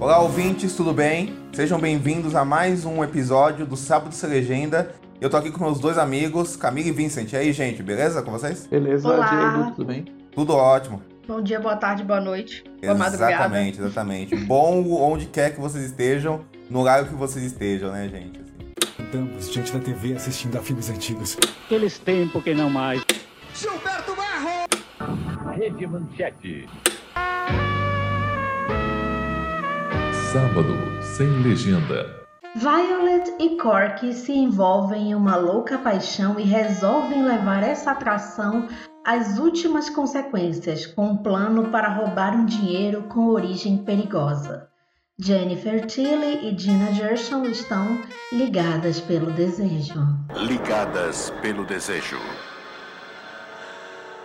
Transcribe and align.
Olá, 0.00 0.20
ouvintes, 0.20 0.76
tudo 0.76 0.92
bem? 0.92 1.36
Sejam 1.52 1.76
bem-vindos 1.80 2.36
a 2.36 2.44
mais 2.44 2.84
um 2.84 3.02
episódio 3.02 3.66
do 3.66 3.76
Sábado 3.76 4.14
Sem 4.14 4.30
Legenda. 4.30 4.94
Eu 5.20 5.28
tô 5.28 5.36
aqui 5.36 5.50
com 5.50 5.64
meus 5.64 5.80
dois 5.80 5.98
amigos, 5.98 6.54
Camila 6.54 6.86
e 6.86 6.92
Vincent. 6.92 7.32
E 7.32 7.36
aí, 7.36 7.52
gente, 7.52 7.82
beleza 7.82 8.22
com 8.22 8.30
vocês? 8.30 8.68
Beleza, 8.68 9.08
Olá. 9.08 9.26
Diego, 9.26 9.72
tudo 9.72 9.84
bem? 9.86 10.04
Tudo 10.30 10.54
ótimo. 10.54 11.02
Bom 11.26 11.42
dia, 11.42 11.58
boa 11.58 11.74
tarde, 11.74 12.04
boa 12.04 12.20
noite, 12.20 12.62
boa 12.80 12.94
madrugada. 12.94 13.32
Exatamente, 13.32 13.80
exatamente. 13.80 14.36
Bom 14.36 14.88
onde 15.02 15.26
quer 15.26 15.52
que 15.52 15.60
vocês 15.60 15.86
estejam, 15.86 16.44
no 16.70 16.82
horário 16.82 17.08
que 17.08 17.14
vocês 17.14 17.44
estejam, 17.44 17.90
né, 17.90 18.08
gente? 18.08 18.40
Estamos 19.00 19.50
diante 19.50 19.72
da 19.72 19.80
TV 19.80 20.14
assistindo 20.14 20.56
a 20.56 20.60
filmes 20.60 20.88
antigos. 20.88 21.36
Aqueles 21.66 21.98
tempos 21.98 22.44
que 22.44 22.54
não 22.54 22.70
mais. 22.70 23.04
Rede 25.56 25.86
Manchete. 25.88 26.68
Sábado 30.32 30.76
sem 31.00 31.26
legenda. 31.42 32.22
Violet 32.54 33.32
e 33.40 33.56
Corky 33.56 34.12
se 34.12 34.30
envolvem 34.30 35.12
em 35.12 35.14
uma 35.14 35.36
louca 35.36 35.78
paixão 35.78 36.38
e 36.38 36.42
resolvem 36.42 37.24
levar 37.24 37.62
essa 37.62 37.92
atração 37.92 38.68
às 39.06 39.38
últimas 39.38 39.88
consequências, 39.88 40.84
com 40.84 41.12
um 41.12 41.16
plano 41.16 41.70
para 41.70 41.88
roubar 41.88 42.36
um 42.36 42.44
dinheiro 42.44 43.04
com 43.04 43.28
origem 43.28 43.78
perigosa. 43.78 44.68
Jennifer 45.18 45.86
Tilly 45.86 46.46
e 46.46 46.58
Gina 46.58 46.92
Gershon 46.92 47.46
estão 47.46 47.98
ligadas 48.30 49.00
pelo 49.00 49.30
desejo. 49.30 49.98
Ligadas 50.46 51.32
pelo 51.40 51.64
desejo. 51.64 52.18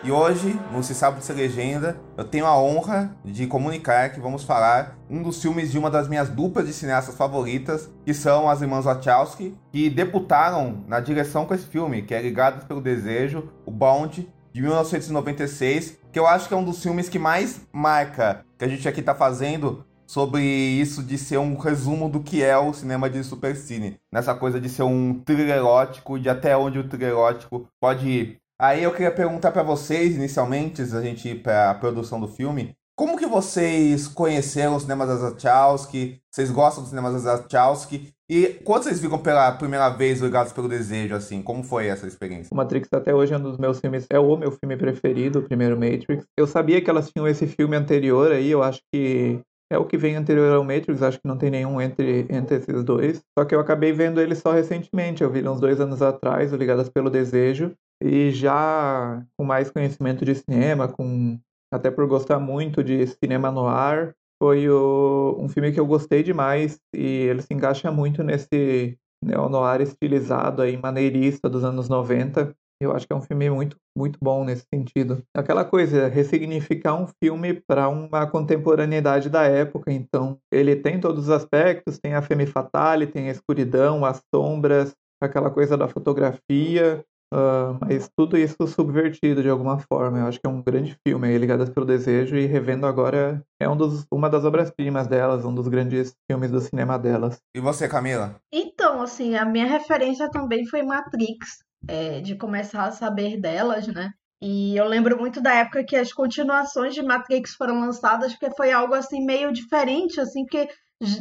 E 0.05 0.11
hoje, 0.11 0.59
no 0.69 0.83
Se 0.83 0.93
Sabe 0.93 1.19
de 1.19 1.25
Ser 1.25 1.31
Legenda, 1.31 1.97
eu 2.17 2.25
tenho 2.25 2.45
a 2.45 2.61
honra 2.61 3.15
de 3.23 3.47
comunicar 3.47 4.09
que 4.09 4.19
vamos 4.19 4.43
falar 4.43 4.97
um 5.09 5.23
dos 5.23 5.41
filmes 5.41 5.71
de 5.71 5.79
uma 5.79 5.89
das 5.89 6.09
minhas 6.09 6.27
duplas 6.27 6.67
de 6.67 6.73
cineastas 6.73 7.15
favoritas, 7.15 7.89
que 8.05 8.13
são 8.13 8.49
as 8.49 8.61
irmãs 8.61 8.83
Wachowski, 8.83 9.57
que 9.71 9.89
debutaram 9.89 10.83
na 10.89 10.99
direção 10.99 11.45
com 11.45 11.53
esse 11.53 11.65
filme, 11.65 12.01
que 12.01 12.13
é 12.13 12.21
Ligados 12.21 12.65
pelo 12.65 12.81
Desejo, 12.81 13.49
o 13.65 13.71
Bound, 13.71 14.29
de 14.51 14.61
1996, 14.61 15.97
que 16.11 16.19
eu 16.19 16.27
acho 16.27 16.49
que 16.49 16.53
é 16.53 16.57
um 16.57 16.65
dos 16.65 16.83
filmes 16.83 17.07
que 17.07 17.17
mais 17.17 17.61
marca 17.71 18.45
que 18.57 18.65
a 18.65 18.67
gente 18.67 18.87
aqui 18.87 19.01
tá 19.01 19.15
fazendo 19.15 19.85
sobre 20.05 20.43
isso 20.43 21.01
de 21.01 21.17
ser 21.17 21.37
um 21.37 21.57
resumo 21.57 22.09
do 22.09 22.19
que 22.19 22.43
é 22.43 22.57
o 22.57 22.73
cinema 22.73 23.09
de 23.09 23.23
supercine. 23.23 23.97
Nessa 24.11 24.35
coisa 24.35 24.59
de 24.59 24.69
ser 24.69 24.83
um 24.83 25.21
thriller 25.25 25.55
erótico, 25.55 26.19
de 26.19 26.29
até 26.29 26.55
onde 26.55 26.77
o 26.77 26.87
thriller 26.87 27.09
erótico 27.09 27.67
pode 27.79 28.07
ir. 28.07 28.42
Aí 28.63 28.81
eu 28.81 28.93
queria 28.93 29.11
perguntar 29.11 29.51
pra 29.51 29.61
vocês, 29.61 30.15
inicialmente, 30.15 30.81
antes 30.81 30.93
da 30.93 31.01
gente 31.01 31.27
ir 31.27 31.43
pra 31.43 31.73
produção 31.73 32.17
do 32.17 32.29
filme, 32.29 32.73
como 32.95 33.17
que 33.17 33.25
vocês 33.25 34.07
conheceram 34.07 34.77
os 34.77 34.83
cinemas 34.83 35.09
das 35.09 35.19
Wachowski? 35.19 36.21
Vocês 36.31 36.49
gostam 36.49 36.81
dos 36.81 36.91
cinemas 36.91 37.11
das 37.11 37.41
Wachowski? 37.41 38.13
E 38.31 38.61
quando 38.63 38.83
vocês 38.83 39.01
viram 39.01 39.17
pela 39.17 39.51
primeira 39.51 39.89
vez 39.89 40.21
Ligados 40.21 40.53
pelo 40.53 40.69
Desejo, 40.69 41.13
assim, 41.13 41.41
como 41.41 41.61
foi 41.61 41.87
essa 41.87 42.07
experiência? 42.07 42.53
O 42.53 42.55
Matrix 42.55 42.87
até 42.93 43.13
hoje 43.13 43.33
é 43.33 43.37
um 43.37 43.41
dos 43.41 43.57
meus 43.57 43.81
filmes, 43.81 44.07
é 44.09 44.17
o 44.17 44.37
meu 44.37 44.53
filme 44.53 44.77
preferido, 44.77 45.39
o 45.39 45.43
primeiro 45.43 45.77
Matrix. 45.77 46.25
Eu 46.39 46.47
sabia 46.47 46.81
que 46.81 46.89
elas 46.89 47.11
tinham 47.11 47.27
esse 47.27 47.45
filme 47.45 47.75
anterior 47.75 48.31
aí, 48.31 48.49
eu 48.49 48.63
acho 48.63 48.79
que 48.93 49.41
é 49.69 49.77
o 49.77 49.83
que 49.83 49.97
vem 49.97 50.15
anterior 50.15 50.55
ao 50.55 50.63
Matrix, 50.63 51.01
acho 51.01 51.19
que 51.19 51.27
não 51.27 51.37
tem 51.37 51.51
nenhum 51.51 51.81
entre, 51.81 52.27
entre 52.29 52.55
esses 52.55 52.81
dois. 52.81 53.21
Só 53.37 53.43
que 53.43 53.53
eu 53.53 53.59
acabei 53.59 53.91
vendo 53.91 54.21
ele 54.21 54.35
só 54.35 54.53
recentemente, 54.53 55.21
eu 55.21 55.29
vi 55.29 55.39
ele 55.39 55.49
uns 55.49 55.59
dois 55.59 55.81
anos 55.81 56.01
atrás, 56.01 56.53
o 56.53 56.55
Ligadas 56.55 56.87
pelo 56.87 57.09
Desejo. 57.09 57.73
E 58.05 58.31
já 58.31 59.25
com 59.37 59.45
mais 59.45 59.71
conhecimento 59.71 60.25
de 60.25 60.35
cinema, 60.35 60.89
com 60.89 61.39
até 61.73 61.89
por 61.89 62.05
gostar 62.05 62.37
muito 62.37 62.83
de 62.83 63.07
cinema 63.07 63.49
noir, 63.49 64.13
foi 64.41 64.69
o, 64.69 65.37
um 65.39 65.47
filme 65.47 65.71
que 65.71 65.79
eu 65.79 65.87
gostei 65.87 66.21
demais 66.21 66.77
e 66.93 67.01
ele 67.01 67.41
se 67.41 67.53
encaixa 67.53 67.89
muito 67.93 68.21
nesse 68.21 68.97
neo-noir 69.23 69.79
estilizado 69.79 70.61
aí, 70.61 70.75
maneirista 70.75 71.49
dos 71.49 71.63
anos 71.63 71.87
90. 71.87 72.53
Eu 72.81 72.91
acho 72.91 73.07
que 73.07 73.13
é 73.13 73.15
um 73.15 73.21
filme 73.21 73.49
muito, 73.49 73.77
muito 73.97 74.19
bom 74.21 74.43
nesse 74.43 74.65
sentido. 74.73 75.23
Aquela 75.33 75.63
coisa, 75.63 76.09
ressignificar 76.09 76.95
um 76.95 77.07
filme 77.23 77.53
para 77.65 77.87
uma 77.87 78.27
contemporaneidade 78.27 79.29
da 79.29 79.43
época. 79.43 79.93
Então, 79.93 80.37
ele 80.51 80.75
tem 80.75 80.99
todos 80.99 81.23
os 81.23 81.29
aspectos, 81.29 81.97
tem 81.97 82.15
a 82.15 82.21
femme 82.21 82.45
fatale, 82.45 83.07
tem 83.07 83.29
a 83.29 83.31
escuridão, 83.31 84.03
as 84.03 84.21
sombras, 84.35 84.93
aquela 85.21 85.49
coisa 85.49 85.77
da 85.77 85.87
fotografia, 85.87 87.01
Uh, 87.33 87.75
mas 87.81 88.07
tudo 88.15 88.37
isso 88.37 88.67
subvertido 88.67 89.41
de 89.41 89.49
alguma 89.49 89.79
forma. 89.79 90.19
Eu 90.19 90.27
acho 90.27 90.39
que 90.39 90.45
é 90.45 90.49
um 90.49 90.61
grande 90.61 90.95
filme, 91.05 91.27
aí, 91.27 91.37
Ligadas 91.37 91.67
pelo 91.67 91.83
Desejo, 91.85 92.35
e 92.37 92.45
revendo 92.45 92.85
agora 92.85 93.43
é 93.59 93.67
um 93.67 93.75
dos, 93.75 94.05
uma 94.13 94.29
das 94.29 94.45
obras-primas 94.45 95.07
delas, 95.07 95.43
um 95.43 95.53
dos 95.53 95.67
grandes 95.67 96.13
filmes 96.29 96.51
do 96.51 96.61
cinema 96.61 96.99
delas. 96.99 97.39
E 97.55 97.59
você, 97.59 97.87
Camila? 97.87 98.35
Então, 98.53 99.01
assim, 99.01 99.35
a 99.35 99.45
minha 99.45 99.65
referência 99.65 100.29
também 100.29 100.67
foi 100.67 100.83
Matrix, 100.83 101.63
é, 101.87 102.21
de 102.21 102.35
começar 102.35 102.85
a 102.85 102.91
saber 102.91 103.41
delas, 103.41 103.87
né? 103.87 104.11
E 104.39 104.77
eu 104.77 104.85
lembro 104.85 105.17
muito 105.17 105.41
da 105.41 105.55
época 105.55 105.83
que 105.83 105.95
as 105.95 106.13
continuações 106.13 106.93
de 106.93 107.01
Matrix 107.01 107.55
foram 107.55 107.79
lançadas, 107.79 108.33
porque 108.33 108.55
foi 108.55 108.71
algo 108.71 108.93
assim 108.93 109.25
meio 109.25 109.51
diferente, 109.51 110.19
assim, 110.19 110.45
porque 110.45 110.67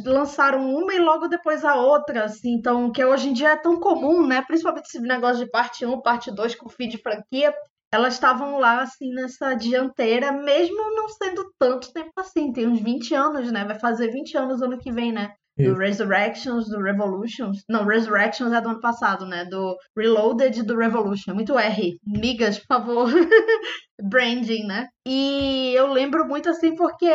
lançaram 0.05 0.73
uma 0.73 0.93
e 0.93 0.99
logo 0.99 1.27
depois 1.27 1.63
a 1.65 1.75
outra, 1.75 2.25
assim, 2.25 2.51
então, 2.53 2.91
que 2.91 3.03
hoje 3.03 3.29
em 3.29 3.33
dia 3.33 3.49
é 3.51 3.55
tão 3.55 3.79
comum, 3.79 4.25
né? 4.25 4.41
Principalmente 4.41 4.85
esse 4.87 4.99
negócio 4.99 5.43
de 5.45 5.51
parte 5.51 5.85
1, 5.85 6.01
parte 6.01 6.31
2 6.31 6.55
com 6.55 6.67
de 6.87 6.97
franquia. 6.97 7.53
Elas 7.91 8.15
estavam 8.15 8.57
lá, 8.59 8.81
assim, 8.81 9.13
nessa 9.13 9.53
dianteira, 9.53 10.31
mesmo 10.31 10.95
não 10.95 11.09
sendo 11.09 11.51
tanto 11.59 11.93
tempo 11.93 12.11
assim, 12.17 12.51
tem 12.51 12.67
uns 12.67 12.79
20 12.79 13.13
anos, 13.13 13.51
né? 13.51 13.63
Vai 13.65 13.77
fazer 13.79 14.09
20 14.09 14.35
anos 14.35 14.61
ano 14.61 14.79
que 14.79 14.91
vem, 14.91 15.11
né? 15.11 15.33
Do. 15.57 15.75
Resurrections, 15.75 16.67
do 16.67 16.81
Revolutions. 16.81 17.63
Não, 17.69 17.85
Resurrections 17.85 18.51
é 18.51 18.59
do 18.59 18.69
ano 18.69 18.79
passado, 18.79 19.25
né? 19.25 19.45
Do 19.45 19.77
Reloaded 19.95 20.63
do 20.63 20.75
Revolution. 20.75 21.33
Muito 21.33 21.57
R. 21.57 21.97
Migas, 22.05 22.57
por 22.59 22.67
favor. 22.67 23.09
Branding, 24.01 24.65
né? 24.65 24.87
E 25.05 25.73
eu 25.75 25.87
lembro 25.91 26.27
muito 26.27 26.49
assim 26.49 26.75
porque 26.75 27.05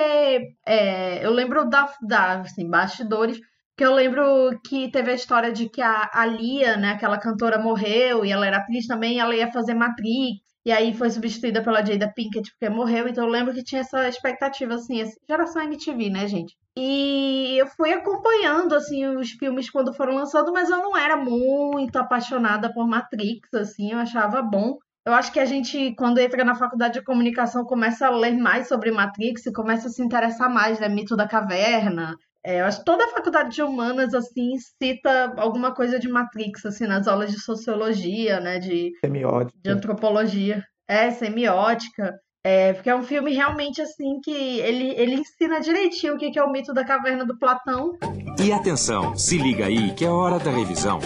é, 0.67 1.25
eu 1.25 1.33
lembro 1.33 1.69
da, 1.69 1.93
da 2.01 2.41
assim, 2.41 2.69
bastidores. 2.69 3.39
Que 3.79 3.85
eu 3.85 3.95
lembro 3.95 4.59
que 4.65 4.91
teve 4.91 5.13
a 5.13 5.15
história 5.15 5.53
de 5.53 5.69
que 5.69 5.81
a, 5.81 6.11
a 6.13 6.27
Lia, 6.27 6.77
né, 6.77 6.91
aquela 6.91 7.17
cantora, 7.17 7.63
morreu 7.63 8.25
e 8.25 8.33
ela 8.33 8.45
era 8.45 8.57
atriz 8.57 8.89
também, 8.89 9.21
ela 9.21 9.37
ia 9.37 9.53
fazer 9.53 9.73
Matrix. 9.73 10.41
E 10.67 10.73
aí 10.73 10.93
foi 10.93 11.09
substituída 11.09 11.63
pela 11.63 11.85
Jada 11.85 12.13
Pinkett 12.13 12.51
porque 12.51 12.69
morreu. 12.69 13.07
Então 13.07 13.25
eu 13.25 13.31
lembro 13.31 13.55
que 13.55 13.63
tinha 13.63 13.83
essa 13.83 14.09
expectativa, 14.09 14.75
assim, 14.75 15.01
essa 15.01 15.15
geração 15.29 15.63
MTV, 15.63 16.11
né, 16.11 16.27
gente? 16.27 16.57
E 16.77 17.57
eu 17.57 17.69
fui 17.69 17.93
acompanhando, 17.93 18.75
assim, 18.75 19.07
os 19.07 19.31
filmes 19.31 19.71
quando 19.71 19.95
foram 19.95 20.17
lançando, 20.17 20.53
mas 20.53 20.69
eu 20.69 20.79
não 20.79 20.97
era 20.97 21.17
muito 21.17 21.97
apaixonada 22.01 22.73
por 22.73 22.85
Matrix, 22.85 23.55
assim, 23.55 23.93
eu 23.93 23.99
achava 23.99 24.43
bom. 24.43 24.77
Eu 25.07 25.15
acho 25.15 25.33
que 25.33 25.39
a 25.41 25.47
gente, 25.47 25.95
quando 25.95 26.19
entra 26.19 26.45
na 26.45 26.57
faculdade 26.57 26.95
de 26.95 27.05
comunicação, 27.05 27.65
começa 27.65 28.09
a 28.09 28.11
ler 28.11 28.37
mais 28.37 28.67
sobre 28.67 28.91
Matrix 28.91 29.47
e 29.47 29.53
começa 29.53 29.87
a 29.87 29.91
se 29.91 30.03
interessar 30.03 30.53
mais, 30.53 30.81
né? 30.81 30.89
Mito 30.89 31.17
da 31.17 31.29
caverna. 31.29 32.17
É, 32.49 32.61
eu 32.61 32.65
acho 32.65 32.79
que 32.79 32.87
toda 32.87 33.05
a 33.05 33.09
faculdade 33.09 33.55
de 33.55 33.61
humanas, 33.61 34.15
assim, 34.15 34.55
cita 34.83 35.35
alguma 35.37 35.75
coisa 35.75 35.99
de 35.99 36.09
Matrix, 36.09 36.65
assim, 36.65 36.87
nas 36.87 37.07
aulas 37.07 37.31
de 37.31 37.39
sociologia, 37.39 38.41
né? 38.41 38.59
De, 38.59 38.91
Semiótica. 39.05 39.59
de 39.63 39.71
antropologia. 39.71 40.65
É, 40.89 41.11
semiótica. 41.11 42.19
É, 42.43 42.73
porque 42.73 42.89
é 42.89 42.97
um 42.97 43.03
filme 43.03 43.35
realmente, 43.35 43.83
assim, 43.83 44.19
que 44.25 44.61
ele, 44.61 44.95
ele 44.97 45.17
ensina 45.17 45.61
direitinho 45.61 46.15
o 46.15 46.19
que 46.19 46.31
que 46.31 46.39
é 46.39 46.43
o 46.43 46.51
mito 46.51 46.73
da 46.73 46.87
caverna 46.87 47.27
do 47.27 47.39
Platão. 47.39 47.99
E 48.43 48.51
atenção, 48.51 49.15
se 49.15 49.37
liga 49.37 49.67
aí 49.67 49.93
que 49.93 50.07
é 50.07 50.09
hora 50.09 50.39
da 50.39 50.51
revisão. 50.51 51.01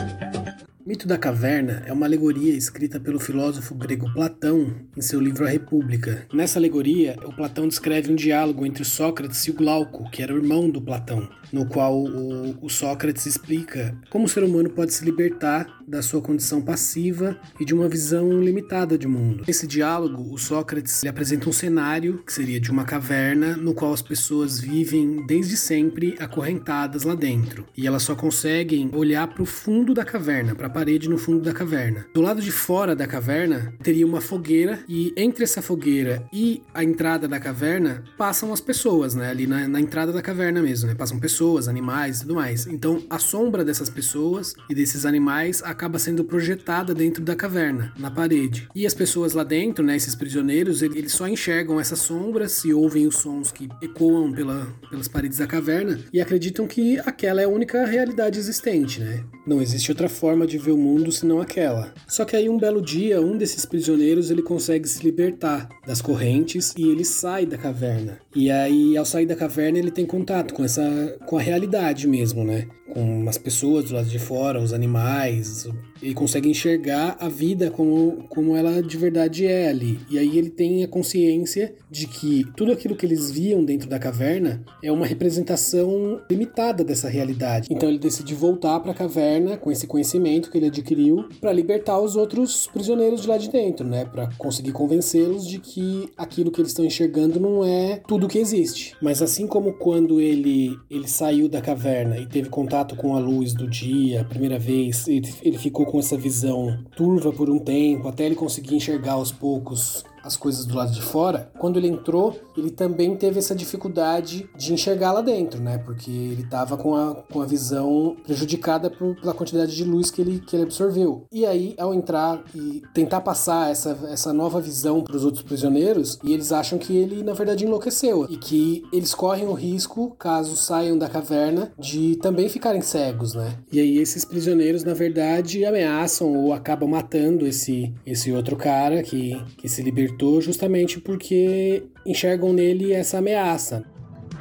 Mito 0.84 1.06
da 1.06 1.16
Caverna 1.16 1.84
é 1.86 1.92
uma 1.92 2.06
alegoria 2.06 2.52
escrita 2.52 2.98
pelo 2.98 3.20
filósofo 3.20 3.72
grego 3.72 4.12
Platão 4.12 4.74
em 4.96 5.00
seu 5.00 5.20
livro 5.20 5.46
A 5.46 5.48
República. 5.48 6.26
Nessa 6.34 6.58
alegoria, 6.58 7.16
o 7.24 7.32
Platão 7.32 7.68
descreve 7.68 8.10
um 8.12 8.16
diálogo 8.16 8.66
entre 8.66 8.84
Sócrates 8.84 9.46
e 9.46 9.52
o 9.52 9.54
Glauco, 9.54 10.10
que 10.10 10.24
era 10.24 10.34
o 10.34 10.36
irmão 10.36 10.68
do 10.68 10.82
Platão, 10.82 11.28
no 11.52 11.66
qual 11.66 12.02
o, 12.02 12.58
o 12.60 12.68
Sócrates 12.68 13.26
explica 13.26 13.96
como 14.10 14.24
o 14.24 14.28
ser 14.28 14.42
humano 14.42 14.70
pode 14.70 14.92
se 14.92 15.04
libertar 15.04 15.81
da 15.92 16.00
sua 16.00 16.22
condição 16.22 16.62
passiva 16.62 17.36
e 17.60 17.66
de 17.66 17.74
uma 17.74 17.86
visão 17.86 18.40
limitada 18.40 18.96
de 18.96 19.06
mundo. 19.06 19.44
Nesse 19.46 19.66
diálogo, 19.66 20.32
o 20.32 20.38
Sócrates 20.38 21.04
apresenta 21.04 21.50
um 21.50 21.52
cenário 21.52 22.22
que 22.26 22.32
seria 22.32 22.58
de 22.58 22.70
uma 22.70 22.84
caverna 22.84 23.58
no 23.58 23.74
qual 23.74 23.92
as 23.92 24.00
pessoas 24.00 24.58
vivem 24.58 25.26
desde 25.26 25.54
sempre 25.54 26.16
acorrentadas 26.18 27.02
lá 27.02 27.14
dentro 27.14 27.66
e 27.76 27.86
elas 27.86 28.04
só 28.04 28.14
conseguem 28.14 28.90
olhar 28.94 29.26
para 29.26 29.42
o 29.42 29.46
fundo 29.46 29.92
da 29.92 30.02
caverna 30.02 30.54
para 30.54 30.70
parede 30.70 31.10
no 31.10 31.18
fundo 31.18 31.40
da 31.40 31.52
caverna. 31.52 32.06
Do 32.14 32.22
lado 32.22 32.40
de 32.40 32.50
fora 32.50 32.96
da 32.96 33.06
caverna 33.06 33.74
teria 33.82 34.06
uma 34.06 34.22
fogueira 34.22 34.80
e 34.88 35.12
entre 35.14 35.44
essa 35.44 35.60
fogueira 35.60 36.24
e 36.32 36.62
a 36.72 36.82
entrada 36.82 37.28
da 37.28 37.38
caverna 37.38 38.02
passam 38.16 38.50
as 38.50 38.62
pessoas, 38.62 39.14
né? 39.14 39.28
Ali 39.28 39.46
na, 39.46 39.68
na 39.68 39.80
entrada 39.80 40.10
da 40.10 40.22
caverna 40.22 40.62
mesmo, 40.62 40.88
né? 40.88 40.94
Passam 40.94 41.20
pessoas, 41.20 41.68
animais 41.68 42.18
e 42.18 42.20
tudo 42.22 42.36
mais. 42.36 42.66
Então 42.66 43.02
a 43.10 43.18
sombra 43.18 43.62
dessas 43.62 43.90
pessoas 43.90 44.54
e 44.70 44.74
desses 44.74 45.04
animais 45.04 45.62
sendo 45.98 46.24
projetada 46.24 46.94
dentro 46.94 47.22
da 47.22 47.34
caverna, 47.34 47.92
na 47.98 48.10
parede. 48.10 48.68
E 48.74 48.86
as 48.86 48.94
pessoas 48.94 49.32
lá 49.32 49.44
dentro, 49.44 49.84
né? 49.84 49.96
Esses 49.96 50.14
prisioneiros, 50.14 50.82
eles 50.82 51.12
só 51.12 51.28
enxergam 51.28 51.80
essas 51.80 52.00
sombras 52.00 52.64
e 52.64 52.72
ouvem 52.72 53.06
os 53.06 53.16
sons 53.16 53.52
que 53.52 53.68
ecoam 53.80 54.32
pela, 54.32 54.66
pelas 54.90 55.08
paredes 55.08 55.38
da 55.38 55.46
caverna 55.46 55.98
e 56.12 56.20
acreditam 56.20 56.66
que 56.66 56.98
aquela 57.00 57.40
é 57.40 57.44
a 57.44 57.48
única 57.48 57.84
realidade 57.84 58.38
existente, 58.38 59.00
né? 59.00 59.24
Não 59.46 59.60
existe 59.60 59.90
outra 59.90 60.08
forma 60.08 60.46
de 60.46 60.58
ver 60.58 60.72
o 60.72 60.76
mundo 60.76 61.10
senão 61.10 61.40
aquela. 61.40 61.92
Só 62.06 62.24
que 62.24 62.36
aí 62.36 62.48
um 62.48 62.58
belo 62.58 62.80
dia, 62.80 63.20
um 63.20 63.36
desses 63.36 63.66
prisioneiros 63.66 64.30
ele 64.30 64.42
consegue 64.42 64.88
se 64.88 65.02
libertar 65.02 65.68
das 65.86 66.00
correntes 66.00 66.72
e 66.76 66.88
ele 66.88 67.04
sai 67.04 67.44
da 67.46 67.58
caverna. 67.58 68.18
E 68.34 68.50
aí 68.50 68.96
ao 68.96 69.04
sair 69.04 69.26
da 69.26 69.34
caverna 69.34 69.78
ele 69.78 69.90
tem 69.90 70.06
contato 70.06 70.54
com 70.54 70.64
essa 70.64 70.82
com 71.26 71.36
a 71.36 71.40
realidade 71.40 72.06
mesmo, 72.06 72.44
né? 72.44 72.66
Com 72.92 73.28
as 73.28 73.38
pessoas 73.38 73.86
do 73.86 73.94
lado 73.94 74.08
de 74.08 74.18
fora, 74.18 74.60
os 74.60 74.72
animais, 74.72 75.61
isso 75.68 75.91
ele 76.02 76.14
consegue 76.14 76.48
enxergar 76.48 77.16
a 77.20 77.28
vida 77.28 77.70
como, 77.70 78.24
como 78.28 78.56
ela 78.56 78.82
de 78.82 78.96
verdade 78.96 79.46
é 79.46 79.68
ali. 79.68 80.00
E 80.10 80.18
aí 80.18 80.36
ele 80.36 80.50
tem 80.50 80.82
a 80.82 80.88
consciência 80.88 81.74
de 81.90 82.06
que 82.06 82.44
tudo 82.56 82.72
aquilo 82.72 82.96
que 82.96 83.06
eles 83.06 83.30
viam 83.30 83.64
dentro 83.64 83.88
da 83.88 83.98
caverna 83.98 84.62
é 84.82 84.90
uma 84.90 85.06
representação 85.06 86.20
limitada 86.30 86.82
dessa 86.82 87.08
realidade. 87.08 87.68
Então 87.70 87.88
ele 87.88 87.98
decide 87.98 88.34
voltar 88.34 88.80
para 88.80 88.92
a 88.92 88.94
caverna 88.94 89.56
com 89.56 89.70
esse 89.70 89.86
conhecimento 89.86 90.50
que 90.50 90.58
ele 90.58 90.66
adquiriu 90.66 91.28
para 91.40 91.52
libertar 91.52 92.00
os 92.00 92.16
outros 92.16 92.66
prisioneiros 92.72 93.22
de 93.22 93.28
lá 93.28 93.38
de 93.38 93.50
dentro, 93.50 93.86
né? 93.86 94.04
Para 94.04 94.28
conseguir 94.36 94.72
convencê-los 94.72 95.46
de 95.46 95.58
que 95.58 96.08
aquilo 96.16 96.50
que 96.50 96.60
eles 96.60 96.72
estão 96.72 96.84
enxergando 96.84 97.38
não 97.38 97.64
é 97.64 98.00
tudo 98.08 98.28
que 98.28 98.38
existe. 98.38 98.96
Mas 99.00 99.22
assim 99.22 99.46
como 99.46 99.74
quando 99.74 100.20
ele 100.20 100.76
ele 100.90 101.08
saiu 101.08 101.48
da 101.48 101.60
caverna 101.60 102.18
e 102.18 102.26
teve 102.26 102.48
contato 102.48 102.96
com 102.96 103.14
a 103.14 103.18
luz 103.18 103.52
do 103.54 103.68
dia 103.68 104.22
a 104.22 104.24
primeira 104.24 104.58
vez, 104.58 105.06
ele, 105.06 105.32
ele 105.42 105.58
ficou 105.58 105.86
com 105.92 105.98
essa 105.98 106.16
visão 106.16 106.78
turva 106.96 107.30
por 107.30 107.50
um 107.50 107.58
tempo, 107.58 108.08
até 108.08 108.24
ele 108.24 108.34
conseguir 108.34 108.76
enxergar 108.76 109.12
aos 109.12 109.30
poucos 109.30 110.02
as 110.22 110.36
coisas 110.36 110.64
do 110.64 110.76
lado 110.76 110.92
de 110.92 111.02
fora, 111.02 111.50
quando 111.58 111.78
ele 111.78 111.88
entrou, 111.88 112.38
ele 112.56 112.70
também 112.70 113.16
teve 113.16 113.38
essa 113.38 113.54
dificuldade 113.54 114.48
de 114.56 114.72
enxergar 114.72 115.12
lá 115.12 115.20
dentro, 115.20 115.60
né? 115.60 115.78
Porque 115.78 116.10
ele 116.10 116.42
estava 116.42 116.76
com 116.76 116.94
a, 116.94 117.14
com 117.14 117.40
a 117.40 117.46
visão 117.46 118.16
prejudicada 118.24 118.90
por, 118.90 119.16
pela 119.16 119.34
quantidade 119.34 119.74
de 119.74 119.84
luz 119.84 120.10
que 120.10 120.20
ele, 120.20 120.40
que 120.40 120.56
ele 120.56 120.64
absorveu. 120.64 121.26
E 121.32 121.44
aí, 121.44 121.74
ao 121.78 121.92
entrar 121.92 122.42
e 122.54 122.82
tentar 122.94 123.20
passar 123.20 123.70
essa, 123.70 123.98
essa 124.10 124.32
nova 124.32 124.60
visão 124.60 125.02
para 125.02 125.16
os 125.16 125.24
outros 125.24 125.42
prisioneiros, 125.42 126.18
e 126.22 126.32
eles 126.32 126.52
acham 126.52 126.78
que 126.78 126.96
ele, 126.96 127.22
na 127.22 127.32
verdade, 127.32 127.64
enlouqueceu. 127.64 128.26
E 128.28 128.36
que 128.36 128.84
eles 128.92 129.14
correm 129.14 129.46
o 129.46 129.52
risco, 129.52 130.14
caso 130.18 130.56
saiam 130.56 130.96
da 130.96 131.08
caverna, 131.08 131.72
de 131.78 132.16
também 132.16 132.48
ficarem 132.48 132.80
cegos, 132.80 133.34
né? 133.34 133.58
E 133.72 133.80
aí, 133.80 133.98
esses 133.98 134.24
prisioneiros, 134.24 134.84
na 134.84 134.94
verdade, 134.94 135.64
ameaçam 135.64 136.32
ou 136.32 136.52
acabam 136.52 136.88
matando 136.88 137.46
esse, 137.46 137.92
esse 138.06 138.32
outro 138.32 138.56
cara 138.56 139.02
que, 139.02 139.40
que 139.56 139.68
se 139.68 139.82
libertou 139.82 140.11
justamente 140.40 141.00
porque 141.00 141.84
enxergam 142.06 142.52
nele 142.52 142.92
essa 142.92 143.18
ameaça. 143.18 143.84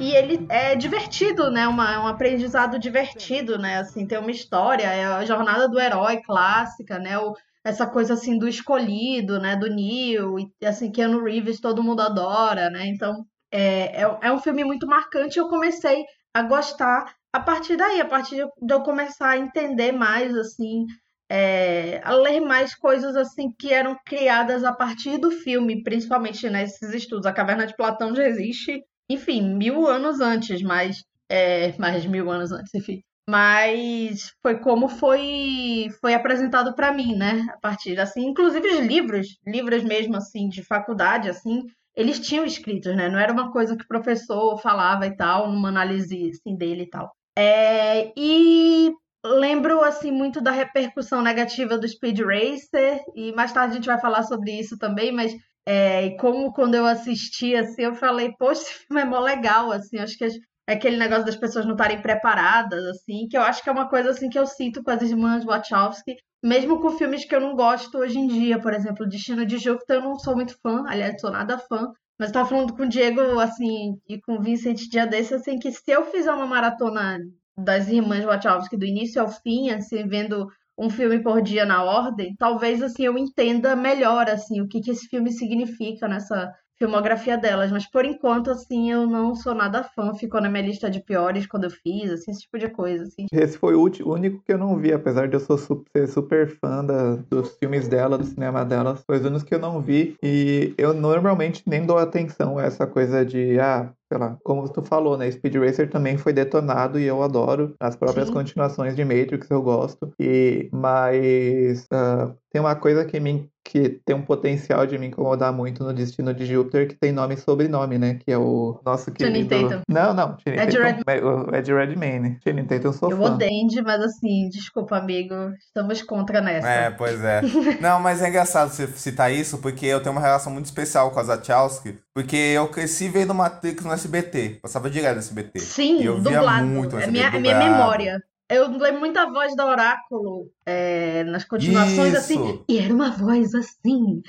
E 0.00 0.10
ele 0.14 0.46
é 0.48 0.74
divertido, 0.74 1.50
né? 1.50 1.68
Uma, 1.68 2.04
um 2.04 2.06
aprendizado 2.06 2.78
divertido, 2.78 3.58
né? 3.58 3.78
Assim, 3.78 4.06
tem 4.06 4.18
uma 4.18 4.30
história, 4.30 4.84
é 4.84 5.04
a 5.04 5.24
jornada 5.24 5.68
do 5.68 5.78
herói 5.78 6.20
clássica, 6.22 6.98
né? 6.98 7.18
O, 7.18 7.34
essa 7.64 7.86
coisa 7.86 8.14
assim 8.14 8.38
do 8.38 8.48
escolhido, 8.48 9.38
né? 9.38 9.54
Do 9.54 9.68
Neil, 9.68 10.38
e 10.38 10.66
assim, 10.66 10.90
Keanu 10.90 11.22
Reeves 11.22 11.60
todo 11.60 11.82
mundo 11.82 12.00
adora, 12.00 12.70
né? 12.70 12.86
Então 12.86 13.24
é, 13.52 14.02
é, 14.02 14.18
é 14.22 14.32
um 14.32 14.38
filme 14.38 14.64
muito 14.64 14.86
marcante. 14.86 15.38
Eu 15.38 15.48
comecei 15.48 16.04
a 16.34 16.42
gostar 16.42 17.14
a 17.32 17.40
partir 17.40 17.76
daí, 17.76 18.00
a 18.00 18.04
partir 18.04 18.44
de 18.60 18.74
eu 18.74 18.82
começar 18.82 19.30
a 19.30 19.38
entender 19.38 19.92
mais, 19.92 20.34
assim, 20.36 20.86
é, 21.34 22.02
ler 22.10 22.40
mais 22.40 22.74
coisas 22.74 23.16
assim 23.16 23.50
que 23.58 23.72
eram 23.72 23.96
criadas 24.04 24.64
a 24.64 24.72
partir 24.72 25.16
do 25.16 25.30
filme, 25.30 25.82
principalmente 25.82 26.50
nesses 26.50 26.90
né, 26.90 26.96
estudos. 26.96 27.24
A 27.24 27.32
Caverna 27.32 27.66
de 27.66 27.74
Platão 27.74 28.14
já 28.14 28.28
existe, 28.28 28.84
enfim, 29.08 29.40
mil 29.56 29.86
anos 29.86 30.20
antes, 30.20 30.60
mas 30.60 31.02
é, 31.30 31.74
mais 31.78 32.04
mil 32.04 32.30
anos 32.30 32.52
antes, 32.52 32.74
enfim. 32.74 33.00
Mas 33.26 34.30
foi 34.42 34.58
como 34.58 34.88
foi 34.88 35.88
foi 36.02 36.12
apresentado 36.12 36.74
para 36.74 36.92
mim, 36.92 37.16
né? 37.16 37.46
A 37.54 37.58
partir 37.58 37.98
assim, 37.98 38.26
inclusive 38.26 38.68
os 38.68 38.80
livros, 38.80 39.26
livros 39.46 39.82
mesmo 39.82 40.16
assim 40.16 40.50
de 40.50 40.62
faculdade, 40.62 41.30
assim, 41.30 41.62
eles 41.96 42.20
tinham 42.20 42.44
escritos, 42.44 42.94
né? 42.94 43.08
Não 43.08 43.18
era 43.18 43.32
uma 43.32 43.50
coisa 43.50 43.74
que 43.74 43.84
o 43.84 43.88
professor 43.88 44.58
falava 44.58 45.06
e 45.06 45.16
tal, 45.16 45.50
numa 45.50 45.70
análise 45.70 46.30
assim, 46.30 46.54
dele 46.56 46.82
e 46.82 46.90
tal. 46.90 47.10
É, 47.38 48.12
e 48.14 48.92
lembro 49.24 49.82
assim 49.82 50.10
muito 50.10 50.40
da 50.40 50.50
repercussão 50.50 51.22
negativa 51.22 51.78
do 51.78 51.88
Speed 51.88 52.20
Racer 52.20 53.00
e 53.14 53.32
mais 53.32 53.52
tarde 53.52 53.72
a 53.72 53.74
gente 53.76 53.86
vai 53.86 54.00
falar 54.00 54.22
sobre 54.24 54.52
isso 54.52 54.76
também, 54.78 55.12
mas 55.12 55.34
é, 55.66 56.10
como 56.18 56.52
quando 56.52 56.74
eu 56.74 56.84
assisti 56.86 57.54
assim, 57.54 57.82
eu 57.82 57.94
falei, 57.94 58.34
poxa, 58.38 58.62
esse 58.62 58.86
filme 58.86 59.02
é 59.02 59.04
mó 59.04 59.20
legal, 59.20 59.70
assim, 59.70 59.98
acho 59.98 60.16
que 60.18 60.24
é 60.24 60.72
aquele 60.72 60.96
negócio 60.96 61.24
das 61.24 61.36
pessoas 61.36 61.64
não 61.64 61.72
estarem 61.72 62.00
preparadas, 62.00 62.84
assim, 62.86 63.28
que 63.28 63.36
eu 63.36 63.42
acho 63.42 63.62
que 63.62 63.68
é 63.68 63.72
uma 63.72 63.88
coisa 63.88 64.10
assim 64.10 64.28
que 64.28 64.38
eu 64.38 64.46
sinto 64.46 64.82
com 64.82 64.90
as 64.90 65.02
irmãs 65.02 65.44
Wachowski, 65.44 66.16
mesmo 66.42 66.80
com 66.80 66.98
filmes 66.98 67.24
que 67.24 67.34
eu 67.34 67.40
não 67.40 67.54
gosto 67.54 67.98
hoje 67.98 68.18
em 68.18 68.26
dia, 68.26 68.60
por 68.60 68.74
exemplo, 68.74 69.08
Destino 69.08 69.46
de 69.46 69.58
Júpiter, 69.58 69.96
eu 69.96 70.02
não 70.02 70.18
sou 70.18 70.34
muito 70.34 70.56
fã, 70.60 70.84
aliás, 70.86 71.20
sou 71.20 71.30
nada 71.30 71.58
fã, 71.58 71.92
mas 72.18 72.28
eu 72.28 72.34
tava 72.34 72.48
falando 72.48 72.74
com 72.74 72.82
o 72.82 72.88
Diego, 72.88 73.38
assim, 73.38 73.96
e 74.08 74.20
com 74.20 74.34
o 74.34 74.42
Vincent 74.42 74.78
dia 74.88 75.06
desse, 75.06 75.34
assim, 75.34 75.58
que 75.58 75.70
se 75.70 75.90
eu 75.90 76.04
fizer 76.06 76.32
uma 76.32 76.46
maratona 76.46 77.18
das 77.56 77.88
irmãs 77.88 78.24
Wachowski 78.24 78.76
do 78.76 78.86
início 78.86 79.20
ao 79.20 79.28
fim, 79.28 79.70
assim, 79.70 80.06
vendo 80.06 80.48
um 80.78 80.88
filme 80.88 81.22
por 81.22 81.42
dia 81.42 81.66
na 81.66 81.84
ordem, 81.84 82.34
talvez 82.38 82.82
assim 82.82 83.04
eu 83.04 83.18
entenda 83.18 83.76
melhor 83.76 84.28
assim 84.30 84.60
o 84.60 84.66
que, 84.66 84.80
que 84.80 84.90
esse 84.90 85.06
filme 85.06 85.30
significa 85.30 86.08
nessa 86.08 86.50
filmografia 86.82 87.38
delas, 87.38 87.70
mas 87.70 87.88
por 87.88 88.04
enquanto, 88.04 88.50
assim, 88.50 88.90
eu 88.90 89.06
não 89.06 89.36
sou 89.36 89.54
nada 89.54 89.84
fã, 89.84 90.12
ficou 90.14 90.40
na 90.40 90.48
minha 90.48 90.64
lista 90.64 90.90
de 90.90 91.00
piores 91.00 91.46
quando 91.46 91.64
eu 91.64 91.70
fiz, 91.70 92.10
assim, 92.10 92.32
esse 92.32 92.40
tipo 92.40 92.58
de 92.58 92.68
coisa, 92.68 93.04
assim. 93.04 93.26
Esse 93.32 93.56
foi 93.56 93.76
o 93.76 93.88
único 94.04 94.42
que 94.42 94.52
eu 94.52 94.58
não 94.58 94.76
vi, 94.76 94.92
apesar 94.92 95.28
de 95.28 95.34
eu 95.34 95.40
ser 95.40 96.08
super 96.08 96.48
fã 96.58 96.84
da, 96.84 97.14
dos 97.30 97.56
filmes 97.58 97.86
dela, 97.86 98.18
do 98.18 98.24
cinema 98.24 98.64
dela, 98.64 98.96
foi 98.96 99.18
os 99.18 99.24
únicos 99.24 99.44
que 99.44 99.54
eu 99.54 99.60
não 99.60 99.80
vi, 99.80 100.16
e 100.20 100.74
eu 100.76 100.92
normalmente 100.92 101.62
nem 101.66 101.86
dou 101.86 101.98
atenção 101.98 102.58
a 102.58 102.64
essa 102.64 102.84
coisa 102.84 103.24
de, 103.24 103.60
ah, 103.60 103.92
sei 104.12 104.18
lá, 104.18 104.36
como 104.44 104.68
tu 104.68 104.82
falou, 104.82 105.16
né? 105.16 105.30
Speed 105.30 105.54
Racer 105.56 105.88
também 105.88 106.18
foi 106.18 106.34
detonado 106.34 107.00
e 107.00 107.04
eu 107.04 107.22
adoro. 107.22 107.74
As 107.80 107.96
próprias 107.96 108.28
Sim. 108.28 108.34
continuações 108.34 108.94
de 108.94 109.04
Matrix 109.04 109.50
eu 109.50 109.62
gosto. 109.62 110.12
E 110.20 110.68
mas 110.70 111.84
uh, 111.84 112.34
tem 112.52 112.60
uma 112.60 112.74
coisa 112.74 113.04
que 113.06 113.18
me 113.18 113.50
que 113.64 114.00
tem 114.04 114.14
um 114.14 114.22
potencial 114.22 114.86
de 114.86 114.98
me 114.98 115.06
incomodar 115.06 115.52
muito 115.52 115.84
no 115.84 115.92
Destino 115.92 116.34
de 116.34 116.44
Júpiter, 116.44 116.88
que 116.88 116.96
tem 116.96 117.12
nome 117.12 117.34
e 117.34 117.38
sobrenome, 117.38 117.96
né? 117.96 118.14
Que 118.14 118.32
é 118.32 118.38
o 118.38 118.80
nosso 118.84 119.12
querido... 119.12 119.36
Channing 119.36 119.48
Tatum. 119.48 119.82
Não, 119.88 120.12
não. 120.12 120.36
Channing 120.38 120.60
Ed 120.60 120.76
Tatum. 120.76 121.02
Red... 121.06 121.20
O 121.22 121.54
Ed 121.54 121.72
Redmayne. 121.72 122.38
Channing 122.42 122.66
Tatum 122.66 122.92
sou 122.92 123.10
Eu 123.10 123.16
fã. 123.16 123.34
odeio, 123.34 123.84
mas 123.84 124.02
assim, 124.02 124.48
desculpa, 124.50 124.96
amigo. 124.96 125.34
Estamos 125.64 126.02
contra 126.02 126.40
nessa. 126.40 126.68
É, 126.68 126.90
pois 126.90 127.22
é. 127.22 127.40
não, 127.80 128.00
mas 128.00 128.20
é 128.20 128.28
engraçado 128.28 128.70
você 128.70 128.86
citar 128.88 129.32
isso, 129.32 129.58
porque 129.58 129.86
eu 129.86 130.02
tenho 130.02 130.12
uma 130.12 130.20
relação 130.20 130.52
muito 130.52 130.66
especial 130.66 131.10
com 131.12 131.20
a 131.20 131.22
Zachowski, 131.22 131.98
porque 132.14 132.36
eu 132.36 132.68
cresci 132.68 133.08
vendo 133.08 133.34
Matrix 133.34 133.84
no 133.84 133.92
SBT. 133.92 134.58
Passava 134.62 134.90
direto 134.90 135.14
no 135.14 135.20
SBT. 135.20 135.60
Sim, 135.60 136.00
e 136.00 136.06
eu 136.06 136.20
dublado. 136.20 136.66
Via 136.66 136.74
muito 136.74 136.98
é 136.98 137.06
minha, 137.06 137.28
é 137.28 137.38
minha 137.38 137.58
memória. 137.58 138.22
Eu 138.48 138.68
lembro 138.68 139.00
muito 139.00 139.18
a 139.18 139.30
voz 139.30 139.56
da 139.56 139.64
Oráculo 139.64 140.50
é, 140.66 141.24
nas 141.24 141.44
continuações, 141.44 142.14
assim, 142.14 142.34
Isso. 142.34 142.44
assim. 142.44 142.64
E 142.68 142.78
era 142.78 142.92
uma 142.92 143.10
voz 143.10 143.54
assim. 143.54 143.80
Uhum. 143.86 144.22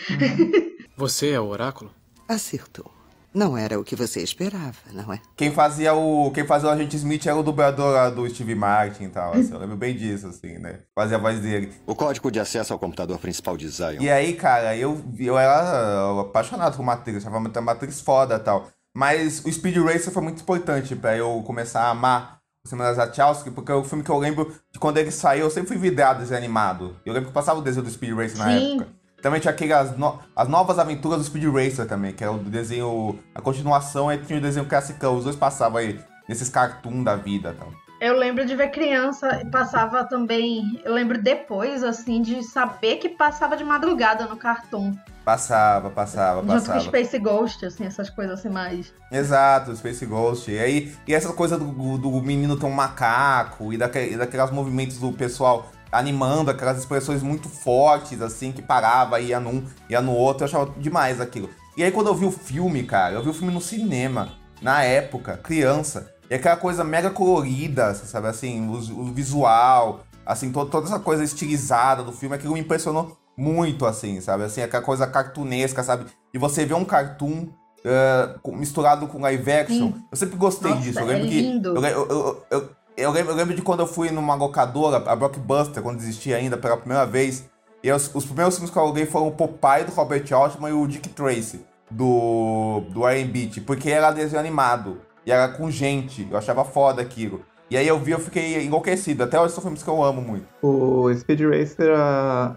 Você 0.96 1.32
é 1.32 1.40
o 1.40 1.48
Oráculo? 1.48 1.92
Acertou. 2.28 2.90
Não 3.34 3.58
era 3.58 3.80
o 3.80 3.84
que 3.84 3.96
você 3.96 4.22
esperava, 4.22 4.78
não 4.92 5.12
é? 5.12 5.20
Quem 5.36 5.52
fazia 5.52 5.94
o, 5.94 6.32
quem 6.32 6.46
fazia 6.46 6.70
o 6.70 6.72
Agente 6.72 6.96
Smith 6.96 7.26
era 7.26 7.36
o 7.36 7.44
dublador 7.44 8.12
do 8.12 8.30
Steve 8.30 8.54
Martin 8.54 9.06
e 9.06 9.10
tal. 9.10 9.34
Assim, 9.34 9.52
eu 9.52 9.60
lembro 9.60 9.76
bem 9.76 9.96
disso, 9.96 10.28
assim, 10.28 10.60
né? 10.60 10.82
Fazia 10.94 11.18
a 11.18 11.20
voz 11.20 11.40
dele. 11.40 11.74
O 11.88 11.96
código 11.96 12.30
de 12.30 12.40
acesso 12.40 12.74
ao 12.74 12.80
computador 12.80 13.18
principal 13.18 13.58
de 13.58 13.68
Zion. 13.68 14.02
E 14.02 14.10
aí, 14.10 14.34
cara, 14.34 14.78
eu, 14.78 15.04
eu 15.20 15.38
era 15.38 16.22
apaixonado 16.22 16.76
por 16.76 16.84
Matrix, 16.84 17.26
achava 17.26 17.40
Matrix 17.40 18.02
foda 18.02 18.36
e 18.36 18.40
tal. 18.40 18.70
Mas 18.96 19.44
o 19.44 19.52
Speed 19.52 19.78
Racer 19.78 20.12
foi 20.12 20.22
muito 20.22 20.42
importante 20.42 20.96
para 20.96 21.18
eu 21.18 21.42
começar 21.46 21.82
a 21.82 21.90
amar 21.90 22.44
o 22.64 22.70
cinema 22.70 22.94
das 22.94 22.98
Wachowski, 22.98 23.50
porque 23.50 23.72
é 23.72 23.76
o 23.76 23.84
filme 23.84 24.04
que 24.04 24.10
eu 24.10 24.18
lembro 24.18 24.54
de 24.72 24.80
quando 24.80 24.98
ele 24.98 25.12
saiu, 25.12 25.46
eu 25.46 25.50
sempre 25.50 25.70
fui 25.70 25.78
vidrado 25.78 26.20
desenho 26.20 26.38
animado. 26.38 26.96
Eu 27.06 27.14
lembro 27.14 27.30
que 27.30 27.34
passava 27.34 27.60
o 27.60 27.64
desenho 27.64 27.84
do 27.84 27.92
Speed 27.92 28.16
Racer 28.16 28.38
na 28.38 28.46
Sim. 28.46 28.76
época. 28.76 29.03
Também 29.24 29.40
tinha 29.40 29.52
aquele, 29.52 29.72
as, 29.72 29.98
no, 29.98 30.20
as 30.36 30.50
novas 30.50 30.78
aventuras 30.78 31.20
do 31.20 31.24
Speed 31.24 31.46
Racer 31.46 31.88
também, 31.88 32.12
que 32.12 32.22
era 32.22 32.34
o 32.34 32.38
desenho, 32.38 33.18
a 33.34 33.42
continuação, 33.42 34.10
aí 34.10 34.18
tinha 34.18 34.38
o 34.38 34.42
desenho 34.42 34.66
classicão, 34.66 35.16
os 35.16 35.24
dois 35.24 35.38
passavam 35.38 35.78
aí 35.78 35.98
nesses 36.28 36.50
cartoon 36.50 37.02
da 37.02 37.16
vida. 37.16 37.56
Então. 37.56 37.70
Eu 38.02 38.18
lembro 38.18 38.46
de 38.46 38.54
ver 38.54 38.70
criança, 38.72 39.42
passava 39.50 40.04
também. 40.04 40.78
Eu 40.84 40.94
lembro 40.94 41.24
depois, 41.24 41.86
assim, 41.86 42.22
de 42.22 42.44
saber 42.44 42.98
que 42.98 43.08
passava 43.08 43.56
de 43.56 43.64
madrugada 43.64 44.26
no 44.26 44.36
cartoon. 44.36 44.92
Passava, 45.24 45.90
passava, 45.90 46.42
Junto 46.42 46.52
passava. 46.52 46.80
com 46.80 46.86
Space 46.86 47.18
Ghost, 47.18 47.66
assim, 47.66 47.86
essas 47.86 48.10
coisas 48.10 48.40
assim 48.40 48.50
mais. 48.50 48.94
Exato, 49.10 49.74
Space 49.74 50.06
Ghost. 50.06 50.52
E 50.52 50.60
aí, 50.60 50.94
e 51.08 51.14
essa 51.14 51.32
coisa 51.32 51.58
do, 51.58 51.98
do 51.98 52.12
menino 52.22 52.60
ter 52.60 52.66
um 52.66 52.72
macaco 52.72 53.72
e, 53.72 53.78
daque, 53.78 54.00
e 54.00 54.18
daqueles 54.18 54.52
movimentos 54.52 54.98
do 54.98 55.14
pessoal 55.14 55.72
animando, 55.94 56.52
aquelas 56.52 56.78
expressões 56.78 57.22
muito 57.22 57.48
fortes, 57.48 58.22
assim, 58.22 58.52
que 58.52 58.62
parava, 58.62 59.20
ia 59.20 59.40
num, 59.40 59.64
ia 59.90 60.02
no 60.02 60.12
outro, 60.12 60.44
eu 60.44 60.48
achava 60.48 60.74
demais 60.78 61.22
aquilo. 61.22 61.50
E 61.78 61.84
aí 61.84 61.92
quando 61.92 62.08
eu 62.08 62.16
vi 62.16 62.26
o 62.26 62.32
filme, 62.32 62.84
cara, 62.84 63.16
eu 63.16 63.24
vi 63.24 63.30
o 63.30 63.34
filme 63.34 63.54
no 63.54 63.62
cinema, 63.62 64.34
na 64.62 64.84
época, 64.84 65.38
criança, 65.38 66.12
e 66.30 66.36
aquela 66.36 66.58
coisa 66.58 66.84
mega 66.84 67.10
colorida, 67.10 67.94
sabe, 67.94 68.28
assim, 68.28 68.68
o, 68.68 69.02
o 69.02 69.14
visual, 69.14 70.02
assim, 70.26 70.52
to, 70.52 70.66
toda 70.66 70.88
essa 70.88 71.00
coisa 71.00 71.24
estilizada 71.24 72.04
do 72.04 72.12
filme, 72.12 72.36
aquilo 72.36 72.54
me 72.54 72.60
impressionou 72.60 73.18
muito, 73.38 73.86
assim, 73.86 74.20
sabe, 74.20 74.44
assim, 74.44 74.62
aquela 74.62 74.84
coisa 74.84 75.08
cartunesca, 75.08 75.84
sabe, 75.84 76.06
e 76.34 76.38
você 76.38 76.66
vê 76.66 76.74
um 76.74 76.86
cartoon 76.86 77.50
uh, 77.84 78.56
misturado 78.56 79.08
com 79.08 79.22
live 79.22 79.52
action, 79.52 79.92
Sim. 79.92 80.04
eu 80.12 80.18
sempre 80.18 80.38
gostei 80.38 80.72
Nossa, 80.72 80.84
disso, 80.84 81.00
eu 81.00 81.10
é 81.10 81.14
lembro 81.14 81.28
que... 81.28 81.42
lindo. 81.42 81.76
Eu, 81.76 81.84
eu, 81.84 82.46
eu, 82.50 82.70
eu, 82.96 83.12
lembro, 83.12 83.32
eu 83.32 83.36
lembro 83.36 83.56
de 83.56 83.62
quando 83.62 83.82
eu 83.82 83.88
fui 83.88 84.12
numa 84.12 84.36
locadora, 84.36 84.98
a 84.98 85.16
Blockbuster, 85.16 85.82
quando 85.82 86.00
existia 86.00 86.38
ainda 86.38 86.58
pela 86.58 86.78
primeira 86.78 87.06
vez. 87.06 87.50
E 87.84 87.92
os, 87.92 88.14
os 88.14 88.26
primeiros 88.26 88.56
filmes 88.56 88.72
que 88.72 88.78
eu 88.78 88.84
aluguei 88.84 89.06
foram 89.06 89.28
o 89.28 89.32
Popeye 89.32 89.84
do 89.84 89.92
Robert 89.92 90.26
Altman 90.32 90.70
e 90.70 90.74
o 90.74 90.88
Dick 90.88 91.10
Tracy 91.10 91.66
do, 91.92 92.82
do 92.90 93.10
Iron 93.10 93.28
Beat, 93.28 93.62
porque 93.66 93.90
era 93.90 94.12
desenho 94.12 94.40
animado 94.40 95.02
e 95.26 95.32
era 95.32 95.48
com 95.50 95.70
gente. 95.70 96.28
Eu 96.30 96.38
achava 96.38 96.64
foda 96.64 97.02
aquilo. 97.02 97.42
E 97.70 97.78
aí 97.78 97.88
eu 97.88 97.98
vi, 97.98 98.12
eu 98.12 98.20
fiquei 98.20 98.64
enlouquecido. 98.64 99.24
Até 99.24 99.40
hoje 99.40 99.54
são 99.54 99.64
filmes 99.64 99.82
que 99.82 99.90
eu 99.90 100.04
amo 100.04 100.22
muito. 100.22 100.46
O 100.62 101.12
Speed 101.14 101.42
Racer, 101.42 101.90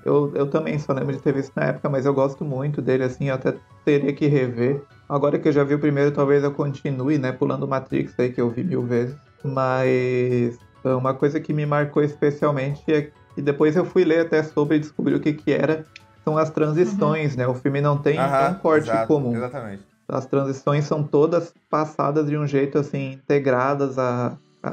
eu, 0.04 0.30
eu 0.34 0.46
também 0.48 0.78
só 0.78 0.92
lembro 0.92 1.14
de 1.14 1.22
ter 1.22 1.32
visto 1.32 1.52
na 1.56 1.66
época, 1.66 1.88
mas 1.88 2.04
eu 2.04 2.12
gosto 2.12 2.44
muito 2.44 2.82
dele, 2.82 3.04
assim, 3.04 3.28
eu 3.28 3.34
até 3.34 3.54
teria 3.84 4.12
que 4.12 4.26
rever. 4.26 4.82
Agora 5.08 5.38
que 5.38 5.48
eu 5.48 5.52
já 5.52 5.64
vi 5.64 5.74
o 5.74 5.78
primeiro, 5.78 6.10
talvez 6.10 6.44
eu 6.44 6.52
continue, 6.52 7.16
né, 7.16 7.32
pulando 7.32 7.66
Matrix 7.66 8.12
aí, 8.18 8.30
que 8.30 8.40
eu 8.40 8.50
vi 8.50 8.62
mil 8.62 8.82
vezes. 8.82 9.16
Mas 9.46 10.58
uma 10.84 11.14
coisa 11.14 11.40
que 11.40 11.52
me 11.52 11.66
marcou 11.66 12.02
especialmente 12.02 12.82
é 12.88 13.10
que 13.34 13.42
depois 13.42 13.76
eu 13.76 13.84
fui 13.84 14.04
ler 14.04 14.26
até 14.26 14.42
sobre 14.42 14.76
e 14.76 14.80
descobri 14.80 15.14
o 15.14 15.20
que 15.20 15.32
que 15.32 15.52
era, 15.52 15.84
são 16.24 16.36
as 16.38 16.50
transições, 16.50 17.36
né? 17.36 17.46
O 17.46 17.54
filme 17.54 17.80
não 17.80 17.96
tem 17.98 18.18
Aham, 18.18 18.52
um 18.52 18.54
corte 18.56 18.84
exato, 18.86 19.06
comum. 19.06 19.36
Exatamente. 19.36 19.82
As 20.08 20.26
transições 20.26 20.84
são 20.84 21.02
todas 21.02 21.52
passadas 21.68 22.28
de 22.28 22.36
um 22.36 22.46
jeito 22.46 22.78
assim, 22.78 23.12
integradas 23.12 23.98
a. 23.98 24.38
a, 24.62 24.68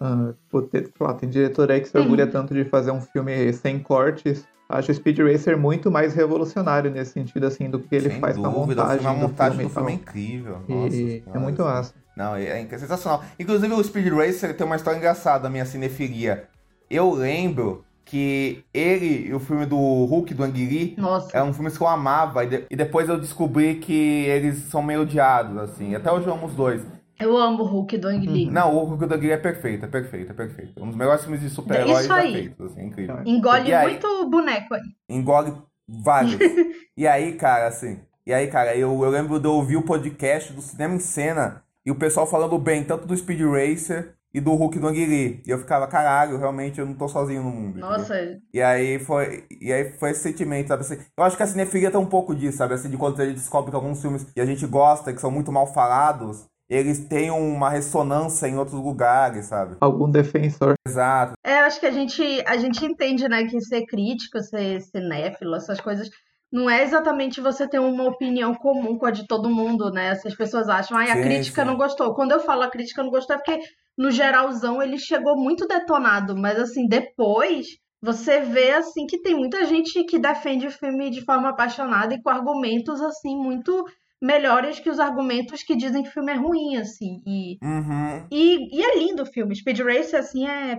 a, 0.00 0.06
a 0.06 0.34
sei 0.70 0.90
lá, 1.00 1.14
tem 1.14 1.28
diretor 1.28 1.70
aí 1.70 1.80
que 1.80 1.88
se 1.88 1.98
orgulha 1.98 2.26
tanto 2.26 2.52
de 2.52 2.64
fazer 2.64 2.90
um 2.90 3.00
filme 3.00 3.52
sem 3.52 3.78
cortes. 3.78 4.44
Acho 4.68 4.92
o 4.92 4.94
Speed 4.94 5.18
Racer 5.18 5.58
muito 5.58 5.90
mais 5.90 6.14
revolucionário 6.14 6.90
nesse 6.92 7.12
sentido, 7.12 7.44
assim, 7.44 7.68
do 7.68 7.80
que 7.80 7.94
ele 7.96 8.08
Sem 8.10 8.20
faz 8.20 8.36
na 8.36 8.48
dúvida, 8.48 8.82
montagem. 8.82 9.06
a 9.06 9.12
do 9.12 9.18
montagem 9.18 9.58
filme 9.58 9.64
do 9.64 9.74
filme 9.74 9.90
é 9.90 9.94
incrível. 9.96 10.60
E 10.68 10.72
Nossa 10.72 11.36
é 11.36 11.38
muito 11.40 11.62
assim. 11.62 11.72
massa. 11.72 11.94
Não, 12.16 12.34
é, 12.36 12.60
é 12.62 12.78
sensacional. 12.78 13.22
Inclusive, 13.38 13.72
o 13.72 13.82
Speed 13.82 14.12
Racer 14.12 14.56
tem 14.56 14.66
uma 14.66 14.76
história 14.76 14.98
engraçada, 14.98 15.46
a 15.46 15.50
minha 15.50 15.64
cinefilia. 15.64 16.44
Eu 16.90 17.12
lembro 17.12 17.84
que 18.04 18.64
ele 18.74 19.28
e 19.28 19.34
o 19.34 19.38
filme 19.38 19.64
do 19.64 19.76
Hulk, 19.76 20.34
do 20.34 20.42
Anguiri, 20.42 20.94
Nossa. 20.98 21.36
é 21.36 21.42
um 21.42 21.52
filme 21.54 21.70
que 21.70 21.80
eu 21.80 21.86
amava. 21.86 22.44
E, 22.44 22.48
de- 22.48 22.64
e 22.68 22.74
depois 22.76 23.08
eu 23.08 23.18
descobri 23.20 23.76
que 23.76 23.94
eles 24.26 24.58
são 24.64 24.82
meio 24.82 25.02
odiados, 25.02 25.56
assim. 25.58 25.94
Até 25.94 26.10
hoje 26.10 26.26
eu 26.26 26.32
amo 26.34 26.46
os 26.46 26.54
dois. 26.54 26.82
Eu 27.20 27.36
amo 27.36 27.62
o 27.62 27.66
Hulk 27.66 27.98
do 27.98 28.08
Ang 28.08 28.26
Lee. 28.26 28.50
Não, 28.50 28.74
o 28.74 28.84
Hulk 28.84 29.06
do 29.06 29.14
Anguiri 29.14 29.32
é 29.32 29.36
perfeito, 29.36 29.84
é 29.84 29.88
perfeito, 29.88 30.30
é 30.32 30.34
perfeito. 30.34 30.82
Um 30.82 30.88
dos 30.88 30.96
melhores 30.96 31.22
filmes 31.22 31.40
de 31.40 31.50
super-heróis 31.50 32.06
já 32.06 32.22
feitos, 32.22 32.72
assim, 32.72 32.86
incrível. 32.86 33.18
Engole 33.24 33.72
aí- 33.72 33.90
muito 33.90 34.28
boneco 34.28 34.74
aí. 34.74 34.80
engole 35.08 35.52
vários. 35.86 36.36
e 36.96 37.06
aí, 37.06 37.34
cara, 37.34 37.68
assim. 37.68 38.00
E 38.26 38.32
aí, 38.32 38.46
cara, 38.48 38.74
eu, 38.74 39.04
eu 39.04 39.10
lembro 39.10 39.38
de 39.38 39.46
eu 39.46 39.52
ouvir 39.52 39.76
o 39.76 39.82
podcast 39.82 40.52
do 40.52 40.60
Cinema 40.62 40.94
em 40.94 40.98
Cena 40.98 41.62
e 41.84 41.90
o 41.90 41.94
pessoal 41.94 42.26
falando 42.26 42.58
bem 42.58 42.84
tanto 42.84 43.06
do 43.06 43.16
Speed 43.16 43.40
Racer 43.40 44.14
e 44.32 44.40
do 44.40 44.52
Hulk 44.54 44.78
do 44.78 44.86
Anguiri. 44.86 45.42
E 45.44 45.50
eu 45.50 45.58
ficava, 45.58 45.86
caralho, 45.88 46.38
realmente 46.38 46.78
eu 46.78 46.86
não 46.86 46.94
tô 46.94 47.08
sozinho 47.08 47.42
no 47.42 47.50
mundo. 47.50 47.70
entendeu? 47.78 47.90
Nossa, 47.90 48.14
E 48.54 48.62
aí 48.62 48.98
foi, 48.98 49.44
e 49.60 49.72
aí 49.72 49.92
foi 49.98 50.10
esse 50.10 50.20
sentimento, 50.20 50.68
sabe? 50.68 50.82
Assim, 50.82 50.98
eu 51.16 51.24
acho 51.24 51.36
que 51.36 51.42
a 51.42 51.46
cinefilia 51.46 51.90
tem 51.90 51.98
um 52.00 52.06
pouco 52.06 52.34
disso, 52.34 52.58
sabe? 52.58 52.74
Assim, 52.74 52.88
de 52.90 52.96
quando 52.96 53.20
a 53.20 53.26
gente 53.26 53.38
descobre 53.38 53.70
que 53.70 53.76
alguns 53.76 54.00
filmes 54.00 54.24
que 54.24 54.40
a 54.40 54.46
gente 54.46 54.64
gosta, 54.66 55.12
que 55.12 55.20
são 55.20 55.30
muito 55.32 55.50
mal 55.50 55.66
falados, 55.72 56.46
eles 56.68 57.00
têm 57.00 57.32
uma 57.32 57.68
ressonância 57.68 58.46
em 58.46 58.56
outros 58.56 58.80
lugares, 58.80 59.46
sabe? 59.46 59.76
Algum 59.80 60.08
defensor. 60.08 60.74
Exato. 60.86 61.32
É, 61.44 61.62
eu 61.62 61.64
acho 61.64 61.80
que 61.80 61.86
a 61.86 61.90
gente, 61.90 62.22
a 62.46 62.56
gente 62.56 62.84
entende, 62.84 63.28
né, 63.28 63.44
que 63.46 63.60
ser 63.60 63.84
crítico, 63.86 64.40
ser 64.40 64.80
cinéfilo, 64.80 65.56
essas 65.56 65.80
coisas, 65.80 66.08
não 66.52 66.68
é 66.68 66.82
exatamente 66.82 67.40
você 67.40 67.68
ter 67.68 67.78
uma 67.78 68.04
opinião 68.04 68.54
comum 68.54 68.98
com 68.98 69.06
a 69.06 69.10
de 69.10 69.26
todo 69.26 69.48
mundo, 69.50 69.90
né? 69.90 70.14
Se 70.16 70.26
as 70.26 70.34
pessoas 70.34 70.68
acham, 70.68 70.96
ai, 70.96 71.10
a 71.10 71.22
crítica 71.22 71.62
sim. 71.62 71.68
não 71.68 71.76
gostou. 71.76 72.14
Quando 72.14 72.32
eu 72.32 72.40
falo 72.40 72.62
a 72.62 72.70
crítica 72.70 73.02
não 73.02 73.10
gostou, 73.10 73.36
é 73.36 73.38
porque 73.38 73.60
no 73.96 74.10
geralzão 74.10 74.82
ele 74.82 74.98
chegou 74.98 75.36
muito 75.36 75.66
detonado, 75.66 76.36
mas 76.36 76.58
assim, 76.58 76.86
depois 76.88 77.66
você 78.02 78.40
vê 78.40 78.72
assim 78.72 79.06
que 79.06 79.20
tem 79.20 79.34
muita 79.34 79.64
gente 79.66 80.02
que 80.04 80.18
defende 80.18 80.66
o 80.66 80.70
filme 80.70 81.10
de 81.10 81.22
forma 81.22 81.50
apaixonada 81.50 82.14
e 82.14 82.22
com 82.22 82.30
argumentos 82.30 83.00
assim 83.00 83.36
muito 83.36 83.84
melhores 84.22 84.78
que 84.78 84.90
os 84.90 84.98
argumentos 85.00 85.62
que 85.62 85.74
dizem 85.76 86.02
que 86.02 86.10
o 86.10 86.12
filme 86.12 86.32
é 86.32 86.36
ruim, 86.36 86.76
assim. 86.76 87.22
E 87.26 87.58
Uhum. 87.62 88.26
e, 88.30 88.78
e 88.78 88.82
é 88.82 88.98
lindo 88.98 89.22
o 89.22 89.26
filme. 89.26 89.56
Speed 89.56 89.80
Racer, 89.80 90.20
assim, 90.20 90.46
é... 90.46 90.78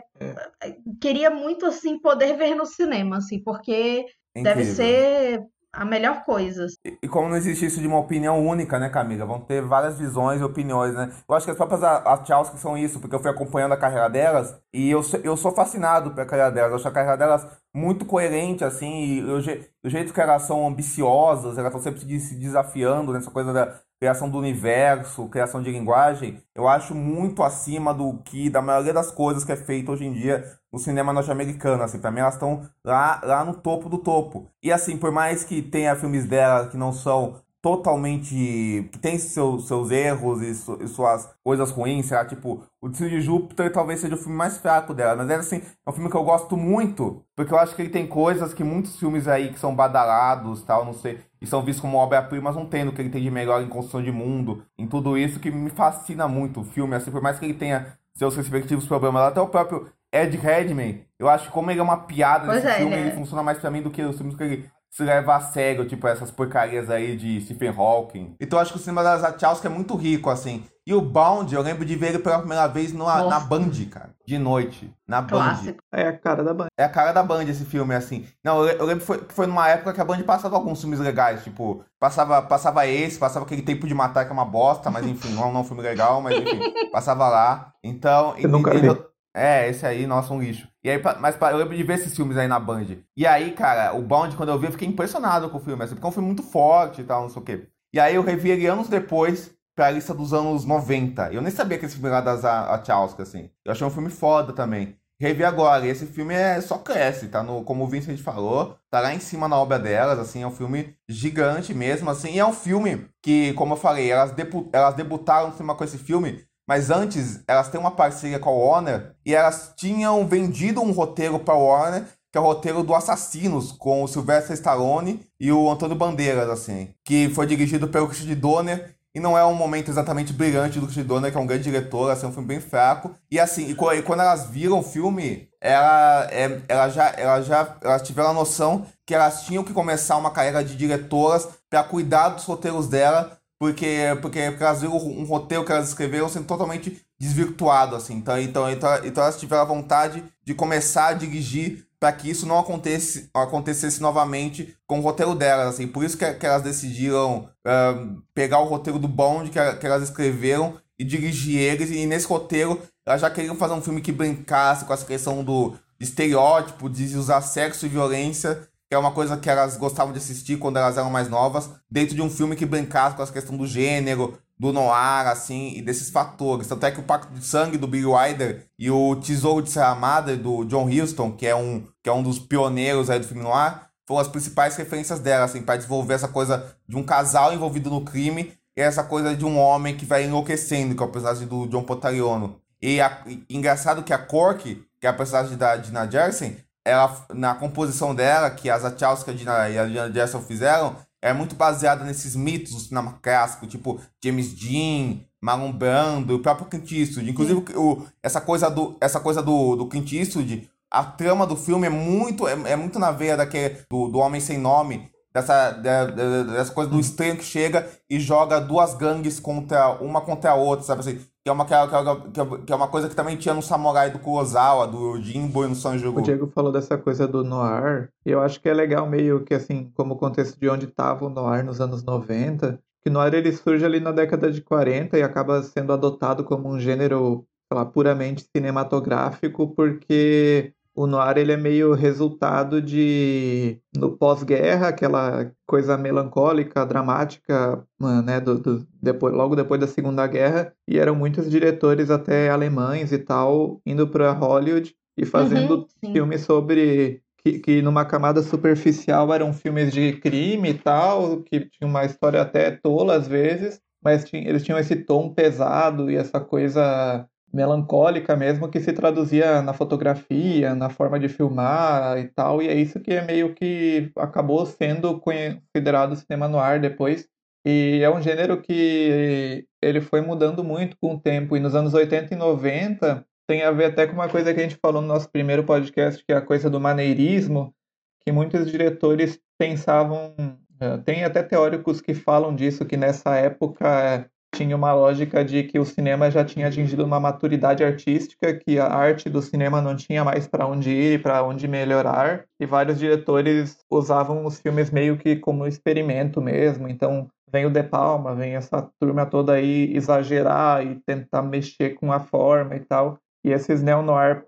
Queria 1.01 1.31
muito, 1.31 1.65
assim, 1.65 1.99
poder 1.99 2.37
ver 2.37 2.55
no 2.55 2.65
cinema, 2.65 3.17
assim, 3.17 3.41
porque 3.41 4.05
deve 4.35 4.61
Incrível. 4.61 4.75
ser 4.75 5.39
a 5.73 5.85
melhor 5.85 6.23
coisa. 6.23 6.65
assim. 6.65 6.77
E 7.01 7.07
como 7.07 7.29
não 7.29 7.37
existe 7.37 7.65
isso 7.65 7.79
de 7.79 7.87
uma 7.87 7.99
opinião 7.99 8.45
única, 8.45 8.77
né, 8.77 8.89
Camila? 8.89 9.25
Vão 9.25 9.39
ter 9.39 9.61
várias 9.61 9.97
visões 9.97 10.41
e 10.41 10.43
opiniões, 10.43 10.93
né? 10.93 11.11
Eu 11.27 11.35
acho 11.35 11.45
que 11.45 11.51
as 11.51 11.57
próprias 11.57 11.81
Wachowski 11.81 12.57
são 12.57 12.77
isso, 12.77 12.99
porque 12.99 13.15
eu 13.15 13.19
fui 13.19 13.31
acompanhando 13.31 13.73
a 13.73 13.77
carreira 13.77 14.09
delas 14.09 14.55
e 14.73 14.89
eu, 14.89 15.01
eu 15.23 15.37
sou 15.37 15.51
fascinado 15.53 16.11
pela 16.11 16.25
carreira 16.27 16.51
delas. 16.51 16.71
Eu 16.71 16.77
acho 16.77 16.87
a 16.87 16.91
carreira 16.91 17.17
delas 17.17 17.47
muito 17.73 18.05
coerente, 18.05 18.63
assim, 18.63 19.23
o, 19.23 19.39
je- 19.41 19.69
o 19.83 19.89
jeito 19.89 20.13
que 20.13 20.19
elas 20.21 20.43
são 20.43 20.67
ambiciosas, 20.67 21.57
elas 21.57 21.73
estão 21.73 21.81
sempre 21.93 22.19
se 22.19 22.35
desafiando 22.35 23.13
nessa 23.13 23.31
coisa 23.31 23.53
da 23.53 23.79
criação 23.99 24.29
do 24.29 24.37
universo, 24.39 25.29
criação 25.29 25.61
de 25.61 25.71
linguagem, 25.71 26.41
eu 26.55 26.67
acho 26.67 26.95
muito 26.95 27.43
acima 27.43 27.93
do 27.93 28.17
que, 28.23 28.49
da 28.49 28.61
maioria 28.61 28.91
das 28.93 29.11
coisas 29.11 29.43
que 29.45 29.51
é 29.51 29.55
feito 29.55 29.91
hoje 29.91 30.05
em 30.05 30.13
dia 30.13 30.43
no 30.71 30.79
cinema 30.79 31.13
norte-americano, 31.13 31.83
assim, 31.83 31.99
pra 31.99 32.09
mim 32.11 32.19
elas 32.21 32.33
estão 32.33 32.67
lá, 32.83 33.21
lá 33.23 33.45
no 33.45 33.53
topo 33.55 33.89
do 33.89 33.97
topo. 33.99 34.49
E 34.63 34.71
assim, 34.71 34.97
por 34.97 35.11
mais 35.11 35.43
que 35.43 35.61
tenha 35.61 35.95
filmes 35.95 36.25
dela 36.25 36.67
que 36.67 36.77
não 36.77 36.91
são 36.93 37.41
totalmente. 37.61 38.89
que 38.91 38.99
tem 38.99 39.17
seus, 39.19 39.67
seus 39.67 39.91
erros 39.91 40.41
e, 40.41 40.53
su- 40.55 40.77
e 40.81 40.87
suas 40.87 41.29
coisas 41.43 41.71
ruins, 41.71 42.07
sei 42.07 42.17
lá, 42.17 42.25
tipo, 42.25 42.63
o 42.81 42.89
Destino 42.89 43.09
de 43.09 43.21
Júpiter 43.21 43.71
talvez 43.71 43.99
seja 43.99 44.15
o 44.15 44.17
filme 44.17 44.35
mais 44.35 44.57
fraco 44.57 44.93
dela, 44.93 45.15
mas 45.15 45.29
é 45.29 45.35
assim, 45.35 45.57
é 45.85 45.89
um 45.89 45.93
filme 45.93 46.09
que 46.09 46.15
eu 46.17 46.23
gosto 46.23 46.57
muito, 46.57 47.23
porque 47.35 47.53
eu 47.53 47.59
acho 47.59 47.75
que 47.75 47.81
ele 47.83 47.89
tem 47.91 48.07
coisas 48.07 48.53
que 48.53 48.63
muitos 48.63 48.97
filmes 48.97 49.27
aí 49.27 49.51
que 49.53 49.59
são 49.59 49.75
badalados, 49.75 50.63
tal, 50.63 50.85
não 50.85 50.93
sei, 50.93 51.19
e 51.41 51.45
são 51.47 51.61
vistos 51.63 51.81
como 51.81 51.97
obra-primas, 51.97 52.55
não 52.55 52.65
tem 52.65 52.83
no 52.83 52.91
que 52.93 53.01
ele 53.01 53.09
tem 53.09 53.21
de 53.21 53.31
melhor 53.31 53.61
em 53.61 53.67
construção 53.69 54.01
de 54.03 54.11
mundo, 54.11 54.63
em 54.77 54.87
tudo 54.87 55.17
isso 55.17 55.39
que 55.39 55.51
me 55.51 55.69
fascina 55.69 56.27
muito 56.27 56.61
o 56.61 56.63
filme, 56.63 56.95
assim, 56.95 57.11
por 57.11 57.21
mais 57.21 57.39
que 57.39 57.45
ele 57.45 57.53
tenha 57.53 57.97
seus 58.15 58.35
respectivos 58.35 58.85
problemas, 58.87 59.21
até 59.23 59.39
o 59.41 59.47
próprio 59.47 59.87
Ed 60.11 60.35
Redmayne, 60.37 61.05
eu 61.17 61.29
acho 61.29 61.45
que 61.47 61.51
como 61.51 61.71
ele 61.71 61.79
é 61.79 61.83
uma 61.83 61.97
piada 62.05 62.45
Pois 62.45 62.63
nesse 62.63 62.67
é, 62.67 62.77
filme, 62.77 62.93
ele 62.95 62.95
é. 62.95 63.01
ele 63.07 63.11
funciona 63.11 63.41
mais 63.43 63.57
pra 63.59 63.71
mim 63.71 63.81
do 63.81 63.89
que 63.91 64.01
os 64.03 64.17
filmes 64.17 64.35
que 64.35 64.43
ele 64.43 64.69
se 64.91 65.03
leva 65.03 65.35
a 65.35 65.39
sério, 65.39 65.87
tipo 65.87 66.05
essas 66.05 66.29
porcarias 66.29 66.89
aí 66.89 67.15
de 67.15 67.39
Stephen 67.41 67.69
Hawking. 67.69 68.35
Então 68.39 68.59
eu 68.59 68.61
acho 68.61 68.73
que 68.73 68.77
o 68.77 68.81
cinema 68.81 69.01
das 69.01 69.21
Wachowski 69.21 69.65
é 69.65 69.69
muito 69.69 69.95
rico, 69.95 70.29
assim. 70.29 70.65
E 70.85 70.93
o 70.93 70.99
Bound, 70.99 71.53
eu 71.53 71.61
lembro 71.61 71.85
de 71.85 71.95
ver 71.95 72.09
ele 72.09 72.19
pela 72.19 72.39
primeira 72.39 72.67
vez 72.67 72.91
no, 72.91 73.05
na. 73.05 73.39
Band, 73.39 73.69
cara. 73.89 74.09
De 74.25 74.37
noite. 74.37 74.93
Na 75.07 75.21
Band. 75.21 75.27
Clássico. 75.29 75.83
É 75.93 76.07
a 76.07 76.17
cara 76.17 76.43
da 76.43 76.53
banda. 76.53 76.69
É 76.77 76.83
a 76.83 76.89
cara 76.89 77.11
da 77.13 77.23
Band 77.23 77.43
esse 77.43 77.63
filme, 77.63 77.95
assim. 77.95 78.27
Não, 78.43 78.65
eu, 78.67 78.77
eu 78.79 78.85
lembro 78.85 78.99
que 79.01 79.05
foi, 79.05 79.23
foi 79.29 79.47
numa 79.47 79.69
época 79.69 79.93
que 79.93 80.01
a 80.01 80.05
Band 80.05 80.21
passava 80.23 80.55
alguns 80.55 80.81
filmes 80.81 80.99
legais, 80.99 81.43
tipo, 81.43 81.85
passava, 81.99 82.41
passava 82.41 82.85
esse, 82.87 83.17
passava 83.19 83.45
aquele 83.45 83.61
Tempo 83.61 83.87
de 83.87 83.93
Matar, 83.93 84.25
que 84.25 84.31
é 84.31 84.33
uma 84.33 84.43
bosta, 84.43 84.89
mas 84.89 85.05
enfim, 85.05 85.29
não, 85.33 85.51
não 85.51 85.59
é 85.59 85.63
um 85.63 85.65
filme 85.65 85.83
legal, 85.83 86.19
mas 86.21 86.35
enfim, 86.35 86.59
passava 86.91 87.29
lá. 87.29 87.71
Então. 87.83 88.35
Eu 88.37 88.49
nunca 88.49 88.73
e- 88.73 88.81
vi. 88.81 88.87
e- 88.87 89.10
É, 89.33 89.69
esse 89.69 89.85
aí, 89.85 90.05
nossa, 90.05 90.33
um 90.33 90.41
lixo. 90.41 90.67
E 90.83 90.89
aí, 90.89 91.01
mas 91.19 91.37
eu 91.39 91.57
lembro 91.57 91.75
de 91.75 91.83
ver 91.83 91.93
esses 91.95 92.13
filmes 92.15 92.35
aí 92.37 92.47
na 92.47 92.59
Band. 92.59 92.85
E 93.15 93.25
aí, 93.25 93.51
cara, 93.53 93.93
o 93.93 94.01
Bound, 94.01 94.35
quando 94.35 94.49
eu 94.49 94.59
vi, 94.59 94.65
eu 94.65 94.71
fiquei 94.71 94.87
impressionado 94.87 95.49
com 95.49 95.57
o 95.57 95.61
filme, 95.61 95.81
assim, 95.83 95.93
porque 95.95 96.05
é 96.05 96.09
um 96.09 96.11
filme 96.11 96.27
muito 96.27 96.43
forte 96.43 97.01
e 97.01 97.03
tal, 97.03 97.21
não 97.23 97.29
sei 97.29 97.41
o 97.41 97.45
quê. 97.45 97.67
E 97.93 97.99
aí 97.99 98.15
eu 98.15 98.23
revi 98.23 98.49
ele 98.49 98.65
anos 98.67 98.89
depois 98.89 99.53
pra 99.75 99.89
lista 99.89 100.13
dos 100.13 100.33
anos 100.33 100.65
90. 100.65 101.31
Eu 101.31 101.41
nem 101.41 101.51
sabia 101.51 101.77
que 101.77 101.85
esse 101.85 101.95
filme 101.95 102.09
era 102.09 102.19
das 102.21 102.43
A- 102.43 102.71
Wachowski, 102.77 103.21
assim. 103.21 103.49
Eu 103.63 103.71
achei 103.71 103.87
um 103.87 103.89
filme 103.89 104.09
foda 104.09 104.51
também. 104.53 104.97
Revi 105.19 105.43
agora, 105.45 105.85
e 105.85 105.89
esse 105.89 106.07
filme 106.07 106.33
é 106.33 106.59
só 106.59 106.79
cresce, 106.79 107.27
tá 107.29 107.43
no, 107.43 107.63
como 107.63 107.83
o 107.83 107.87
Vincent 107.87 108.19
falou, 108.19 108.75
tá 108.89 108.99
lá 108.99 109.13
em 109.13 109.19
cima 109.19 109.47
na 109.47 109.55
obra 109.55 109.77
delas, 109.77 110.17
assim, 110.17 110.41
é 110.41 110.47
um 110.47 110.51
filme 110.51 110.95
gigante 111.07 111.75
mesmo, 111.75 112.09
assim, 112.09 112.31
e 112.33 112.39
é 112.39 112.45
um 112.45 112.51
filme 112.51 113.07
que, 113.21 113.53
como 113.53 113.73
eu 113.73 113.77
falei, 113.77 114.09
elas, 114.09 114.31
debu- 114.31 114.67
elas 114.73 114.95
debutaram 114.95 115.49
no 115.49 115.53
cinema 115.53 115.75
com 115.75 115.83
esse 115.83 115.99
filme 115.99 116.43
Mas 116.67 116.89
antes, 116.89 117.43
elas 117.47 117.69
têm 117.69 117.79
uma 117.79 117.91
parceria 117.91 118.39
com 118.39 118.49
a 118.49 118.53
Warner 118.53 119.15
e 119.25 119.33
elas 119.33 119.73
tinham 119.75 120.25
vendido 120.27 120.81
um 120.81 120.91
roteiro 120.91 121.39
para 121.39 121.53
a 121.53 121.57
Warner, 121.57 122.05
que 122.31 122.37
é 122.37 122.41
o 122.41 122.45
roteiro 122.45 122.83
do 122.83 122.95
Assassinos, 122.95 123.71
com 123.71 124.03
o 124.03 124.07
Sylvester 124.07 124.53
Stallone 124.53 125.25
e 125.39 125.51
o 125.51 125.69
Antônio 125.69 125.95
Bandeiras, 125.95 126.49
assim. 126.49 126.93
Que 127.03 127.29
foi 127.29 127.45
dirigido 127.45 127.87
pelo 127.87 128.07
Christian 128.07 128.35
Donner 128.35 128.95
e 129.13 129.19
não 129.19 129.37
é 129.37 129.45
um 129.45 129.53
momento 129.53 129.91
exatamente 129.91 130.31
brilhante 130.31 130.79
do 130.79 130.85
Christian 130.85 131.03
Donner, 131.03 131.31
que 131.31 131.37
é 131.37 131.41
um 131.41 131.45
grande 131.45 131.63
diretor, 131.63 132.09
assim, 132.09 132.25
é 132.25 132.29
um 132.29 132.31
filme 132.31 132.47
bem 132.47 132.61
fraco. 132.61 133.13
E 133.29 133.37
assim, 133.37 133.69
e 133.69 133.75
quando 133.75 134.21
elas 134.21 134.49
viram 134.49 134.79
o 134.79 134.83
filme, 134.83 135.49
ela, 135.59 136.27
é, 136.31 136.61
ela 136.69 136.89
já, 136.89 137.09
ela 137.17 137.41
já, 137.41 137.75
elas 137.81 138.01
tiveram 138.03 138.29
a 138.29 138.33
noção 138.33 138.85
que 139.05 139.13
elas 139.13 139.43
tinham 139.43 139.65
que 139.65 139.73
começar 139.73 140.15
uma 140.15 140.31
carreira 140.31 140.63
de 140.63 140.77
diretoras 140.77 141.47
para 141.69 141.83
cuidar 141.83 142.29
dos 142.29 142.45
roteiros 142.45 142.87
dela, 142.87 143.37
porque, 143.61 144.17
porque, 144.23 144.49
porque 144.49 144.63
elas 144.63 144.81
viram 144.81 144.97
um 144.97 145.23
roteiro 145.23 145.63
que 145.63 145.71
elas 145.71 145.89
escreveram 145.89 146.27
sendo 146.27 146.47
totalmente 146.47 146.99
desvirtuado, 147.19 147.95
assim. 147.95 148.15
Então, 148.15 148.41
então, 148.41 148.67
então, 148.67 149.05
então 149.05 149.23
elas 149.23 149.39
tiveram 149.39 149.61
a 149.61 149.65
vontade 149.65 150.23
de 150.43 150.55
começar 150.55 151.09
a 151.09 151.13
dirigir 151.13 151.85
para 151.99 152.11
que 152.11 152.27
isso 152.27 152.47
não 152.47 152.57
acontecesse, 152.57 153.29
acontecesse 153.31 154.01
novamente 154.01 154.75
com 154.87 154.97
o 154.97 155.03
roteiro 155.03 155.35
delas, 155.35 155.75
assim. 155.75 155.87
Por 155.87 156.03
isso 156.03 156.17
que, 156.17 156.33
que 156.33 156.43
elas 156.47 156.63
decidiram 156.63 157.49
uh, 157.63 158.23
pegar 158.33 158.57
o 158.61 158.65
roteiro 158.65 158.97
do 158.97 159.07
Bond 159.07 159.51
que, 159.51 159.73
que 159.75 159.85
elas 159.85 160.01
escreveram 160.01 160.79
e 160.97 161.03
dirigir 161.03 161.59
eles. 161.59 161.91
E 161.91 162.07
nesse 162.07 162.25
roteiro 162.25 162.81
elas 163.05 163.21
já 163.21 163.29
queriam 163.29 163.55
fazer 163.55 163.75
um 163.75 163.81
filme 163.83 164.01
que 164.01 164.11
brincasse 164.11 164.85
com 164.85 164.93
essa 164.95 165.05
questão 165.05 165.43
do 165.43 165.75
estereótipo, 165.99 166.89
de 166.89 167.15
usar 167.15 167.41
sexo 167.41 167.85
e 167.85 167.89
violência 167.89 168.67
que 168.91 168.95
é 168.95 168.97
uma 168.97 169.13
coisa 169.13 169.37
que 169.37 169.49
elas 169.49 169.77
gostavam 169.77 170.11
de 170.11 170.19
assistir 170.19 170.57
quando 170.57 170.75
elas 170.75 170.97
eram 170.97 171.09
mais 171.09 171.29
novas, 171.29 171.69
dentro 171.89 172.13
de 172.13 172.21
um 172.21 172.29
filme 172.29 172.57
que 172.57 172.65
brincasse 172.65 173.15
com 173.15 173.23
essa 173.23 173.31
questão 173.31 173.55
do 173.55 173.65
gênero, 173.65 174.37
do 174.59 174.73
noir, 174.73 175.27
assim, 175.27 175.71
e 175.77 175.81
desses 175.81 176.09
fatores. 176.09 176.67
Tanto 176.67 176.85
é 176.85 176.91
que 176.91 176.99
o 176.99 177.03
Pacto 177.03 177.33
de 177.33 177.41
Sangue 177.41 177.77
do 177.77 177.87
Billy 177.87 178.05
Wilder 178.05 178.67
e 178.77 178.91
o 178.91 179.15
Tesouro 179.15 179.63
de 179.63 179.71
Serra 179.71 179.95
Madre 179.95 180.35
do 180.35 180.65
John 180.65 180.89
Huston, 180.89 181.31
que 181.31 181.47
é 181.47 181.55
um, 181.55 181.87
que 182.03 182.09
é 182.09 182.11
um 182.11 182.21
dos 182.21 182.37
pioneiros 182.37 183.09
aí 183.09 183.17
do 183.17 183.25
filme 183.25 183.41
noir, 183.41 183.79
foram 184.05 184.19
as 184.19 184.27
principais 184.27 184.75
referências 184.75 185.21
dela, 185.21 185.45
assim, 185.45 185.61
para 185.61 185.77
desenvolver 185.77 186.15
essa 186.15 186.27
coisa 186.27 186.75
de 186.85 186.97
um 186.97 187.03
casal 187.03 187.53
envolvido 187.53 187.89
no 187.89 188.03
crime 188.03 188.51
e 188.75 188.81
essa 188.81 189.05
coisa 189.05 189.33
de 189.33 189.45
um 189.45 189.57
homem 189.57 189.95
que 189.95 190.05
vai 190.05 190.25
enlouquecendo, 190.25 190.95
que 190.95 191.01
é 191.01 191.05
o 191.05 191.09
personagem 191.09 191.47
do 191.47 191.65
John 191.67 191.83
Potariano. 191.83 192.59
E, 192.81 192.99
a, 192.99 193.21
e 193.25 193.45
engraçado 193.49 194.03
que 194.03 194.11
a 194.11 194.17
Cork, 194.17 194.85
que 194.99 195.07
é 195.07 195.09
a 195.09 195.13
personagem 195.13 195.57
da 195.57 195.77
Dina 195.77 196.11
Jersen, 196.11 196.57
ela, 196.85 197.25
na 197.33 197.53
composição 197.55 198.13
dela, 198.15 198.49
que 198.49 198.69
as 198.69 198.83
Wachowski 198.83 199.31
e 199.31 199.77
a 199.77 199.85
Diana 199.85 200.09
Jackson 200.11 200.41
fizeram, 200.41 200.95
é 201.21 201.31
muito 201.33 201.55
baseada 201.55 202.03
nesses 202.03 202.35
mitos 202.35 202.73
do 202.73 202.79
cinema 202.79 203.19
clássico, 203.21 203.67
tipo 203.67 203.99
James 204.23 204.53
Dean, 204.53 205.19
Marlon 205.39 205.71
Brando, 205.71 206.35
o 206.35 206.39
próprio 206.39 206.67
Clint 206.67 206.91
Eastwood. 206.91 207.29
Inclusive, 207.29 207.63
o, 207.75 208.05
essa 208.23 208.41
coisa 208.41 208.69
do, 208.69 208.97
essa 208.99 209.19
coisa 209.19 209.41
do, 209.41 209.75
do 209.75 209.87
Clint 209.87 210.11
Eastwood, 210.13 210.69
a 210.89 211.03
trama 211.03 211.45
do 211.45 211.55
filme 211.55 211.87
é 211.87 211.89
muito, 211.89 212.47
é, 212.47 212.71
é 212.71 212.75
muito 212.75 212.97
na 212.97 213.11
veia 213.11 213.37
daquele, 213.37 213.77
do, 213.89 214.07
do 214.07 214.17
Homem 214.17 214.41
Sem 214.41 214.57
Nome, 214.57 215.11
dessa, 215.33 215.71
dessa 215.71 216.73
coisa 216.73 216.89
do 216.89 216.99
estranho 216.99 217.37
que 217.37 217.43
chega 217.43 217.87
e 218.09 218.19
joga 218.19 218.59
duas 218.59 218.93
gangues 218.95 219.39
contra 219.39 219.91
uma 220.01 220.21
contra 220.21 220.51
a 220.51 220.55
outra, 220.55 220.85
sabe 220.85 221.01
assim? 221.01 221.19
Que 221.43 221.49
é, 221.49 221.51
uma, 221.51 221.65
que, 221.65 221.73
é, 221.73 222.57
que 222.65 222.71
é 222.71 222.75
uma 222.75 222.87
coisa 222.87 223.09
que 223.09 223.15
também 223.15 223.35
tinha 223.35 223.53
no 223.55 223.63
Samurai 223.63 224.11
do 224.11 224.19
Kurosawa, 224.19 224.87
do 224.87 225.19
Jimbo 225.19 225.65
e 225.65 225.67
no 225.67 225.75
Sanjugo. 225.75 226.19
O 226.19 226.21
Diego 226.21 226.45
falou 226.45 226.71
dessa 226.71 226.99
coisa 226.99 227.27
do 227.27 227.43
noir, 227.43 228.09
eu 228.23 228.39
acho 228.39 228.61
que 228.61 228.69
é 228.69 228.73
legal 228.73 229.09
meio 229.09 229.43
que 229.43 229.55
assim, 229.55 229.91
como 229.95 230.17
contexto 230.17 230.59
de 230.59 230.69
onde 230.69 230.85
estava 230.85 231.25
o 231.25 231.29
noir 231.29 231.65
nos 231.65 231.81
anos 231.81 232.03
90, 232.03 232.79
que 233.01 233.09
o 233.09 233.11
noir 233.11 233.33
ele 233.33 233.51
surge 233.51 233.83
ali 233.83 233.99
na 233.99 234.11
década 234.11 234.51
de 234.51 234.61
40 234.61 235.17
e 235.17 235.23
acaba 235.23 235.63
sendo 235.63 235.91
adotado 235.91 236.43
como 236.43 236.69
um 236.69 236.79
gênero, 236.79 237.43
sei 237.67 237.75
lá, 237.75 237.85
puramente 237.85 238.45
cinematográfico, 238.55 239.73
porque 239.73 240.73
o 240.95 241.07
noir 241.07 241.37
ele 241.37 241.51
é 241.51 241.57
meio 241.57 241.93
resultado 241.93 242.81
de 242.81 243.79
no 243.95 244.17
pós-guerra 244.17 244.89
aquela 244.89 245.51
coisa 245.65 245.97
melancólica 245.97 246.85
dramática 246.85 247.85
né 248.25 248.39
do, 248.39 248.59
do, 248.59 248.87
depois 249.01 249.33
logo 249.33 249.55
depois 249.55 249.79
da 249.79 249.87
segunda 249.87 250.25
guerra 250.27 250.73
e 250.87 250.99
eram 250.99 251.15
muitos 251.15 251.49
diretores 251.49 252.09
até 252.09 252.49
alemães 252.49 253.11
e 253.11 253.17
tal 253.17 253.81
indo 253.85 254.07
para 254.07 254.31
Hollywood 254.31 254.93
e 255.17 255.25
fazendo 255.25 255.87
uhum, 256.03 256.13
filmes 256.13 256.41
sobre 256.41 257.21
que, 257.37 257.59
que 257.59 257.81
numa 257.81 258.05
camada 258.05 258.41
superficial 258.41 259.33
eram 259.33 259.53
filmes 259.53 259.91
de 259.91 260.13
crime 260.13 260.71
e 260.71 260.73
tal 260.73 261.41
que 261.41 261.61
tinha 261.61 261.87
uma 261.87 262.05
história 262.05 262.41
até 262.41 262.71
tola 262.71 263.15
às 263.15 263.27
vezes 263.27 263.79
mas 264.03 264.25
tinha, 264.25 264.47
eles 264.47 264.63
tinham 264.63 264.79
esse 264.79 264.95
tom 264.95 265.33
pesado 265.33 266.09
e 266.09 266.15
essa 266.15 266.39
coisa 266.39 267.27
melancólica 267.53 268.35
mesmo 268.35 268.69
que 268.69 268.79
se 268.79 268.93
traduzia 268.93 269.61
na 269.61 269.73
fotografia, 269.73 270.73
na 270.75 270.89
forma 270.89 271.19
de 271.19 271.27
filmar 271.27 272.17
e 272.17 272.27
tal, 272.29 272.61
e 272.61 272.67
é 272.67 272.73
isso 272.75 272.99
que 272.99 273.13
é 273.13 273.21
meio 273.21 273.53
que 273.53 274.11
acabou 274.15 274.65
sendo 274.65 275.19
considerado 275.19 276.15
cinema 276.15 276.47
noir 276.47 276.79
depois. 276.79 277.27
E 277.65 277.99
é 278.01 278.09
um 278.09 278.21
gênero 278.21 278.61
que 278.61 279.67
ele 279.81 280.01
foi 280.01 280.21
mudando 280.21 280.63
muito 280.63 280.97
com 280.99 281.15
o 281.15 281.19
tempo, 281.19 281.55
e 281.55 281.59
nos 281.59 281.75
anos 281.75 281.93
80 281.93 282.33
e 282.33 282.37
90 282.37 283.25
tem 283.47 283.63
a 283.63 283.71
ver 283.71 283.85
até 283.85 284.07
com 284.07 284.13
uma 284.13 284.29
coisa 284.29 284.53
que 284.53 284.59
a 284.59 284.63
gente 284.63 284.79
falou 284.81 285.01
no 285.01 285.07
nosso 285.07 285.29
primeiro 285.29 285.63
podcast, 285.63 286.23
que 286.25 286.31
é 286.31 286.37
a 286.37 286.41
coisa 286.41 286.69
do 286.69 286.79
maneirismo, 286.79 287.75
que 288.21 288.31
muitos 288.31 288.71
diretores 288.71 289.39
pensavam, 289.59 290.33
eh, 290.79 290.97
tem 290.99 291.23
até 291.23 291.43
teóricos 291.43 292.01
que 292.01 292.13
falam 292.13 292.55
disso, 292.55 292.85
que 292.85 292.95
nessa 292.95 293.35
época 293.35 294.29
tinha 294.53 294.75
uma 294.75 294.93
lógica 294.93 295.43
de 295.43 295.63
que 295.63 295.79
o 295.79 295.85
cinema 295.85 296.29
já 296.29 296.43
tinha 296.43 296.67
atingido 296.67 297.05
uma 297.05 297.19
maturidade 297.19 297.83
artística, 297.83 298.53
que 298.53 298.77
a 298.77 298.87
arte 298.87 299.29
do 299.29 299.41
cinema 299.41 299.81
não 299.81 299.95
tinha 299.95 300.23
mais 300.23 300.47
para 300.47 300.67
onde 300.67 300.89
ir 300.89 301.13
e 301.13 301.19
para 301.19 301.43
onde 301.43 301.67
melhorar, 301.67 302.45
e 302.59 302.65
vários 302.65 302.99
diretores 302.99 303.77
usavam 303.89 304.45
os 304.45 304.59
filmes 304.59 304.91
meio 304.91 305.17
que 305.17 305.35
como 305.37 305.65
experimento 305.65 306.41
mesmo. 306.41 306.89
Então, 306.89 307.29
vem 307.51 307.65
o 307.65 307.69
De 307.69 307.83
Palma, 307.83 308.35
vem 308.35 308.55
essa 308.55 308.89
turma 308.99 309.25
toda 309.25 309.53
aí 309.53 309.95
exagerar 309.95 310.85
e 310.85 310.99
tentar 311.05 311.41
mexer 311.41 311.95
com 311.95 312.11
a 312.11 312.19
forma 312.19 312.75
e 312.75 312.81
tal. 312.81 313.17
E 313.43 313.51
esses 313.51 313.81
neo-noir 313.81 314.45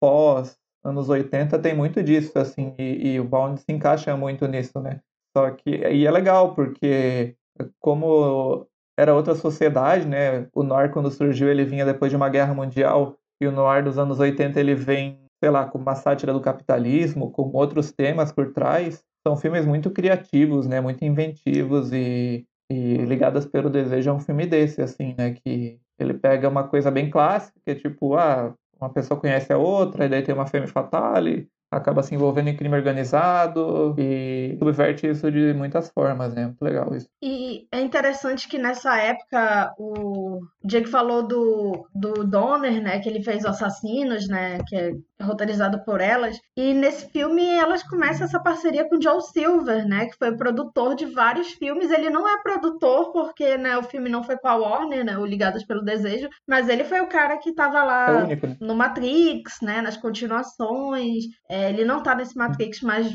pós 0.00 0.56
anos 0.84 1.08
80 1.08 1.58
tem 1.58 1.74
muito 1.74 2.02
disso, 2.02 2.38
assim, 2.38 2.74
e, 2.78 3.14
e 3.14 3.20
o 3.20 3.24
Bond 3.24 3.60
se 3.60 3.72
encaixa 3.72 4.16
muito 4.16 4.46
nisso, 4.46 4.80
né? 4.80 5.00
Só 5.36 5.50
que, 5.50 5.70
e 5.70 6.06
é 6.06 6.10
legal, 6.10 6.54
porque 6.54 7.36
como 7.80 8.66
era 8.96 9.14
outra 9.14 9.34
sociedade, 9.34 10.06
né? 10.06 10.46
O 10.54 10.62
noir 10.62 10.90
quando 10.90 11.10
surgiu 11.10 11.48
ele 11.48 11.64
vinha 11.64 11.84
depois 11.84 12.10
de 12.10 12.16
uma 12.16 12.28
guerra 12.28 12.54
mundial 12.54 13.16
e 13.40 13.46
o 13.46 13.52
noir 13.52 13.84
dos 13.84 13.98
anos 13.98 14.18
80 14.18 14.58
ele 14.58 14.74
vem, 14.74 15.20
sei 15.42 15.50
lá, 15.50 15.66
com 15.66 15.78
uma 15.78 15.94
sátira 15.94 16.32
do 16.32 16.40
capitalismo, 16.40 17.30
com 17.30 17.50
outros 17.52 17.92
temas 17.92 18.32
por 18.32 18.52
trás. 18.52 19.04
São 19.26 19.36
filmes 19.36 19.66
muito 19.66 19.90
criativos, 19.90 20.66
né? 20.66 20.80
Muito 20.80 21.04
inventivos 21.04 21.92
e, 21.92 22.46
e 22.70 22.96
ligadas 22.98 23.44
pelo 23.44 23.68
desejo 23.68 24.10
a 24.10 24.14
um 24.14 24.20
filme 24.20 24.46
desse, 24.46 24.80
assim, 24.80 25.14
né? 25.18 25.34
Que 25.34 25.78
ele 25.98 26.14
pega 26.14 26.48
uma 26.48 26.66
coisa 26.66 26.90
bem 26.90 27.10
clássica, 27.10 27.58
que 27.64 27.70
é 27.72 27.74
tipo, 27.74 28.14
ah, 28.16 28.54
uma 28.80 28.90
pessoa 28.90 29.18
conhece 29.18 29.52
a 29.52 29.58
outra, 29.58 30.06
e 30.06 30.08
daí 30.08 30.22
tem 30.22 30.34
uma 30.34 30.46
femme 30.46 30.66
fatale, 30.66 31.48
acaba 31.70 32.02
se 32.02 32.14
envolvendo 32.14 32.48
em 32.48 32.56
crime 32.56 32.76
organizado 32.76 33.94
e 33.98 34.56
subverte 34.58 35.06
isso 35.06 35.30
de 35.30 35.52
muitas 35.52 35.90
formas, 35.90 36.34
né? 36.34 36.46
Muito 36.46 36.62
legal 36.62 36.94
isso. 36.94 37.08
E 37.22 37.66
é 37.72 37.80
interessante 37.80 38.48
que 38.48 38.58
nessa 38.58 38.96
época 38.96 39.74
o 39.78 40.40
Diego 40.64 40.88
falou 40.88 41.26
do, 41.26 41.88
do 41.94 42.24
Donner, 42.24 42.82
né? 42.82 42.98
Que 43.00 43.08
ele 43.08 43.22
fez 43.22 43.44
Assassinos, 43.44 44.28
né? 44.28 44.58
Que 44.66 44.76
é 44.76 44.92
roteirizado 45.22 45.82
por 45.84 46.00
elas. 46.00 46.38
E 46.56 46.74
nesse 46.74 47.10
filme 47.10 47.44
elas 47.44 47.82
começam 47.82 48.26
essa 48.26 48.40
parceria 48.40 48.88
com 48.88 49.00
Joel 49.00 49.20
Silver, 49.20 49.86
né? 49.86 50.06
Que 50.06 50.16
foi 50.16 50.36
produtor 50.36 50.94
de 50.94 51.06
vários 51.06 51.52
filmes. 51.52 51.90
Ele 51.90 52.10
não 52.10 52.28
é 52.28 52.42
produtor 52.42 53.12
porque 53.12 53.56
né, 53.56 53.76
o 53.78 53.82
filme 53.82 54.08
não 54.08 54.22
foi 54.22 54.36
com 54.36 54.48
a 54.48 54.56
Warner, 54.56 55.04
né? 55.04 55.18
O 55.18 55.24
Ligadas 55.24 55.64
pelo 55.64 55.82
Desejo. 55.82 56.28
Mas 56.46 56.68
ele 56.68 56.84
foi 56.84 57.00
o 57.00 57.08
cara 57.08 57.38
que 57.38 57.54
tava 57.54 57.82
lá 57.82 58.10
é 58.10 58.22
único, 58.24 58.46
né? 58.46 58.56
no 58.60 58.74
Matrix, 58.74 59.60
né? 59.62 59.80
Nas 59.80 59.96
continuações. 59.96 61.24
É, 61.48 61.65
ele 61.70 61.84
não 61.84 62.02
tá 62.02 62.14
nesse 62.14 62.36
Matrix 62.36 62.80
mais 62.80 63.08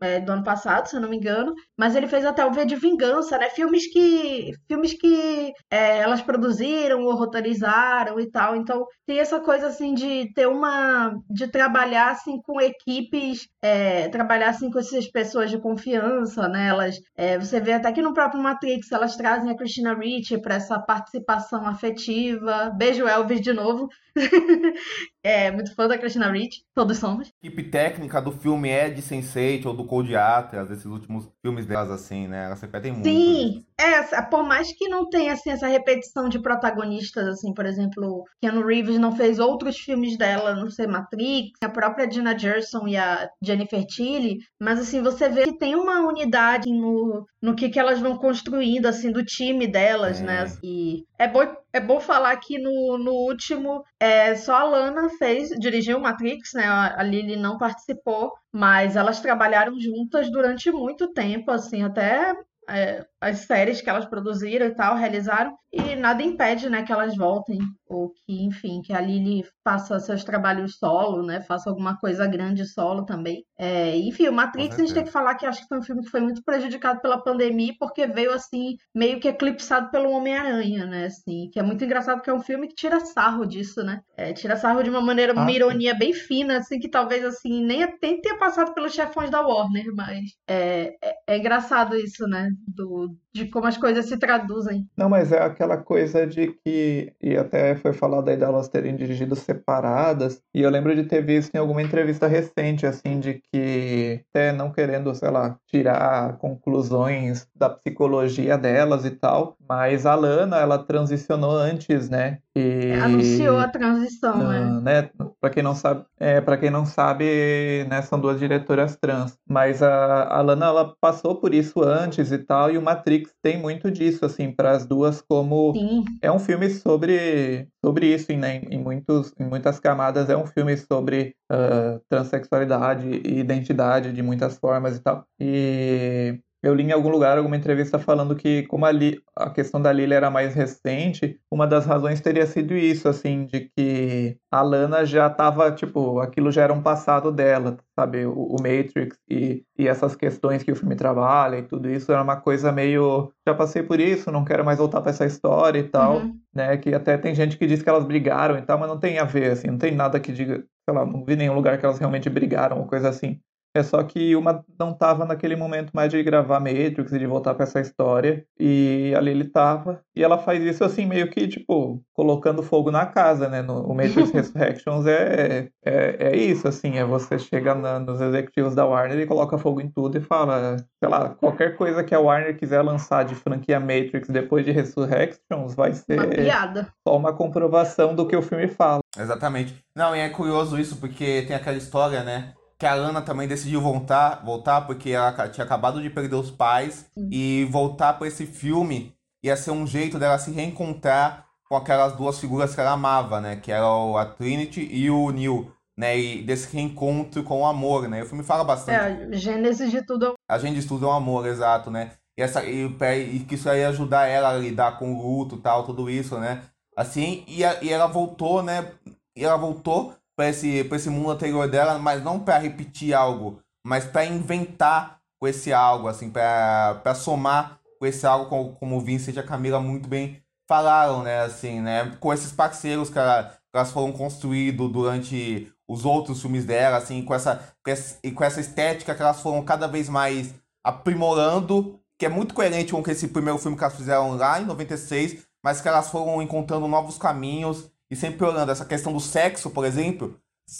é, 0.00 0.20
do 0.20 0.32
ano 0.32 0.44
passado, 0.44 0.86
se 0.86 0.96
eu 0.96 1.00
não 1.00 1.08
me 1.08 1.16
engano. 1.16 1.54
Mas 1.76 1.94
ele 1.94 2.06
fez 2.08 2.24
até 2.24 2.44
o 2.44 2.52
V 2.52 2.64
de 2.64 2.76
Vingança, 2.76 3.38
né? 3.38 3.48
Filmes 3.50 3.90
que, 3.92 4.52
filmes 4.66 4.94
que 4.94 5.52
é, 5.70 5.98
elas 5.98 6.20
produziram 6.20 7.04
ou 7.04 7.14
roteirizaram 7.14 8.18
e 8.20 8.30
tal. 8.30 8.56
Então 8.56 8.84
tem 9.06 9.18
essa 9.18 9.40
coisa 9.40 9.68
assim 9.68 9.94
de 9.94 10.32
ter 10.34 10.46
uma... 10.46 11.14
De 11.30 11.48
trabalhar 11.48 12.10
assim 12.10 12.40
com 12.42 12.60
equipes, 12.60 13.48
é, 13.62 14.08
trabalhar 14.08 14.50
assim 14.50 14.70
com 14.70 14.78
essas 14.78 15.10
pessoas 15.10 15.50
de 15.50 15.60
confiança, 15.60 16.48
né? 16.48 16.68
Elas, 16.68 16.96
é, 17.16 17.38
você 17.38 17.60
vê 17.60 17.72
até 17.72 17.92
que 17.92 18.02
no 18.02 18.14
próprio 18.14 18.42
Matrix 18.42 18.90
elas 18.92 19.16
trazem 19.16 19.50
a 19.50 19.56
Christina 19.56 19.94
Ricci 19.94 20.40
para 20.40 20.56
essa 20.56 20.78
participação 20.78 21.66
afetiva. 21.66 22.70
Beijo 22.76 23.06
Elvis 23.06 23.40
de 23.40 23.52
novo. 23.52 23.88
é 25.22 25.50
muito 25.50 25.74
fã 25.74 25.86
da 25.88 25.98
Christina 25.98 26.30
Ricci, 26.30 26.64
todos 26.74 26.98
somos. 26.98 27.28
A 27.28 27.46
equipe 27.46 27.64
técnica 27.64 28.20
do 28.20 28.32
filme 28.32 28.68
é 28.68 28.88
de 28.88 29.02
Sense8 29.02 29.66
ou 29.66 29.74
do 29.74 29.84
Cold 29.84 30.14
Atlas, 30.16 30.68
desses 30.68 30.86
últimos 30.86 31.28
filmes 31.42 31.66
delas 31.66 31.90
assim, 31.90 32.26
né? 32.26 32.46
Elas 32.46 32.60
repetem 32.60 32.92
muito. 32.92 33.04
Sim. 33.04 33.64
É, 33.80 34.02
por 34.22 34.42
mais 34.42 34.72
que 34.72 34.88
não 34.88 35.08
tenha 35.08 35.32
assim, 35.32 35.50
essa 35.50 35.68
repetição 35.68 36.28
de 36.28 36.40
protagonistas, 36.40 37.28
assim, 37.28 37.54
por 37.54 37.64
exemplo, 37.64 38.24
Keanu 38.40 38.66
Reeves 38.66 38.98
não 38.98 39.14
fez 39.14 39.38
outros 39.38 39.78
filmes 39.78 40.18
dela, 40.18 40.52
não 40.52 40.68
sei, 40.68 40.88
Matrix, 40.88 41.52
a 41.62 41.68
própria 41.68 42.10
Gina 42.10 42.36
Gerson 42.36 42.88
e 42.88 42.96
a 42.96 43.30
Jennifer 43.40 43.84
Tilly, 43.86 44.38
mas 44.60 44.80
assim, 44.80 45.00
você 45.00 45.28
vê 45.28 45.44
que 45.44 45.58
tem 45.58 45.76
uma 45.76 46.00
unidade 46.00 46.68
no, 46.68 47.24
no 47.40 47.54
que, 47.54 47.68
que 47.68 47.78
elas 47.78 48.00
vão 48.00 48.16
construindo, 48.16 48.86
assim, 48.86 49.12
do 49.12 49.24
time 49.24 49.68
delas, 49.68 50.20
né? 50.20 50.40
é. 50.40 50.44
né? 50.44 50.52
E 50.62 51.04
é 51.16 51.28
bom, 51.28 51.46
é 51.72 51.80
bom 51.80 52.00
falar 52.00 52.36
que 52.38 52.58
no, 52.58 52.98
no 52.98 53.12
último, 53.12 53.84
é, 54.00 54.34
só 54.34 54.56
a 54.56 54.64
Lana 54.64 55.08
fez, 55.10 55.50
dirigiu 55.50 56.00
Matrix, 56.00 56.52
né? 56.52 56.66
A 56.66 57.02
Lily 57.04 57.36
não 57.36 57.56
participou, 57.56 58.32
mas 58.52 58.96
elas 58.96 59.20
trabalharam 59.20 59.78
juntas 59.78 60.30
durante 60.32 60.70
muito 60.72 61.12
tempo, 61.12 61.52
assim, 61.52 61.84
até 61.84 62.34
é, 62.68 63.04
as 63.20 63.38
séries 63.40 63.80
que 63.80 63.90
elas 63.90 64.06
produziram 64.06 64.66
e 64.66 64.74
tal, 64.74 64.96
realizaram, 64.96 65.56
e 65.72 65.96
nada 65.96 66.22
impede, 66.22 66.70
né, 66.70 66.82
que 66.82 66.92
elas 66.92 67.14
voltem, 67.16 67.58
ou 67.86 68.10
que, 68.10 68.44
enfim, 68.44 68.80
que 68.80 68.92
a 68.92 69.00
Lily 69.00 69.44
faça 69.62 69.98
seus 70.00 70.24
trabalhos 70.24 70.78
solo, 70.78 71.22
né, 71.22 71.40
faça 71.42 71.68
alguma 71.68 71.98
coisa 71.98 72.26
grande 72.26 72.64
solo 72.64 73.04
também. 73.04 73.44
É, 73.58 73.96
enfim, 73.98 74.28
o 74.28 74.32
Matrix, 74.32 74.76
a 74.76 74.78
gente 74.80 74.94
tem 74.94 75.04
que 75.04 75.10
falar 75.10 75.34
que 75.34 75.44
acho 75.44 75.60
que 75.60 75.68
foi 75.68 75.78
um 75.78 75.82
filme 75.82 76.02
que 76.02 76.10
foi 76.10 76.20
muito 76.20 76.42
prejudicado 76.42 77.00
pela 77.00 77.22
pandemia, 77.22 77.74
porque 77.78 78.06
veio, 78.06 78.32
assim, 78.32 78.76
meio 78.94 79.20
que 79.20 79.28
eclipsado 79.28 79.90
pelo 79.90 80.10
Homem-Aranha, 80.10 80.86
né, 80.86 81.06
assim, 81.06 81.50
que 81.52 81.58
é 81.58 81.62
muito 81.62 81.84
engraçado 81.84 82.16
porque 82.16 82.30
é 82.30 82.34
um 82.34 82.40
filme 82.40 82.68
que 82.68 82.74
tira 82.74 83.00
sarro 83.00 83.44
disso, 83.44 83.82
né, 83.82 84.00
é, 84.16 84.32
tira 84.32 84.56
sarro 84.56 84.82
de 84.82 84.90
uma 84.90 85.02
maneira, 85.02 85.34
ah, 85.36 85.42
uma 85.42 85.52
ironia 85.52 85.94
bem 85.94 86.12
fina, 86.14 86.58
assim, 86.58 86.78
que 86.78 86.88
talvez, 86.88 87.24
assim, 87.24 87.62
nem 87.64 87.86
tenha 87.98 88.38
passado 88.38 88.72
pelos 88.72 88.94
chefões 88.94 89.30
da 89.30 89.40
Warner, 89.46 89.92
mas 89.94 90.20
é, 90.46 90.96
é, 91.02 91.14
é 91.26 91.38
engraçado 91.38 91.94
isso, 91.96 92.26
né, 92.26 92.48
do, 92.66 93.07
de 93.32 93.46
como 93.46 93.66
as 93.66 93.76
coisas 93.76 94.06
se 94.06 94.16
traduzem. 94.16 94.88
Não, 94.96 95.08
mas 95.08 95.32
é 95.32 95.42
aquela 95.42 95.76
coisa 95.76 96.26
de 96.26 96.48
que, 96.64 97.12
e 97.22 97.36
até 97.36 97.74
foi 97.76 97.92
falado 97.92 98.28
aí 98.28 98.36
delas 98.36 98.68
terem 98.68 98.96
dirigido 98.96 99.36
separadas, 99.36 100.40
e 100.54 100.62
eu 100.62 100.70
lembro 100.70 100.94
de 100.94 101.04
ter 101.04 101.24
visto 101.24 101.54
em 101.54 101.58
alguma 101.58 101.82
entrevista 101.82 102.26
recente, 102.26 102.86
assim, 102.86 103.20
de 103.20 103.40
que, 103.52 104.20
até 104.30 104.52
não 104.52 104.72
querendo, 104.72 105.14
sei 105.14 105.30
lá, 105.30 105.56
tirar 105.66 106.36
conclusões 106.38 107.46
da 107.54 107.68
psicologia 107.68 108.56
delas 108.58 109.04
e 109.04 109.10
tal, 109.10 109.56
mas 109.68 110.06
a 110.06 110.14
Lana, 110.14 110.58
ela 110.58 110.78
transicionou 110.78 111.52
antes, 111.52 112.08
né? 112.08 112.38
E, 112.56 112.92
Anunciou 112.92 113.58
a 113.58 113.68
transição, 113.68 114.40
uh, 114.40 114.48
né? 114.48 114.80
né? 114.80 115.10
Para 115.40 115.50
quem 115.50 115.62
não 115.62 115.74
sabe, 115.74 116.04
é, 116.18 116.40
para 116.40 116.56
quem 116.56 116.70
não 116.70 116.84
sabe, 116.84 117.86
né, 117.88 118.02
são 118.02 118.18
duas 118.18 118.40
diretoras 118.40 118.96
trans, 118.96 119.38
mas 119.48 119.82
a, 119.82 120.24
a 120.24 120.40
Lana 120.40 120.66
ela 120.66 120.94
passou 121.00 121.36
por 121.36 121.54
isso 121.54 121.82
antes 121.82 122.32
e 122.32 122.38
tal, 122.38 122.70
e 122.70 122.78
o 122.78 122.82
Matrix 122.98 123.32
tem 123.42 123.58
muito 123.58 123.90
disso 123.90 124.24
assim 124.24 124.50
para 124.50 124.72
as 124.72 124.84
duas 124.84 125.20
como 125.20 125.72
Sim. 125.72 126.04
é 126.20 126.30
um 126.30 126.38
filme 126.38 126.68
sobre 126.70 127.68
sobre 127.84 128.14
isso 128.14 128.32
né, 128.32 128.62
em 128.70 128.78
muitos 128.78 129.32
em 129.38 129.44
muitas 129.44 129.78
camadas 129.78 130.28
é 130.28 130.36
um 130.36 130.46
filme 130.46 130.76
sobre 130.76 131.34
uh, 131.50 132.00
transexualidade 132.08 133.08
e 133.08 133.38
identidade 133.38 134.12
de 134.12 134.22
muitas 134.22 134.58
formas 134.58 134.96
e 134.96 135.00
tal. 135.00 135.24
E 135.40 136.40
eu 136.62 136.74
li 136.74 136.82
em 136.82 136.92
algum 136.92 137.08
lugar 137.08 137.38
alguma 137.38 137.56
entrevista 137.56 137.98
falando 137.98 138.34
que, 138.34 138.64
como 138.64 138.84
a, 138.84 138.90
Li, 138.90 139.20
a 139.36 139.50
questão 139.50 139.80
da 139.80 139.92
Lily 139.92 140.12
era 140.12 140.30
mais 140.30 140.54
recente, 140.54 141.38
uma 141.50 141.66
das 141.66 141.86
razões 141.86 142.20
teria 142.20 142.46
sido 142.46 142.74
isso, 142.74 143.08
assim, 143.08 143.44
de 143.46 143.70
que 143.76 144.36
a 144.50 144.60
Lana 144.60 145.04
já 145.04 145.28
estava, 145.28 145.70
tipo, 145.70 146.18
aquilo 146.18 146.50
já 146.50 146.62
era 146.62 146.72
um 146.72 146.82
passado 146.82 147.30
dela, 147.30 147.76
sabe? 147.94 148.26
O, 148.26 148.32
o, 148.32 148.56
Matrix 148.60 149.16
e, 149.30 149.62
e 149.78 149.86
essas 149.86 150.16
questões 150.16 150.64
que 150.64 150.72
o 150.72 150.76
filme 150.76 150.96
trabalha 150.96 151.58
e 151.58 151.62
tudo 151.62 151.88
isso 151.88 152.10
era 152.10 152.22
uma 152.22 152.36
coisa 152.36 152.72
meio. 152.72 153.32
Já 153.46 153.54
passei 153.54 153.82
por 153.84 154.00
isso, 154.00 154.32
não 154.32 154.44
quero 154.44 154.64
mais 154.64 154.78
voltar 154.78 155.00
para 155.00 155.10
essa 155.10 155.26
história 155.26 155.78
e 155.78 155.84
tal, 155.84 156.18
uhum. 156.18 156.40
né? 156.52 156.76
Que 156.76 156.92
até 156.92 157.16
tem 157.16 157.34
gente 157.34 157.56
que 157.56 157.66
diz 157.66 157.82
que 157.82 157.88
elas 157.88 158.04
brigaram 158.04 158.58
e 158.58 158.62
tal, 158.62 158.78
mas 158.78 158.88
não 158.88 158.98
tem 158.98 159.18
a 159.18 159.24
ver, 159.24 159.52
assim, 159.52 159.68
não 159.68 159.78
tem 159.78 159.94
nada 159.94 160.18
que 160.18 160.32
diga, 160.32 160.64
sei 160.88 160.94
lá, 160.94 161.06
não 161.06 161.24
vi 161.24 161.36
nenhum 161.36 161.54
lugar 161.54 161.78
que 161.78 161.84
elas 161.84 161.98
realmente 161.98 162.28
brigaram 162.28 162.78
ou 162.80 162.86
coisa 162.86 163.08
assim. 163.08 163.40
É 163.78 163.82
só 163.82 164.02
que 164.02 164.34
uma 164.34 164.64
não 164.78 164.92
tava 164.92 165.24
naquele 165.24 165.54
momento 165.54 165.92
mais 165.94 166.10
de 166.10 166.20
gravar 166.22 166.58
Matrix 166.58 167.12
e 167.12 167.18
de 167.18 167.26
voltar 167.26 167.54
para 167.54 167.62
essa 167.62 167.80
história. 167.80 168.44
E 168.58 169.14
ali 169.16 169.30
ele 169.30 169.44
tava. 169.44 170.00
E 170.16 170.24
ela 170.24 170.36
faz 170.36 170.62
isso 170.64 170.82
assim, 170.82 171.06
meio 171.06 171.30
que, 171.30 171.46
tipo, 171.46 172.02
colocando 172.12 172.62
fogo 172.62 172.90
na 172.90 173.06
casa, 173.06 173.48
né? 173.48 173.62
No, 173.62 173.82
o 173.82 173.94
Matrix 173.94 174.30
Resurrections 174.34 175.06
é, 175.06 175.68
é, 175.84 176.16
é 176.32 176.36
isso, 176.36 176.66
assim. 176.66 176.98
É 176.98 177.04
você 177.04 177.38
chega 177.38 177.74
na, 177.74 178.00
nos 178.00 178.20
executivos 178.20 178.74
da 178.74 178.84
Warner 178.84 179.20
e 179.20 179.26
coloca 179.26 179.56
fogo 179.56 179.80
em 179.80 179.88
tudo 179.88 180.18
e 180.18 180.20
fala, 180.20 180.76
sei 180.98 181.08
lá, 181.08 181.30
qualquer 181.30 181.76
coisa 181.76 182.02
que 182.02 182.14
a 182.14 182.20
Warner 182.20 182.56
quiser 182.58 182.82
lançar 182.82 183.24
de 183.24 183.36
franquia 183.36 183.78
Matrix 183.78 184.28
depois 184.28 184.64
de 184.64 184.72
Resurrections 184.72 185.74
vai 185.76 185.92
ser 185.92 186.18
uma 186.18 186.90
só 187.06 187.16
uma 187.16 187.32
comprovação 187.32 188.14
do 188.14 188.26
que 188.26 188.34
o 188.34 188.42
filme 188.42 188.66
fala. 188.66 189.00
Exatamente. 189.16 189.76
Não, 189.94 190.14
e 190.14 190.20
é 190.20 190.28
curioso 190.28 190.78
isso, 190.78 190.96
porque 190.96 191.42
tem 191.46 191.54
aquela 191.54 191.76
história, 191.76 192.22
né? 192.24 192.54
Que 192.78 192.86
a 192.86 192.92
Ana 192.92 193.20
também 193.20 193.48
decidiu 193.48 193.80
voltar, 193.80 194.42
voltar 194.44 194.82
porque 194.82 195.10
ela 195.10 195.48
tinha 195.48 195.64
acabado 195.64 196.00
de 196.00 196.08
perder 196.08 196.36
os 196.36 196.50
pais 196.50 197.06
Sim. 197.12 197.28
e 197.32 197.68
voltar 197.70 198.14
para 198.14 198.28
esse 198.28 198.46
filme 198.46 199.14
ia 199.42 199.56
ser 199.56 199.72
um 199.72 199.86
jeito 199.86 200.18
dela 200.18 200.38
se 200.38 200.50
reencontrar 200.50 201.46
com 201.68 201.76
aquelas 201.76 202.14
duas 202.14 202.38
figuras 202.38 202.74
que 202.74 202.80
ela 202.80 202.92
amava, 202.92 203.40
né? 203.40 203.56
Que 203.56 203.70
eram 203.70 204.16
a 204.16 204.24
Trinity 204.24 204.88
e 204.90 205.10
o 205.10 205.30
Neil, 205.30 205.72
né? 205.96 206.18
E 206.18 206.42
desse 206.42 206.74
reencontro 206.74 207.42
com 207.42 207.62
o 207.62 207.66
amor, 207.66 208.08
né? 208.08 208.22
O 208.22 208.26
filme 208.26 208.42
fala 208.42 208.64
bastante. 208.64 208.96
É, 208.96 209.26
a 209.26 209.32
gênese 209.32 209.90
de 209.90 210.02
tudo. 210.02 210.34
A 210.48 210.58
gênese 210.58 210.82
de 210.82 210.88
tudo 210.88 211.06
é 211.06 211.08
o 211.08 211.12
amor, 211.12 211.46
exato, 211.46 211.90
né? 211.90 212.12
E, 212.38 212.42
essa, 212.42 212.64
e, 212.64 212.86
e 212.86 213.40
que 213.40 213.56
isso 213.56 213.68
aí 213.68 213.80
ia 213.80 213.88
ajudar 213.88 214.26
ela 214.26 214.50
a 214.50 214.56
lidar 214.56 214.98
com 214.98 215.14
o 215.14 215.22
luto 215.22 215.56
tal, 215.58 215.84
tudo 215.84 216.08
isso, 216.08 216.38
né? 216.38 216.62
Assim, 216.96 217.44
e, 217.46 217.64
a, 217.64 217.82
e 217.82 217.90
ela 217.90 218.06
voltou, 218.06 218.62
né? 218.62 218.92
E 219.36 219.44
ela 219.44 219.56
voltou 219.56 220.14
para 220.38 220.50
esse, 220.50 220.88
esse 220.88 221.10
mundo 221.10 221.32
anterior 221.32 221.68
dela, 221.68 221.98
mas 221.98 222.22
não 222.22 222.38
para 222.38 222.58
repetir 222.58 223.12
algo, 223.12 223.58
mas 223.84 224.04
para 224.04 224.24
inventar 224.24 225.18
com 225.36 225.48
esse 225.48 225.72
algo, 225.72 226.06
assim, 226.06 226.30
para 226.30 227.12
somar 227.16 227.80
com 227.98 228.06
esse 228.06 228.24
algo, 228.24 228.48
como, 228.48 228.76
como 228.76 228.96
o 228.96 229.00
Vincent 229.00 229.34
e 229.34 229.40
a 229.40 229.42
Camila 229.42 229.80
muito 229.80 230.08
bem 230.08 230.40
falaram, 230.68 231.24
né, 231.24 231.40
assim, 231.40 231.80
né, 231.80 232.16
com 232.20 232.32
esses 232.32 232.52
parceiros 232.52 233.10
que, 233.10 233.18
ela, 233.18 233.44
que 233.46 233.76
elas 233.76 233.90
foram 233.90 234.12
construídos 234.12 234.92
durante 234.92 235.72
os 235.88 236.04
outros 236.04 236.40
filmes 236.40 236.64
dela, 236.64 236.98
assim, 236.98 237.24
com 237.24 237.34
essa, 237.34 237.74
com 237.82 237.90
essa, 237.90 238.20
e 238.22 238.30
com 238.30 238.44
essa 238.44 238.60
estética 238.60 239.16
que 239.16 239.22
elas 239.22 239.40
foram 239.40 239.64
cada 239.64 239.88
vez 239.88 240.08
mais 240.08 240.54
aprimorando, 240.84 241.98
que 242.16 242.26
é 242.26 242.28
muito 242.28 242.54
coerente 242.54 242.92
com 242.92 243.10
esse 243.10 243.26
primeiro 243.26 243.58
filme 243.58 243.76
que 243.76 243.82
elas 243.82 243.96
fizeram 243.96 244.36
lá 244.36 244.60
em 244.60 244.66
96, 244.66 245.48
mas 245.64 245.80
que 245.80 245.88
elas 245.88 246.10
foram 246.10 246.40
encontrando 246.40 246.86
novos 246.86 247.18
caminhos 247.18 247.90
e 248.10 248.16
sempre 248.16 248.44
olhando 248.46 248.70
essa 248.72 248.84
questão 248.84 249.12
do 249.12 249.20
sexo, 249.20 249.70
por 249.70 249.84
exemplo, 249.84 250.38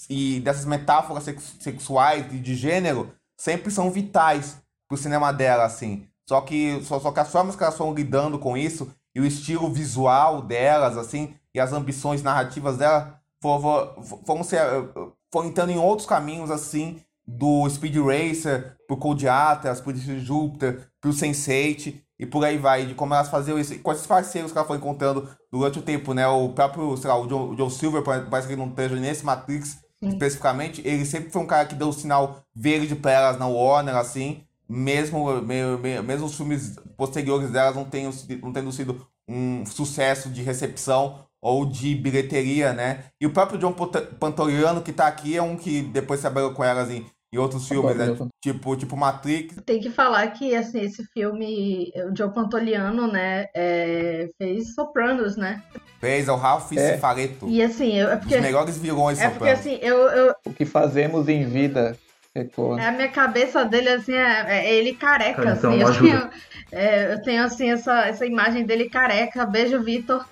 e 0.08 0.40
dessas 0.40 0.64
metáforas 0.64 1.24
sexuais 1.60 2.32
e 2.32 2.38
de 2.38 2.54
gênero, 2.54 3.12
sempre 3.36 3.70
são 3.70 3.90
vitais 3.90 4.58
pro 4.88 4.96
cinema 4.96 5.32
dela, 5.32 5.64
assim. 5.64 6.06
Só 6.28 6.40
que, 6.40 6.82
só, 6.84 7.00
só 7.00 7.10
que 7.10 7.20
as 7.20 7.30
formas 7.30 7.56
que 7.56 7.62
elas 7.62 7.76
foram 7.76 7.94
lidando 7.94 8.38
com 8.38 8.56
isso, 8.56 8.92
e 9.14 9.20
o 9.20 9.26
estilo 9.26 9.72
visual 9.72 10.42
delas, 10.42 10.96
assim, 10.96 11.34
e 11.54 11.60
as 11.60 11.72
ambições 11.72 12.22
narrativas 12.22 12.76
dela, 12.76 13.20
foram, 13.40 14.02
foram, 14.26 14.44
ser, 14.44 14.60
foram 15.32 15.48
entrando 15.48 15.70
em 15.70 15.78
outros 15.78 16.06
caminhos, 16.06 16.50
assim, 16.50 17.02
do 17.26 17.68
Speed 17.68 17.96
Racer 17.96 18.76
pro 18.86 18.96
Cold 18.96 19.28
Atlas, 19.28 19.80
pro 19.80 19.94
Júpiter, 19.96 20.90
pro 21.00 21.10
Sense8, 21.10 22.00
e 22.18 22.26
por 22.26 22.44
aí 22.44 22.58
vai, 22.58 22.84
de 22.84 22.94
como 22.94 23.14
elas 23.14 23.28
faziam 23.28 23.58
isso, 23.58 23.78
com 23.78 23.92
esses 23.92 24.06
parceiros 24.06 24.50
que 24.50 24.58
ela 24.58 24.66
foi 24.66 24.76
encontrando 24.76 25.28
durante 25.52 25.78
o 25.78 25.82
tempo, 25.82 26.12
né? 26.12 26.26
O 26.26 26.48
próprio, 26.50 26.96
sei 26.96 27.08
lá, 27.08 27.18
o 27.18 27.28
Joe, 27.28 27.54
o 27.54 27.56
Joe 27.56 27.70
Silver, 27.70 28.02
parece 28.02 28.46
que 28.46 28.54
ele 28.54 28.62
não 28.62 28.68
esteja 28.68 28.96
nesse 28.96 29.24
Matrix 29.24 29.78
Sim. 30.00 30.08
especificamente, 30.08 30.82
ele 30.84 31.04
sempre 31.04 31.30
foi 31.30 31.42
um 31.42 31.46
cara 31.46 31.66
que 31.66 31.74
deu 31.74 31.88
o 31.88 31.92
sinal 31.92 32.42
verde 32.54 32.94
para 32.94 33.12
elas 33.12 33.38
na 33.38 33.46
Warner, 33.46 33.96
assim, 33.96 34.42
mesmo, 34.68 35.40
mesmo, 35.42 35.78
mesmo 36.02 36.26
os 36.26 36.36
filmes 36.36 36.76
posteriores 36.96 37.50
delas 37.50 37.74
não 37.74 37.84
tenham, 37.84 38.12
não 38.42 38.52
tendo 38.52 38.70
sido 38.70 39.06
um 39.26 39.64
sucesso 39.66 40.28
de 40.28 40.42
recepção 40.42 41.26
ou 41.40 41.64
de 41.64 41.94
bilheteria, 41.94 42.72
né? 42.72 43.04
E 43.20 43.26
o 43.26 43.32
próprio 43.32 43.58
John 43.58 43.72
Pantoriano, 44.18 44.82
que 44.82 44.92
tá 44.92 45.06
aqui, 45.06 45.36
é 45.36 45.42
um 45.42 45.56
que 45.56 45.82
depois 45.82 46.20
trabalhou 46.20 46.52
com 46.52 46.64
elas 46.64 46.90
em 46.90 47.06
e 47.32 47.38
outros 47.38 47.68
filmes, 47.68 47.96
né? 47.96 48.16
Tipo, 48.42 48.76
tipo 48.76 48.96
Matrix. 48.96 49.56
Tem 49.66 49.80
que 49.80 49.90
falar 49.90 50.26
que, 50.28 50.54
assim, 50.54 50.80
esse 50.80 51.04
filme, 51.12 51.92
o 52.10 52.16
Joe 52.16 52.32
Pantoliano, 52.32 53.06
né, 53.06 53.46
é, 53.54 54.30
fez 54.38 54.74
Sopranos, 54.74 55.36
né? 55.36 55.62
Fez, 56.00 56.28
é 56.28 56.32
o 56.32 56.36
Ralph 56.36 56.72
é. 56.72 56.94
Cifaretto. 56.94 57.48
E 57.48 57.62
assim, 57.62 57.98
eu, 57.98 58.10
é 58.10 58.16
porque... 58.16 58.36
Os 58.36 58.40
melhores 58.40 58.78
vilões 58.78 59.20
É 59.20 59.28
porque, 59.28 59.50
assim, 59.50 59.78
eu, 59.82 59.96
eu... 59.96 60.34
O 60.46 60.52
que 60.52 60.64
fazemos 60.64 61.28
em 61.28 61.44
vida... 61.44 61.96
É 62.78 62.86
a 62.86 62.92
minha 62.92 63.08
cabeça 63.08 63.64
dele, 63.64 63.88
assim, 63.88 64.12
é, 64.12 64.44
é 64.48 64.74
ele 64.74 64.94
careca, 64.94 65.42
Cara, 65.42 65.56
então, 65.56 65.72
assim. 65.72 65.80
Eu 65.80 65.92
tenho, 66.00 66.30
é, 66.70 67.12
eu 67.14 67.22
tenho, 67.22 67.42
assim, 67.42 67.70
essa, 67.70 68.06
essa 68.06 68.24
imagem 68.24 68.64
dele 68.64 68.88
careca. 68.88 69.44
Beijo, 69.44 69.82
Vitor. 69.82 70.24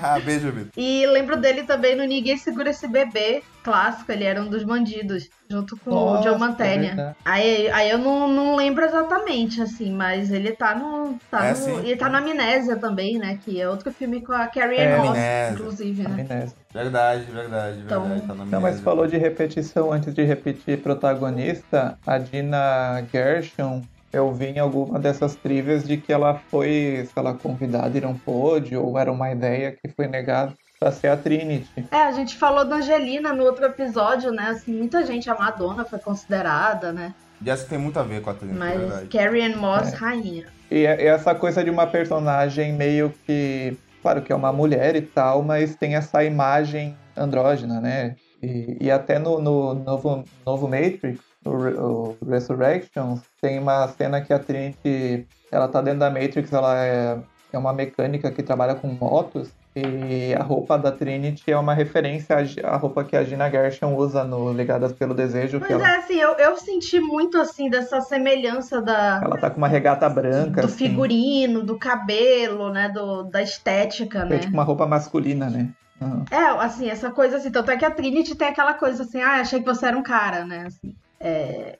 Ah, 0.00 0.18
beijo, 0.20 0.50
Vitor. 0.52 0.70
E 0.76 1.06
lembro 1.06 1.36
dele 1.36 1.62
também 1.64 1.96
no 1.96 2.04
Ninguém 2.04 2.36
Segura 2.36 2.70
Esse 2.70 2.86
Bebê, 2.88 3.42
clássico, 3.62 4.10
ele 4.12 4.24
era 4.24 4.40
um 4.40 4.48
dos 4.48 4.62
bandidos, 4.64 5.28
junto 5.50 5.76
com 5.78 5.90
Nossa, 5.90 6.20
o 6.20 6.22
Joe 6.22 6.38
Mantegna. 6.38 7.16
aí, 7.24 7.68
aí 7.70 7.90
eu 7.90 7.98
não, 7.98 8.28
não 8.28 8.56
lembro 8.56 8.84
exatamente, 8.84 9.60
assim, 9.60 9.92
mas 9.92 10.30
ele 10.30 10.52
tá 10.52 10.74
no. 10.74 11.18
Tá 11.30 11.46
É, 11.46 11.54
no 11.54 11.78
ele 11.80 11.96
tá 11.96 12.08
no 12.08 12.16
Amnésia 12.18 12.76
também, 12.76 13.18
né? 13.18 13.38
Que 13.44 13.60
é 13.60 13.68
outro 13.68 13.90
filme 13.92 14.20
com 14.20 14.32
a 14.32 14.46
Carrie 14.46 14.78
É, 14.78 14.96
Ann 14.96 15.04
Moss, 15.04 15.18
inclusive, 15.60 16.02
né? 16.02 16.22
Amnésia. 16.22 16.56
Verdade, 16.72 17.24
verdade, 17.30 17.78
Então- 17.84 18.02
verdade. 18.02 18.26
Tá 18.26 18.34
na 18.34 18.44
Não, 18.44 18.60
mas 18.60 18.80
falou 18.80 19.06
de 19.06 19.16
repetição 19.16 19.92
antes 19.92 20.14
de 20.14 20.22
repetir 20.22 20.78
protagonista, 20.82 21.98
a 22.06 22.18
Dina 22.18 23.02
Gershon, 23.12 23.82
eu 24.12 24.32
vi 24.32 24.46
em 24.46 24.58
alguma 24.58 24.98
dessas 24.98 25.36
trivias 25.36 25.86
de 25.86 25.96
que 25.96 26.12
ela 26.12 26.34
foi, 26.50 27.06
sei 27.12 27.22
lá, 27.22 27.34
convidada 27.34 27.96
e 27.96 28.00
não 28.00 28.14
pôde, 28.14 28.76
ou 28.76 28.98
era 28.98 29.12
uma 29.12 29.30
ideia 29.30 29.72
que 29.72 29.88
foi 29.88 30.06
negada 30.06 30.54
pra 30.80 30.92
ser 30.92 31.08
a 31.08 31.16
Trinity. 31.16 31.68
É, 31.90 32.02
a 32.04 32.12
gente 32.12 32.36
falou 32.36 32.64
da 32.64 32.76
Angelina 32.76 33.32
no 33.32 33.44
outro 33.44 33.64
episódio, 33.64 34.30
né? 34.30 34.48
Assim, 34.50 34.72
muita 34.72 35.04
gente, 35.04 35.28
a 35.28 35.34
Madonna 35.34 35.84
foi 35.84 35.98
considerada, 35.98 36.92
né? 36.92 37.14
Jessica 37.44 37.70
tem 37.70 37.78
muito 37.78 37.98
a 37.98 38.02
ver 38.02 38.20
com 38.20 38.30
a 38.30 38.32
é 38.32 38.36
Mas 38.52 38.78
verdade. 38.80 39.06
Carrie 39.08 39.42
Ann 39.42 39.56
Moss, 39.56 39.92
É. 39.92 39.96
rainha. 39.96 40.46
E 40.70 40.84
é- 40.86 41.06
essa 41.06 41.34
coisa 41.34 41.62
de 41.62 41.70
uma 41.70 41.86
personagem 41.86 42.72
meio 42.72 43.12
que. 43.26 43.76
Claro 44.02 44.22
que 44.22 44.32
é 44.32 44.36
uma 44.36 44.52
mulher 44.52 44.94
e 44.96 45.02
tal, 45.02 45.42
mas 45.42 45.74
tem 45.74 45.96
essa 45.96 46.22
imagem 46.24 46.96
andrógena, 47.16 47.80
né? 47.80 48.14
E, 48.42 48.76
e 48.80 48.90
até 48.90 49.18
no, 49.18 49.40
no 49.40 49.74
novo, 49.74 50.24
novo 50.46 50.68
Matrix, 50.68 51.18
o, 51.44 51.50
o 51.50 52.16
Resurrections, 52.28 53.20
tem 53.40 53.58
uma 53.58 53.86
cena 53.88 54.20
que 54.20 54.32
a 54.32 54.38
Trinity. 54.38 55.26
Ela 55.50 55.68
tá 55.68 55.80
dentro 55.80 56.00
da 56.00 56.10
Matrix, 56.10 56.52
ela 56.52 56.84
é, 56.84 57.18
é 57.52 57.58
uma 57.58 57.72
mecânica 57.72 58.30
que 58.30 58.42
trabalha 58.42 58.74
com 58.74 58.88
motos. 58.88 59.50
E 59.76 60.34
a 60.34 60.42
roupa 60.42 60.76
da 60.76 60.90
Trinity 60.90 61.52
é 61.52 61.56
uma 61.56 61.72
referência 61.72 62.36
à 62.64 62.76
roupa 62.76 63.04
que 63.04 63.16
a 63.16 63.22
Gina 63.22 63.48
Gershon 63.48 63.94
usa 63.94 64.24
no 64.24 64.52
Ligadas 64.52 64.92
pelo 64.92 65.14
Desejo. 65.14 65.60
Mas 65.60 65.70
ela, 65.70 65.88
é 65.88 65.96
assim, 65.98 66.14
eu, 66.14 66.32
eu 66.32 66.56
senti 66.56 66.98
muito 66.98 67.38
assim 67.38 67.70
dessa 67.70 68.00
semelhança 68.00 68.82
da, 68.82 69.20
ela 69.22 69.38
tá 69.38 69.50
com 69.50 69.58
uma 69.58 69.68
regata 69.68 70.08
branca. 70.08 70.62
do 70.62 70.66
assim. 70.66 70.88
figurino, 70.88 71.62
do 71.62 71.78
cabelo, 71.78 72.72
né? 72.72 72.88
Do, 72.88 73.22
da 73.24 73.40
estética, 73.40 74.24
né? 74.24 74.36
É 74.36 74.38
tipo 74.40 74.54
uma 74.54 74.64
roupa 74.64 74.86
masculina, 74.86 75.48
né? 75.48 75.68
Ah. 76.00 76.24
É, 76.30 76.64
assim, 76.64 76.88
essa 76.88 77.10
coisa 77.10 77.36
assim, 77.36 77.50
tanto 77.50 77.70
é 77.70 77.76
que 77.76 77.84
a 77.84 77.90
Trinity 77.90 78.34
tem 78.34 78.48
aquela 78.48 78.74
coisa 78.74 79.02
assim, 79.02 79.20
ah, 79.20 79.40
achei 79.40 79.60
que 79.60 79.66
você 79.66 79.86
era 79.86 79.96
um 79.96 80.02
cara, 80.02 80.44
né? 80.44 80.64
Assim, 80.66 80.94
é, 81.20 81.78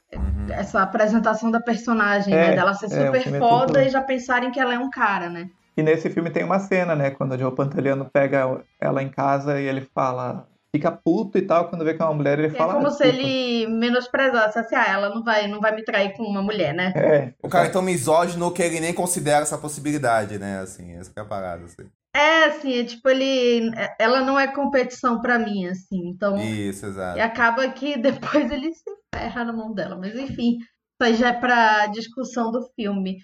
essa 0.51 0.83
apresentação 0.83 1.51
da 1.51 1.61
personagem, 1.61 2.35
É, 2.35 2.51
né? 2.51 2.57
Dela 2.57 2.75
ser 2.75 2.87
é, 2.87 3.07
super 3.07 3.35
é 3.35 3.39
foda 3.39 3.85
e 3.85 3.89
já 3.89 4.03
pensarem 4.03 4.51
que 4.51 4.59
ela 4.61 4.75
é 4.75 4.79
um 4.79 4.91
cara, 4.91 5.29
né? 5.29 5.49
E 5.77 5.83
nesse 5.83 6.11
filme 6.11 6.31
tem 6.31 6.43
uma 6.45 6.59
cena, 6.59 6.97
né? 6.97 7.11
Quando 7.11 7.33
o 7.33 7.39
Joe 7.39 7.55
Pantoliano 7.55 8.09
pega 8.13 8.61
ela 8.81 9.03
em 9.03 9.09
casa 9.09 9.61
e 9.61 9.65
ele 9.65 9.89
fala. 9.95 10.47
Fica 10.71 10.91
puto 10.93 11.39
e 11.39 11.43
tal, 11.43 11.71
quando 11.71 11.83
vê 11.83 11.95
que 11.95 12.03
é 12.03 12.05
uma 12.05 12.13
mulher, 12.13 12.39
ele 12.39 12.49
É 12.49 12.51
fala. 12.51 12.75
como 12.75 12.89
"Ah, 12.89 12.91
se 12.91 13.03
desculpa." 13.05 13.27
ele 13.27 13.67
menosprezasse 13.69 14.59
assim, 14.59 14.77
ah, 14.77 14.85
ela 14.87 15.09
não 15.09 15.25
vai, 15.25 15.47
não 15.49 15.61
vai 15.61 15.75
me 15.75 15.83
trair 15.83 16.15
com 16.15 16.23
uma 16.25 16.43
mulher, 16.43 16.75
né? 16.75 16.93
É. 16.95 17.33
O 17.43 17.49
cara 17.49 17.67
é 17.67 17.71
tão 17.71 17.81
misógino 17.81 18.51
que 18.53 18.63
ele 18.63 18.79
nem 18.79 18.93
considera 18.93 19.41
essa 19.43 19.57
possibilidade, 19.57 20.39
né? 20.39 20.61
Assim, 20.61 20.93
essa 20.99 21.11
que 21.11 21.19
é 21.19 21.23
a 21.23 21.25
parada, 21.25 21.65
assim. 21.65 21.89
É, 22.15 22.45
assim, 22.45 22.81
é 22.81 22.85
tipo, 22.85 23.09
ele. 23.09 23.71
Ela 23.99 24.21
não 24.21 24.39
é 24.39 24.47
competição 24.47 25.23
pra 25.23 25.39
mim, 25.39 25.67
assim. 25.69 26.07
Então. 26.09 26.37
Isso, 26.37 26.85
exato. 26.85 27.17
E 27.17 27.21
acaba 27.23 27.67
que 27.69 27.97
depois 28.37 28.51
ele 28.51 28.71
se 28.75 28.91
ferra 29.15 29.45
na 29.45 29.53
mão 29.53 29.73
dela. 29.73 29.97
Mas 29.97 30.15
enfim, 30.15 30.59
isso 30.59 31.03
aí 31.03 31.15
já 31.15 31.29
é 31.29 31.33
pra 31.33 31.87
discussão 31.87 32.51
do 32.51 32.69
filme. 32.75 33.19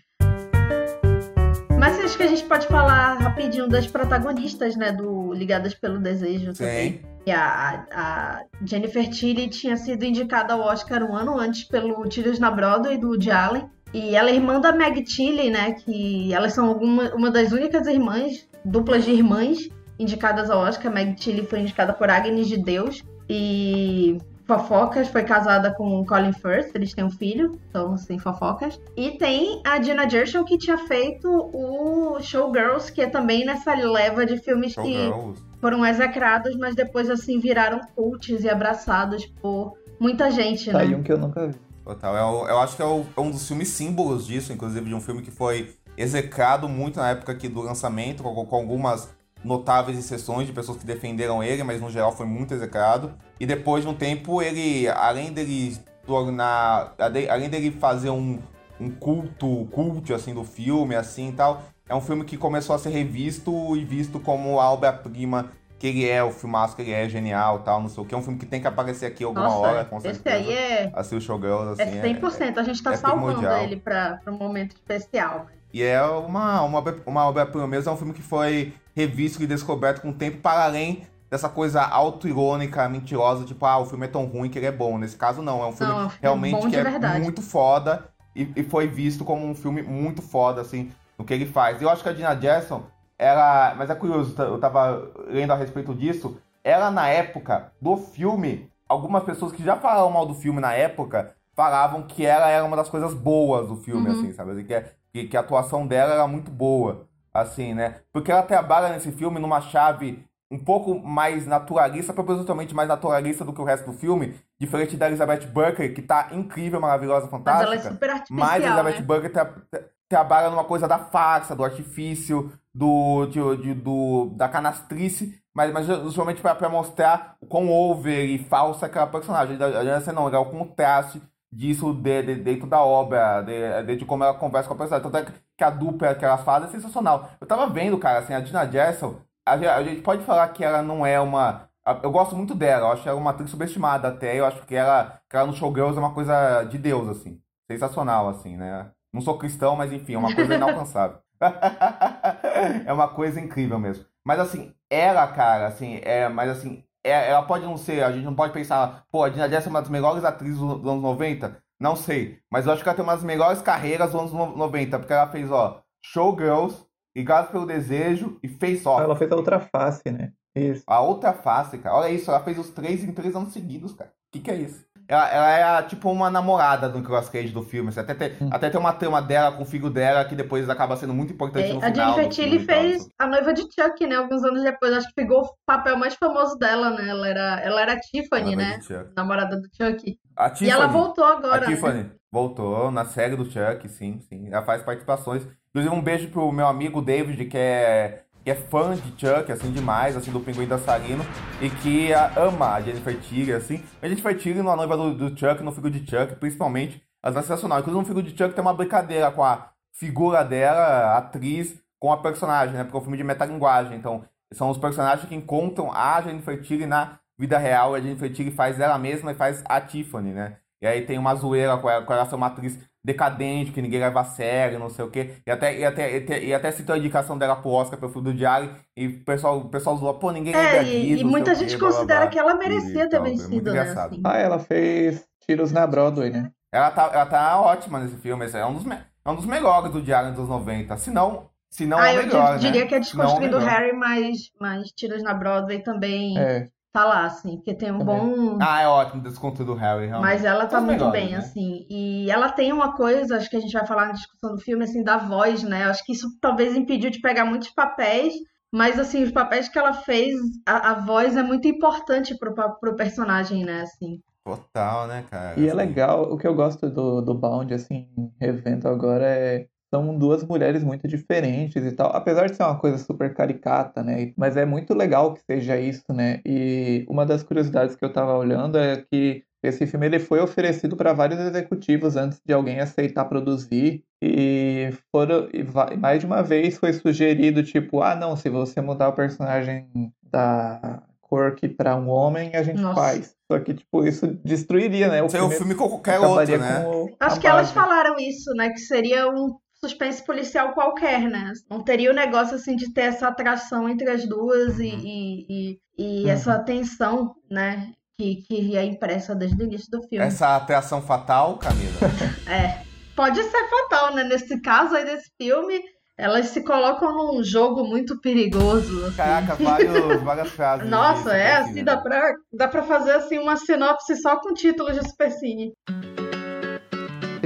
Mas 1.78 1.98
acho 1.98 2.16
que 2.16 2.22
a 2.22 2.28
gente 2.28 2.44
pode 2.44 2.66
falar 2.66 3.14
rapidinho 3.18 3.68
das 3.68 3.86
protagonistas, 3.86 4.74
né? 4.74 4.90
Do 4.90 5.32
Ligadas 5.34 5.74
pelo 5.74 5.98
Desejo 5.98 6.54
também. 6.54 6.92
Sim. 6.92 7.00
E 7.26 7.30
a, 7.30 7.86
a 7.92 8.44
Jennifer 8.64 9.08
Tilly 9.08 9.48
tinha 9.48 9.76
sido 9.76 10.04
indicada 10.04 10.54
ao 10.54 10.60
Oscar 10.60 11.02
um 11.02 11.14
ano 11.14 11.38
antes 11.38 11.64
pelo 11.64 12.06
Tiros 12.08 12.38
na 12.38 12.50
Broadway, 12.50 12.96
do 12.96 13.08
Woody 13.08 13.30
Allen. 13.30 13.68
E 13.92 14.14
ela 14.14 14.30
é 14.30 14.34
irmã 14.34 14.60
da 14.60 14.72
Meg 14.72 15.02
Tilly, 15.02 15.50
né? 15.50 15.72
Que 15.72 16.32
elas 16.32 16.52
são 16.52 16.68
alguma, 16.68 17.14
uma 17.14 17.30
das 17.30 17.52
únicas 17.52 17.86
irmãs, 17.86 18.48
duplas 18.64 19.04
de 19.04 19.10
irmãs, 19.10 19.68
indicadas 19.98 20.50
ao 20.50 20.60
Oscar. 20.60 20.92
Meg 20.92 21.14
Tilly 21.16 21.46
foi 21.46 21.60
indicada 21.60 21.92
por 21.92 22.08
Agnes 22.10 22.48
de 22.48 22.56
Deus. 22.56 23.02
E 23.28 24.18
Fofocas 24.46 25.08
foi 25.08 25.22
casada 25.24 25.72
com 25.74 26.04
Colin 26.04 26.32
Firth, 26.32 26.74
eles 26.74 26.92
têm 26.92 27.04
um 27.04 27.10
filho, 27.10 27.58
então 27.70 27.94
assim, 27.94 28.18
fofocas. 28.18 28.78
E 28.96 29.12
tem 29.12 29.62
a 29.64 29.78
Dina 29.78 30.08
Gershon 30.08 30.44
que 30.44 30.58
tinha 30.58 30.76
feito 30.76 31.28
o 31.30 32.20
Showgirls, 32.20 32.92
que 32.92 33.00
é 33.00 33.06
também 33.08 33.44
nessa 33.46 33.74
leva 33.74 34.26
de 34.26 34.36
filmes 34.38 34.74
que 34.74 34.80
Showgirls. 34.82 35.42
foram 35.62 35.84
execrados, 35.86 36.54
mas 36.56 36.74
depois 36.74 37.08
assim 37.08 37.38
viraram 37.40 37.80
cults 37.96 38.44
e 38.44 38.50
abraçados 38.50 39.24
por 39.40 39.78
muita 39.98 40.30
gente, 40.30 40.70
Tá 40.70 40.78
né? 40.78 40.84
aí 40.84 40.94
um 40.94 41.02
que 41.02 41.12
eu 41.12 41.18
nunca 41.18 41.46
vi. 41.48 41.54
Total. 41.82 42.16
É 42.16 42.24
o- 42.24 42.48
eu 42.48 42.58
acho 42.60 42.76
que 42.76 42.82
é, 42.82 42.86
o- 42.86 43.04
é 43.16 43.20
um 43.20 43.30
dos 43.30 43.46
filmes 43.48 43.68
símbolos 43.68 44.26
disso, 44.26 44.52
inclusive, 44.52 44.86
de 44.86 44.94
um 44.94 45.00
filme 45.00 45.22
que 45.22 45.30
foi 45.30 45.74
execrado 45.96 46.68
muito 46.68 46.98
na 46.98 47.10
época 47.10 47.32
aqui 47.32 47.48
do 47.48 47.60
lançamento, 47.62 48.22
com, 48.22 48.44
com 48.46 48.56
algumas 48.56 49.08
notáveis 49.44 49.98
exceções 49.98 50.46
de 50.46 50.52
pessoas 50.52 50.78
que 50.78 50.86
defenderam 50.86 51.42
ele, 51.42 51.62
mas 51.62 51.80
no 51.80 51.90
geral 51.90 52.10
foi 52.12 52.26
muito 52.26 52.54
execrado. 52.54 53.12
E 53.38 53.46
depois 53.46 53.84
de 53.84 53.90
um 53.90 53.94
tempo, 53.94 54.40
ele, 54.42 54.88
além 54.88 55.32
dele 55.32 55.76
tornar. 56.06 56.94
Além 57.30 57.48
dele 57.48 57.70
fazer 57.70 58.10
um, 58.10 58.38
um 58.80 58.90
culto, 58.90 59.66
culto 59.70 60.14
assim 60.14 60.34
do 60.34 60.44
filme, 60.44 60.94
assim 60.94 61.28
e 61.28 61.32
tal, 61.32 61.62
é 61.88 61.94
um 61.94 62.00
filme 62.00 62.24
que 62.24 62.36
começou 62.36 62.74
a 62.74 62.78
ser 62.78 62.90
revisto 62.90 63.76
e 63.76 63.84
visto 63.84 64.18
como 64.18 64.58
a 64.60 64.70
obra-prima 64.72 65.50
que 65.78 65.88
ele 65.88 66.08
é, 66.08 66.22
o 66.22 66.30
filmaço 66.30 66.74
que 66.76 66.80
ele 66.82 66.92
é 66.92 67.06
genial 67.08 67.58
tal, 67.58 67.80
não 67.82 67.88
sei 67.90 68.02
o 68.02 68.06
que. 68.06 68.14
É 68.14 68.18
um 68.18 68.22
filme 68.22 68.38
que 68.38 68.46
tem 68.46 68.60
que 68.60 68.66
aparecer 68.66 69.04
aqui 69.06 69.22
alguma 69.24 69.44
Nossa, 69.48 69.58
hora, 69.58 69.84
com 69.84 69.96
esse 69.98 70.06
certeza. 70.14 70.36
aí 70.36 70.52
é, 70.52 70.90
Assim, 70.94 71.16
o 71.16 71.20
Showgirls, 71.20 71.78
é 71.80 71.84
assim, 71.84 72.00
100%. 72.20 72.56
a 72.58 72.62
gente 72.62 72.82
tá 72.82 72.92
é 72.92 72.96
salvando 72.96 73.38
primordial. 73.38 73.62
ele 73.64 73.76
pra, 73.76 74.18
pra 74.24 74.32
um 74.32 74.38
momento 74.38 74.72
especial. 74.76 75.46
E 75.74 75.82
é 75.82 76.00
uma, 76.00 76.62
uma, 76.62 76.78
obra- 76.78 77.02
uma 77.04 77.26
obra-prima 77.26 77.66
mesmo, 77.66 77.90
é 77.90 77.92
um 77.92 77.96
filme 77.96 78.14
que 78.14 78.22
foi 78.22 78.72
revisto 78.94 79.42
e 79.42 79.46
descoberto 79.46 80.00
com 80.00 80.10
o 80.10 80.14
tempo, 80.14 80.38
para 80.38 80.62
além 80.66 81.04
dessa 81.28 81.48
coisa 81.48 81.82
auto-irônica, 81.82 82.88
mentirosa, 82.88 83.44
tipo, 83.44 83.66
ah, 83.66 83.78
o 83.78 83.84
filme 83.84 84.04
é 84.06 84.08
tão 84.08 84.24
ruim 84.24 84.48
que 84.48 84.56
ele 84.56 84.66
é 84.66 84.70
bom. 84.72 84.96
Nesse 84.98 85.16
caso, 85.16 85.42
não, 85.42 85.64
é 85.64 85.66
um 85.66 85.72
filme 85.72 85.92
Não, 85.92 86.06
é 86.06 86.10
realmente 86.22 86.68
que 86.68 86.76
é 86.76 86.84
verdade. 86.84 87.20
muito 87.20 87.42
foda 87.42 88.08
e, 88.36 88.48
e 88.54 88.62
foi 88.62 88.86
visto 88.86 89.24
como 89.24 89.44
um 89.44 89.52
filme 89.54 89.82
muito 89.82 90.22
foda, 90.22 90.60
assim, 90.60 90.92
no 91.18 91.24
que 91.24 91.34
ele 91.34 91.44
faz. 91.46 91.82
Eu 91.82 91.88
acho 91.90 92.04
que 92.04 92.08
a 92.08 92.12
Dina 92.12 92.34
Jackson, 92.36 92.84
ela. 93.18 93.74
Mas 93.74 93.90
é 93.90 93.96
curioso, 93.96 94.40
eu 94.40 94.58
tava 94.60 95.10
lendo 95.26 95.52
a 95.52 95.56
respeito 95.56 95.92
disso. 95.92 96.36
Ela, 96.62 96.88
na 96.88 97.08
época 97.08 97.72
do 97.80 97.96
filme, 97.96 98.70
algumas 98.88 99.24
pessoas 99.24 99.50
que 99.50 99.62
já 99.64 99.74
falaram 99.76 100.10
mal 100.10 100.24
do 100.24 100.34
filme 100.34 100.60
na 100.60 100.72
época 100.72 101.34
falavam 101.54 102.02
que 102.06 102.24
ela 102.24 102.48
era 102.48 102.64
uma 102.64 102.76
das 102.76 102.88
coisas 102.88 103.14
boas 103.14 103.68
do 103.68 103.76
filme, 103.76 104.08
Uhum. 104.08 104.12
assim, 104.12 104.32
sabe? 104.32 104.64
Que, 104.64 104.82
que, 105.12 105.28
que 105.28 105.36
a 105.36 105.40
atuação 105.40 105.86
dela 105.86 106.14
era 106.14 106.26
muito 106.26 106.50
boa, 106.50 107.06
assim, 107.32 107.74
né? 107.74 108.00
Porque 108.12 108.30
ela 108.30 108.42
trabalha 108.42 108.88
nesse 108.92 109.12
filme 109.12 109.38
numa 109.40 109.60
chave 109.60 110.24
um 110.50 110.58
pouco 110.58 110.94
mais 111.00 111.46
naturalista, 111.46 112.12
propositalmente 112.12 112.74
mais 112.74 112.88
naturalista 112.88 113.44
do 113.44 113.52
que 113.52 113.60
o 113.60 113.64
resto 113.64 113.90
do 113.90 113.96
filme, 113.98 114.34
diferente 114.58 114.96
da 114.96 115.06
Elizabeth 115.08 115.46
Burker, 115.46 115.94
que 115.94 116.02
tá 116.02 116.28
incrível, 116.32 116.80
maravilhosa, 116.80 117.22
Mas 117.22 117.30
fantástica. 117.30 117.64
ela 117.64 117.74
é 117.74 117.80
super 117.80 118.10
artificial, 118.10 118.38
Mas 118.38 118.62
a 118.64 118.66
Elizabeth 118.66 119.00
né? 119.00 119.28
Tra- 119.30 119.44
tra- 119.70 119.84
trabalha 120.08 120.50
numa 120.50 120.64
coisa 120.64 120.86
da 120.86 120.98
farsa, 120.98 121.56
do 121.56 121.64
artifício, 121.64 122.52
do, 122.72 123.26
de- 123.26 123.56
de- 123.62 123.74
do 123.74 124.26
da 124.36 124.48
canastrice, 124.48 125.40
mas, 125.52 125.72
mas 125.72 125.86
justamente 125.86 126.40
pra 126.40 126.68
mostrar 126.68 127.36
o 127.40 127.46
quão 127.46 127.68
over 127.70 128.24
e 128.28 128.38
falsa 128.38 128.86
é 128.86 128.88
aquela 128.88 129.06
personagem. 129.06 129.56
A 129.62 129.84
Jennifer 129.84 130.12
não, 130.14 130.28
é 130.28 130.38
o 130.38 130.44
contraste 130.46 131.20
disso 131.54 131.92
de, 131.94 132.22
de- 132.22 132.34
dentro 132.36 132.66
da 132.68 132.82
obra, 132.84 133.42
de, 133.42 133.96
de, 133.96 134.04
como 134.04 134.24
ela 134.24 134.34
conversa 134.34 134.68
com 134.68 134.74
a 134.74 134.78
personagem. 134.78 135.10
Tanto 135.10 135.28
é 135.28 135.32
que 135.56 135.64
a 135.64 135.70
dupla 135.70 136.14
que 136.14 136.24
ela 136.24 136.38
faz 136.38 136.64
é 136.64 136.68
sensacional. 136.68 137.30
Eu 137.40 137.46
tava 137.46 137.68
vendo, 137.68 137.98
cara, 137.98 138.18
assim, 138.20 138.34
a 138.34 138.40
Dina 138.40 138.64
Jackson, 138.66 139.20
a, 139.46 139.52
a 139.54 139.82
gente 139.84 140.02
pode 140.02 140.24
falar 140.24 140.48
que 140.48 140.64
ela 140.64 140.82
não 140.82 141.06
é 141.06 141.20
uma... 141.20 141.68
a- 141.84 142.00
Eu 142.02 142.10
gosto 142.10 142.36
muito 142.36 142.54
dela, 142.54 142.88
eu 142.88 142.92
acho 142.92 143.08
ela 143.08 143.18
uma 143.18 143.30
atriz 143.30 143.50
subestimada 143.50 144.08
até, 144.08 144.38
eu 144.38 144.44
acho 144.46 144.64
que 144.66 144.74
ela, 144.74 145.20
que 145.28 145.36
ela 145.36 145.46
no 145.46 145.54
Showgirls 145.54 145.96
é 145.96 146.00
uma 146.00 146.14
coisa 146.14 146.64
de 146.64 146.78
Deus, 146.78 147.08
assim. 147.08 147.40
Sensacional, 147.70 148.28
assim, 148.28 148.56
né? 148.56 148.90
Não 149.12 149.20
sou 149.20 149.38
cristão, 149.38 149.76
mas 149.76 149.92
enfim, 149.92 150.14
é 150.14 150.18
uma 150.18 150.34
coisa 150.34 150.54
inalcançável. 150.54 151.18
é 152.86 152.92
uma 152.92 153.08
coisa 153.08 153.40
incrível 153.40 153.78
mesmo. 153.78 154.04
Mas 154.24 154.38
assim, 154.40 154.74
ela, 154.90 155.26
cara, 155.28 155.66
assim, 155.66 156.00
é, 156.02 156.28
mas 156.28 156.48
assim, 156.50 156.83
é- 157.04 157.30
ela 157.30 157.42
pode 157.42 157.64
não 157.64 157.76
ser, 157.76 158.02
a 158.02 158.10
gente 158.10 158.24
não 158.24 158.34
pode 158.34 158.52
pensar, 158.52 159.04
pô, 159.12 159.22
a 159.22 159.28
Dina 159.28 159.48
Jackson 159.48 159.68
é 159.68 159.72
uma 159.72 159.80
das 159.82 159.90
melhores 159.90 160.24
atrizes 160.24 160.58
do- 160.58 160.78
dos 160.78 160.90
anos 160.90 161.02
90? 161.02 161.58
Não 161.80 161.94
sei. 161.96 162.38
Mas 162.50 162.66
eu 162.66 162.72
acho 162.72 162.82
que 162.82 162.88
ela 162.88 162.96
tem 162.96 163.04
uma 163.04 163.14
das 163.14 163.24
melhores 163.24 163.60
carreiras 163.60 164.10
dos 164.12 164.20
anos 164.20 164.32
no- 164.32 164.56
90, 164.56 164.98
porque 164.98 165.12
ela 165.12 165.26
fez, 165.28 165.50
ó, 165.50 165.80
Showgirls, 166.04 166.84
Ligados 167.16 167.50
pelo 167.52 167.64
Desejo 167.64 168.40
e 168.42 168.48
Face 168.48 168.86
Off. 168.88 169.00
Ela 169.02 169.14
fez 169.14 169.30
a 169.30 169.36
outra 169.36 169.60
face, 169.60 170.10
né? 170.10 170.32
Isso. 170.52 170.82
A 170.84 171.00
outra 171.00 171.32
face, 171.32 171.78
cara. 171.78 171.94
Olha 171.94 172.10
isso, 172.10 172.28
ela 172.28 172.40
fez 172.42 172.58
os 172.58 172.70
três 172.70 173.04
em 173.04 173.12
três 173.12 173.36
anos 173.36 173.52
seguidos, 173.52 173.92
cara. 173.92 174.10
O 174.10 174.32
que, 174.32 174.40
que 174.40 174.50
é 174.50 174.56
isso? 174.56 174.84
Ela, 175.08 175.28
ela 175.28 175.78
é 175.80 175.82
tipo 175.82 176.10
uma 176.10 176.30
namorada 176.30 176.88
do 176.88 176.98
Nicolas 176.98 177.28
Cage 177.28 177.48
do 177.52 177.62
filme. 177.62 177.90
Assim, 177.90 178.00
até, 178.00 178.14
tem, 178.14 178.32
até 178.50 178.70
tem 178.70 178.80
uma 178.80 178.92
trama 178.92 179.20
dela 179.20 179.52
com 179.52 179.62
o 179.62 179.66
filho 179.66 179.90
dela 179.90 180.24
que 180.24 180.34
depois 180.34 180.68
acaba 180.70 180.96
sendo 180.96 181.14
muito 181.14 181.32
importante 181.32 181.70
É, 181.70 181.72
no 181.72 181.78
a 181.82 181.82
final. 181.82 182.14
Jennifer 182.14 182.28
do 182.28 182.34
Tilly 182.34 182.58
fez 182.64 183.02
assim. 183.02 183.10
a 183.18 183.26
noiva 183.26 183.52
de 183.52 183.62
Chuck, 183.62 184.06
né? 184.06 184.16
Alguns 184.16 184.42
anos 184.44 184.62
depois. 184.62 184.92
Acho 184.92 185.08
que 185.08 185.14
pegou 185.14 185.42
o 185.42 185.54
papel 185.66 185.96
mais 185.98 186.14
famoso 186.14 186.56
dela, 186.56 186.90
né? 186.90 187.08
Ela 187.08 187.28
era, 187.28 187.60
ela 187.60 187.80
era 187.82 187.92
a 187.94 188.00
Tiffany, 188.00 188.56
Noiva 188.56 188.62
né? 188.62 188.78
Namorada 189.16 189.56
do 189.60 189.68
Chuck. 189.76 190.18
A 190.36 190.52
E 190.60 190.70
ela 190.70 190.86
voltou 190.86 191.24
agora, 191.24 191.66
A 191.66 191.68
né? 191.68 191.74
Tiffany 191.74 192.10
voltou 192.32 192.90
na 192.90 193.04
série 193.04 193.36
do 193.36 193.44
Chuck, 193.44 193.88
sim, 193.88 194.20
sim. 194.20 194.48
Ela 194.50 194.64
faz 194.64 194.82
participações. 194.82 195.46
Inclusive, 195.70 195.94
um 195.94 196.02
beijo 196.02 196.28
pro 196.30 196.50
meu 196.52 196.66
amigo 196.66 197.00
David, 197.02 197.44
que 197.46 197.56
é, 197.58 198.24
que 198.44 198.50
é 198.50 198.54
fã 198.54 198.94
de 198.94 199.08
Chuck, 199.18 199.50
assim, 199.50 199.72
demais, 199.72 200.16
assim, 200.16 200.30
do 200.30 200.38
Pinguim 200.38 200.66
Dançarino. 200.66 201.24
E 201.62 201.70
que 201.70 202.12
ama 202.36 202.74
a 202.74 202.80
Jennifer 202.82 203.18
Tilly, 203.18 203.54
assim. 203.54 203.82
A 204.02 204.06
Jennifer 204.06 204.36
Tilly, 204.36 204.62
na 204.62 204.76
noiva 204.76 204.96
do, 204.96 205.14
do 205.14 205.28
Chuck, 205.30 205.62
no 205.62 205.72
figuro 205.72 205.92
de 205.92 206.00
Chuck, 206.00 206.36
principalmente, 206.36 207.02
ela 207.22 207.38
é 207.38 207.40
sensacional. 207.40 207.80
Inclusive, 207.80 208.00
no 208.00 208.06
figuro 208.06 208.26
de 208.26 208.36
Chuck 208.36 208.54
tem 208.54 208.60
uma 208.60 208.74
brincadeira 208.74 209.30
com 209.30 209.42
a 209.42 209.70
figura 209.94 210.44
dela, 210.44 210.78
a 211.14 211.18
atriz, 211.18 211.82
com 211.98 212.12
a 212.12 212.18
personagem, 212.18 212.74
né? 212.74 212.84
Porque 212.84 212.98
é 212.98 213.00
um 213.00 213.02
filme 213.02 213.16
de 213.16 213.24
metalinguagem. 213.24 213.96
Então, 213.96 214.24
são 214.52 214.68
os 214.68 214.76
personagens 214.76 215.26
que 215.26 215.34
encontram 215.34 215.90
a 215.90 216.20
Jennifer 216.20 216.60
Tilly 216.60 216.84
na 216.84 217.18
vida 217.38 217.56
real. 217.56 217.96
E 217.96 218.00
a 218.00 218.02
Jennifer 218.02 218.30
Tilly 218.30 218.50
faz 218.50 218.78
ela 218.78 218.98
mesma 218.98 219.32
e 219.32 219.34
faz 219.34 219.62
a 219.64 219.80
Tiffany, 219.80 220.32
né? 220.32 220.58
E 220.82 220.86
aí 220.86 221.06
tem 221.06 221.16
uma 221.16 221.34
zoeira 221.34 221.78
com 221.78 221.88
ela, 221.88 222.04
com 222.04 222.12
ela 222.12 222.26
ser 222.26 222.34
uma 222.34 222.48
atriz 222.48 222.78
decadente, 223.04 223.70
que 223.72 223.82
ninguém 223.82 224.00
leva 224.00 224.20
a 224.20 224.24
sério, 224.24 224.78
não 224.78 224.88
sei 224.88 225.04
o 225.04 225.10
quê. 225.10 225.34
E 225.46 225.50
até, 225.50 225.78
e 225.78 225.84
até, 225.84 226.12
e 226.12 226.16
até, 226.22 226.44
e 226.44 226.54
até 226.54 226.72
citou 226.72 226.94
a 226.94 226.98
indicação 226.98 227.36
dela 227.36 227.56
pro 227.56 227.70
Oscar 227.70 227.98
pelo 227.98 228.10
filme 228.12 228.32
do 228.32 228.36
Diário. 228.36 228.74
E 228.96 229.06
o 229.08 229.24
pessoal, 229.24 229.58
o 229.58 229.68
pessoal 229.68 229.96
zoou, 229.96 230.14
pô, 230.14 230.30
ninguém 230.32 230.54
lembra 230.54 230.78
É, 230.78 230.82
e, 230.84 231.00
disso, 231.08 231.20
e 231.22 231.24
muita 231.24 231.54
gente 231.54 231.72
quê, 231.74 231.78
blá, 231.78 231.88
blá, 231.88 231.96
considera 231.96 232.20
blá. 232.22 232.30
que 232.30 232.38
ela 232.38 232.54
merecia 232.54 233.04
E 233.04 233.08
ter 233.08 233.08
tal, 233.10 233.26
é 233.26 233.30
vencido, 233.30 233.72
né? 233.72 233.82
engraçado. 233.82 234.12
Assim. 234.12 234.22
Ah, 234.24 234.38
ela 234.38 234.58
fez 234.58 235.24
Tiros 235.46 235.70
na 235.72 235.86
Broadway, 235.86 236.30
né? 236.30 236.50
Ela 236.72 236.90
tá, 236.90 237.10
ela 237.12 237.26
tá 237.26 237.60
ótima 237.60 238.00
nesse 238.00 238.16
filme. 238.16 238.44
esse 238.46 238.56
É 238.56 238.64
um 238.66 238.74
dos, 238.74 238.84
me- 238.84 238.98
é 239.24 239.30
um 239.30 239.36
dos 239.36 239.46
melhores 239.46 239.92
do 239.92 240.02
Diário 240.02 240.34
dos 240.34 240.48
90. 240.48 240.96
Se 240.96 241.10
não, 241.10 241.48
se 241.70 241.86
não 241.86 241.98
ah, 241.98 242.08
é 242.08 242.16
eu 242.18 242.22
melhor, 242.26 242.58
di- 242.58 242.66
diria 242.66 242.80
né? 242.82 242.86
que 242.88 242.94
é 242.94 242.98
o 242.98 243.00
Desconstruindo. 243.00 243.58
Harry, 243.58 243.92
mas, 243.92 244.50
mas 244.60 244.88
Tiros 244.92 245.22
na 245.22 245.34
Broadway 245.34 245.82
também 245.82 246.38
É. 246.38 246.68
tá 246.94 247.04
lá, 247.04 247.24
assim. 247.26 247.56
Porque 247.56 247.74
tem 247.74 247.90
um 247.92 247.98
Também. 247.98 248.16
bom... 248.20 248.58
Ah, 248.62 248.80
é 248.82 248.88
ótimo, 248.88 249.22
desconto 249.22 249.64
do 249.64 249.74
Harry, 249.74 250.06
realmente. 250.06 250.30
Mas 250.30 250.44
ela 250.44 250.66
tá 250.66 250.80
muito 250.80 251.10
melhores, 251.10 251.12
bem, 251.12 251.32
né? 251.32 251.38
assim. 251.38 251.86
E 251.90 252.30
ela 252.30 252.50
tem 252.52 252.72
uma 252.72 252.94
coisa, 252.96 253.36
acho 253.36 253.50
que 253.50 253.56
a 253.56 253.60
gente 253.60 253.72
vai 253.72 253.86
falar 253.86 254.06
na 254.06 254.12
discussão 254.12 254.54
do 254.54 254.60
filme, 254.60 254.84
assim, 254.84 255.02
da 255.02 255.18
voz, 255.18 255.62
né? 255.64 255.84
Eu 255.84 255.90
acho 255.90 256.04
que 256.04 256.12
isso 256.12 256.28
talvez 256.40 256.76
impediu 256.76 257.10
de 257.10 257.20
pegar 257.20 257.44
muitos 257.44 257.70
papéis, 257.70 258.32
mas, 258.72 258.98
assim, 258.98 259.22
os 259.24 259.32
papéis 259.32 259.68
que 259.68 259.78
ela 259.78 259.92
fez, 259.92 260.34
a, 260.66 260.90
a 260.92 260.94
voz 261.00 261.36
é 261.36 261.42
muito 261.42 261.66
importante 261.68 262.36
pro, 262.38 262.54
pro 262.80 262.96
personagem, 262.96 263.64
né? 263.64 263.82
Assim. 263.82 264.20
Total, 264.44 265.06
né, 265.06 265.24
cara? 265.30 265.58
E 265.60 265.68
é 265.68 265.72
Assim, 265.72 265.76
legal, 265.76 266.32
o 266.32 266.38
que 266.38 266.46
eu 266.46 266.54
gosto 266.54 266.90
do, 266.90 267.20
do 267.22 267.34
Bound, 267.34 267.72
assim, 267.74 268.08
revendo 268.40 268.88
agora 268.88 269.24
é. 269.26 269.66
São 269.94 270.18
duas 270.18 270.42
mulheres 270.42 270.82
muito 270.82 271.06
diferentes 271.06 271.84
e 271.84 271.92
tal. 271.92 272.10
Apesar 272.16 272.46
de 272.48 272.56
ser 272.56 272.64
uma 272.64 272.76
coisa 272.78 272.98
super 272.98 273.32
caricata, 273.32 274.02
né? 274.02 274.32
Mas 274.36 274.56
é 274.56 274.64
muito 274.64 274.92
legal 274.92 275.34
que 275.34 275.40
seja 275.48 275.78
isso, 275.78 276.12
né? 276.12 276.40
E 276.44 277.06
uma 277.08 277.24
das 277.24 277.44
curiosidades 277.44 277.94
que 277.94 278.04
eu 278.04 278.12
tava 278.12 278.36
olhando 278.36 278.76
é 278.76 278.96
que 279.08 279.44
esse 279.62 279.86
filme 279.86 280.06
ele 280.06 280.18
foi 280.18 280.40
oferecido 280.40 280.96
para 280.96 281.12
vários 281.12 281.38
executivos 281.38 282.16
antes 282.16 282.40
de 282.44 282.52
alguém 282.52 282.80
aceitar 282.80 283.24
produzir. 283.26 284.02
E 284.20 284.90
foram. 285.12 285.48
E 285.52 285.62
mais 285.96 286.18
de 286.18 286.26
uma 286.26 286.42
vez 286.42 286.76
foi 286.76 286.92
sugerido, 286.92 287.62
tipo, 287.62 288.02
ah, 288.02 288.16
não, 288.16 288.34
se 288.36 288.48
você 288.50 288.80
mudar 288.80 289.10
o 289.10 289.12
personagem 289.14 289.86
da 290.22 291.04
Cork 291.20 291.68
para 291.68 291.94
um 291.96 292.08
homem, 292.08 292.50
a 292.54 292.62
gente 292.64 292.80
Nossa. 292.80 293.00
faz. 293.00 293.36
Só 293.50 293.58
que, 293.60 293.74
tipo, 293.74 294.04
isso 294.04 294.26
destruiria, 294.44 295.08
né? 295.08 295.22
O 295.22 295.28
Seria 295.28 295.46
um 295.46 295.50
filme 295.50 295.74
filme 295.74 295.74
com 295.76 295.88
qualquer 295.88 296.18
outro, 296.18 296.58
né? 296.58 296.84
o- 296.86 297.08
Acho 297.20 297.40
que 297.40 297.46
elas 297.46 297.70
falaram 297.70 298.16
isso, 298.18 298.52
né? 298.54 298.70
Que 298.70 298.78
seria 298.78 299.28
um 299.28 299.56
suspense 299.88 300.24
policial 300.24 300.72
qualquer, 300.72 301.20
né? 301.28 301.52
Não 301.70 301.82
teria 301.82 302.10
o 302.10 302.14
negócio, 302.14 302.54
assim, 302.56 302.74
de 302.76 302.92
ter 302.92 303.02
essa 303.02 303.28
atração 303.28 303.88
entre 303.88 304.08
as 304.10 304.26
duas 304.28 304.78
e, 304.78 304.88
Uhum. 304.88 305.00
e, 305.04 305.46
e, 305.48 305.78
e 305.98 306.24
Uhum. 306.24 306.30
essa 306.30 306.58
tensão, 306.58 307.34
né? 307.50 307.90
Que, 308.18 308.36
que 308.46 308.76
é 308.76 308.84
impressa 308.84 309.34
desde 309.34 309.60
o 309.62 309.66
início 309.66 309.90
do 309.90 310.00
filme. 310.08 310.24
Essa 310.24 310.56
atração 310.56 311.02
fatal, 311.02 311.58
Camila. 311.58 311.92
É, 312.48 312.82
pode 313.16 313.42
ser 313.42 313.68
fatal, 313.68 314.14
né? 314.14 314.22
Nesse 314.24 314.60
caso 314.60 314.94
aí 314.94 315.04
desse 315.04 315.30
filme, 315.40 315.80
elas 316.16 316.46
se 316.48 316.62
colocam 316.62 317.12
num 317.12 317.42
jogo 317.42 317.84
muito 317.84 318.20
perigoso. 318.20 319.04
assim. 319.06 319.16
Caraca, 319.16 319.54
vários, 319.56 320.22
várias 320.22 320.48
frases. 320.50 320.88
Nossa, 320.88 321.34
é 321.36 321.56
assim, 321.56 321.82
dá 321.82 321.96
pra, 321.96 322.32
dá 322.52 322.68
pra 322.68 322.82
fazer 322.84 323.12
assim 323.12 323.38
uma 323.38 323.56
sinopse 323.56 324.14
só 324.16 324.36
com 324.40 324.54
títulos 324.54 324.94
de 324.98 325.08
Supercine. 325.08 325.72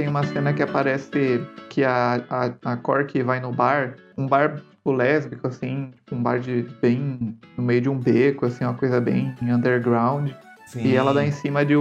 Uma 0.09 0.23
cena 0.23 0.53
que 0.53 0.61
aparece 0.61 1.41
que 1.69 1.83
a, 1.83 2.21
a, 2.29 2.71
a 2.73 2.77
Cork 2.77 3.21
vai 3.23 3.39
no 3.39 3.51
bar, 3.51 3.95
um 4.17 4.27
bar 4.27 4.57
tipo, 4.57 4.91
lésbico, 4.91 5.47
assim, 5.47 5.91
um 6.11 6.21
bar 6.21 6.39
de 6.39 6.65
bem 6.81 7.37
no 7.55 7.63
meio 7.63 7.81
de 7.81 7.89
um 7.89 7.97
beco, 7.97 8.45
assim, 8.45 8.63
uma 8.63 8.73
coisa 8.73 8.99
bem 8.99 9.33
underground. 9.41 10.31
Sim. 10.67 10.81
E 10.85 10.95
ela 10.95 11.13
dá 11.13 11.25
em 11.25 11.31
cima 11.31 11.65
de 11.65 11.73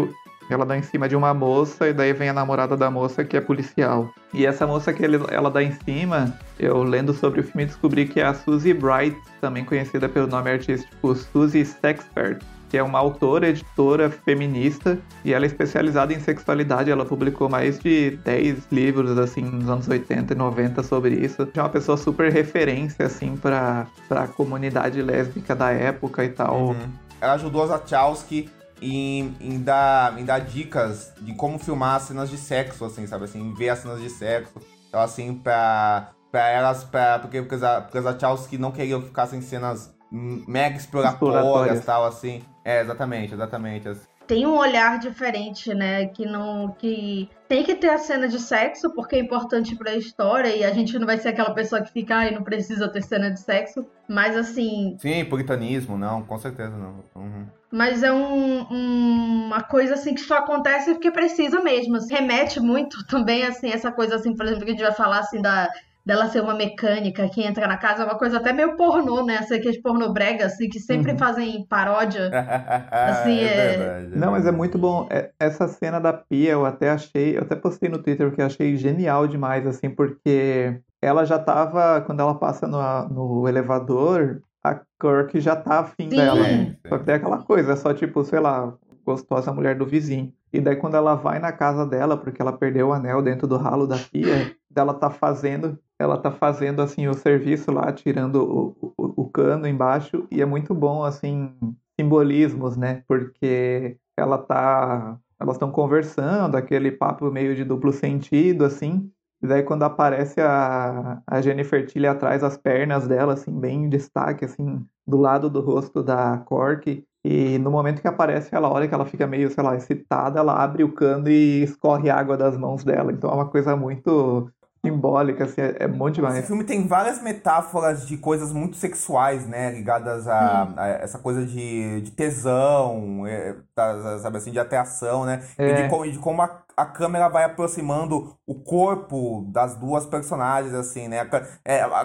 ela 0.50 0.64
dá 0.64 0.78
em 0.78 0.82
cima 0.82 1.06
de 1.06 1.14
uma 1.14 1.34
moça 1.34 1.88
e 1.88 1.92
daí 1.92 2.14
vem 2.14 2.30
a 2.30 2.32
namorada 2.32 2.74
da 2.74 2.90
moça 2.90 3.22
que 3.22 3.36
é 3.36 3.40
policial. 3.40 4.10
E 4.32 4.46
essa 4.46 4.66
moça 4.66 4.94
que 4.94 5.04
ele- 5.04 5.20
ela 5.30 5.50
dá 5.50 5.62
em 5.62 5.72
cima, 5.72 6.34
eu 6.58 6.82
lendo 6.82 7.12
sobre 7.12 7.40
o 7.40 7.44
filme 7.44 7.66
descobri 7.66 8.06
que 8.06 8.18
é 8.18 8.24
a 8.24 8.32
Suzy 8.32 8.72
Bright, 8.72 9.14
também 9.42 9.62
conhecida 9.62 10.08
pelo 10.08 10.26
nome 10.26 10.50
artístico 10.50 11.14
Suzy 11.14 11.66
Sexpert, 11.66 12.42
que 12.68 12.76
é 12.76 12.82
uma 12.82 12.98
autora, 12.98 13.48
editora 13.48 14.10
feminista 14.10 14.98
e 15.24 15.32
ela 15.32 15.44
é 15.44 15.46
especializada 15.46 16.12
em 16.12 16.20
sexualidade. 16.20 16.90
Ela 16.90 17.04
publicou 17.04 17.48
mais 17.48 17.78
de 17.78 18.18
10 18.24 18.68
livros 18.70 19.18
assim 19.18 19.42
nos 19.42 19.68
anos 19.68 19.88
80 19.88 20.32
e 20.32 20.36
90 20.36 20.82
sobre 20.82 21.14
isso. 21.14 21.48
É 21.54 21.60
uma 21.60 21.68
pessoa 21.68 21.96
super 21.96 22.32
referência 22.32 23.06
assim 23.06 23.36
para 23.36 23.86
para 24.08 24.24
a 24.24 24.28
comunidade 24.28 25.00
lésbica 25.02 25.54
da 25.54 25.70
época 25.70 26.24
e 26.24 26.28
tal. 26.28 26.68
Uhum. 26.68 26.92
Ela 27.20 27.34
ajudou 27.34 27.62
as 27.62 27.70
Wachowski 27.70 28.48
em, 28.80 29.36
em, 29.40 29.60
dar, 29.60 30.18
em 30.18 30.24
dar 30.24 30.40
dicas 30.40 31.12
de 31.20 31.34
como 31.34 31.58
filmar 31.58 31.96
as 31.96 32.02
cenas 32.02 32.30
de 32.30 32.36
sexo, 32.36 32.84
assim, 32.84 33.06
sabe? 33.06 33.24
Assim, 33.24 33.52
ver 33.54 33.70
as 33.70 33.80
cenas 33.80 34.00
de 34.00 34.08
sexo. 34.08 34.54
Então, 34.88 35.00
assim, 35.00 35.34
pra, 35.34 36.10
pra 36.30 36.48
elas, 36.48 36.84
pra, 36.84 37.18
porque, 37.18 37.42
porque, 37.42 37.56
porque 37.56 37.98
as 37.98 38.04
Wachowski 38.04 38.56
não 38.56 38.70
queriam 38.70 39.00
que 39.00 39.08
ficassem 39.08 39.40
cenas 39.40 39.92
mega 40.10 40.76
exploratórias 40.76 41.36
Exploratórias. 41.36 41.78
e 41.80 41.82
tal, 41.82 42.06
assim. 42.06 42.42
É, 42.68 42.82
exatamente, 42.82 43.32
exatamente. 43.32 43.88
Tem 44.26 44.46
um 44.46 44.58
olhar 44.58 44.98
diferente, 44.98 45.72
né? 45.72 46.04
Que 46.08 46.26
não. 46.26 46.72
que 46.78 47.30
tem 47.48 47.64
que 47.64 47.74
ter 47.74 47.88
a 47.88 47.96
cena 47.96 48.28
de 48.28 48.38
sexo, 48.38 48.92
porque 48.94 49.16
é 49.16 49.18
importante 49.20 49.74
pra 49.74 49.94
história, 49.96 50.54
e 50.54 50.62
a 50.62 50.70
gente 50.70 50.98
não 50.98 51.06
vai 51.06 51.16
ser 51.16 51.30
aquela 51.30 51.54
pessoa 51.54 51.80
que 51.80 51.90
fica, 51.90 52.16
ai, 52.16 52.30
não 52.34 52.42
precisa 52.44 52.86
ter 52.88 53.00
cena 53.02 53.30
de 53.30 53.40
sexo. 53.40 53.86
Mas 54.06 54.36
assim, 54.36 54.98
Sim, 55.00 55.24
puritanismo, 55.24 55.96
não, 55.96 56.22
com 56.22 56.36
certeza 56.36 56.76
não. 56.76 57.02
Uhum. 57.16 57.46
Mas 57.72 58.02
é 58.02 58.12
um- 58.12 58.66
um- 58.70 59.46
uma 59.46 59.62
coisa 59.62 59.94
assim 59.94 60.14
que 60.14 60.20
só 60.20 60.36
acontece 60.38 60.92
porque 60.92 61.10
precisa 61.10 61.62
mesmo. 61.62 61.96
assim. 61.96 62.12
Remete 62.14 62.60
muito 62.60 63.06
também, 63.06 63.44
assim, 63.44 63.70
essa 63.70 63.90
coisa 63.90 64.16
assim, 64.16 64.36
por 64.36 64.44
exemplo, 64.44 64.64
que 64.66 64.70
a 64.70 64.74
gente 64.74 64.82
vai 64.82 64.92
falar 64.92 65.20
assim 65.20 65.40
da 65.40 65.70
dela 66.08 66.26
ser 66.28 66.40
uma 66.40 66.54
mecânica 66.54 67.28
que 67.28 67.42
entra 67.42 67.68
na 67.68 67.76
casa, 67.76 68.02
é 68.02 68.06
uma 68.06 68.16
coisa 68.16 68.38
até 68.38 68.50
meio 68.50 68.76
pornô, 68.76 69.22
né? 69.26 69.34
Essa 69.34 69.56
aqui 69.56 69.70
de 69.70 69.82
pornô 69.82 70.10
brega, 70.10 70.46
assim, 70.46 70.66
que 70.66 70.80
sempre 70.80 71.12
Uhum. 71.12 71.18
fazem 71.18 71.66
paródia. 71.68 72.30
Assim, 72.90 73.38
é- 73.40 73.76
verdade. 73.76 74.18
Não, 74.18 74.32
mas 74.32 74.46
é 74.46 74.50
muito 74.50 74.78
bom. 74.78 75.06
É- 75.10 75.30
Essa 75.38 75.68
cena 75.68 76.00
da 76.00 76.12
pia 76.14 76.52
eu 76.52 76.64
até 76.64 76.88
achei, 76.90 77.36
eu 77.36 77.42
até 77.42 77.54
postei 77.54 77.90
no 77.90 78.02
Twitter 78.02 78.34
que 78.34 78.40
eu 78.40 78.46
achei 78.46 78.74
genial 78.76 79.26
demais, 79.28 79.66
assim, 79.66 79.90
porque 79.90 80.80
ela 81.02 81.26
já 81.26 81.38
tava, 81.38 82.00
quando 82.00 82.20
ela 82.20 82.34
passa 82.34 82.66
no, 82.66 82.78
no 83.08 83.46
elevador, 83.48 84.40
a 84.64 84.74
Kirk 85.00 85.38
já 85.40 85.54
tá 85.56 85.80
afim 85.80 86.08
Sim. 86.08 86.16
dela. 86.16 86.44
Sim, 86.44 86.76
Só 86.88 86.98
que 86.98 87.04
tem 87.04 87.14
aquela 87.16 87.42
coisa, 87.42 87.72
é 87.72 87.76
só 87.76 87.92
tipo, 87.92 88.24
sei 88.24 88.40
lá, 88.40 88.72
gostosa 89.04 89.52
mulher 89.52 89.76
do 89.76 89.86
vizinho. 89.86 90.32
E 90.52 90.60
daí 90.60 90.76
quando 90.76 90.96
ela 90.96 91.14
vai 91.14 91.38
na 91.38 91.52
casa 91.52 91.84
dela, 91.86 92.16
porque 92.16 92.40
ela 92.40 92.52
perdeu 92.56 92.88
o 92.88 92.92
anel 92.92 93.22
dentro 93.22 93.46
do 93.46 93.56
ralo 93.58 93.86
da 93.86 93.98
pia, 93.98 94.50
ela 94.74 94.94
tá 94.94 95.10
fazendo, 95.10 95.78
ela 95.98 96.16
tá 96.16 96.30
fazendo 96.30 96.80
assim 96.80 97.08
o 97.08 97.14
serviço 97.14 97.72
lá, 97.72 97.92
tirando 97.92 98.36
o, 98.36 98.94
o, 98.96 99.22
o 99.22 99.30
cano 99.30 99.66
embaixo, 99.66 100.26
e 100.30 100.40
é 100.40 100.46
muito 100.46 100.74
bom 100.74 101.02
assim 101.04 101.52
simbolismos, 101.98 102.76
né? 102.76 103.02
Porque 103.08 103.96
ela 104.16 104.38
tá, 104.38 105.18
elas 105.40 105.56
estão 105.56 105.70
conversando, 105.72 106.56
aquele 106.56 106.92
papo 106.92 107.30
meio 107.30 107.54
de 107.56 107.64
duplo 107.64 107.92
sentido 107.92 108.64
assim. 108.64 109.10
E 109.42 109.46
daí 109.46 109.62
quando 109.62 109.84
aparece 109.84 110.40
a, 110.40 111.22
a 111.26 111.40
Jennifer 111.40 111.86
Tilly 111.86 112.06
atrás, 112.06 112.42
as 112.42 112.56
pernas 112.56 113.06
dela, 113.06 113.34
assim, 113.34 113.52
bem 113.52 113.84
em 113.84 113.88
destaque, 113.88 114.44
assim, 114.44 114.84
do 115.06 115.16
lado 115.16 115.48
do 115.48 115.60
rosto 115.60 116.02
da 116.02 116.38
Cork. 116.38 117.04
E 117.24 117.58
no 117.58 117.70
momento 117.70 118.00
que 118.00 118.08
aparece 118.08 118.54
ela 118.54 118.70
olha 118.70 118.88
que 118.88 118.94
ela 118.94 119.04
fica 119.04 119.26
meio, 119.26 119.50
sei 119.50 119.62
lá, 119.62 119.76
excitada, 119.76 120.38
ela 120.40 120.54
abre 120.54 120.84
o 120.84 120.92
cano 120.92 121.28
e 121.28 121.62
escorre 121.62 122.10
água 122.10 122.36
das 122.36 122.56
mãos 122.56 122.84
dela. 122.84 123.12
Então 123.12 123.30
é 123.30 123.34
uma 123.34 123.48
coisa 123.48 123.76
muito 123.76 124.50
simbólica, 124.90 125.44
assim, 125.44 125.60
é, 125.60 125.76
é 125.84 125.88
bom 125.88 126.10
demais. 126.10 126.36
Esse 126.38 126.46
filme 126.46 126.64
tem 126.64 126.86
várias 126.86 127.22
metáforas 127.22 128.06
de 128.06 128.16
coisas 128.18 128.52
muito 128.52 128.76
sexuais, 128.76 129.46
né? 129.46 129.72
Ligadas 129.72 130.26
a, 130.28 130.72
a 130.76 130.88
essa 130.88 131.18
coisa 131.18 131.44
de, 131.46 132.00
de 132.02 132.10
tesão, 132.10 133.26
é, 133.26 133.54
tá, 133.74 134.18
sabe 134.20 134.38
assim, 134.38 134.52
de 134.52 134.58
atração, 134.58 135.24
né? 135.24 135.42
É. 135.56 135.64
E 135.64 135.72
de, 135.72 135.84
como- 135.84 136.10
de 136.10 136.18
como 136.18 136.42
a, 136.42 136.62
a 136.76 136.86
câmera 136.86 137.28
vai 137.28 137.44
aproximando 137.44 138.36
o 138.46 138.54
corpo 138.62 139.44
das 139.52 139.74
duas 139.76 140.06
personagens, 140.06 140.74
assim, 140.74 141.08
né? 141.08 141.20
A, 141.20 141.28
é, 141.64 141.80
a, 141.82 142.00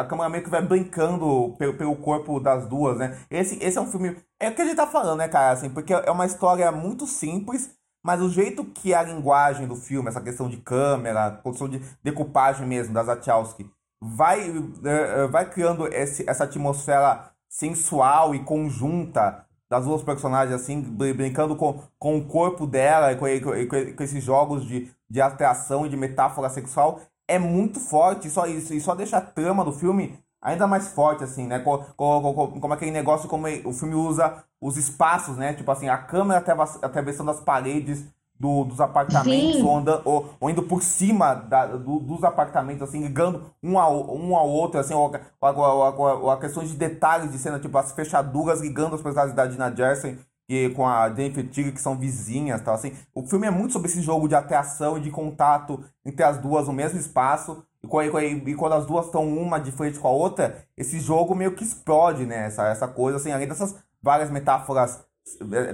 a 0.00 0.04
câmera 0.04 0.28
meio 0.28 0.42
que 0.44 0.50
vai 0.50 0.62
brincando 0.62 1.54
pelo, 1.58 1.74
pelo 1.76 1.96
corpo 1.96 2.40
das 2.40 2.66
duas, 2.66 2.98
né? 2.98 3.18
Esse, 3.30 3.58
esse 3.62 3.78
é 3.78 3.80
um 3.80 3.86
filme. 3.86 4.16
É 4.38 4.48
o 4.50 4.54
que 4.54 4.62
a 4.62 4.64
gente 4.64 4.76
tá 4.76 4.86
falando, 4.86 5.18
né, 5.18 5.28
cara? 5.28 5.52
Assim, 5.52 5.70
porque 5.70 5.92
é 5.92 6.10
uma 6.10 6.26
história 6.26 6.70
muito 6.72 7.06
simples. 7.06 7.70
Mas 8.06 8.20
o 8.22 8.30
jeito 8.30 8.64
que 8.64 8.94
a 8.94 9.02
linguagem 9.02 9.66
do 9.66 9.74
filme, 9.76 10.08
essa 10.08 10.20
questão 10.20 10.48
de 10.48 10.58
câmera, 10.58 11.40
questão 11.42 11.68
de 11.68 11.80
decupagem 12.04 12.66
mesmo 12.66 12.94
das 12.94 13.06
Wachowski, 13.06 13.68
vai, 14.00 14.48
eh, 14.48 15.24
eh, 15.24 15.26
vai 15.28 15.50
criando 15.50 15.86
esse, 15.88 16.28
essa 16.28 16.44
atmosfera 16.44 17.30
sensual 17.48 18.34
e 18.34 18.44
conjunta 18.44 19.44
das 19.68 19.84
duas 19.84 20.02
personagens, 20.02 20.54
assim, 20.54 20.80
brin- 20.82 21.14
brincando 21.14 21.56
com, 21.56 21.82
com 21.98 22.16
o 22.18 22.24
corpo 22.26 22.66
dela 22.66 23.12
e 23.12 23.16
com, 23.16 23.26
com- 23.40 23.96
com- 23.96 24.02
esses 24.04 24.22
jogos 24.22 24.64
de, 24.64 24.88
de 25.10 25.20
atração 25.20 25.84
e 25.84 25.88
de 25.88 25.96
metáfora 25.96 26.48
sexual, 26.48 27.00
é 27.26 27.38
muito 27.40 27.80
forte. 27.80 28.28
E 28.28 28.30
só, 28.30 28.46
e 28.46 28.80
só 28.80 28.94
deixa 28.94 29.16
a 29.18 29.20
trama 29.20 29.64
do 29.64 29.72
filme 29.72 30.16
ainda 30.50 30.66
mais 30.66 30.88
forte, 30.88 31.24
assim, 31.24 31.46
né? 31.46 31.58
Co- 31.58 31.78
co- 31.96 32.20
co- 32.22 32.34
co- 32.34 32.60
Como, 32.60 32.74
aquele 32.74 32.90
negócio, 32.90 33.28
como 33.28 33.46
o 33.64 33.72
filme 33.72 33.94
usa 33.94 34.44
os 34.60 34.76
espaços, 34.76 35.36
né? 35.36 35.54
Tipo 35.54 35.70
assim, 35.70 35.88
a 35.88 35.98
câmera 35.98 36.40
atravess- 36.40 36.78
atravessando 36.82 37.30
as 37.30 37.40
paredes 37.40 38.04
do- 38.38 38.64
dos 38.64 38.80
apartamentos, 38.80 39.62
ou, 39.62 39.76
anda- 39.78 40.02
ou, 40.04 40.30
ou 40.38 40.50
indo 40.50 40.62
por 40.62 40.82
cima 40.82 41.34
da- 41.34 41.66
do- 41.66 42.00
dos 42.00 42.22
apartamentos, 42.22 42.82
assim, 42.82 43.00
ligando 43.02 43.42
um 43.62 43.78
ao, 43.78 44.14
um 44.14 44.36
ao 44.36 44.48
outro, 44.48 44.78
assim, 44.78 44.92
ou, 44.94 45.10
ou, 45.40 45.98
ou, 45.98 46.30
a 46.30 46.38
questões 46.38 46.68
de 46.68 46.76
detalhes 46.76 47.32
de 47.32 47.38
cena, 47.38 47.58
tipo 47.58 47.76
as 47.78 47.92
fechaduras 47.92 48.60
ligando 48.60 48.94
as 48.94 49.02
personagens 49.02 49.34
da 49.34 49.46
Dina 49.46 49.74
Jersey 49.74 50.18
e 50.48 50.68
com 50.70 50.86
a 50.86 51.08
Jennifer 51.12 51.48
Tigre, 51.48 51.72
que 51.72 51.80
são 51.80 51.96
vizinhas 51.96 52.60
tal, 52.60 52.74
assim. 52.74 52.92
O 53.14 53.22
filme 53.26 53.46
é 53.46 53.50
muito 53.50 53.72
sobre 53.72 53.88
esse 53.88 54.00
jogo 54.02 54.28
de 54.28 54.34
atração 54.34 54.96
e 54.98 55.00
de 55.00 55.10
contato 55.10 55.82
entre 56.04 56.22
as 56.22 56.38
duas 56.38 56.66
no 56.68 56.72
mesmo 56.72 56.98
espaço. 57.00 57.64
E, 57.84 57.88
e 57.88 58.50
e 58.50 58.54
quando 58.54 58.74
as 58.74 58.86
duas 58.86 59.06
estão 59.06 59.26
uma 59.26 59.58
de 59.58 59.72
frente 59.72 59.98
com 59.98 60.08
a 60.08 60.12
outra, 60.12 60.64
esse 60.76 61.00
jogo 61.00 61.34
meio 61.34 61.54
que 61.54 61.64
explode, 61.64 62.26
né? 62.26 62.46
Essa, 62.46 62.68
essa 62.68 62.88
coisa, 62.88 63.18
assim, 63.18 63.30
além 63.30 63.48
dessas 63.48 63.76
várias 64.02 64.30
metáforas, 64.30 65.04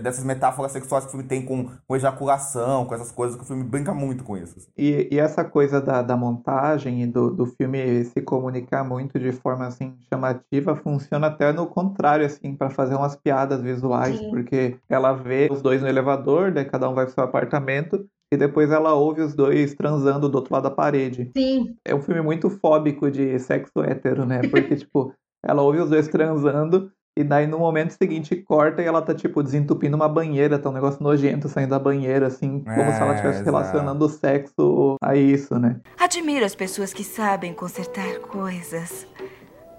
dessas 0.01 0.25
metáforas 0.25 0.73
sexuais 0.73 1.05
que 1.05 1.09
o 1.09 1.11
filme 1.13 1.29
tem 1.29 1.45
com, 1.45 1.69
com 1.87 1.97
ejaculação, 1.97 2.87
com 2.87 2.95
essas 2.95 3.13
coisas 3.13 3.37
que 3.37 3.43
o 3.43 3.47
filme 3.47 3.63
brinca 3.63 3.93
muito 3.93 4.25
com 4.25 4.37
isso. 4.37 4.57
assim. 4.57 4.69
E, 4.77 5.09
e 5.13 5.19
essa 5.19 5.45
coisa 5.45 5.81
da, 5.81 6.01
da 6.01 6.17
montagem 6.17 7.03
e 7.03 7.07
do, 7.07 7.31
do 7.31 7.45
filme 7.45 8.03
se 8.05 8.23
comunicar 8.23 8.83
muito 8.83 9.19
de 9.19 9.31
forma 9.31 9.67
assim 9.67 9.95
chamativa 10.09 10.75
funciona 10.75 11.27
até 11.27 11.53
no 11.53 11.67
contrário 11.67 12.25
assim 12.25 12.57
para 12.57 12.71
fazer 12.71 12.95
umas 12.95 13.15
piadas 13.15 13.61
visuais 13.61 14.19
Sim. 14.19 14.31
porque 14.31 14.79
ela 14.89 15.13
vê 15.13 15.49
os 15.51 15.61
dois 15.61 15.83
no 15.83 15.89
elevador, 15.89 16.51
daí 16.51 16.65
cada 16.65 16.89
um 16.89 16.95
vai 16.95 17.05
pro 17.05 17.15
seu 17.15 17.25
apartamento 17.25 18.09
e 18.33 18.37
depois 18.37 18.71
ela 18.71 18.95
ouve 18.95 19.21
os 19.21 19.35
dois 19.35 19.75
transando 19.75 20.29
do 20.29 20.37
outro 20.37 20.55
lado 20.55 20.65
da 20.65 20.71
parede. 20.71 21.31
Sim, 21.37 21.77
É 21.85 21.95
um 21.95 22.01
filme 22.01 22.23
muito 22.23 22.49
fóbico 22.49 23.11
de 23.11 23.39
sexo 23.39 23.83
hétero, 23.83 24.25
né? 24.25 24.41
Porque 24.51 24.75
tipo 24.77 25.13
ela 25.45 25.61
ouve 25.63 25.79
os 25.81 25.91
dois 25.91 26.09
transando 26.09 26.91
e 27.15 27.23
daí 27.23 27.47
no 27.47 27.59
momento 27.59 27.91
seguinte 27.91 28.35
corta 28.37 28.81
e 28.81 28.87
ela 28.87 29.03
tá 29.03 29.13
tipo 29.15 29.43
desentupindo 29.43 29.95
uma 29.97 30.09
banheira, 30.09 30.59
tá 30.59 30.71
um 30.71 30.73
negócio 30.73 31.03
nojento 31.03 31.47
saindo 31.49 31.71
da 31.71 31.79
banheira 31.79 32.27
assim, 32.29 32.61
como 32.65 32.91
se 32.93 33.03
ela 33.03 33.13
É, 33.13 33.15
estivesse 33.17 33.45
relacionando 33.45 34.05
o 34.07 34.09
sexo 34.09 34.97
a 35.03 35.15
isso, 35.15 35.59
né? 35.59 35.79
Admiro 36.01 36.45
as 36.47 36.55
pessoas 36.55 36.95
que 36.95 37.05
sabem 37.05 37.53
consertar 37.53 38.19
coisas. 38.21 39.07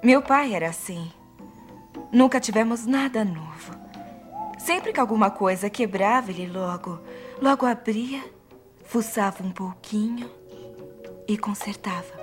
Meu 0.03 0.21
pai 0.21 0.53
era 0.53 0.67
assim. 0.69 1.11
Nunca 2.11 2.39
tivemos 2.39 2.85
nada 2.85 3.25
novo. 3.25 3.73
Sempre 4.59 4.93
que 4.93 4.99
alguma 4.99 5.31
coisa 5.31 5.69
quebrava, 5.69 6.29
ele 6.29 6.47
logo, 6.47 6.99
logo 7.41 7.65
abria, 7.65 8.21
fuçava 8.93 9.43
um 9.43 9.49
pouquinho 9.49 10.29
e 11.27 11.35
consertava. 11.35 12.13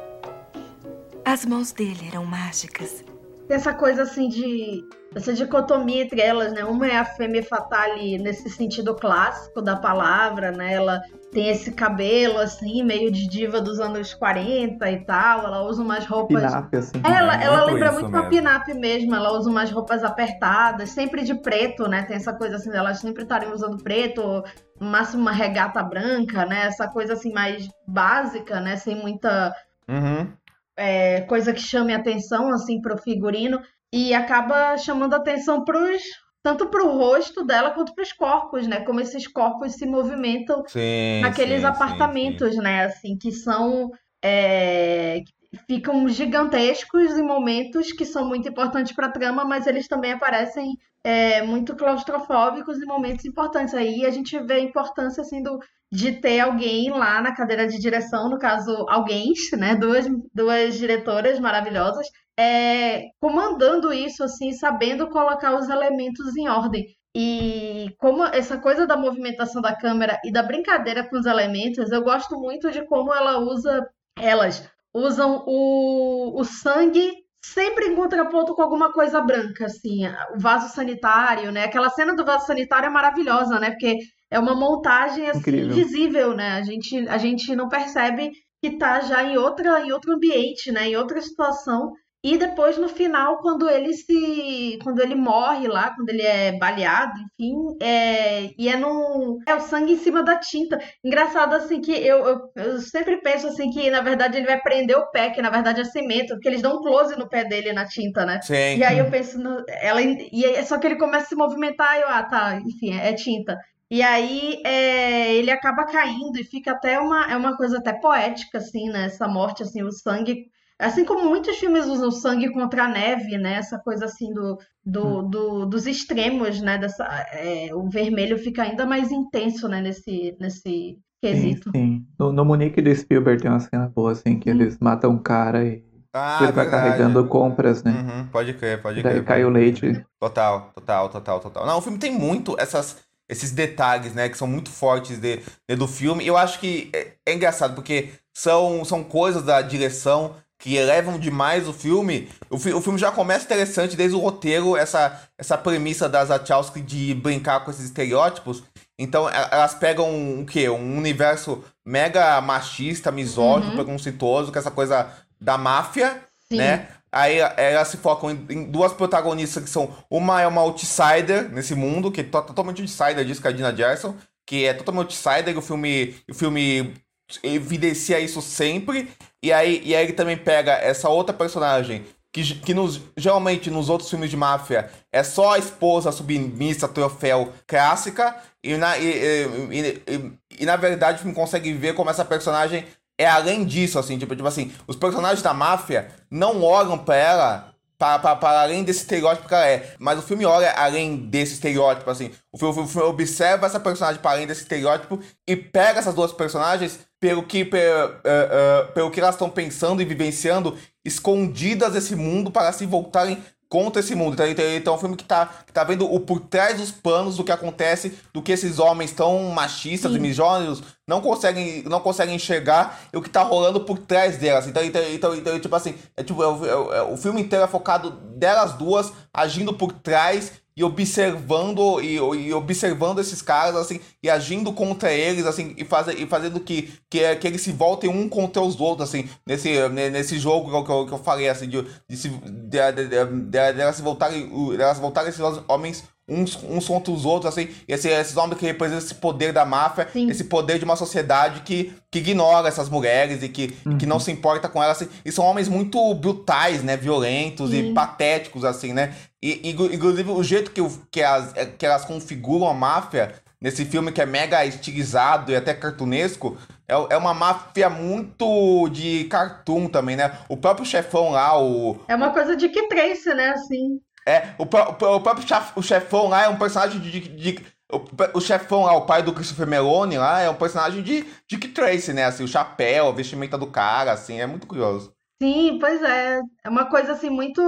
As 1.24 1.44
mãos 1.44 1.72
dele 1.72 2.06
eram 2.06 2.24
mágicas. 2.24 3.04
essa 3.48 3.74
coisa 3.74 4.02
assim 4.02 4.28
de. 4.28 4.84
Essa 5.12 5.34
dicotomia 5.34 6.04
entre 6.04 6.20
elas, 6.20 6.52
né? 6.52 6.64
Uma 6.64 6.86
é 6.86 6.96
a 6.96 7.04
femme 7.04 7.42
fatale 7.42 8.18
nesse 8.18 8.48
sentido 8.48 8.94
clássico 8.94 9.60
da 9.60 9.74
palavra, 9.74 10.52
né? 10.52 10.74
Ela 10.74 11.02
tem 11.32 11.48
esse 11.48 11.72
cabelo 11.72 12.38
assim, 12.38 12.82
meio 12.82 13.10
de 13.10 13.28
diva 13.28 13.60
dos 13.60 13.78
anos 13.78 14.12
40 14.14 14.90
e 14.90 15.04
tal. 15.04 15.44
Ela 15.46 15.62
usa 15.62 15.82
umas 15.82 16.04
roupas. 16.06 16.42
Pinap, 16.42 16.74
assim. 16.74 17.00
Ela, 17.04 17.40
É 17.40 17.44
ela 17.44 17.60
muito 17.62 17.74
lembra 17.74 17.92
muito 17.92 18.08
uma 18.08 18.18
mesmo. 18.22 18.30
pin-up 18.30 18.74
mesmo. 18.74 19.14
Ela 19.14 19.32
usa 19.32 19.48
umas 19.48 19.70
roupas 19.70 20.02
apertadas, 20.02 20.90
sempre 20.90 21.22
de 21.22 21.34
preto, 21.34 21.86
né? 21.88 22.02
Tem 22.02 22.16
essa 22.16 22.32
coisa 22.32 22.56
assim, 22.56 22.70
delas 22.70 22.98
sempre 23.00 23.22
estarem 23.22 23.52
usando 23.52 23.82
preto, 23.82 24.20
ou 24.20 24.44
no 24.80 24.88
máximo 24.90 25.22
uma 25.22 25.32
regata 25.32 25.82
branca, 25.82 26.44
né? 26.46 26.66
Essa 26.66 26.88
coisa 26.88 27.12
assim 27.12 27.32
mais 27.32 27.68
básica, 27.86 28.60
né? 28.60 28.76
Sem 28.76 28.96
muita 28.96 29.54
Uhum. 29.88 30.32
é, 30.76 31.20
coisa 31.22 31.52
que 31.52 31.60
chame 31.60 31.92
atenção 31.94 32.48
assim 32.52 32.80
pro 32.80 32.96
figurino 32.98 33.60
e 33.92 34.14
acaba 34.14 34.76
chamando 34.78 35.14
atenção 35.14 35.64
pros 35.64 36.00
tanto 36.42 36.68
pro 36.70 36.88
rosto 36.96 37.44
dela 37.44 37.70
quanto 37.72 37.94
pros 37.94 38.12
corpos, 38.12 38.66
né? 38.66 38.84
Como 38.84 39.00
esses 39.00 39.26
corpos 39.26 39.74
se 39.74 39.86
movimentam 39.86 40.62
Sim, 40.66 41.20
naqueles 41.20 41.62
sim, 41.62 41.66
sim, 41.66 41.66
apartamentos, 41.66 42.56
né? 42.56 42.84
Assim, 42.84 43.16
que 43.18 43.32
são. 43.32 43.90
é, 44.24 45.20
ficam 45.66 46.08
gigantescos 46.08 47.16
em 47.18 47.22
momentos 47.22 47.92
que 47.92 48.04
são 48.04 48.26
muito 48.28 48.48
importantes 48.48 48.92
para 48.94 49.06
a 49.08 49.12
trama, 49.12 49.44
mas 49.44 49.66
eles 49.66 49.88
também 49.88 50.12
aparecem 50.12 50.76
é, 51.02 51.42
muito 51.42 51.74
claustrofóbicos 51.76 52.80
em 52.80 52.86
momentos 52.86 53.24
importantes. 53.24 53.74
Aí 53.74 54.04
a 54.04 54.10
gente 54.10 54.38
vê 54.44 54.54
a 54.54 54.60
importância 54.60 55.22
assim, 55.22 55.42
do, 55.42 55.58
de 55.90 56.12
ter 56.20 56.40
alguém 56.40 56.90
lá 56.90 57.20
na 57.20 57.34
cadeira 57.34 57.66
de 57.66 57.78
direção, 57.78 58.28
no 58.30 58.38
caso, 58.38 58.70
alguém, 58.88 59.32
né? 59.58 59.74
Duas, 59.74 60.06
duas 60.32 60.78
diretoras 60.78 61.38
maravilhosas, 61.40 62.06
é, 62.40 63.10
comandando 63.20 63.92
isso, 63.92 64.24
assim, 64.24 64.52
sabendo 64.52 65.10
colocar 65.10 65.54
os 65.58 65.68
elementos 65.68 66.34
em 66.36 66.48
ordem. 66.48 66.86
E 67.14 67.88
como 67.98 68.24
essa 68.24 68.56
coisa 68.56 68.86
da 68.86 68.96
movimentação 68.96 69.60
da 69.60 69.76
câmera 69.76 70.18
e 70.24 70.32
da 70.32 70.42
brincadeira 70.42 71.06
com 71.06 71.18
os 71.18 71.26
elementos, 71.26 71.90
eu 71.92 72.02
gosto 72.02 72.38
muito 72.38 72.70
de 72.70 72.86
como 72.86 73.12
ela 73.12 73.40
usa, 73.40 73.86
elas 74.18 74.66
usam 74.94 75.44
o, 75.46 76.40
o 76.40 76.44
sangue 76.44 77.12
sempre 77.44 77.88
em 77.88 77.94
contraponto 77.94 78.54
com 78.54 78.62
alguma 78.62 78.90
coisa 78.90 79.20
branca, 79.20 79.66
assim, 79.66 80.06
o 80.34 80.38
vaso 80.38 80.74
sanitário, 80.74 81.52
né? 81.52 81.64
Aquela 81.64 81.90
cena 81.90 82.14
do 82.14 82.24
vaso 82.24 82.46
sanitário 82.46 82.86
é 82.86 82.90
maravilhosa, 82.90 83.58
né? 83.58 83.70
Porque 83.70 83.98
é 84.30 84.38
uma 84.38 84.54
montagem 84.54 85.28
assim 85.28 85.40
Incrível. 85.40 85.74
visível, 85.74 86.34
né? 86.34 86.52
A 86.52 86.62
gente, 86.62 87.06
a 87.08 87.18
gente 87.18 87.54
não 87.54 87.68
percebe 87.68 88.30
que 88.62 88.78
tá 88.78 89.00
já 89.00 89.24
em 89.24 89.36
outra, 89.36 89.80
em 89.80 89.92
outro 89.92 90.14
ambiente, 90.14 90.70
né? 90.72 90.88
Em 90.88 90.96
outra 90.96 91.20
situação. 91.20 91.92
E 92.22 92.36
depois 92.36 92.76
no 92.76 92.86
final, 92.88 93.38
quando 93.38 93.68
ele 93.68 93.94
se, 93.94 94.78
quando 94.84 95.00
ele 95.00 95.14
morre 95.14 95.66
lá, 95.66 95.94
quando 95.94 96.10
ele 96.10 96.20
é 96.20 96.52
baleado, 96.58 97.14
enfim, 97.38 97.54
é, 97.80 98.50
e 98.58 98.68
é 98.68 98.76
num, 98.76 99.38
é 99.48 99.54
o 99.54 99.60
sangue 99.60 99.94
em 99.94 99.96
cima 99.98 100.22
da 100.22 100.38
tinta. 100.38 100.78
Engraçado 101.02 101.54
assim 101.54 101.80
que 101.80 101.92
eu, 101.92 102.18
eu, 102.26 102.38
eu 102.56 102.80
sempre 102.80 103.22
penso 103.22 103.46
assim 103.48 103.70
que 103.70 103.90
na 103.90 104.02
verdade 104.02 104.36
ele 104.36 104.46
vai 104.46 104.60
prender 104.60 104.98
o 104.98 105.10
pé, 105.10 105.30
que 105.30 105.40
na 105.40 105.48
verdade 105.48 105.80
é 105.80 105.84
cimento, 105.84 106.34
porque 106.34 106.48
eles 106.48 106.60
dão 106.60 106.76
um 106.76 106.82
close 106.82 107.18
no 107.18 107.26
pé 107.28 107.44
dele 107.44 107.72
na 107.72 107.86
tinta, 107.86 108.26
né? 108.26 108.38
Sim. 108.42 108.76
E 108.76 108.84
aí 108.84 108.98
eu 108.98 109.10
penso, 109.10 109.38
no- 109.38 109.64
ela, 109.68 110.02
e 110.02 110.44
aí, 110.44 110.62
só 110.66 110.78
que 110.78 110.86
ele 110.86 110.96
começa 110.98 111.24
a 111.24 111.28
se 111.28 111.34
movimentar 111.36 111.96
e 111.96 112.02
eu, 112.02 112.08
ah, 112.08 112.22
tá, 112.24 112.60
enfim, 112.66 112.92
é, 112.98 113.08
é 113.10 113.14
tinta. 113.14 113.56
E 113.90 114.02
aí 114.02 114.60
é, 114.64 115.34
ele 115.34 115.50
acaba 115.50 115.84
caindo 115.86 116.38
e 116.38 116.44
fica 116.44 116.72
até 116.72 116.98
uma, 117.00 117.30
é 117.32 117.36
uma 117.36 117.56
coisa 117.56 117.78
até 117.78 117.92
poética, 117.94 118.58
assim, 118.58 118.88
né? 118.90 119.06
Essa 119.06 119.26
morte, 119.26 119.62
assim, 119.62 119.82
o 119.82 119.90
sangue. 119.90 120.44
Assim 120.80 121.04
como 121.04 121.28
muitos 121.28 121.56
filmes 121.58 121.86
usam 121.86 122.10
sangue 122.10 122.52
contra 122.52 122.84
a 122.84 122.88
neve, 122.88 123.38
né? 123.38 123.54
Essa 123.54 123.78
coisa 123.78 124.06
assim 124.06 124.32
do, 124.32 124.58
do, 124.84 125.22
do- 125.22 125.66
dos 125.66 125.86
extremos, 125.86 126.60
né? 126.60 126.78
Dessa, 126.78 127.04
é, 127.32 127.74
o 127.74 127.88
vermelho 127.90 128.38
fica 128.38 128.62
ainda 128.62 128.86
mais 128.86 129.10
intenso, 129.12 129.68
né? 129.68 129.80
Nesse, 129.80 130.36
nesse 130.40 130.98
Sim, 131.32 131.54
quesito. 131.54 131.72
sim. 131.74 132.06
No, 132.18 132.32
no 132.32 132.44
Munique 132.44 132.82
do 132.82 132.94
Spielberg 132.94 133.40
tem 133.42 133.50
uma 133.50 133.60
cena 133.60 133.88
boa, 133.88 134.12
assim, 134.12 134.38
que 134.38 134.50
eles 134.50 134.78
matam 134.80 135.12
um 135.12 135.18
cara 135.22 135.64
e 135.64 135.84
Ah, 136.12 136.44
ele 136.44 136.52
vai 136.52 136.68
verdade. 136.68 136.68
carregando 136.68 137.26
compras, 137.28 137.84
né? 137.84 137.92
Uhum, 137.92 138.28
pode 138.28 138.54
crer, 138.54 138.82
pode 138.82 138.98
E 138.98 139.02
daí 139.02 139.22
crer. 139.22 139.24
cai 139.24 139.44
o 139.44 139.50
leite. 139.50 139.80
crer. 139.80 140.06
Total, 140.20 140.72
total, 140.74 141.08
total, 141.08 141.40
total. 141.40 141.66
Não, 141.66 141.78
o 141.78 141.82
filme 141.82 141.98
tem 141.98 142.12
muito 142.12 142.56
essas, 142.58 142.98
esses 143.28 143.52
detalhes, 143.52 144.14
né, 144.14 144.28
que 144.28 144.36
são 144.36 144.48
muito 144.48 144.70
fortes 144.70 145.18
de, 145.20 145.38
de- 145.68 145.76
do 145.76 145.86
filme. 145.88 146.24
E 146.24 146.28
eu 146.28 146.36
acho 146.36 146.58
que 146.60 146.90
é, 146.94 147.14
é 147.26 147.34
engraçado, 147.34 147.74
porque 147.74 148.10
são, 148.34 148.84
são 148.84 149.04
coisas 149.04 149.42
da 149.44 149.62
direção 149.62 150.34
que 150.60 150.76
elevam 150.76 151.18
demais 151.18 151.66
o 151.66 151.72
filme, 151.72 152.28
o, 152.50 152.58
fi 152.58 152.72
o 152.74 152.82
filme 152.82 152.98
já 152.98 153.10
começa 153.10 153.46
interessante 153.46 153.96
desde 153.96 154.14
o 154.14 154.20
roteiro, 154.20 154.76
essa, 154.76 155.18
essa 155.38 155.56
premissa 155.56 156.06
das 156.06 156.28
Wachowski 156.28 156.82
de 156.82 157.14
brincar 157.14 157.64
com 157.64 157.70
esses 157.70 157.86
estereótipos. 157.86 158.62
Então 158.98 159.26
elas 159.26 159.74
pegam 159.74 160.10
um, 160.10 160.42
o 160.42 160.46
quê? 160.46 160.68
Um 160.68 160.98
universo 160.98 161.64
mega 161.84 162.38
machista, 162.42 163.10
misógino, 163.10 163.70
uhum. 163.70 163.76
preconceituoso, 163.76 164.52
com 164.52 164.58
essa 164.58 164.70
coisa 164.70 165.10
da 165.40 165.56
máfia, 165.56 166.20
Sim. 166.46 166.58
né? 166.58 166.88
Aí 167.10 167.38
elas 167.38 167.88
se 167.88 167.96
focam 167.96 168.30
em, 168.30 168.46
em, 168.50 168.64
duas 168.70 168.92
protagonistas 168.92 169.64
que 169.64 169.70
são. 169.70 169.96
Uma 170.10 170.42
é 170.42 170.46
uma 170.46 170.60
outsider 170.60 171.50
nesse 171.50 171.74
mundo, 171.74 172.12
que 172.12 172.20
é 172.20 172.24
totalmente 172.24 172.82
outsider, 172.82 173.24
diz 173.24 173.40
que 173.40 173.46
é 173.46 173.50
a 173.50 173.52
Dina 173.52 173.74
Gerson, 173.74 174.14
que 174.46 174.66
é 174.66 174.74
totalmente 174.74 175.06
outsider, 175.06 175.54
e 175.54 175.58
o 175.58 175.62
filme, 175.62 176.14
o 176.30 176.34
filme 176.34 176.94
evidencia 177.42 178.20
isso 178.20 178.42
sempre. 178.42 179.10
E 179.42 179.52
aí, 179.52 179.80
e 179.84 179.94
aí 179.94 180.04
ele 180.04 180.12
também 180.12 180.36
pega 180.36 180.72
essa 180.72 181.08
outra 181.08 181.34
personagem 181.34 182.04
que, 182.32 182.54
que 182.60 182.74
nos, 182.74 183.00
geralmente 183.16 183.70
nos 183.70 183.88
outros 183.88 184.08
filmes 184.08 184.30
de 184.30 184.36
máfia 184.36 184.90
é 185.10 185.22
só 185.22 185.54
a 185.54 185.58
esposa 185.58 186.12
submissa, 186.12 186.86
troféu 186.86 187.52
clássica, 187.66 188.36
e 188.62 188.76
na, 188.76 188.98
e, 188.98 189.06
e, 189.06 189.98
e, 190.06 190.32
e, 190.60 190.66
na 190.66 190.76
verdade 190.76 191.18
o 191.18 191.20
filme 191.22 191.34
consegue 191.34 191.72
ver 191.72 191.94
como 191.94 192.10
essa 192.10 192.24
personagem 192.24 192.84
é 193.18 193.26
além 193.26 193.64
disso, 193.64 193.98
assim, 193.98 194.18
tipo, 194.18 194.34
tipo 194.34 194.48
assim, 194.48 194.72
os 194.86 194.96
personagens 194.96 195.42
da 195.42 195.52
máfia 195.52 196.08
não 196.30 196.62
olham 196.62 196.96
pra 196.96 197.16
ela 197.16 197.74
para, 197.98 198.34
para, 198.34 198.62
além 198.62 198.82
desse 198.82 199.00
estereótipo 199.00 199.46
que 199.46 199.52
ela 199.52 199.66
é. 199.66 199.94
Mas 199.98 200.18
o 200.18 200.22
filme 200.22 200.46
olha 200.46 200.72
além 200.72 201.16
desse 201.16 201.52
estereótipo, 201.52 202.08
assim. 202.08 202.30
O 202.50 202.56
filme, 202.56 202.80
o 202.80 202.86
filme 202.86 203.06
observa 203.06 203.66
essa 203.66 203.78
personagem 203.78 204.22
para 204.22 204.30
além 204.30 204.46
desse 204.46 204.62
estereótipo 204.62 205.20
e 205.46 205.54
pega 205.54 205.98
essas 205.98 206.14
duas 206.14 206.32
personagens 206.32 206.98
pelo 207.20 207.42
que, 207.42 207.64
pelo, 207.64 208.08
uh, 208.08 208.10
uh, 208.10 208.92
pelo 208.92 209.10
que 209.10 209.20
elas 209.20 209.34
estão 209.34 209.50
pensando 209.50 210.00
e 210.00 210.04
vivenciando 210.06 210.76
escondidas 211.04 211.92
desse 211.92 212.16
mundo 212.16 212.50
para 212.50 212.72
se 212.72 212.86
voltarem 212.86 213.38
contra 213.70 214.00
esse 214.00 214.16
mundo. 214.16 214.32
Então, 214.32 214.48
então, 214.48 214.64
então 214.64 214.94
é 214.94 214.96
um 214.96 215.00
filme 215.00 215.16
que 215.16 215.24
tá, 215.24 215.48
que 215.64 215.72
tá 215.72 215.84
vendo 215.84 216.12
o 216.12 216.18
por 216.18 216.40
trás 216.40 216.78
dos 216.78 216.90
panos 216.90 217.36
do 217.36 217.44
que 217.44 217.52
acontece, 217.52 218.18
do 218.32 218.42
que 218.42 218.50
esses 218.50 218.80
homens 218.80 219.12
tão 219.12 219.50
machistas 219.50 220.10
Sim. 220.10 220.18
e 220.18 220.20
misóginos 220.20 220.82
não 221.06 221.20
conseguem, 221.20 221.84
não 221.84 222.00
conseguem 222.00 222.34
enxergar 222.34 223.00
e 223.12 223.16
o 223.16 223.22
que 223.22 223.30
tá 223.30 223.42
rolando 223.42 223.80
por 223.82 223.96
trás 223.98 224.36
delas. 224.38 224.66
Então, 224.66 224.82
então, 224.82 225.02
então, 225.12 225.34
então 225.36 225.60
tipo 225.60 225.74
assim, 225.76 225.94
é, 226.16 226.24
tipo, 226.24 226.42
é, 226.42 226.46
é, 226.46 226.98
é, 226.98 227.02
o 227.02 227.16
filme 227.16 227.40
inteiro 227.40 227.64
é 227.64 227.68
focado 227.68 228.10
delas 228.10 228.72
duas 228.72 229.12
agindo 229.32 229.72
por 229.72 229.92
trás 229.92 230.52
e 230.80 230.84
observando 230.84 232.00
e, 232.00 232.14
e, 232.14 232.54
observando 232.54 233.18
esses 233.18 233.42
caras 233.42 233.76
assim 233.76 234.00
e 234.22 234.30
agindo 234.30 234.72
contra 234.72 235.12
eles 235.12 235.44
assim 235.44 235.74
e, 235.76 235.84
faz, 235.84 236.08
e 236.08 236.26
fazendo 236.26 236.58
que, 236.58 236.90
que 237.10 237.36
que 237.36 237.46
eles 237.46 237.60
se 237.60 237.70
voltem 237.70 238.08
um 238.08 238.26
contra 238.26 238.62
os 238.62 238.80
outros 238.80 239.06
assim 239.06 239.28
nesse 239.46 239.88
nesse 239.90 240.38
jogo 240.38 240.70
que 240.82 240.90
eu, 240.90 241.06
que 241.06 241.12
eu 241.12 241.18
falei 241.18 241.50
assim 241.50 241.68
de 241.68 241.82
de, 241.82 242.16
de, 242.16 242.28
de, 242.28 242.92
de, 242.92 243.24
de, 243.26 243.72
de 243.74 243.80
elas 243.80 243.96
se 243.96 244.02
voltarem 244.02 244.50
elas 244.72 244.98
voltarem 244.98 245.28
esses 245.28 245.42
homens 245.68 246.02
uns, 246.30 246.56
uns 246.62 246.86
contra 246.86 247.12
os 247.12 247.24
outros, 247.24 247.52
assim, 247.52 247.68
esse, 247.88 248.08
esses 248.08 248.36
homens 248.36 248.58
que 248.58 248.64
representam 248.64 249.04
esse 249.04 249.14
poder 249.14 249.52
da 249.52 249.64
máfia, 249.64 250.08
Sim. 250.12 250.30
esse 250.30 250.44
poder 250.44 250.78
de 250.78 250.84
uma 250.84 250.96
sociedade 250.96 251.60
que, 251.62 251.92
que 252.10 252.20
ignora 252.20 252.68
essas 252.68 252.88
mulheres 252.88 253.42
e 253.42 253.48
que, 253.48 253.76
uhum. 253.84 253.98
que 253.98 254.06
não 254.06 254.20
se 254.20 254.30
importa 254.30 254.68
com 254.68 254.82
elas, 254.82 255.02
assim, 255.02 255.10
e 255.24 255.32
são 255.32 255.44
homens 255.44 255.68
muito 255.68 256.14
brutais, 256.14 256.82
né, 256.82 256.96
violentos 256.96 257.70
Sim. 257.70 257.90
e 257.90 257.94
patéticos, 257.94 258.64
assim, 258.64 258.92
né, 258.92 259.12
e, 259.42 259.70
inclusive 259.70 260.30
o 260.30 260.42
jeito 260.42 260.70
que, 260.70 260.80
que, 261.10 261.20
elas, 261.20 261.52
que 261.76 261.84
elas 261.84 262.04
configuram 262.04 262.68
a 262.68 262.74
máfia 262.74 263.34
nesse 263.60 263.84
filme 263.84 264.10
que 264.10 264.22
é 264.22 264.26
mega 264.26 264.64
estilizado 264.64 265.52
e 265.52 265.56
até 265.56 265.74
cartunesco, 265.74 266.56
é, 266.88 266.94
é 267.14 267.16
uma 267.16 267.34
máfia 267.34 267.90
muito 267.90 268.88
de 268.88 269.24
cartoon 269.24 269.86
também, 269.86 270.16
né? 270.16 270.38
O 270.48 270.56
próprio 270.56 270.86
chefão 270.86 271.30
lá, 271.30 271.60
o. 271.60 271.98
É 272.08 272.16
uma 272.16 272.30
coisa 272.30 272.56
de 272.56 272.68
que 272.68 272.88
Trace, 272.88 273.32
né? 273.34 273.50
Assim. 273.50 274.00
É, 274.30 274.54
o, 274.58 274.62
o, 274.62 275.16
o 275.16 275.20
próprio 275.20 275.82
chefão 275.82 276.28
lá 276.28 276.44
é 276.44 276.48
um 276.48 276.56
personagem 276.56 277.00
de. 277.00 277.10
de, 277.10 277.28
de 277.28 277.66
o, 277.92 278.38
o, 278.38 278.40
chefão 278.40 278.84
lá, 278.84 278.94
o 278.94 279.04
pai 279.04 279.20
do 279.22 279.32
Christopher 279.32 279.66
Meloni 279.66 280.16
lá, 280.16 280.40
é 280.40 280.48
um 280.48 280.54
personagem 280.54 281.02
de 281.02 281.26
Dick 281.48 281.68
Tracy, 281.68 282.12
né? 282.12 282.24
Assim, 282.24 282.44
o 282.44 282.48
chapéu, 282.48 283.08
a 283.08 283.12
vestimenta 283.12 283.58
do 283.58 283.66
cara, 283.66 284.12
assim, 284.12 284.40
é 284.40 284.46
muito 284.46 284.66
curioso. 284.66 285.12
Sim, 285.42 285.78
pois 285.80 286.00
é. 286.02 286.40
É 286.62 286.68
uma 286.68 286.84
coisa 286.88 287.12
assim 287.12 287.30
muito. 287.30 287.60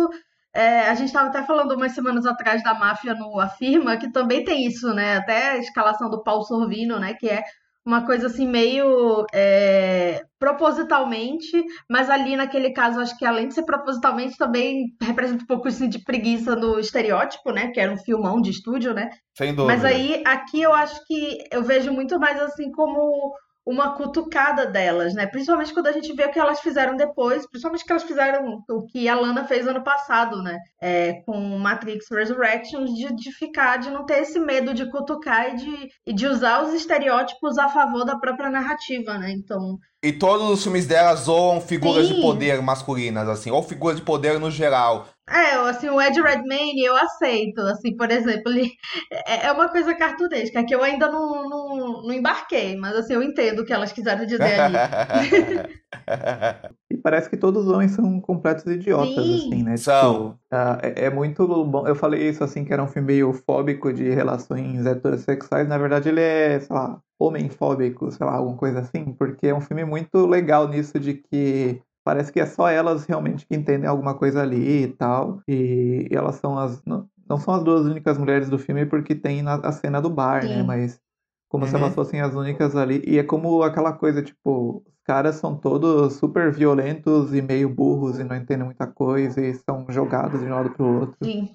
É, 0.54 0.88
a 0.88 0.94
gente 0.94 1.08
estava 1.08 1.28
até 1.28 1.42
falando 1.42 1.72
umas 1.72 1.92
semanas 1.92 2.26
atrás 2.26 2.62
da 2.62 2.74
máfia 2.74 3.14
no 3.14 3.40
Afirma, 3.40 3.96
que 3.96 4.12
também 4.12 4.44
tem 4.44 4.66
isso, 4.66 4.94
né? 4.94 5.16
Até 5.16 5.50
a 5.52 5.56
escalação 5.56 6.08
do 6.08 6.22
Paul 6.22 6.44
Sorvino, 6.44 7.00
né? 7.00 7.14
Que 7.14 7.28
é 7.28 7.42
uma 7.84 8.06
coisa 8.06 8.28
assim 8.28 8.46
meio 8.46 9.26
é, 9.34 10.22
propositalmente, 10.38 11.64
mas 11.90 12.08
ali 12.08 12.36
naquele 12.36 12.70
caso 12.72 13.00
acho 13.00 13.16
que 13.18 13.24
além 13.24 13.48
de 13.48 13.54
ser 13.54 13.64
propositalmente 13.64 14.36
também 14.36 14.94
representa 15.00 15.42
um 15.42 15.46
pouco 15.46 15.68
assim, 15.68 15.88
de 15.88 16.02
preguiça 16.02 16.54
no 16.54 16.78
estereótipo, 16.78 17.50
né? 17.50 17.68
Que 17.68 17.80
era 17.80 17.92
um 17.92 17.98
filmão 17.98 18.40
de 18.40 18.50
estúdio, 18.50 18.94
né? 18.94 19.10
Sem 19.36 19.54
dúvida. 19.54 19.74
Mas 19.74 19.84
aí 19.84 20.22
aqui 20.26 20.62
eu 20.62 20.72
acho 20.72 21.04
que 21.06 21.38
eu 21.50 21.62
vejo 21.62 21.92
muito 21.92 22.18
mais 22.18 22.40
assim 22.40 22.70
como 22.70 23.34
uma 23.64 23.94
cutucada 23.94 24.66
delas, 24.66 25.14
né? 25.14 25.26
Principalmente 25.26 25.72
quando 25.72 25.86
a 25.86 25.92
gente 25.92 26.12
vê 26.14 26.24
o 26.24 26.30
que 26.30 26.38
elas 26.38 26.60
fizeram 26.60 26.96
depois, 26.96 27.46
principalmente 27.46 27.84
que 27.84 27.92
elas 27.92 28.02
fizeram 28.02 28.62
o 28.68 28.84
que 28.86 29.08
a 29.08 29.14
Lana 29.14 29.44
fez 29.44 29.66
ano 29.66 29.82
passado, 29.84 30.42
né? 30.42 30.58
É, 30.80 31.14
com 31.24 31.38
Matrix 31.58 32.06
Resurrections, 32.10 32.90
de, 32.94 33.14
de 33.14 33.32
ficar, 33.32 33.78
de 33.78 33.90
não 33.90 34.04
ter 34.04 34.22
esse 34.22 34.38
medo 34.38 34.74
de 34.74 34.90
cutucar 34.90 35.54
e 35.54 35.56
de, 35.56 35.88
e 36.06 36.12
de 36.12 36.26
usar 36.26 36.64
os 36.64 36.74
estereótipos 36.74 37.56
a 37.56 37.68
favor 37.68 38.04
da 38.04 38.18
própria 38.18 38.50
narrativa, 38.50 39.16
né? 39.16 39.30
Então. 39.30 39.78
E 40.02 40.12
todos 40.12 40.50
os 40.50 40.62
filmes 40.64 40.86
dela 40.86 41.14
zoam 41.14 41.60
figuras 41.60 42.08
Sim. 42.08 42.14
de 42.14 42.20
poder 42.20 42.60
masculinas, 42.60 43.28
assim, 43.28 43.52
ou 43.52 43.62
figuras 43.62 43.96
de 43.96 44.02
poder 44.02 44.40
no 44.40 44.50
geral. 44.50 45.06
É, 45.28 45.54
assim, 45.68 45.88
o 45.88 46.00
Ed 46.00 46.20
Redmayne 46.20 46.84
eu 46.84 46.96
aceito, 46.96 47.60
assim, 47.60 47.96
por 47.96 48.10
exemplo, 48.10 48.50
ele 48.50 48.72
é, 49.26 49.46
é 49.46 49.52
uma 49.52 49.68
coisa 49.68 49.94
cartunesca 49.94 50.64
que 50.64 50.74
eu 50.74 50.82
ainda 50.82 51.08
não, 51.08 51.48
não, 51.48 52.02
não 52.02 52.12
embarquei, 52.12 52.76
mas 52.76 52.96
assim, 52.96 53.14
eu 53.14 53.22
entendo 53.22 53.60
o 53.60 53.64
que 53.64 53.72
elas 53.72 53.92
quiseram 53.92 54.26
dizer 54.26 54.60
ali. 54.60 54.76
e 56.90 56.96
parece 56.96 57.30
que 57.30 57.36
todos 57.36 57.66
os 57.66 57.72
homens 57.72 57.92
são 57.92 58.20
completos 58.20 58.66
idiotas, 58.66 59.24
Sim. 59.24 59.34
assim, 59.36 59.62
né? 59.62 59.76
São. 59.76 60.32
Tipo, 60.32 60.38
é, 60.82 61.04
é, 61.04 61.10
muito 61.10 61.46
bom. 61.46 61.86
Eu 61.86 61.94
falei 61.94 62.28
isso, 62.28 62.42
assim, 62.42 62.64
que 62.64 62.72
era 62.72 62.82
um 62.82 62.88
filme 62.88 63.12
meio 63.12 63.32
fóbico 63.32 63.92
de 63.92 64.10
relações 64.10 64.84
heterossexuais. 64.84 65.68
Na 65.68 65.78
verdade, 65.78 66.08
ele 66.08 66.20
é, 66.20 66.58
sei 66.58 66.74
lá, 66.74 67.00
homem-fóbico, 67.18 68.10
sei 68.10 68.26
lá, 68.26 68.34
alguma 68.34 68.56
coisa 68.56 68.80
assim, 68.80 69.12
porque 69.12 69.46
é 69.46 69.54
um 69.54 69.60
filme 69.60 69.84
muito 69.84 70.26
legal 70.26 70.66
nisso 70.66 70.98
de 70.98 71.14
que 71.14 71.80
parece 72.04 72.32
que 72.32 72.40
é 72.40 72.46
só 72.46 72.68
elas 72.68 73.04
realmente 73.04 73.46
que 73.46 73.54
entendem 73.54 73.88
alguma 73.88 74.14
coisa 74.14 74.42
ali 74.42 74.84
e 74.84 74.88
tal. 74.88 75.40
E, 75.48 76.08
elas 76.10 76.36
são 76.36 76.58
as. 76.58 76.82
Não, 76.84 77.08
não, 77.28 77.38
são 77.38 77.54
as 77.54 77.64
duas 77.64 77.86
únicas 77.86 78.18
mulheres 78.18 78.48
do 78.48 78.58
filme 78.58 78.86
porque 78.86 79.14
tem 79.14 79.42
na, 79.42 79.54
a 79.54 79.72
cena 79.72 80.00
do 80.00 80.10
bar, 80.10 80.42
né? 80.42 80.48
Sim. 80.48 80.56
né? 80.56 80.62
Mas 80.62 81.00
como 81.48 81.64
uhum. 81.64 81.70
se 81.70 81.76
elas 81.76 81.94
fossem 81.94 82.20
as 82.20 82.34
únicas 82.34 82.74
ali. 82.74 83.02
E 83.06 83.18
é 83.18 83.22
como 83.22 83.62
aquela 83.62 83.92
coisa, 83.92 84.22
tipo, 84.22 84.82
os 84.86 85.02
caras 85.04 85.36
são 85.36 85.56
todos 85.56 86.14
super 86.14 86.50
violentos 86.50 87.34
e 87.34 87.42
meio 87.42 87.68
burros 87.68 88.18
e 88.18 88.24
não 88.24 88.34
entendem 88.34 88.64
muita 88.64 88.86
coisa 88.86 89.40
e 89.40 89.54
são 89.54 89.84
jogados 89.90 90.40
de 90.40 90.46
um 90.46 90.50
lado 90.50 90.70
pro 90.70 91.00
outro. 91.00 91.16
Sim. 91.22 91.50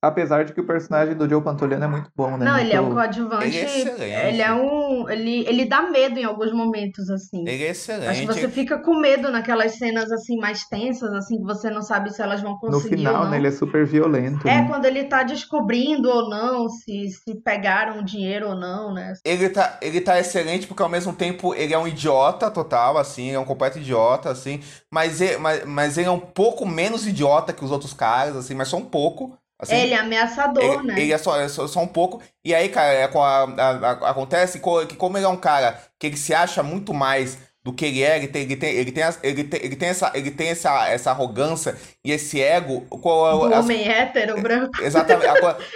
Apesar 0.00 0.44
de 0.44 0.52
que 0.52 0.60
o 0.60 0.66
personagem 0.66 1.16
do 1.16 1.28
Joe 1.28 1.42
Pantoliano 1.42 1.84
é 1.84 1.88
muito 1.88 2.08
bom, 2.14 2.36
né? 2.36 2.44
Não, 2.44 2.52
muito... 2.52 2.66
ele 2.66 2.72
é 2.72 2.80
um 2.80 2.92
coadjuvante. 2.92 3.46
Ele 3.46 3.56
é 3.56 3.64
excelente. 3.64 4.26
Ele 4.26 4.42
é 4.42 4.52
um. 4.52 5.08
Ele, 5.08 5.44
ele 5.48 5.64
dá 5.64 5.82
medo 5.82 6.20
em 6.20 6.24
alguns 6.24 6.52
momentos, 6.52 7.10
assim. 7.10 7.40
Ele 7.40 7.64
é 7.64 7.70
excelente. 7.70 8.08
Acho 8.08 8.20
que 8.20 8.26
você 8.26 8.48
fica 8.48 8.78
com 8.78 9.00
medo 9.00 9.28
naquelas 9.32 9.76
cenas, 9.76 10.12
assim, 10.12 10.36
mais 10.36 10.64
tensas, 10.68 11.12
assim, 11.12 11.38
que 11.38 11.44
você 11.44 11.68
não 11.68 11.82
sabe 11.82 12.14
se 12.14 12.22
elas 12.22 12.40
vão 12.40 12.56
conseguir. 12.58 12.90
No 12.90 12.96
final, 12.96 13.28
né? 13.28 13.38
Ele 13.38 13.48
é 13.48 13.50
super 13.50 13.84
violento. 13.84 14.46
É, 14.46 14.62
né? 14.62 14.68
quando 14.68 14.84
ele 14.84 15.02
tá 15.02 15.24
descobrindo 15.24 16.08
ou 16.08 16.30
não, 16.30 16.68
se, 16.68 17.08
se 17.10 17.34
pegaram 17.42 17.98
o 17.98 18.04
dinheiro 18.04 18.50
ou 18.50 18.54
não, 18.54 18.94
né? 18.94 19.14
Ele 19.24 19.48
tá, 19.48 19.78
ele 19.82 20.00
tá 20.00 20.20
excelente 20.20 20.68
porque 20.68 20.82
ao 20.82 20.88
mesmo 20.88 21.12
tempo 21.12 21.52
ele 21.56 21.74
é 21.74 21.78
um 21.78 21.88
idiota 21.88 22.48
total, 22.52 22.98
assim, 22.98 23.32
é 23.32 23.38
um 23.38 23.44
completo 23.44 23.78
idiota, 23.78 24.30
assim. 24.30 24.60
Mas 24.92 25.20
ele, 25.20 25.38
mas, 25.38 25.64
mas 25.64 25.98
ele 25.98 26.06
é 26.06 26.12
um 26.12 26.20
pouco 26.20 26.64
menos 26.64 27.04
idiota 27.04 27.52
que 27.52 27.64
os 27.64 27.72
outros 27.72 27.92
caras, 27.92 28.36
assim, 28.36 28.54
mas 28.54 28.68
só 28.68 28.76
um 28.76 28.84
pouco. 28.84 29.36
Assim, 29.60 29.74
ele 29.74 29.94
é 29.94 29.98
ameaçador, 29.98 30.62
ele, 30.62 30.82
né? 30.84 31.00
Ele 31.00 31.12
é 31.12 31.18
só, 31.18 31.38
é 31.40 31.48
só, 31.48 31.66
só, 31.66 31.80
um 31.80 31.86
pouco. 31.88 32.22
E 32.44 32.54
aí, 32.54 32.68
cara, 32.68 32.92
é, 32.92 33.04
a, 33.04 33.08
a, 33.08 33.70
a, 33.70 34.10
acontece 34.10 34.60
que 34.60 34.96
como 34.96 35.18
ele 35.18 35.26
é 35.26 35.28
um 35.28 35.36
cara 35.36 35.80
que 35.98 36.06
ele 36.06 36.16
se 36.16 36.32
acha 36.32 36.62
muito 36.62 36.94
mais 36.94 37.38
do 37.68 37.72
que 37.72 37.84
ele 37.84 38.02
é, 38.02 38.16
ele 38.16 38.28
tem, 38.28 38.42
ele 38.42 38.56
tem, 38.56 38.74
ele 38.74 38.92
tem, 38.92 39.04
ele 39.22 39.44
tem, 39.44 39.60
ele 39.62 39.76
tem, 39.76 39.88
essa, 39.88 40.12
ele 40.14 40.30
tem 40.30 40.48
essa, 40.48 40.88
essa 40.88 41.10
arrogância 41.10 41.76
e 42.04 42.12
esse 42.12 42.40
ego. 42.40 42.82
Qual, 42.88 43.48
do 43.48 43.54
as, 43.54 43.64
homem 43.64 43.86
hétero, 43.86 44.40
branco. 44.40 44.80
Exatamente. 44.80 45.26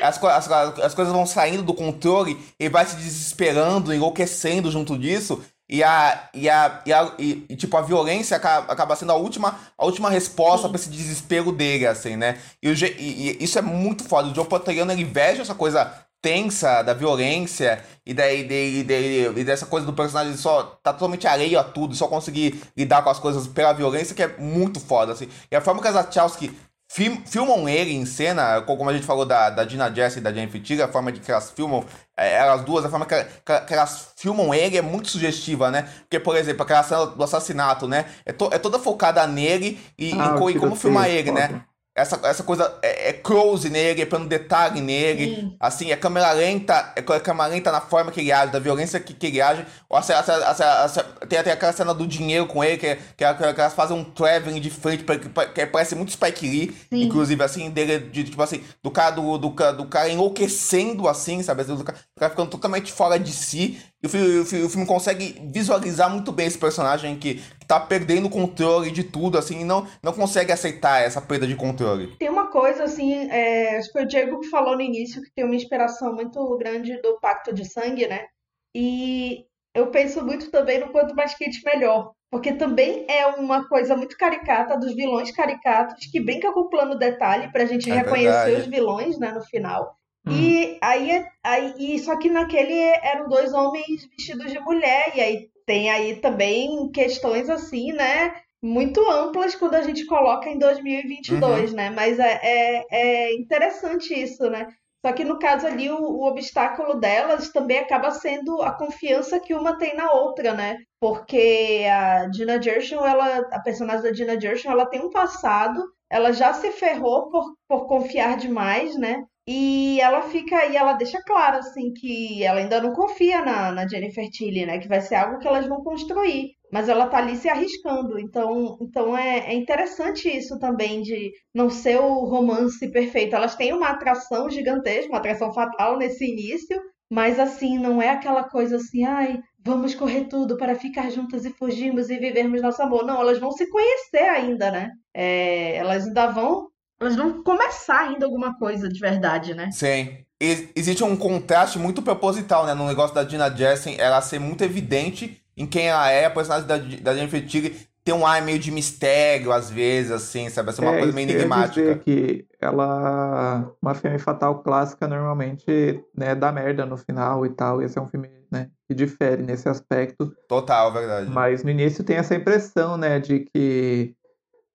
as, 0.00 0.22
as, 0.22 0.50
as, 0.50 0.94
coisas 0.94 1.12
vão 1.12 1.26
saindo 1.26 1.62
do 1.62 1.74
controle, 1.74 2.38
ele 2.58 2.70
vai 2.70 2.86
se 2.86 2.96
desesperando, 2.96 3.92
enlouquecendo 3.92 4.70
junto 4.70 4.96
disso. 4.96 5.44
E 5.68 5.82
a, 5.82 6.28
e 6.34 6.50
a, 6.50 6.82
e, 6.84 6.92
a, 6.92 7.14
e, 7.18 7.46
e, 7.48 7.56
tipo, 7.56 7.76
a 7.76 7.82
violência 7.82 8.36
acaba, 8.36 8.72
acaba 8.72 8.96
sendo 8.96 9.12
a 9.12 9.16
última, 9.16 9.58
a 9.78 9.84
última 9.86 10.10
resposta 10.10 10.68
para 10.68 10.76
esse 10.76 10.90
desespero 10.90 11.50
dele, 11.50 11.86
assim, 11.86 12.16
né? 12.16 12.38
E, 12.62 12.68
o, 12.68 12.74
e, 12.74 13.38
e, 13.38 13.44
isso 13.44 13.58
é 13.58 13.62
muito 13.62 14.04
foda. 14.04 14.28
O 14.28 14.34
Joe 14.34 14.44
Pantoliano, 14.44 14.92
ele 14.92 15.02
inveja 15.02 15.42
essa 15.42 15.54
coisa 15.54 15.90
tensa 16.20 16.82
da 16.82 16.94
violência 16.94 17.82
e, 18.06 18.14
daí, 18.14 18.44
de, 18.44 18.84
de, 18.84 19.40
e 19.40 19.44
dessa 19.44 19.66
coisa 19.66 19.84
do 19.84 19.92
personagem 19.92 20.36
só 20.36 20.78
tá 20.82 20.92
totalmente 20.92 21.26
alheio 21.26 21.58
a 21.58 21.64
tudo, 21.64 21.96
só 21.96 22.06
conseguir 22.06 22.62
lidar 22.76 23.02
com 23.02 23.10
as 23.10 23.18
coisas 23.18 23.48
pela 23.48 23.72
violência, 23.72 24.14
que 24.14 24.22
é 24.22 24.36
muito 24.38 24.78
foda, 24.78 25.12
assim. 25.12 25.28
E 25.50 25.56
a 25.56 25.60
forma 25.60 25.82
que 25.82 25.88
as 25.88 25.94
Wachowski 25.94 26.48
film, 26.48 26.56
filmam 26.94 27.66
ele 27.66 27.94
em 27.94 28.04
cena, 28.04 28.60
como 28.62 28.90
a 28.90 28.92
gente 28.92 29.06
falou 29.06 29.24
da, 29.24 29.48
da 29.48 29.64
Dina 29.64 29.92
Jess 29.92 30.16
e 30.16 30.20
da 30.20 30.30
Jennifer 30.30 30.60
Tiga, 30.60 30.84
a 30.84 30.88
forma 30.88 31.10
de 31.10 31.20
que 31.20 31.30
elas 31.30 31.50
filmam, 31.50 31.82
é, 32.14 32.34
elas 32.34 32.62
duas, 32.64 32.84
a 32.84 32.90
forma 32.90 33.06
que, 33.06 33.14
que, 33.24 33.60
que, 33.60 33.72
elas 33.72 34.12
filmam 34.16 34.52
ele 34.52 34.76
é 34.76 34.82
muito 34.82 35.08
sugestiva, 35.08 35.70
né? 35.70 35.88
Porque, 36.00 36.20
por 36.20 36.36
exemplo, 36.36 36.62
aquela 36.62 36.82
cena 36.82 37.06
do 37.06 37.24
assassinato, 37.24 37.88
né? 37.88 38.04
É, 38.26 38.32
to, 38.32 38.50
é 38.52 38.58
toda 38.58 38.78
focada 38.78 39.26
nele 39.26 39.80
e, 39.98 40.12
ah, 40.12 40.34
como 40.58 40.76
filmar 40.76 41.08
ele, 41.08 41.30
né? 41.30 41.62
Essa, 41.94 42.18
essa 42.24 42.42
coisa 42.42 42.78
é, 42.80 43.10
é, 43.10 43.12
close 43.12 43.68
nele, 43.68 44.00
é 44.00 44.06
plano 44.06 44.26
detalhe 44.26 44.80
nele, 44.80 45.36
Sim. 45.36 45.56
assim, 45.60 45.92
é 45.92 45.96
câmera 45.96 46.32
lenta, 46.32 46.90
é 46.96 47.02
câmera 47.02 47.48
lenta 47.48 47.70
na 47.70 47.82
forma 47.82 48.10
que 48.10 48.20
ele 48.20 48.32
age, 48.32 48.50
da 48.50 48.58
violência 48.58 48.98
que, 48.98 49.12
que 49.12 49.26
ele 49.26 49.42
age. 49.42 49.66
Essa, 49.92 50.14
essa, 50.14 50.64
essa, 50.84 51.04
tem 51.28 51.38
até 51.38 51.52
aquela 51.52 51.72
cena 51.72 51.92
do 51.92 52.06
dinheiro 52.06 52.46
com 52.46 52.64
ele, 52.64 52.78
que, 52.78 52.94
que, 52.94 53.34
que 53.34 53.60
elas 53.60 53.74
fazem 53.74 53.94
um 53.94 54.04
traveling 54.04 54.58
de 54.58 54.70
frente, 54.70 55.04
que 55.04 55.66
parece 55.66 55.94
muito 55.94 56.12
Spike 56.12 56.48
Lee, 56.48 56.74
Sim. 56.88 57.02
inclusive, 57.02 57.42
assim, 57.42 57.68
dele, 57.68 57.98
de, 57.98 58.24
tipo 58.24 58.42
assim, 58.42 58.64
do 58.82 58.90
cara, 58.90 59.10
do, 59.10 59.36
do, 59.36 59.50
do 59.50 59.86
cara 59.86 60.08
enlouquecendo, 60.08 61.06
assim, 61.06 61.42
sabe? 61.42 61.62
Do 61.64 61.84
cara, 61.84 61.98
do 61.98 62.20
cara 62.20 62.30
ficando 62.30 62.50
totalmente 62.50 62.90
fora 62.90 63.18
de 63.18 63.32
si. 63.32 63.78
E 64.02 64.06
o 64.06 64.10
filme, 64.10 64.38
o 64.40 64.68
filme, 64.68 64.86
consegue 64.86 65.40
visualizar 65.52 66.10
muito 66.10 66.32
bem 66.32 66.46
esse 66.46 66.58
personagem 66.58 67.16
que, 67.16 67.36
que 67.36 67.66
tá 67.66 67.78
perdendo 67.78 68.26
o 68.26 68.30
controle 68.30 68.90
de 68.90 69.04
tudo, 69.04 69.38
assim, 69.38 69.60
e 69.60 69.64
não, 69.64 69.86
não 70.02 70.12
consegue 70.12 70.50
aceitar 70.50 71.00
essa 71.02 71.20
perda 71.20 71.46
de 71.46 71.54
controle. 71.54 72.16
Tem 72.16 72.28
uma 72.28 72.48
coisa, 72.48 72.82
assim, 72.82 73.30
é, 73.30 73.76
acho 73.76 73.86
que 73.86 73.92
foi 73.92 74.02
o 74.02 74.08
Diego 74.08 74.40
que 74.40 74.50
falou 74.50 74.74
no 74.74 74.82
início 74.82 75.22
que 75.22 75.30
tem 75.32 75.44
uma 75.44 75.54
inspiração 75.54 76.12
muito 76.12 76.58
grande 76.58 77.00
do 77.00 77.20
Pacto 77.20 77.54
de 77.54 77.64
Sangue, 77.64 78.08
né? 78.08 78.26
E 78.74 79.44
eu 79.74 79.86
penso 79.92 80.24
muito 80.24 80.50
também 80.50 80.80
no 80.80 80.90
quanto 80.90 81.14
mais 81.14 81.34
quente, 81.34 81.64
melhor. 81.64 82.12
Porque 82.30 82.54
também 82.54 83.04
é 83.08 83.26
uma 83.26 83.68
coisa 83.68 83.94
muito 83.94 84.16
caricata 84.16 84.76
dos 84.76 84.94
vilões 84.94 85.30
caricatos 85.30 86.06
que 86.06 86.18
brinca 86.18 86.50
com 86.52 86.60
o 86.60 86.68
plano 86.68 86.98
detalhe 86.98 87.52
pra 87.52 87.66
gente 87.66 87.90
é 87.90 87.94
reconhecer 87.94 88.44
verdade. 88.46 88.62
os 88.62 88.66
vilões, 88.66 89.18
né, 89.18 89.32
no 89.32 89.42
final. 89.42 89.94
Hum. 90.26 90.32
E 90.32 90.78
aí, 90.80 91.24
aí 91.42 91.74
e 91.78 91.98
só 91.98 92.16
que 92.16 92.30
naquele 92.30 92.78
eram 93.02 93.28
dois 93.28 93.52
homens 93.52 94.08
vestidos 94.16 94.52
de 94.52 94.60
mulher, 94.60 95.12
e 95.16 95.20
aí 95.20 95.50
tem 95.66 95.90
aí 95.90 96.16
também 96.16 96.90
questões 96.92 97.48
assim, 97.48 97.92
né? 97.92 98.34
Muito 98.62 99.00
amplas 99.10 99.56
quando 99.56 99.74
a 99.74 99.82
gente 99.82 100.06
coloca 100.06 100.48
em 100.48 100.58
2022, 100.58 101.70
uhum. 101.70 101.76
né? 101.76 101.90
Mas 101.90 102.18
é, 102.18 102.40
é, 102.42 102.86
é, 102.90 103.34
interessante 103.34 104.14
isso, 104.14 104.48
né? 104.48 104.68
Só 105.04 105.12
que 105.12 105.24
no 105.24 105.36
caso 105.36 105.66
ali, 105.66 105.90
o, 105.90 105.98
o 105.98 106.28
obstáculo 106.28 106.94
delas 106.94 107.50
também 107.50 107.78
acaba 107.78 108.12
sendo 108.12 108.62
a 108.62 108.70
confiança 108.70 109.40
que 109.40 109.52
uma 109.52 109.76
tem 109.76 109.96
na 109.96 110.12
outra, 110.12 110.54
né? 110.54 110.78
Porque 111.00 111.84
a 111.90 112.30
Gina 112.30 112.62
Gershon, 112.62 113.04
ela, 113.04 113.38
a 113.52 113.60
personagem 113.60 114.04
da 114.04 114.14
Gina 114.14 114.40
Gershon, 114.40 114.70
ela 114.70 114.86
tem 114.86 115.00
um 115.00 115.10
passado, 115.10 115.82
ela 116.08 116.32
já 116.32 116.52
se 116.52 116.70
ferrou 116.70 117.28
por, 117.30 117.56
por 117.68 117.88
confiar 117.88 118.36
demais, 118.36 118.96
né? 118.96 119.24
E 119.46 120.00
ela 120.00 120.22
fica 120.22 120.66
e 120.66 120.76
ela 120.76 120.92
deixa 120.92 121.20
claro 121.26 121.58
assim 121.58 121.92
que 121.92 122.44
ela 122.44 122.60
ainda 122.60 122.80
não 122.80 122.92
confia 122.92 123.44
na, 123.44 123.72
na 123.72 123.88
Jennifer 123.88 124.28
Tilly, 124.30 124.66
né? 124.66 124.78
Que 124.78 124.88
vai 124.88 125.00
ser 125.00 125.16
algo 125.16 125.38
que 125.38 125.48
elas 125.48 125.66
vão 125.66 125.82
construir. 125.82 126.52
Mas 126.72 126.88
ela 126.88 127.08
tá 127.08 127.18
ali 127.18 127.36
se 127.36 127.48
arriscando. 127.48 128.18
Então, 128.18 128.78
então 128.80 129.16
é, 129.18 129.40
é 129.50 129.54
interessante 129.54 130.28
isso 130.28 130.58
também 130.58 131.02
de 131.02 131.32
não 131.52 131.68
ser 131.68 131.98
o 132.00 132.24
romance 132.24 132.88
perfeito. 132.90 133.34
Elas 133.34 133.56
têm 133.56 133.72
uma 133.72 133.88
atração 133.88 134.48
gigantesca, 134.48 135.10
uma 135.10 135.18
atração 135.18 135.52
fatal 135.52 135.98
nesse 135.98 136.24
início, 136.24 136.80
mas 137.10 137.38
assim, 137.38 137.78
não 137.78 138.00
é 138.00 138.10
aquela 138.10 138.44
coisa 138.44 138.76
assim, 138.76 139.04
ai, 139.04 139.38
vamos 139.58 139.94
correr 139.94 140.28
tudo 140.28 140.56
para 140.56 140.74
ficar 140.74 141.10
juntas 141.10 141.44
e 141.44 141.50
fugirmos 141.50 142.10
e 142.10 142.16
vivermos 142.16 142.62
nosso 142.62 142.80
amor. 142.80 143.04
Não, 143.04 143.20
elas 143.20 143.38
vão 143.38 143.50
se 143.52 143.68
conhecer 143.68 144.28
ainda, 144.30 144.70
né? 144.70 144.90
É, 145.12 145.76
elas 145.76 146.06
ainda 146.06 146.28
vão 146.28 146.71
elas 147.02 147.16
vão 147.16 147.42
começar 147.42 148.00
ainda 148.00 148.24
alguma 148.24 148.56
coisa 148.58 148.88
de 148.88 148.98
verdade, 148.98 149.54
né? 149.54 149.70
Sim. 149.72 150.18
E, 150.40 150.70
existe 150.74 151.04
um 151.04 151.16
contraste 151.16 151.78
muito 151.78 152.02
proposital, 152.02 152.64
né? 152.66 152.74
No 152.74 152.86
negócio 152.86 153.14
da 153.14 153.22
Dina 153.22 153.50
Jessen, 153.50 153.96
ela 153.98 154.20
ser 154.20 154.38
muito 154.38 154.62
evidente 154.62 155.42
em 155.56 155.66
quem 155.66 155.88
ela 155.88 156.10
é, 156.10 156.24
a 156.24 156.30
personagem 156.30 156.66
da, 156.66 156.76
da 156.76 157.14
Jennifer 157.14 157.44
Tigre 157.46 157.88
tem 158.04 158.14
um 158.14 158.26
ar 158.26 158.42
meio 158.42 158.58
de 158.58 158.70
mistério, 158.70 159.52
às 159.52 159.70
vezes, 159.70 160.10
assim, 160.10 160.48
sabe? 160.50 160.70
Assim, 160.70 160.82
uma 160.82 160.94
é, 160.94 160.98
coisa 160.98 161.12
meio 161.12 161.30
enigmática. 161.30 161.94
que 161.98 162.44
ela. 162.60 163.72
Uma 163.80 163.94
filme 163.94 164.18
fatal 164.18 164.60
clássica 164.62 165.06
normalmente 165.06 166.02
né, 166.16 166.34
dá 166.34 166.50
merda 166.50 166.84
no 166.84 166.96
final 166.96 167.46
e 167.46 167.50
tal. 167.50 167.80
Esse 167.80 167.98
é 167.98 168.02
um 168.02 168.08
filme 168.08 168.28
né, 168.50 168.70
que 168.88 168.94
difere 168.94 169.42
nesse 169.42 169.68
aspecto. 169.68 170.34
Total, 170.48 170.92
verdade. 170.92 171.30
Mas 171.30 171.62
no 171.62 171.70
início 171.70 172.02
tem 172.02 172.16
essa 172.16 172.34
impressão, 172.34 172.96
né, 172.96 173.20
de 173.20 173.40
que. 173.40 174.14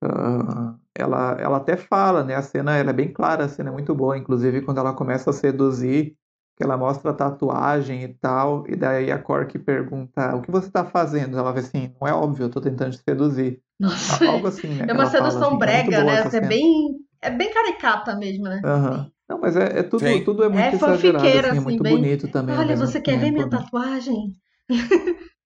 Uh, 0.04 0.78
ela, 0.94 1.38
ela 1.40 1.58
até 1.58 1.76
fala, 1.76 2.24
né? 2.24 2.36
A 2.36 2.42
cena 2.42 2.76
ela 2.76 2.92
é 2.92 2.94
bem 2.94 3.12
clara, 3.12 3.46
a 3.46 3.50
cena 3.50 3.70
é 3.70 3.74
muito 3.74 3.94
boa, 3.96 4.18
inclusive 4.18 4.62
quando 4.62 4.80
ela 4.80 4.94
começa 4.94 5.30
a 5.30 5.34
seduzir, 5.34 6.16
que 6.56 6.64
ela 6.64 6.78
mostra 6.78 7.12
a 7.12 7.14
tatuagem 7.14 8.04
e 8.04 8.08
tal, 8.16 8.64
e 8.68 8.76
daí 8.76 9.12
a 9.12 9.18
Cork 9.18 9.58
pergunta: 9.60 10.36
"O 10.36 10.42
que 10.42 10.52
você 10.52 10.70
tá 10.70 10.86
fazendo?" 10.86 11.38
Ela 11.38 11.52
vai 11.52 11.62
assim: 11.62 11.94
"Não 12.00 12.08
é 12.08 12.14
óbvio, 12.14 12.46
eu 12.46 12.50
tô 12.50 12.62
tentando 12.62 12.92
te 12.92 13.02
seduzir". 13.04 13.62
Nossa. 13.80 14.26
Algo 14.26 14.48
assim, 14.48 14.68
né? 14.68 14.86
É 14.88 14.94
uma 14.94 15.06
sedução 15.06 15.42
fala, 15.42 15.48
assim, 15.48 15.60
brega, 15.60 15.98
é 15.98 16.04
né? 16.04 16.30
É 16.34 16.42
bem 16.42 16.98
é 17.22 17.30
bem 17.30 17.52
caricata 17.52 18.16
mesmo, 18.16 18.44
né? 18.46 18.62
Uhum. 18.64 19.12
Não, 19.30 19.40
mas 19.40 19.56
é, 19.58 19.80
é 19.80 19.84
tudo, 19.84 20.06
tudo 20.24 20.44
é 20.44 20.50
muito 20.50 20.62
é 20.62 20.74
exagerado, 20.74 21.28
assim, 21.28 21.58
é 21.58 21.60
muito 21.60 21.84
bem... 21.84 21.96
bonito 21.96 22.28
também. 22.30 22.56
Olha, 22.56 22.76
você 22.76 23.02
quer 23.02 23.20
ver 23.20 23.32
minha 23.32 23.46
né? 23.46 23.52
tatuagem? 23.52 24.36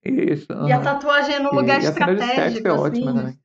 Isso. 0.03 0.51
Uhum. 0.51 0.67
E 0.67 0.71
a 0.71 0.79
tatuagem 0.79 1.35
é 1.35 1.39
num 1.39 1.51
lugar 1.51 1.81
e 1.81 1.85
estratégico. 1.85 2.67
é 2.67 2.71
assim. 2.71 2.81
ótima 2.81 3.13
também. 3.13 3.39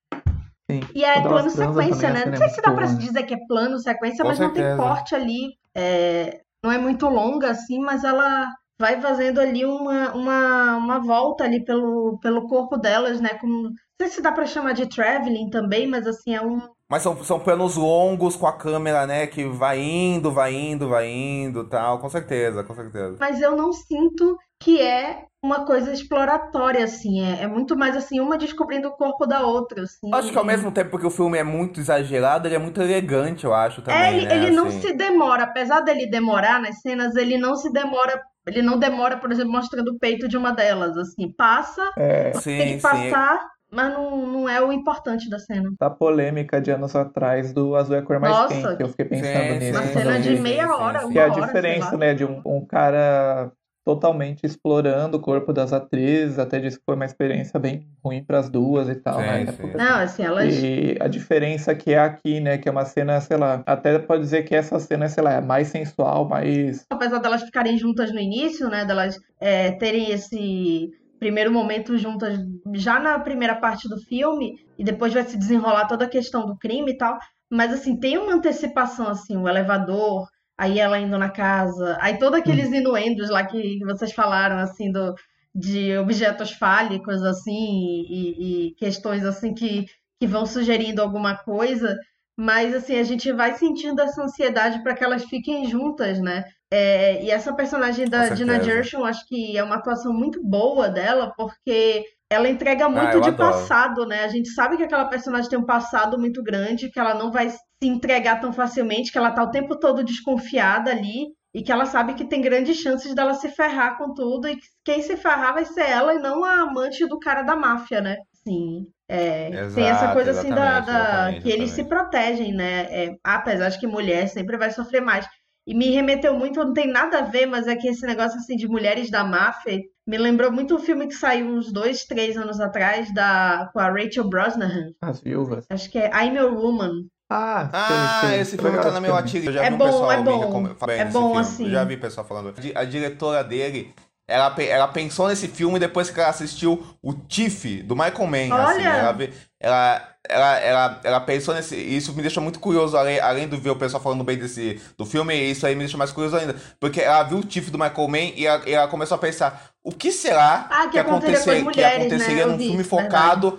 Sim. 0.70 0.80
E 0.94 1.04
é 1.04 1.20
plano 1.20 1.48
sequência, 1.50 2.10
né? 2.10 2.26
Não 2.26 2.36
sei 2.36 2.48
se 2.48 2.60
dá 2.60 2.72
pra 2.72 2.88
se 2.88 2.98
dizer 2.98 3.22
que 3.22 3.34
é 3.34 3.46
plano 3.46 3.78
sequência, 3.78 4.22
Com 4.22 4.28
mas 4.28 4.38
certeza. 4.38 4.68
não 4.68 4.76
tem 4.76 4.86
corte 4.86 5.14
ali. 5.14 5.54
É... 5.74 6.40
Não 6.62 6.72
é 6.72 6.78
muito 6.78 7.08
longa 7.08 7.50
assim, 7.50 7.78
mas 7.78 8.02
ela 8.02 8.48
vai 8.78 9.00
fazendo 9.00 9.40
ali 9.40 9.64
uma, 9.64 10.12
uma, 10.12 10.76
uma 10.76 10.98
volta 10.98 11.44
ali 11.44 11.64
pelo, 11.64 12.18
pelo 12.20 12.48
corpo 12.48 12.76
delas, 12.76 13.20
né? 13.20 13.30
Como... 13.40 13.62
Não 13.62 13.72
sei 13.98 14.08
se 14.08 14.20
dá 14.20 14.32
pra 14.32 14.44
chamar 14.44 14.72
de 14.72 14.86
traveling 14.86 15.48
também, 15.48 15.86
mas 15.86 16.06
assim, 16.06 16.34
é 16.34 16.42
um. 16.42 16.60
Mas 16.88 17.02
são, 17.02 17.16
são 17.24 17.40
planos 17.40 17.76
longos 17.76 18.36
com 18.36 18.46
a 18.46 18.52
câmera, 18.52 19.06
né? 19.06 19.26
Que 19.26 19.44
vai 19.44 19.80
indo, 19.80 20.30
vai 20.30 20.54
indo, 20.54 20.88
vai 20.88 21.08
indo 21.08 21.68
tal. 21.68 21.98
Com 21.98 22.08
certeza, 22.08 22.62
com 22.62 22.74
certeza. 22.74 23.16
Mas 23.18 23.40
eu 23.40 23.56
não 23.56 23.72
sinto 23.72 24.36
que 24.60 24.80
é 24.80 25.24
uma 25.42 25.64
coisa 25.64 25.92
exploratória, 25.92 26.84
assim. 26.84 27.22
É, 27.22 27.42
é, 27.42 27.46
muito 27.46 27.76
mais 27.76 27.96
assim, 27.96 28.20
uma 28.20 28.36
descobrindo 28.36 28.88
o 28.88 28.96
corpo 28.96 29.26
da 29.26 29.46
outra. 29.46 29.82
Assim. 29.82 30.12
Acho 30.12 30.32
que 30.32 30.38
ao 30.38 30.44
mesmo 30.44 30.70
tempo 30.72 30.98
que 30.98 31.06
o 31.06 31.10
filme 31.10 31.38
é 31.38 31.44
muito 31.44 31.80
exagerado, 31.80 32.48
ele 32.48 32.56
é 32.56 32.58
muito 32.58 32.80
elegante, 32.80 33.44
eu 33.44 33.54
acho 33.54 33.82
também. 33.82 34.00
É, 34.00 34.12
ele, 34.12 34.26
né? 34.26 34.36
ele 34.36 34.46
assim. 34.46 34.56
não 34.56 34.70
se 34.70 34.92
demora, 34.94 35.44
apesar 35.44 35.80
dele 35.80 36.06
demorar 36.06 36.60
nas 36.60 36.80
cenas, 36.80 37.14
ele 37.16 37.38
não 37.38 37.56
se 37.56 37.72
demora. 37.72 38.20
Ele 38.46 38.62
não 38.62 38.78
demora, 38.78 39.16
por 39.16 39.32
exemplo, 39.32 39.52
mostrando 39.52 39.88
o 39.88 39.98
peito 39.98 40.28
de 40.28 40.36
uma 40.36 40.52
delas. 40.52 40.96
Assim, 40.96 41.32
passa, 41.32 41.82
é. 41.96 42.32
sim, 42.34 42.58
tem 42.58 42.76
que 42.76 42.82
passar. 42.82 43.40
Sim. 43.40 43.56
Mas 43.68 43.92
não, 43.92 44.24
não 44.24 44.48
é 44.48 44.62
o 44.62 44.72
importante 44.72 45.28
da 45.28 45.40
cena. 45.40 45.70
Da 45.78 45.90
polêmica 45.90 46.60
de 46.60 46.70
anos 46.70 46.94
atrás 46.94 47.52
do 47.52 47.74
Azul 47.74 47.96
é 47.96 47.98
a 47.98 48.02
cor 48.02 48.20
mais 48.20 48.32
Nossa, 48.32 48.54
quente. 48.54 48.80
Eu 48.80 48.88
fiquei 48.88 49.04
pensando 49.06 49.26
sim, 49.26 49.58
nisso. 49.58 49.80
Uma 49.80 49.86
cena 49.88 50.20
de 50.20 50.38
meia 50.38 50.76
hora, 50.76 51.00
uma 51.00 51.12
Que 51.12 51.18
é 51.18 51.24
a 51.24 51.32
hora, 51.32 51.46
diferença, 51.46 51.96
né, 51.96 52.14
de 52.14 52.24
um, 52.24 52.40
um 52.46 52.64
cara 52.64 53.50
totalmente 53.86 54.44
explorando 54.44 55.16
o 55.16 55.20
corpo 55.20 55.52
das 55.52 55.72
atrizes, 55.72 56.40
até 56.40 56.58
disse 56.58 56.76
que 56.76 56.84
foi 56.84 56.96
uma 56.96 57.04
experiência 57.04 57.56
bem 57.56 57.86
ruim 58.04 58.24
para 58.24 58.40
as 58.40 58.50
duas 58.50 58.88
e 58.88 58.96
tal, 58.96 59.20
né? 59.20 59.46
Não, 59.76 60.00
assim, 60.00 60.24
elas... 60.24 60.52
E 60.52 60.96
a 61.00 61.06
diferença 61.06 61.72
que 61.72 61.94
é 61.94 61.98
aqui, 62.00 62.40
né, 62.40 62.58
que 62.58 62.68
é 62.68 62.72
uma 62.72 62.84
cena, 62.84 63.20
sei 63.20 63.36
lá, 63.36 63.62
até 63.64 63.96
pode 64.00 64.22
dizer 64.22 64.42
que 64.42 64.56
essa 64.56 64.80
cena, 64.80 65.08
sei 65.08 65.22
lá, 65.22 65.34
é 65.34 65.40
mais 65.40 65.68
sensual, 65.68 66.28
mais... 66.28 66.84
Apesar 66.90 67.18
delas 67.18 67.44
ficarem 67.44 67.78
juntas 67.78 68.12
no 68.12 68.18
início, 68.18 68.68
né, 68.68 68.84
delas 68.84 69.20
é, 69.40 69.70
terem 69.70 70.10
esse 70.10 70.90
primeiro 71.20 71.52
momento 71.52 71.96
juntas 71.96 72.40
já 72.74 72.98
na 72.98 73.20
primeira 73.20 73.54
parte 73.54 73.88
do 73.88 73.98
filme, 73.98 74.58
e 74.76 74.82
depois 74.82 75.14
vai 75.14 75.22
se 75.22 75.38
desenrolar 75.38 75.86
toda 75.86 76.06
a 76.06 76.10
questão 76.10 76.44
do 76.44 76.58
crime 76.58 76.90
e 76.90 76.96
tal, 76.98 77.16
mas 77.48 77.72
assim, 77.72 77.96
tem 77.96 78.18
uma 78.18 78.34
antecipação, 78.34 79.06
assim, 79.06 79.36
o 79.36 79.48
elevador, 79.48 80.26
aí 80.58 80.78
ela 80.78 80.98
indo 80.98 81.18
na 81.18 81.30
casa, 81.30 81.98
aí 82.00 82.18
todos 82.18 82.38
aqueles 82.38 82.68
hum. 82.68 82.74
inuendos 82.74 83.28
lá 83.30 83.44
que, 83.44 83.78
que 83.78 83.84
vocês 83.84 84.12
falaram, 84.12 84.58
assim, 84.58 84.90
do, 84.90 85.14
de 85.54 85.96
objetos 85.98 86.52
fálicos, 86.52 87.22
assim, 87.22 88.04
e, 88.08 88.68
e, 88.68 88.74
questões, 88.74 89.24
assim, 89.24 89.54
que, 89.54 89.86
que 90.20 90.26
vão 90.26 90.46
sugerindo 90.46 91.02
alguma 91.02 91.36
coisa, 91.36 91.96
mas, 92.38 92.74
assim, 92.74 92.98
a 92.98 93.02
gente 93.02 93.32
vai 93.32 93.54
sentindo 93.54 94.00
essa 94.00 94.22
ansiedade 94.22 94.82
para 94.82 94.94
que 94.94 95.02
elas 95.02 95.24
fiquem 95.24 95.68
juntas, 95.68 96.20
né? 96.20 96.44
É, 96.70 97.22
e 97.24 97.30
essa 97.30 97.54
personagem 97.54 98.06
da 98.06 98.28
Dina 98.30 98.60
Gershon, 98.62 99.04
acho 99.04 99.26
que 99.26 99.56
é 99.56 99.62
uma 99.62 99.76
atuação 99.76 100.12
muito 100.12 100.42
boa 100.44 100.88
dela, 100.88 101.32
porque 101.36 102.04
ela 102.28 102.48
entrega 102.48 102.86
ah, 102.86 102.88
muito 102.88 103.18
ah, 103.18 103.20
de 103.20 103.28
adoro. 103.28 103.36
passado, 103.36 104.04
né? 104.04 104.24
A 104.24 104.28
gente 104.28 104.50
sabe 104.50 104.76
que 104.76 104.82
aquela 104.82 105.04
personagem 105.06 105.48
tem 105.48 105.58
um 105.58 105.64
passado 105.64 106.18
muito 106.18 106.42
grande, 106.42 106.90
que 106.90 106.98
ela 106.98 107.14
não 107.14 107.30
vai 107.30 107.50
se 107.82 107.88
entregar 107.88 108.40
tão 108.40 108.52
facilmente, 108.52 109.12
que 109.12 109.18
ela 109.18 109.30
tá 109.32 109.42
o 109.42 109.50
tempo 109.50 109.78
todo 109.78 110.04
desconfiada 110.04 110.90
ali. 110.90 111.26
e 111.54 111.62
que 111.62 111.72
ela 111.72 111.86
sabe 111.86 112.12
que 112.14 112.28
tem 112.28 112.42
grandes 112.42 112.76
chances 112.78 113.14
dela 113.14 113.32
se 113.32 113.48
ferrar 113.48 113.96
com 113.96 114.12
tudo 114.12 114.46
e 114.46 114.56
que 114.56 114.66
quem 114.84 115.00
se 115.02 115.16
ferrar 115.16 115.54
vai 115.54 115.64
ser 115.64 115.88
ela 115.88 116.12
e 116.14 116.18
não 116.18 116.44
a 116.44 116.60
amante 116.62 117.06
do 117.06 117.18
cara 117.18 117.42
da 117.42 117.56
máfia, 117.56 118.00
né? 118.02 118.16
Sim. 118.44 118.86
É, 119.08 119.48
Exato, 119.48 119.74
tem 119.74 119.88
essa 119.88 120.12
coisa 120.12 120.32
assim 120.32 120.50
da, 120.50 120.80
da- 120.80 121.28
exatamente, 121.28 121.42
que 121.42 121.48
eles 121.50 121.70
se 121.70 121.84
protegem, 121.84 122.52
né? 122.52 123.06
É, 123.06 123.16
apesar 123.24 123.70
de 123.70 123.78
que 123.80 123.86
mulher 123.86 124.28
sempre 124.28 124.58
vai 124.58 124.70
sofrer 124.70 125.00
mais. 125.00 125.26
E 125.66 125.74
me 125.74 125.90
remeteu 125.90 126.34
muito, 126.38 126.62
não 126.62 126.72
tem 126.74 126.86
nada 126.88 127.18
a 127.18 127.22
ver, 127.22 127.46
mas 127.46 127.66
é 127.66 127.74
que 127.74 127.88
esse 127.88 128.06
negócio 128.06 128.38
assim 128.38 128.56
de 128.56 128.68
mulheres 128.68 129.10
da 129.10 129.24
máfia 129.24 129.80
me 130.06 130.18
lembrou 130.18 130.52
muito 130.52 130.76
um 130.76 130.78
filme 130.78 131.06
que 131.08 131.14
saiu 131.14 131.46
uns 131.46 131.72
dois, 131.72 132.04
três 132.04 132.36
anos 132.36 132.60
atrás 132.60 133.12
da, 133.14 133.68
com 133.72 133.80
a 133.80 133.88
Rachel 133.90 134.28
Brosnahan. 134.28 134.92
As 135.00 135.20
viúvas. 135.20 135.66
Acho 135.70 135.90
que 135.90 135.98
é 135.98 136.08
I'm 136.10 136.36
Your 136.36 136.52
Woman. 136.54 137.06
Ah, 137.28 137.68
Ah, 137.72 138.20
sei. 138.20 138.40
esse 138.40 138.56
filme 138.56 138.78
tá 138.78 138.90
na 138.90 139.00
meu 139.00 139.14
artigo. 139.16 139.46
Eu 139.46 139.52
já 139.52 139.64
É 139.64 139.68
vi 139.68 139.74
um 139.74 139.78
bom, 139.78 139.84
pessoal 139.86 140.12
é 140.12 140.16
bom. 140.22 140.40
falando 140.40 140.76
É 140.90 141.04
bom, 141.04 141.22
filme. 141.32 141.40
assim. 141.40 141.64
Eu 141.64 141.70
já 141.70 141.84
vi 141.84 141.96
pessoal 141.96 142.26
falando. 142.26 142.48
A 142.56 142.60
di- 142.60 142.72
A 142.76 142.84
diretora 142.84 143.42
dele, 143.42 143.92
ela, 144.28 144.54
ela 144.62 144.88
pensou 144.88 145.28
nesse 145.28 145.48
filme 145.48 145.78
depois 145.78 146.08
que 146.10 146.20
ela 146.20 146.28
assistiu 146.28 146.84
o 147.02 147.12
Tiff, 147.12 147.82
do 147.82 147.96
Michael 147.96 148.26
Mann. 148.26 148.62
assim, 148.62 148.80
Olha! 148.82 148.88
ela, 148.88 149.12
ve- 149.12 149.32
ela, 149.58 150.08
ela, 150.28 150.58
ela, 150.60 151.00
ela 151.02 151.20
pensou 151.20 151.52
nesse. 151.54 151.74
Isso 151.76 152.12
me 152.14 152.22
deixou 152.22 152.42
muito 152.42 152.60
curioso, 152.60 152.96
além, 152.96 153.18
além 153.18 153.48
de 153.48 153.56
ver 153.56 153.70
o 153.70 153.76
pessoal 153.76 154.00
falando 154.02 154.22
bem 154.22 154.36
desse, 154.38 154.80
do 154.96 155.04
filme, 155.04 155.34
isso 155.34 155.66
aí 155.66 155.74
me 155.74 155.80
deixou 155.80 155.98
mais 155.98 156.12
curioso 156.12 156.36
ainda. 156.36 156.54
Porque 156.78 157.00
ela 157.00 157.24
viu 157.24 157.38
o 157.38 157.44
Tiff 157.44 157.70
do 157.72 157.78
Michael 157.78 158.08
Mann 158.08 158.32
e 158.36 158.46
ela, 158.46 158.62
e 158.68 158.72
ela 158.72 158.88
começou 158.88 159.16
a 159.16 159.18
pensar: 159.18 159.70
o 159.82 159.90
que 159.92 160.12
será 160.12 160.66
Ah, 160.70 160.86
que 160.88 160.98
aconteceria 160.98 161.44
com 161.44 161.50
as 161.50 161.56
que 161.58 161.64
mulheres, 161.64 161.98
né? 161.98 162.06
aconteceria 162.06 162.42
Eu 162.42 162.48
num 162.48 162.58
vi 162.58 162.66
filme 162.68 162.84
focado 162.84 163.58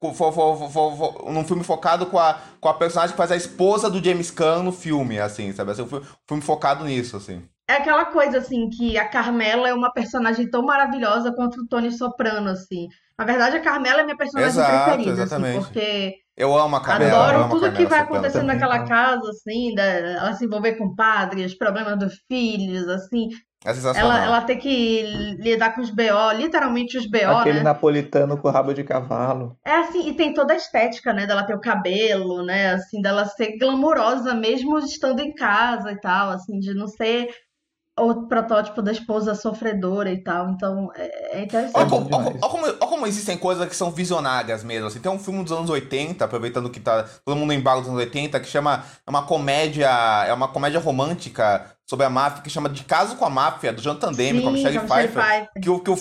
com- 0.00 0.14
fo- 0.14 0.32
fo- 0.32 0.56
fo- 0.56 0.68
fo- 0.70 0.96
fo- 0.96 1.30
num 1.32 1.44
filme 1.44 1.64
focado 1.64 2.06
com 2.06 2.18
a, 2.18 2.38
com 2.60 2.68
a 2.68 2.74
personagem 2.74 3.12
que 3.12 3.16
faz 3.16 3.30
a 3.32 3.36
esposa 3.36 3.90
do 3.90 4.02
James 4.02 4.30
Caan 4.30 4.62
no 4.62 4.72
filme, 4.72 5.18
assim, 5.18 5.52
sabe? 5.52 5.72
Assim, 5.72 5.82
um 5.82 5.88
filme, 5.88 6.04
um 6.06 6.28
filme 6.28 6.42
focado 6.42 6.84
nisso, 6.84 7.16
assim. 7.16 7.42
É 7.68 7.74
aquela 7.74 8.06
coisa, 8.06 8.38
assim, 8.38 8.70
que 8.70 8.96
a 8.96 9.06
Carmela 9.06 9.68
é 9.68 9.74
uma 9.74 9.92
personagem 9.92 10.48
tão 10.50 10.62
maravilhosa 10.62 11.32
quanto 11.34 11.60
o 11.60 11.66
Tony 11.68 11.90
Soprano, 11.92 12.48
assim. 12.50 12.88
Na 13.18 13.24
verdade, 13.26 13.56
a 13.56 13.60
Carmela 13.60 14.00
é 14.00 14.04
minha 14.04 14.16
personagem 14.16 14.50
Exato, 14.50 14.84
preferida, 14.84 15.12
assim, 15.12 15.22
exatamente. 15.22 15.58
porque 15.66 16.14
Eu 16.36 16.56
amo 16.56 16.76
a 16.76 16.80
Carmela. 16.80 17.24
adoro 17.28 17.44
a 17.44 17.48
tudo 17.48 17.60
que 17.60 17.66
Carmela 17.84 17.88
vai 17.90 17.98
Soprano 17.98 18.14
acontecendo 18.20 18.46
naquela 18.46 18.84
casa, 18.86 19.28
assim, 19.30 19.74
da, 19.74 19.82
ela 19.82 20.32
se 20.32 20.44
envolver 20.46 20.76
com 20.76 20.94
padres, 20.94 21.58
problemas 21.58 21.98
dos 21.98 22.14
filhos, 22.26 22.88
assim. 22.88 23.28
É 23.64 23.74
sensacional. 23.74 24.12
Ela, 24.12 24.24
ela 24.24 24.40
tem 24.42 24.56
que 24.58 25.02
lidar 25.38 25.74
com 25.74 25.80
os 25.80 25.90
BO, 25.90 26.32
literalmente 26.36 26.96
os 26.96 27.06
BO, 27.10 27.38
Aquele 27.38 27.58
né? 27.58 27.64
napolitano 27.64 28.38
com 28.38 28.48
rabo 28.50 28.72
de 28.72 28.84
cavalo. 28.84 29.56
É 29.64 29.72
assim, 29.76 30.08
e 30.08 30.14
tem 30.14 30.32
toda 30.32 30.52
a 30.52 30.56
estética, 30.56 31.12
né? 31.12 31.26
Dela 31.26 31.42
ter 31.42 31.54
o 31.54 31.60
cabelo, 31.60 32.44
né? 32.44 32.72
Assim, 32.74 33.02
dela 33.02 33.24
ser 33.26 33.58
glamurosa 33.58 34.32
mesmo 34.34 34.78
estando 34.78 35.20
em 35.20 35.34
casa 35.34 35.90
e 35.90 36.00
tal, 36.00 36.30
assim, 36.30 36.58
de 36.60 36.72
não 36.72 36.86
ser 36.86 37.28
o 37.98 38.28
protótipo 38.28 38.80
da 38.80 38.92
esposa 38.92 39.34
sofredora 39.34 40.12
e 40.12 40.22
tal. 40.22 40.50
Então, 40.50 40.88
é, 40.94 41.38
é 41.40 41.42
interessante. 41.42 41.74
Olha 41.76 41.88
como, 41.88 42.04
olha 42.04 42.10
como- 42.10 42.28
olha 42.28 42.38
como- 42.48 42.64
olha 42.66 42.76
como 42.76 43.06
existem 43.08 43.36
coisas 43.36 43.68
que 43.68 43.74
são 43.74 43.90
visionárias 43.90 44.62
mesmo. 44.62 44.86
Assim. 44.86 45.00
Tem 45.00 45.10
um 45.10 45.18
filme 45.18 45.42
dos 45.42 45.50
anos 45.52 45.68
80, 45.68 46.24
aproveitando 46.24 46.70
que 46.70 46.78
tá 46.78 47.04
todo 47.24 47.36
mundo 47.36 47.52
em 47.52 47.56
embalo 47.58 47.80
dos 47.80 47.88
anos 47.90 48.00
80, 48.00 48.38
que 48.38 48.46
chama. 48.46 48.84
É 49.04 49.10
uma 49.10 49.26
comédia. 49.26 49.88
É 50.28 50.32
uma 50.32 50.46
comédia 50.46 50.78
romântica 50.78 51.66
sobre 51.88 52.04
a 52.04 52.10
máfia 52.10 52.42
que 52.42 52.50
chama 52.50 52.68
De 52.68 52.84
Caso 52.84 53.16
com 53.16 53.24
a 53.24 53.30
Máfia, 53.30 53.72
do 53.72 53.80
Jonathan 53.80 54.12
Demme, 54.12 54.42
com 54.42 54.48
a 54.48 54.52
Michelle 54.52 54.78
Pfeiffer. 54.80 55.22
Pfeiffer. 55.24 55.48
Que 55.62 55.70
o, 55.70 55.80
que, 55.80 55.90
o, 55.90 55.96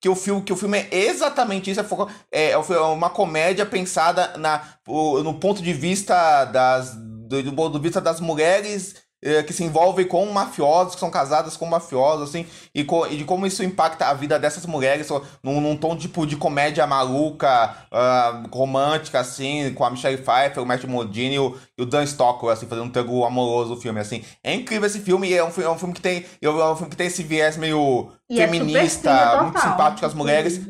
que, 0.00 0.08
o 0.08 0.14
filme, 0.14 0.42
que 0.42 0.52
o 0.52 0.56
filme 0.56 0.78
é 0.78 0.88
exatamente 0.92 1.70
isso. 1.70 1.80
É, 1.80 1.84
foco- 1.84 2.08
é, 2.32 2.50
é 2.52 2.58
uma 2.80 3.10
comédia 3.10 3.66
pensada 3.66 4.36
na, 4.36 4.62
no 4.86 5.34
ponto 5.34 5.60
de 5.62 5.72
vista 5.72 6.44
das. 6.44 6.94
Do, 6.94 7.42
do 7.42 7.52
ponto 7.52 7.76
de 7.76 7.82
vista 7.82 8.00
das 8.00 8.20
mulheres 8.20 8.94
que 9.42 9.52
se 9.52 9.64
envolvem 9.64 10.06
com 10.06 10.24
mafiosos, 10.32 10.94
que 10.94 11.00
são 11.00 11.10
casadas 11.10 11.56
com 11.56 11.66
mafiosos, 11.66 12.28
assim, 12.28 12.46
e, 12.74 12.84
co- 12.84 13.06
e 13.06 13.16
de 13.16 13.24
como 13.24 13.46
isso 13.46 13.62
impacta 13.64 14.06
a 14.06 14.14
vida 14.14 14.38
dessas 14.38 14.64
mulheres 14.66 15.08
num, 15.42 15.60
num 15.60 15.76
tom 15.76 15.96
tipo 15.96 16.26
de 16.26 16.36
comédia 16.36 16.86
maluca, 16.86 17.74
ah, 17.90 18.42
romântica, 18.52 19.20
assim, 19.20 19.72
com 19.74 19.84
a 19.84 19.90
Michelle 19.90 20.18
Pfeiffer, 20.18 20.62
o 20.62 20.66
Matthew 20.66 20.88
Modine 20.90 21.34
e 21.34 21.38
o, 21.38 21.56
e 21.76 21.82
o 21.82 21.86
Dan 21.86 22.04
Stockwell, 22.06 22.52
assim, 22.52 22.66
fazendo 22.66 22.86
um 22.86 22.90
triângulo 22.90 23.24
amoroso 23.24 23.74
do 23.74 23.80
filme, 23.80 24.00
assim. 24.00 24.24
É 24.42 24.54
incrível 24.54 24.86
esse 24.86 25.00
filme, 25.00 25.28
e 25.28 25.34
é 25.34 25.42
um, 25.44 25.48
é 25.48 25.68
um 25.70 25.78
filme 25.78 25.94
que 25.94 26.00
tem 26.02 26.24
é 26.40 26.48
um 26.48 26.76
filme 26.76 26.90
que 26.90 26.96
tem 26.96 27.06
esse 27.06 27.22
viés 27.22 27.56
meio 27.56 28.10
E 28.28 28.40
é 28.40 28.48
feminista, 28.48 29.00
fina 29.00 29.36
muito 29.36 29.60
simpático 29.60 30.06
às 30.06 30.14
mulheres. 30.14 30.60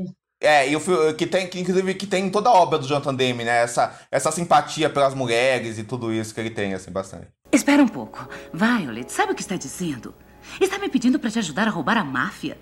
É, 0.40 0.68
e 0.70 0.76
o 0.76 0.80
filme 0.80 1.14
que 1.14 1.26
tem, 1.26 1.48
que 1.48 1.58
inclusive 1.58 1.94
que 1.94 2.06
tem 2.06 2.30
toda 2.30 2.48
a 2.48 2.52
obra 2.52 2.78
do 2.78 2.86
Jonathan 2.86 3.14
Demme, 3.14 3.44
né? 3.44 3.62
Essa, 3.62 3.98
essa 4.10 4.30
simpatia 4.30 4.88
pelas 4.88 5.12
mulheres 5.14 5.78
e 5.78 5.84
tudo 5.84 6.12
isso 6.12 6.32
que 6.32 6.40
ele 6.40 6.50
tem, 6.50 6.74
assim, 6.74 6.92
bastante. 6.92 7.26
Espera 7.50 7.82
um 7.82 7.88
pouco. 7.88 8.28
Violet, 8.52 9.10
sabe 9.10 9.32
o 9.32 9.34
que 9.34 9.42
está 9.42 9.56
dizendo? 9.56 10.14
Está 10.60 10.78
me 10.78 10.88
pedindo 10.88 11.18
para 11.18 11.30
te 11.30 11.38
ajudar 11.38 11.66
a 11.66 11.70
roubar 11.70 11.96
a 11.96 12.04
máfia? 12.04 12.58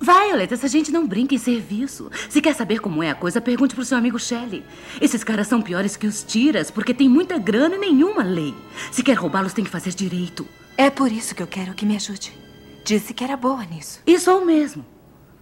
Violet, 0.00 0.54
essa 0.54 0.66
gente 0.66 0.90
não 0.90 1.06
brinca 1.06 1.34
em 1.34 1.38
serviço. 1.38 2.10
Se 2.30 2.40
quer 2.40 2.54
saber 2.54 2.80
como 2.80 3.02
é 3.02 3.10
a 3.10 3.14
coisa, 3.14 3.38
pergunte 3.38 3.74
pro 3.74 3.84
seu 3.84 3.98
amigo 3.98 4.18
Shelley. 4.18 4.64
Esses 4.98 5.22
caras 5.22 5.46
são 5.46 5.60
piores 5.60 5.94
que 5.94 6.06
os 6.06 6.22
tiras, 6.22 6.70
porque 6.70 6.94
tem 6.94 7.06
muita 7.08 7.38
grana 7.38 7.74
e 7.74 7.78
nenhuma 7.78 8.22
lei. 8.22 8.54
Se 8.90 9.02
quer 9.02 9.14
roubá-los, 9.14 9.52
tem 9.52 9.64
que 9.64 9.70
fazer 9.70 9.90
direito. 9.90 10.46
É 10.78 10.88
por 10.88 11.12
isso 11.12 11.34
que 11.34 11.42
eu 11.42 11.46
quero 11.46 11.74
que 11.74 11.84
me 11.84 11.96
ajude. 11.96 12.32
Disse 12.82 13.12
que 13.12 13.22
era 13.22 13.36
boa 13.36 13.62
nisso. 13.66 14.00
E 14.06 14.18
sou 14.18 14.42
mesmo. 14.42 14.82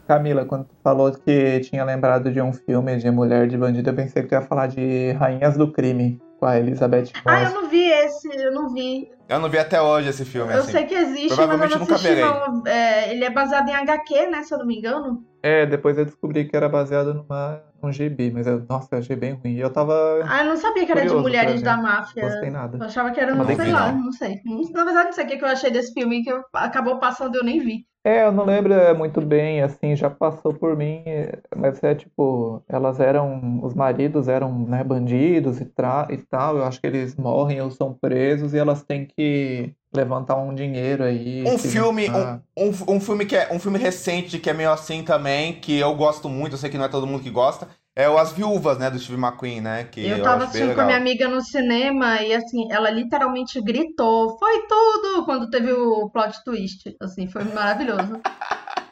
Camila, 0.09 0.45
quando 0.45 0.65
tu 0.65 0.75
falou 0.83 1.13
que 1.13 1.61
tinha 1.61 1.85
lembrado 1.85 2.33
de 2.33 2.41
um 2.41 2.53
filme 2.53 2.97
de 2.97 3.11
mulher 3.11 3.47
de 3.47 3.57
bandido, 3.57 3.91
eu 3.91 3.95
pensei 3.95 4.23
que 4.23 4.29
tu 4.29 4.33
ia 4.33 4.43
falar 4.43 4.67
de 4.67 5.13
Rainhas 5.13 5.57
do 5.57 5.71
Crime, 5.71 6.21
com 6.39 6.47
a 6.47 6.59
Elizabeth 6.59 7.11
Ah, 7.25 7.41
eu 7.43 7.45
Moss. 7.45 7.55
não 7.55 7.69
vi 7.69 7.91
esse, 7.91 8.29
eu 8.29 8.53
não 8.53 8.73
vi. 8.73 9.11
Eu 9.29 9.41
não 9.41 9.49
vi 9.51 9.59
até 9.59 9.81
hoje 9.81 10.09
esse 10.09 10.25
filme, 10.25 10.53
Eu 10.53 10.61
assim. 10.61 10.73
sei 10.73 10.85
que 10.87 10.95
existe, 10.95 11.29
mas 11.29 11.31
eu 11.31 11.37
Provavelmente 11.37 11.77
não 11.79 11.83
assisti, 11.97 12.15
não. 12.15 12.67
É, 12.67 13.11
ele 13.13 13.25
é 13.25 13.31
baseado 13.31 13.69
em 13.69 13.75
HQ, 13.75 14.27
né? 14.29 14.43
Se 14.43 14.55
eu 14.55 14.59
não 14.59 14.67
me 14.67 14.79
engano. 14.79 15.25
É, 15.43 15.67
depois 15.67 15.99
eu 15.99 16.05
descobri 16.05 16.49
que 16.49 16.57
era 16.57 16.69
baseado 16.69 17.13
numa, 17.15 17.63
num 17.83 17.93
gibi, 17.93 18.31
mas 18.31 18.47
eu, 18.47 18.65
nossa, 18.69 18.89
eu 18.93 18.99
achei 18.99 19.15
bem 19.17 19.35
ruim. 19.35 19.53
E 19.55 19.61
eu 19.61 19.71
tava. 19.71 19.93
Ah, 20.27 20.43
eu 20.43 20.47
não 20.47 20.57
sabia 20.57 20.87
que 20.87 20.93
era 20.93 21.07
de 21.07 21.15
mulheres 21.15 21.61
da 21.63 21.77
máfia. 21.77 22.23
Gostei 22.23 22.51
nada. 22.51 22.79
Eu 22.79 22.85
achava 22.87 23.11
que 23.11 23.21
era, 23.21 23.35
não 23.35 23.45
sei 23.45 23.57
vi, 23.57 23.73
lá, 23.73 23.93
não. 23.93 24.05
não 24.05 24.13
sei. 24.13 24.41
Na 24.73 24.85
verdade, 24.85 25.07
não 25.07 25.13
sei 25.13 25.25
o 25.25 25.29
que 25.29 25.37
que 25.37 25.45
eu 25.45 25.49
achei 25.49 25.71
desse 25.71 25.93
filme, 25.93 26.23
que 26.25 26.31
acabou 26.55 26.99
passando 26.99 27.35
e 27.35 27.39
eu 27.39 27.45
nem 27.45 27.61
vi. 27.61 27.87
É, 28.05 28.23
eu 28.25 28.33
não 28.33 28.45
lembro 28.47 28.73
é, 28.73 28.95
muito 28.95 29.21
bem, 29.21 29.61
assim, 29.63 29.95
já 29.95 30.09
passou 30.09 30.55
por 30.55 30.77
mim, 30.77 31.03
é, 31.07 31.43
mas 31.55 31.83
é 31.83 31.95
tipo, 31.95 32.63
elas 32.69 33.01
eram, 33.01 33.63
os 33.63 33.75
maridos 33.75 34.29
eram, 34.29 34.67
né, 34.67 34.83
bandidos 34.83 35.61
e, 35.61 35.67
tra 35.67 36.07
e 36.11 36.17
tal, 36.17 36.57
eu 36.57 36.65
acho 36.65 36.81
que 36.81 36.87
eles 36.87 37.17
morrem 37.17 37.61
ou 37.61 37.71
são 37.71 37.93
presos 37.93 38.55
e 38.55 38.59
elas 38.59 38.83
têm 38.85 39.05
que 39.07 39.75
levantar 39.93 40.37
um 40.37 40.55
dinheiro 40.55 41.05
aí. 41.05 41.45
Um 41.47 41.59
filme, 41.59 42.09
um, 42.11 42.41
um, 42.57 42.97
um 42.97 43.01
filme 43.01 43.25
que 43.25 43.37
é 43.37 43.49
um 43.53 43.59
filme 43.59 43.79
recente 43.79 44.39
que 44.39 44.51
é 44.51 44.53
meio 44.53 44.71
assim 44.71 45.03
também, 45.03 45.55
que 45.55 45.79
eu 45.79 45.95
gosto 45.95 46.29
muito, 46.29 46.53
eu 46.53 46.59
sei 46.59 46.71
que 46.71 46.79
não 46.79 46.85
é 46.85 46.89
todo 46.89 47.07
mundo 47.07 47.23
que 47.23 47.31
gosta, 47.31 47.69
é 47.97 48.09
o 48.09 48.17
As 48.17 48.33
Viúvas, 48.33 48.79
né, 48.79 48.91
do 48.91 48.99
Steve 48.99 49.21
McQueen, 49.21 49.61
né, 49.61 49.85
que 49.85 50.07
Eu 50.07 50.23
tava 50.23 50.37
acho 50.37 50.39
bem 50.39 50.47
assistindo 50.63 50.75
com 50.75 50.81
a 50.83 50.85
minha 50.85 50.99
amiga 50.99 51.27
no 51.27 51.41
cinema 51.41 52.23
e 52.23 52.33
assim, 52.33 52.71
ela 52.71 52.91
literalmente 52.91 53.61
gritou, 53.61 54.39
foi 54.39 54.67
tudo, 54.69 55.25
quando 55.25 55.51
teve 55.51 55.73
o 55.73 56.09
plot 56.11 56.45
twist. 56.45 56.95
Assim, 57.01 57.27
foi 57.27 57.43
maravilhoso. 57.45 58.21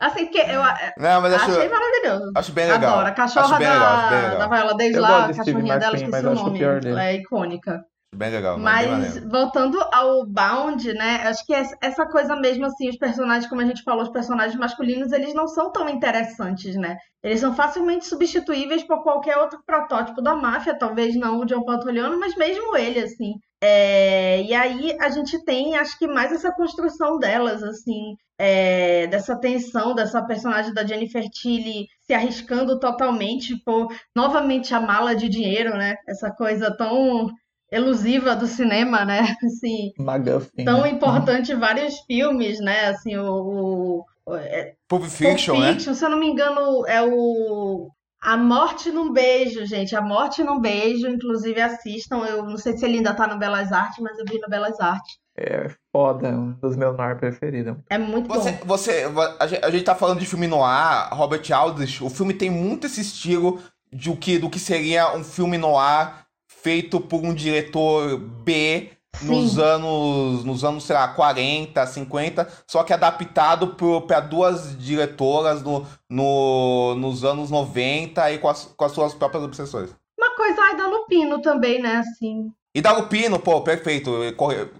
assim, 0.00 0.26
que 0.26 0.38
eu 0.38 0.60
Não, 0.98 1.20
mas 1.20 1.34
acho, 1.34 1.52
achei 1.52 1.68
maravilhoso. 1.68 2.32
acho 2.34 2.52
bem 2.52 2.66
legal. 2.66 2.94
Adoro. 2.94 3.08
A 3.08 3.12
cachorra 3.12 3.46
acho 3.46 3.58
bem 3.58 3.68
da, 3.68 3.74
legal, 3.74 3.94
acho 3.94 4.10
bem 4.10 4.22
legal. 4.22 4.38
da 4.38 4.48
Viola 4.48 4.82
Eu 4.82 5.02
lá, 5.02 5.24
a 5.26 5.34
cachorrinha 5.34 5.78
dela, 5.78 5.96
McQueen, 5.96 6.08
esqueci 6.08 6.26
o 6.26 6.34
nome. 6.34 6.60
é 7.00 7.14
icônica. 7.14 7.84
Bem 8.14 8.30
legal, 8.30 8.60
bem 8.62 8.62
Mas 8.64 8.86
maneiro. 8.90 9.28
voltando 9.30 9.78
ao 9.90 10.26
Bound, 10.26 10.92
né? 10.92 11.22
Acho 11.26 11.44
que 11.46 11.54
es- 11.54 11.74
essa 11.80 12.06
coisa 12.06 12.36
mesmo, 12.36 12.66
assim, 12.66 12.88
os 12.90 12.98
personagens, 12.98 13.48
como 13.48 13.62
a 13.62 13.64
gente 13.64 13.82
falou, 13.82 14.02
os 14.02 14.10
personagens 14.10 14.54
masculinos, 14.58 15.12
eles 15.12 15.32
não 15.34 15.48
são 15.48 15.72
tão 15.72 15.88
interessantes, 15.88 16.76
né? 16.76 16.96
Eles 17.22 17.40
são 17.40 17.54
facilmente 17.54 18.04
substituíveis 18.06 18.82
por 18.84 19.02
qualquer 19.02 19.38
outro 19.38 19.62
protótipo 19.64 20.20
da 20.20 20.34
máfia, 20.34 20.78
talvez 20.78 21.16
não 21.16 21.38
o 21.40 21.46
John 21.46 21.64
Pantoliano, 21.64 22.18
mas 22.20 22.36
mesmo 22.36 22.76
ele, 22.76 23.00
assim. 23.00 23.32
É, 23.62 24.42
E 24.42 24.52
aí 24.54 24.96
a 25.00 25.08
gente 25.08 25.42
tem, 25.44 25.76
acho 25.76 25.98
que 25.98 26.06
mais 26.06 26.32
essa 26.32 26.52
construção 26.52 27.18
delas, 27.18 27.62
assim, 27.62 28.14
é, 28.38 29.06
dessa 29.06 29.38
tensão, 29.38 29.94
dessa 29.94 30.20
personagem 30.26 30.74
da 30.74 30.84
Jennifer 30.84 31.22
Tilly 31.30 31.86
se 32.00 32.12
arriscando 32.12 32.78
totalmente 32.78 33.56
por 33.64 33.88
novamente 34.14 34.74
a 34.74 34.80
mala 34.80 35.14
de 35.14 35.28
dinheiro, 35.28 35.76
né? 35.76 35.94
Essa 36.08 36.30
coisa 36.30 36.76
tão 36.76 37.28
elusiva 37.72 38.36
do 38.36 38.46
cinema, 38.46 39.04
né? 39.04 39.34
Assim, 39.42 39.92
MacGuffin. 39.98 40.64
tão 40.64 40.82
né? 40.82 40.90
importante 40.90 41.52
em 41.52 41.58
vários 41.58 41.98
filmes, 42.00 42.60
né? 42.60 42.88
Assim, 42.88 43.16
o, 43.16 44.04
o 44.26 44.36
é, 44.36 44.74
Pulp 44.86 45.04
Fiction, 45.04 45.54
Pulp 45.54 45.64
né? 45.64 45.72
Fiction, 45.72 45.94
se 45.94 46.04
eu 46.04 46.10
não 46.10 46.20
me 46.20 46.28
engano, 46.28 46.86
é 46.86 47.02
o 47.02 47.90
A 48.22 48.36
Morte 48.36 48.92
num 48.92 49.10
Beijo, 49.10 49.64
gente. 49.64 49.96
A 49.96 50.02
Morte 50.02 50.44
num 50.44 50.60
Beijo, 50.60 51.08
inclusive 51.08 51.60
assistam. 51.60 52.18
Eu 52.26 52.44
não 52.44 52.58
sei 52.58 52.76
se 52.76 52.84
ele 52.84 52.98
ainda 52.98 53.14
tá 53.14 53.26
no 53.26 53.38
Belas 53.38 53.72
Artes, 53.72 53.98
mas 54.00 54.18
eu 54.18 54.26
vi 54.28 54.38
no 54.38 54.48
Belas 54.50 54.78
Artes. 54.78 55.22
É 55.34 55.70
foda, 55.90 56.28
é 56.28 56.32
um 56.32 56.52
dos 56.52 56.76
meus 56.76 56.94
noir 56.94 57.16
preferidos. 57.16 57.74
É 57.88 57.96
muito 57.96 58.28
Você, 58.28 58.52
bom. 58.52 58.66
você, 58.66 59.10
a 59.40 59.46
gente, 59.46 59.64
a 59.64 59.70
gente 59.70 59.84
tá 59.84 59.94
falando 59.94 60.20
de 60.20 60.26
filme 60.26 60.46
noir, 60.46 61.08
Robert 61.10 61.42
Aldrich, 61.50 62.04
o 62.04 62.10
filme 62.10 62.34
tem 62.34 62.50
muito 62.50 62.86
esse 62.86 63.00
estilo 63.00 63.58
de 63.90 64.10
o 64.10 64.16
que, 64.16 64.38
do 64.38 64.50
que 64.50 64.58
seria 64.58 65.14
um 65.16 65.24
filme 65.24 65.56
noir 65.56 66.21
feito 66.62 67.00
por 67.00 67.22
um 67.22 67.34
diretor 67.34 68.16
B, 68.18 68.90
nos 69.20 69.58
anos, 69.58 70.44
nos 70.44 70.64
anos, 70.64 70.84
sei 70.84 70.96
lá, 70.96 71.08
40, 71.08 71.86
50, 71.86 72.48
só 72.66 72.82
que 72.82 72.92
adaptado 72.92 73.76
para 74.06 74.20
duas 74.20 74.76
diretoras 74.78 75.62
no, 75.62 75.86
no, 76.08 76.94
nos 76.96 77.24
anos 77.24 77.50
90 77.50 78.32
e 78.32 78.38
com 78.38 78.48
as, 78.48 78.64
com 78.64 78.84
as 78.84 78.92
suas 78.92 79.12
próprias 79.12 79.44
obsessões. 79.44 79.90
Uma 80.18 80.34
coisa 80.34 80.62
aí 80.62 80.76
da 80.76 80.86
Lupino 80.86 81.42
também, 81.42 81.80
né, 81.80 81.96
assim. 81.96 82.50
E 82.74 82.80
da 82.80 82.92
Lupino, 82.92 83.38
pô, 83.38 83.60
perfeito, 83.60 84.10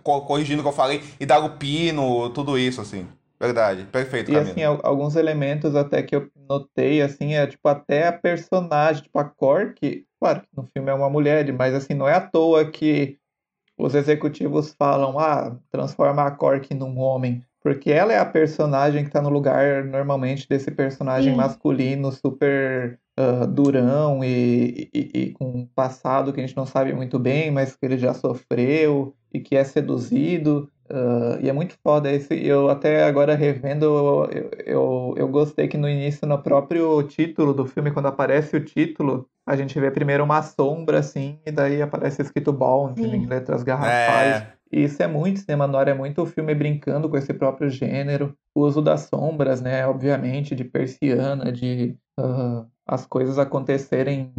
corrigindo 0.02 0.60
o 0.60 0.62
que 0.62 0.68
eu 0.68 0.74
falei, 0.74 1.02
e 1.20 1.26
da 1.26 1.36
Lupino, 1.36 2.30
tudo 2.30 2.58
isso, 2.58 2.80
assim. 2.80 3.06
Verdade, 3.42 3.84
perfeito, 3.86 4.30
E 4.30 4.36
assim, 4.36 4.62
alguns 4.62 5.16
elementos 5.16 5.74
até 5.74 6.00
que 6.00 6.14
eu 6.14 6.30
notei, 6.48 7.02
assim, 7.02 7.34
é 7.34 7.44
tipo 7.44 7.68
até 7.68 8.06
a 8.06 8.12
personagem, 8.12 9.02
tipo 9.02 9.18
a 9.18 9.24
Cork, 9.24 10.06
claro 10.20 10.42
que 10.42 10.48
no 10.56 10.64
filme 10.72 10.88
é 10.88 10.94
uma 10.94 11.10
mulher, 11.10 11.52
mas 11.52 11.74
assim, 11.74 11.92
não 11.92 12.06
é 12.06 12.14
à 12.14 12.20
toa 12.20 12.70
que 12.70 13.18
os 13.76 13.96
executivos 13.96 14.72
falam, 14.78 15.18
ah, 15.18 15.56
transforma 15.72 16.22
a 16.22 16.30
Cork 16.30 16.72
num 16.72 16.96
homem. 17.00 17.44
Porque 17.60 17.90
ela 17.90 18.12
é 18.12 18.18
a 18.18 18.24
personagem 18.24 19.04
que 19.04 19.10
tá 19.10 19.20
no 19.20 19.28
lugar, 19.28 19.84
normalmente, 19.84 20.48
desse 20.48 20.70
personagem 20.70 21.32
Sim. 21.32 21.36
masculino 21.36 22.12
super 22.12 23.00
uh, 23.18 23.46
durão 23.46 24.22
e, 24.22 24.88
e, 24.94 25.10
e, 25.14 25.32
com 25.32 25.46
um 25.46 25.66
passado 25.66 26.32
que 26.32 26.40
a 26.40 26.46
gente 26.46 26.56
não 26.56 26.66
sabe 26.66 26.92
muito 26.92 27.18
bem, 27.18 27.50
mas 27.50 27.74
que 27.74 27.86
ele 27.86 27.98
já 27.98 28.14
sofreu 28.14 29.14
e 29.32 29.40
que 29.40 29.56
é 29.56 29.64
seduzido. 29.64 30.70
Uh, 30.90 31.40
e 31.40 31.48
é 31.48 31.52
muito 31.52 31.74
foda 31.82 32.10
esse. 32.10 32.34
Eu 32.46 32.68
até 32.68 33.04
agora 33.04 33.34
revendo, 33.34 33.84
eu, 34.30 34.50
eu, 34.66 35.14
eu 35.16 35.28
gostei 35.28 35.68
que 35.68 35.78
no 35.78 35.88
início, 35.88 36.26
no 36.26 36.42
próprio 36.42 37.02
título 37.04 37.54
do 37.54 37.64
filme, 37.66 37.90
quando 37.90 38.06
aparece 38.06 38.56
o 38.56 38.64
título, 38.64 39.26
a 39.46 39.56
gente 39.56 39.78
vê 39.78 39.90
primeiro 39.90 40.22
uma 40.22 40.42
sombra 40.42 40.98
assim, 40.98 41.38
e 41.46 41.50
daí 41.50 41.80
aparece 41.80 42.22
escrito 42.22 42.52
Bond 42.52 43.00
Sim. 43.00 43.14
em 43.14 43.26
letras 43.26 43.62
garrafais. 43.62 44.42
É. 44.42 44.52
E 44.72 44.84
isso 44.84 45.02
é 45.02 45.06
muito 45.06 45.40
cinema 45.40 45.66
noir, 45.66 45.88
é 45.88 45.94
muito 45.94 46.22
o 46.22 46.26
filme 46.26 46.54
brincando 46.54 47.08
com 47.08 47.16
esse 47.16 47.34
próprio 47.34 47.68
gênero. 47.68 48.34
O 48.54 48.62
uso 48.62 48.80
das 48.80 49.02
sombras, 49.02 49.60
né? 49.60 49.86
Obviamente, 49.86 50.54
de 50.54 50.64
persiana, 50.64 51.52
de 51.52 51.94
uh, 52.18 52.66
as 52.86 53.04
coisas 53.06 53.38
acontecerem 53.38 54.32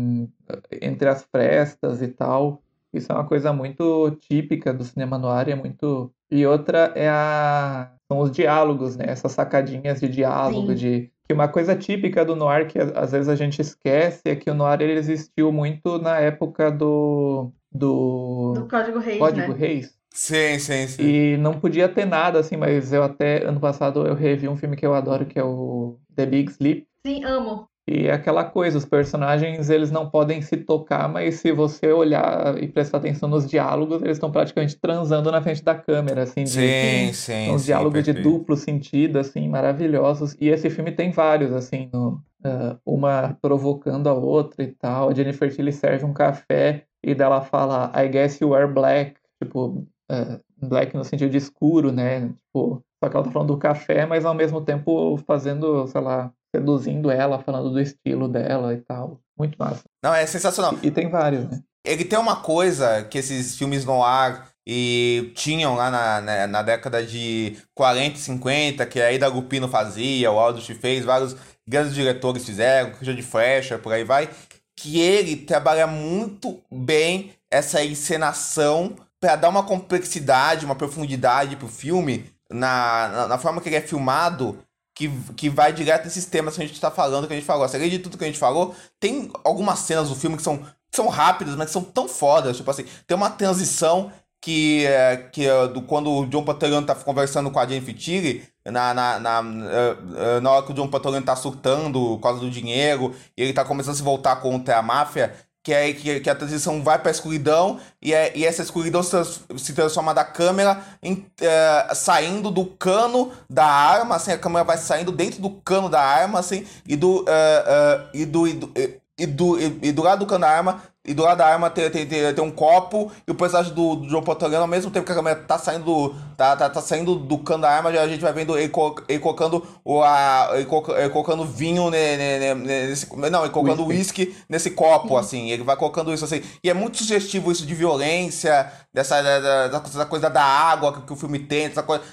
entre 0.82 1.08
as 1.08 1.24
frestas 1.24 2.02
e 2.02 2.08
tal. 2.08 2.64
Isso 2.92 3.12
é 3.12 3.16
uma 3.16 3.26
coisa 3.26 3.54
muito 3.54 4.12
típica 4.20 4.74
do 4.74 4.84
cinema 4.84 5.18
noir, 5.18 5.50
é 5.50 5.56
muito 5.56 6.12
e 6.34 6.48
outra 6.48 6.92
é 6.96 7.08
a 7.08 7.92
são 8.12 8.20
os 8.20 8.32
diálogos, 8.32 8.98
né? 8.98 9.06
Essas 9.08 9.32
sacadinhas 9.32 10.00
de 10.00 10.10
diálogo, 10.10 10.70
Sim. 10.70 10.76
de 10.76 11.12
que 11.28 11.34
uma 11.34 11.48
coisa 11.48 11.76
típica 11.76 12.26
do 12.26 12.36
noir 12.36 12.68
que 12.68 12.80
às 12.80 13.12
vezes 13.12 13.30
a 13.30 13.36
gente 13.36 13.62
esquece 13.62 14.22
é 14.26 14.36
que 14.36 14.50
o 14.50 14.54
noir 14.54 14.82
ele 14.82 14.94
existiu 14.94 15.52
muito 15.52 16.00
na 16.00 16.18
época 16.20 16.72
do 16.72 17.52
do, 17.72 18.54
do 18.56 18.68
Código 18.68 19.00
Reis, 19.00 19.20
Código 19.20 19.52
né? 19.52 19.58
Reis. 19.58 19.98
Sim, 20.12 20.60
sim, 20.60 20.88
sim. 20.88 21.04
E 21.04 21.38
não 21.38 21.60
podia 21.60 21.88
ter 21.88 22.06
nada 22.06 22.40
assim, 22.40 22.58
mas 22.58 22.92
eu 22.92 23.04
até 23.04 23.46
ano 23.46 23.60
passado 23.60 24.06
eu 24.06 24.16
revi 24.16 24.48
um 24.48 24.58
filme 24.58 24.76
que 24.76 24.86
eu 24.86 24.94
adoro 24.94 25.26
que 25.26 25.40
é 25.40 25.44
o 25.44 26.00
The 26.16 26.26
Big 26.26 26.52
Sleep. 26.52 26.88
Sim, 27.06 27.24
amo. 27.24 27.68
E 27.86 28.08
é 28.08 28.14
aquela 28.14 28.46
coisa, 28.46 28.78
os 28.78 28.86
personagens 28.86 29.70
eles 29.70 29.92
não 29.92 30.10
podem 30.10 30.42
se 30.42 30.56
tocar, 30.56 31.10
mas 31.10 31.36
se 31.36 31.52
você 31.52 31.92
olhar 31.92 32.58
e 32.62 32.68
prestar 32.68 32.98
atenção 33.00 33.28
nos 33.28 33.50
diálogos, 33.50 34.02
eles 34.02 34.16
estão 34.16 34.32
praticamente 34.32 34.78
transando 34.80 35.30
na 35.30 35.42
frente 35.42 35.62
da 35.62 35.76
câmera, 35.76 36.24
assim. 36.24 36.46
De, 36.46 36.50
sim, 36.50 37.14
sim. 37.14 37.52
Uns 37.52 37.62
sim, 37.62 37.66
diálogos 37.68 37.94
perfeito. 37.94 38.18
de 38.18 38.24
duplo 38.24 38.56
sentido, 38.56 39.20
assim, 39.20 39.50
maravilhosos. 39.50 40.34
E 40.40 40.48
esse 40.48 40.70
filme 40.70 40.94
tem 40.94 41.12
vários, 41.12 41.52
assim, 41.52 41.90
no, 41.92 42.22
uh, 42.46 42.80
uma 42.86 43.38
provocando 43.42 44.08
a 44.08 44.14
outra 44.14 44.64
e 44.64 44.68
tal. 44.68 45.10
A 45.10 45.14
Jennifer 45.14 45.54
Tilly 45.54 45.74
serve 45.74 46.06
um 46.06 46.14
café 46.14 46.86
e 47.04 47.14
dela 47.14 47.42
fala, 47.42 47.92
I 47.96 48.08
guess 48.08 48.40
you 48.40 48.56
are 48.56 48.72
black. 48.72 49.16
Tipo, 49.42 49.86
uh, 50.10 50.40
black 50.68 50.96
no 50.96 51.04
sentido 51.04 51.32
de 51.32 51.38
escuro, 51.38 51.92
né? 51.92 52.30
Tipo, 52.30 52.82
só 53.04 53.10
que 53.10 53.18
ela 53.18 53.26
tá 53.26 53.32
falando 53.32 53.50
do 53.50 53.58
café, 53.58 54.06
mas 54.06 54.24
ao 54.24 54.34
mesmo 54.34 54.62
tempo 54.62 55.18
fazendo, 55.28 55.86
sei 55.88 56.00
lá, 56.00 56.32
seduzindo 56.56 57.12
ela, 57.12 57.40
falando 57.40 57.70
do 57.72 57.80
estilo 57.82 58.30
dela 58.30 58.74
e 58.74 58.78
tal. 58.78 59.20
Muito 59.38 59.58
massa. 59.58 59.84
Não, 60.02 60.14
é 60.14 60.26
sensacional. 60.26 60.76
E, 60.82 60.88
e 60.88 60.92
tem 60.92 61.10
vários, 61.10 61.50
né? 61.50 61.60
Ele 61.86 62.06
tem 62.06 62.18
uma 62.18 62.38
coisa 62.38 63.04
que 63.04 63.18
esses 63.18 63.58
filmes 63.58 63.84
no 63.84 64.02
ar 64.02 64.48
e 64.66 65.34
tinham 65.36 65.76
lá 65.76 65.92
na, 65.92 66.22
na, 66.22 66.48
na, 66.48 66.62
década 66.62 67.06
de 67.06 67.58
40 67.76 68.16
e 68.16 68.22
50, 68.22 68.86
que 68.86 69.02
aí 69.02 69.20
da 69.20 69.28
Lupino 69.28 69.68
fazia, 69.68 70.32
o 70.32 70.40
Aldrich 70.40 70.74
fez, 70.76 71.04
vários 71.04 71.36
grandes 71.68 71.94
diretores 71.94 72.46
fizeram, 72.46 72.94
Richard 72.98 73.22
Fleischer, 73.22 73.80
por 73.80 73.92
aí 73.92 74.06
vai, 74.06 74.30
que 74.78 75.02
ele 75.02 75.36
trabalha 75.36 75.86
muito 75.86 76.62
bem 76.72 77.34
essa 77.52 77.84
encenação 77.84 78.96
para 79.20 79.36
dar 79.36 79.50
uma 79.50 79.64
complexidade, 79.64 80.66
uma 80.66 80.76
profundidade 80.76 81.58
pro 81.58 81.68
filme 81.68 82.33
na, 82.54 83.08
na, 83.08 83.28
na 83.30 83.38
forma 83.38 83.60
que 83.60 83.70
ele 83.70 83.76
é 83.76 83.82
filmado 83.82 84.58
que, 84.96 85.10
que 85.36 85.50
vai 85.50 85.74
direto 85.74 86.06
nesses 86.06 86.26
temas 86.26 86.56
que 86.56 86.64
a 86.64 86.68
gente 86.68 86.80
tá 86.80 86.92
falando, 86.92 87.28
que 87.28 87.34
a 87.34 87.36
gente 87.36 87.46
falou. 87.46 87.66
Além 87.66 87.90
de 87.90 88.00
tudo 88.00 88.18
que 88.18 88.24
a 88.24 88.28
gente 88.28 88.40
falou, 88.40 88.76
tem 89.00 89.32
algumas 89.44 89.80
cenas 89.80 90.10
do 90.10 90.16
filme 90.16 90.38
que 90.38 90.44
são, 90.44 90.58
que 90.58 90.96
são 90.96 91.08
rápidas, 91.08 91.56
mas 91.56 91.68
que 91.68 91.74
são 91.74 91.84
tão 91.84 92.08
fodas. 92.08 92.58
Tipo 92.58 92.70
assim, 92.70 92.86
tem 93.08 93.18
uma 93.18 93.30
transição 93.30 94.12
que, 94.40 94.86
é, 94.86 95.18
que 95.32 95.48
é 95.48 95.68
do, 95.68 95.82
quando 95.82 96.12
o 96.12 96.26
John 96.28 96.44
Patoriano 96.44 96.86
tá 96.86 96.94
conversando 96.94 97.50
com 97.50 97.60
a 97.60 97.66
Jennifer 97.66 97.96
Tilly, 97.96 98.44
na, 98.66 98.94
na, 98.94 99.20
na, 99.20 99.42
uh, 99.42 100.42
na 100.42 100.52
hora 100.52 100.66
que 100.66 100.72
o 100.72 100.76
John 100.76 100.90
Patoriano 100.90 101.26
tá 101.26 101.36
surtando 101.36 102.00
por 102.16 102.20
causa 102.20 102.40
do 102.42 102.50
dinheiro, 102.50 103.16
e 103.38 103.42
ele 103.42 103.54
tá 103.54 103.64
começando 103.64 103.94
a 103.94 103.98
se 103.98 104.04
voltar 104.04 104.36
contra 104.38 104.78
a 104.78 104.82
máfia, 104.82 105.34
que 105.64 105.74
é 105.74 105.94
que, 105.94 106.20
que 106.20 106.30
a 106.30 106.36
transição 106.36 106.84
vai 106.84 107.00
para 107.00 107.10
a 107.10 107.12
escuridão 107.12 107.80
e, 108.02 108.14
é, 108.14 108.34
e 108.36 108.46
essa 108.46 108.62
escuridão 108.62 109.02
se, 109.02 109.16
se 109.58 109.74
transforma 109.74 110.14
da 110.14 110.26
câmera 110.26 110.84
em, 111.02 111.26
é, 111.40 111.96
saindo 111.96 112.52
do 112.52 112.66
cano 112.66 113.32
da 113.50 113.66
arma, 113.66 114.18
assim, 114.18 114.34
a 114.34 114.38
câmera 114.38 114.66
vai 114.66 114.78
saindo 114.78 115.12
dentro 115.12 115.42
do 115.42 115.50
cano 115.50 115.90
da 115.90 116.02
arma, 116.02 116.40
assim, 116.40 116.68
e 116.86 116.98
do, 116.98 117.24
é, 117.28 118.10
e 118.14 118.26
do, 118.26 118.46
e 118.46 118.54
do, 118.54 118.74
e 119.18 119.26
do, 119.26 119.60
e, 119.60 119.80
e 119.84 119.92
do 119.94 120.04
lado 120.04 120.20
do 120.20 120.26
cano 120.26 120.42
da 120.42 120.50
arma 120.50 120.84
e 121.06 121.14
do 121.14 121.24
lado 121.24 121.40
da 121.40 121.48
arma 121.48 121.70
tem, 121.70 121.90
tem, 121.90 122.08
tem, 122.08 122.34
tem 122.34 122.44
um 122.44 122.52
copo 122.52 123.12
e 123.28 123.32
o 123.32 123.36
personagem 123.36 123.74
do, 123.74 123.96
do 123.96 124.22
Patoriano, 124.22 124.64
ao 124.64 124.70
mesmo 124.70 124.90
tempo 124.90 125.06
que 125.06 125.12
a 125.12 125.16
câmera 125.16 125.36
tá 125.36 125.58
saindo 125.58 125.84
do, 125.84 126.16
tá, 126.38 126.56
tá, 126.56 126.70
tá 126.70 126.82
saindo 126.82 127.16
do 127.16 127.38
cano 127.40 127.64
da 127.64 127.70
arma, 127.70 127.90
a 127.90 128.08
gente 128.08 128.22
vai 128.22 128.32
vendo 128.32 128.58
ele, 128.58 128.72
ele 129.10 129.20
colocando, 129.20 129.68
o, 129.84 130.02
a, 130.02 130.52
ele, 130.54 130.68
ele 130.98 131.10
colocando 131.10 131.46
vinho 131.46 131.90
nesse. 131.90 133.08
Não, 133.16 133.44
ele 133.44 133.52
colocando 133.52 133.86
whisky 133.86 134.36
nesse 134.48 134.72
copo, 134.72 135.18
assim. 135.18 135.52
Ele 135.52 135.64
vai 135.64 135.76
colocando 135.76 136.14
isso 136.14 136.26
assim. 136.26 136.42
E 136.64 136.70
é 136.70 136.74
muito 136.74 136.98
sugestivo 136.98 137.52
isso 137.52 137.66
de 137.66 137.76
violência, 137.76 138.72
dessa 138.94 139.22
da, 139.22 139.68
da, 139.68 139.80
da 139.80 140.06
coisa 140.06 140.30
da 140.30 140.44
água 140.44 140.94
que, 140.94 141.02
que, 141.02 141.14
o 141.14 141.18
filme 141.18 141.40
tem, 141.40 141.68
dessa 141.68 141.84
coisa. 141.84 142.04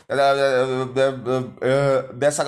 dessa 2.14 2.44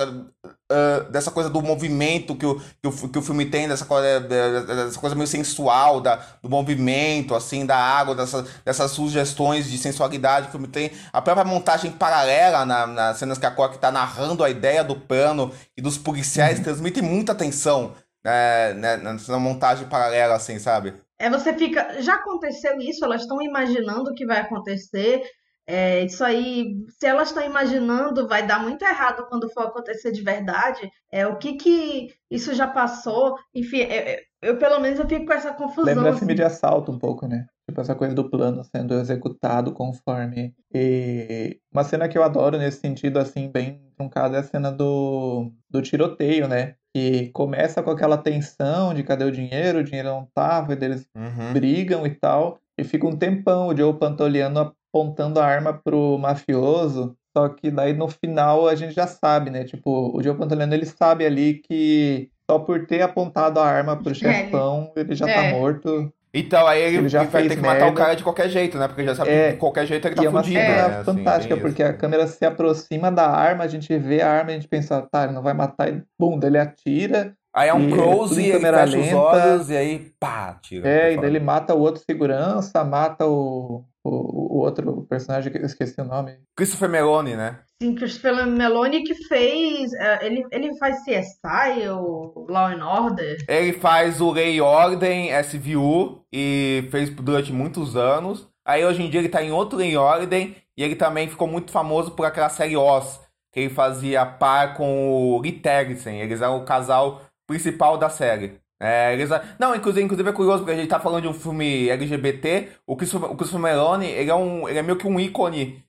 Uh, 0.71 1.11
dessa 1.11 1.29
coisa 1.29 1.49
do 1.49 1.61
movimento 1.61 2.35
que 2.35 2.45
o, 2.45 2.59
que 2.59 2.87
o, 2.87 3.09
que 3.09 3.19
o 3.19 3.21
filme 3.21 3.45
tem, 3.45 3.67
dessa 3.67 3.85
coisa, 3.85 4.21
dessa 4.21 4.99
coisa 4.99 5.15
meio 5.15 5.27
sensual, 5.27 5.99
da, 5.99 6.15
do 6.41 6.49
movimento, 6.49 7.35
assim, 7.35 7.65
da 7.65 7.75
água, 7.75 8.15
dessa, 8.15 8.45
dessas 8.65 8.91
sugestões 8.91 9.69
de 9.69 9.77
sensualidade 9.77 10.47
que 10.47 10.49
o 10.49 10.51
filme 10.53 10.67
tem. 10.67 10.91
A 11.11 11.21
própria 11.21 11.45
montagem 11.45 11.91
paralela 11.91 12.65
na, 12.65 12.87
nas 12.87 13.17
cenas 13.17 13.37
que 13.37 13.45
a 13.45 13.51
Cork 13.51 13.75
está 13.75 13.91
narrando 13.91 14.43
a 14.43 14.49
ideia 14.49 14.83
do 14.83 14.95
plano 14.95 15.51
e 15.77 15.81
dos 15.81 15.97
policiais 15.97 16.57
uhum. 16.57 16.63
transmite 16.63 17.01
muita 17.01 17.33
atenção 17.33 17.93
né, 18.23 18.73
né, 18.73 18.97
nessa 18.97 19.37
montagem 19.37 19.87
paralela, 19.87 20.35
assim, 20.35 20.57
sabe? 20.57 20.93
É, 21.19 21.29
você 21.29 21.53
fica. 21.53 22.01
Já 22.01 22.15
aconteceu 22.15 22.79
isso, 22.79 23.03
elas 23.03 23.21
estão 23.21 23.41
imaginando 23.41 24.11
o 24.11 24.13
que 24.15 24.25
vai 24.25 24.39
acontecer. 24.39 25.21
É, 25.65 26.03
isso 26.03 26.23
aí, 26.23 26.75
se 26.89 27.05
elas 27.05 27.29
estão 27.29 27.43
imaginando, 27.43 28.27
vai 28.27 28.45
dar 28.45 28.61
muito 28.61 28.83
errado 28.83 29.25
quando 29.29 29.49
for 29.49 29.67
acontecer 29.67 30.11
de 30.11 30.21
verdade. 30.21 30.91
É 31.11 31.25
o 31.25 31.37
que 31.37 31.53
que 31.53 32.13
isso 32.29 32.53
já 32.53 32.67
passou? 32.67 33.37
Enfim, 33.53 33.81
é, 33.81 34.13
é 34.13 34.23
eu 34.43 34.57
pelo 34.57 34.79
menos 34.79 34.99
eu 34.99 35.07
fico 35.07 35.25
com 35.25 35.33
essa 35.33 35.53
confusão. 35.53 35.85
Lembra 35.85 36.09
assim. 36.09 36.19
filme 36.19 36.35
de 36.35 36.43
assalto 36.43 36.91
um 36.91 36.99
pouco, 36.99 37.25
né? 37.25 37.47
Tipo 37.65 37.79
essa 37.79 37.95
coisa 37.95 38.13
do 38.13 38.29
plano 38.29 38.61
sendo 38.63 38.93
executado 38.95 39.71
conforme. 39.71 40.53
E 40.73 41.59
uma 41.71 41.85
cena 41.85 42.09
que 42.09 42.17
eu 42.17 42.23
adoro 42.23 42.57
nesse 42.57 42.81
sentido, 42.81 43.19
assim, 43.19 43.49
bem 43.49 43.81
truncada, 43.95 44.35
é 44.35 44.39
a 44.41 44.43
cena 44.43 44.69
do, 44.69 45.49
do 45.69 45.81
tiroteio, 45.81 46.47
né? 46.47 46.75
Que 46.93 47.29
começa 47.29 47.81
com 47.81 47.89
aquela 47.89 48.17
tensão 48.17 48.93
de 48.93 49.01
cadê 49.01 49.23
o 49.23 49.31
dinheiro, 49.31 49.79
o 49.79 49.83
dinheiro 49.83 50.09
não 50.09 50.27
tava, 50.35 50.73
e 50.73 50.83
eles 50.83 51.07
uhum. 51.15 51.53
brigam 51.53 52.05
e 52.05 52.13
tal. 52.13 52.59
E 52.77 52.83
fica 52.83 53.07
um 53.07 53.15
tempão 53.15 53.67
o 53.67 53.77
Joe 53.77 53.93
Pantoliano 53.93 54.75
apontando 54.93 55.39
a 55.39 55.45
arma 55.45 55.73
pro 55.73 56.17
mafioso. 56.17 57.15
Só 57.35 57.49
que 57.49 57.71
daí 57.71 57.93
no 57.93 58.07
final 58.07 58.67
a 58.67 58.75
gente 58.75 58.93
já 58.93 59.07
sabe, 59.07 59.49
né? 59.49 59.63
Tipo, 59.63 60.15
o 60.15 60.21
Joe 60.21 60.35
Pantoliano 60.37 60.73
ele 60.73 60.85
sabe 60.85 61.25
ali 61.25 61.55
que 61.55 62.29
só 62.49 62.59
por 62.59 62.85
ter 62.85 63.01
apontado 63.01 63.59
a 63.59 63.65
arma 63.65 63.95
pro 64.01 64.13
chefão, 64.15 64.91
ele 64.95 65.15
já 65.15 65.25
tá 65.25 65.31
É. 65.31 65.35
tá 65.51 65.57
morto. 65.57 66.13
Então, 66.35 66.65
aí 66.67 66.81
ele, 66.81 66.97
Ele 66.97 67.09
já 67.09 67.21
ele 67.21 67.29
vai 67.29 67.47
ter 67.47 67.55
que 67.55 67.61
matar 67.61 67.87
o 67.87 67.93
cara 67.93 68.15
de 68.15 68.23
qualquer 68.23 68.49
jeito, 68.49 68.77
né? 68.77 68.87
Porque 68.87 69.03
já 69.05 69.13
sabe 69.15 69.29
É, 69.29 69.47
que 69.47 69.53
de 69.53 69.57
qualquer 69.57 69.85
jeito 69.85 70.07
ele 70.07 70.15
tá 70.15 70.23
e 70.23 70.25
é 70.25 70.29
uma 70.29 70.43
fudido, 70.43 70.59
cena 70.59 70.87
né? 70.89 70.95
Assim, 70.99 71.03
fantástica, 71.05 71.55
tem 71.55 71.61
porque 71.63 71.83
isso. 71.83 71.91
a 71.91 71.93
câmera 71.93 72.27
se 72.27 72.43
aproxima 72.45 73.11
da 73.11 73.29
arma, 73.29 73.63
a 73.63 73.67
gente 73.67 73.95
vê 73.97 74.21
a 74.21 74.31
arma 74.31 74.51
e 74.51 74.53
a 74.55 74.57
gente 74.59 74.67
pensa, 74.67 75.01
tá, 75.01 75.25
ele 75.25 75.33
não 75.33 75.43
vai 75.43 75.53
matar, 75.53 75.89
e 75.93 76.03
bum, 76.19 76.37
daí 76.39 76.49
ele 76.49 76.57
atira. 76.57 77.35
Aí 77.53 77.69
é 77.69 77.73
um 77.73 77.87
e 77.87 77.91
close, 77.91 78.41
e 78.41 78.49
ele 78.49 78.51
câmera 78.51 78.79
fecha 78.79 78.97
os 78.99 79.11
lenta. 79.11 79.15
olhos, 79.15 79.69
e 79.69 79.77
aí, 79.77 79.99
pá, 80.19 80.57
tira. 80.61 80.89
É, 80.89 81.13
e 81.13 81.17
daí 81.17 81.29
ele 81.29 81.39
mata 81.39 81.75
o 81.75 81.79
outro 81.79 82.01
segurança, 82.03 82.83
mata 82.83 83.27
o, 83.27 83.85
o, 84.03 84.57
o 84.57 84.59
outro 84.59 85.05
personagem 85.09 85.51
que 85.51 85.57
eu 85.57 85.65
esqueci 85.65 85.99
o 86.01 86.05
nome. 86.05 86.37
Christopher 86.55 86.89
Meloni, 86.89 87.35
né? 87.35 87.59
Sim, 87.81 87.95
Christopher 87.95 88.45
Meloni 88.45 89.03
que 89.03 89.15
fez. 89.27 89.93
é, 89.93 90.25
Ele, 90.25 90.45
ele 90.51 90.77
faz 90.77 90.97
CSI 91.03 91.87
ou 91.89 92.45
Law 92.49 92.67
and 92.67 92.85
Order. 92.85 93.37
Ele 93.47 93.73
faz 93.73 94.19
o 94.21 94.31
Lei 94.31 94.59
Ordem, 94.61 95.29
SVU, 95.41 96.23
e 96.31 96.87
fez 96.91 97.09
durante 97.09 97.51
muitos 97.53 97.95
anos. 97.95 98.47
Aí 98.65 98.85
hoje 98.85 99.01
em 99.03 99.09
dia 99.09 99.19
ele 99.19 99.29
tá 99.29 99.43
em 99.43 99.51
outro 99.51 99.77
Lei 99.77 99.95
Ordem, 99.97 100.55
e 100.77 100.83
ele 100.83 100.95
também 100.95 101.27
ficou 101.29 101.47
muito 101.47 101.71
famoso 101.71 102.11
por 102.11 102.25
aquela 102.25 102.49
série 102.49 102.75
Oz, 102.77 103.19
que 103.51 103.59
ele 103.59 103.69
fazia 103.73 104.25
par 104.25 104.75
com 104.75 105.11
o 105.11 105.39
Lee 105.41 105.51
Tergesen. 105.51 106.19
Eles 106.21 106.41
eram 106.41 106.57
o 106.57 106.65
casal 106.65 107.21
principal 107.45 107.97
da 107.97 108.09
série. 108.09 108.59
É, 108.83 109.13
eles... 109.13 109.29
Não, 109.57 109.73
inclusive, 109.73 110.03
inclusive 110.03 110.29
é 110.29 110.33
curioso, 110.33 110.59
porque 110.59 110.73
a 110.73 110.75
gente 110.75 110.89
tá 110.89 110.99
falando 110.99 111.21
de 111.21 111.27
um 111.29 111.33
filme 111.33 111.89
LGBT. 111.89 112.69
O 112.85 112.97
Christopher, 112.97 113.31
o 113.31 113.35
Christopher 113.35 113.61
Meloni, 113.61 114.07
ele 114.07 114.29
é, 114.29 114.35
um, 114.35 114.67
ele 114.67 114.77
é 114.79 114.81
meio 114.83 114.97
que 114.97 115.07
um 115.07 115.19
ícone 115.19 115.81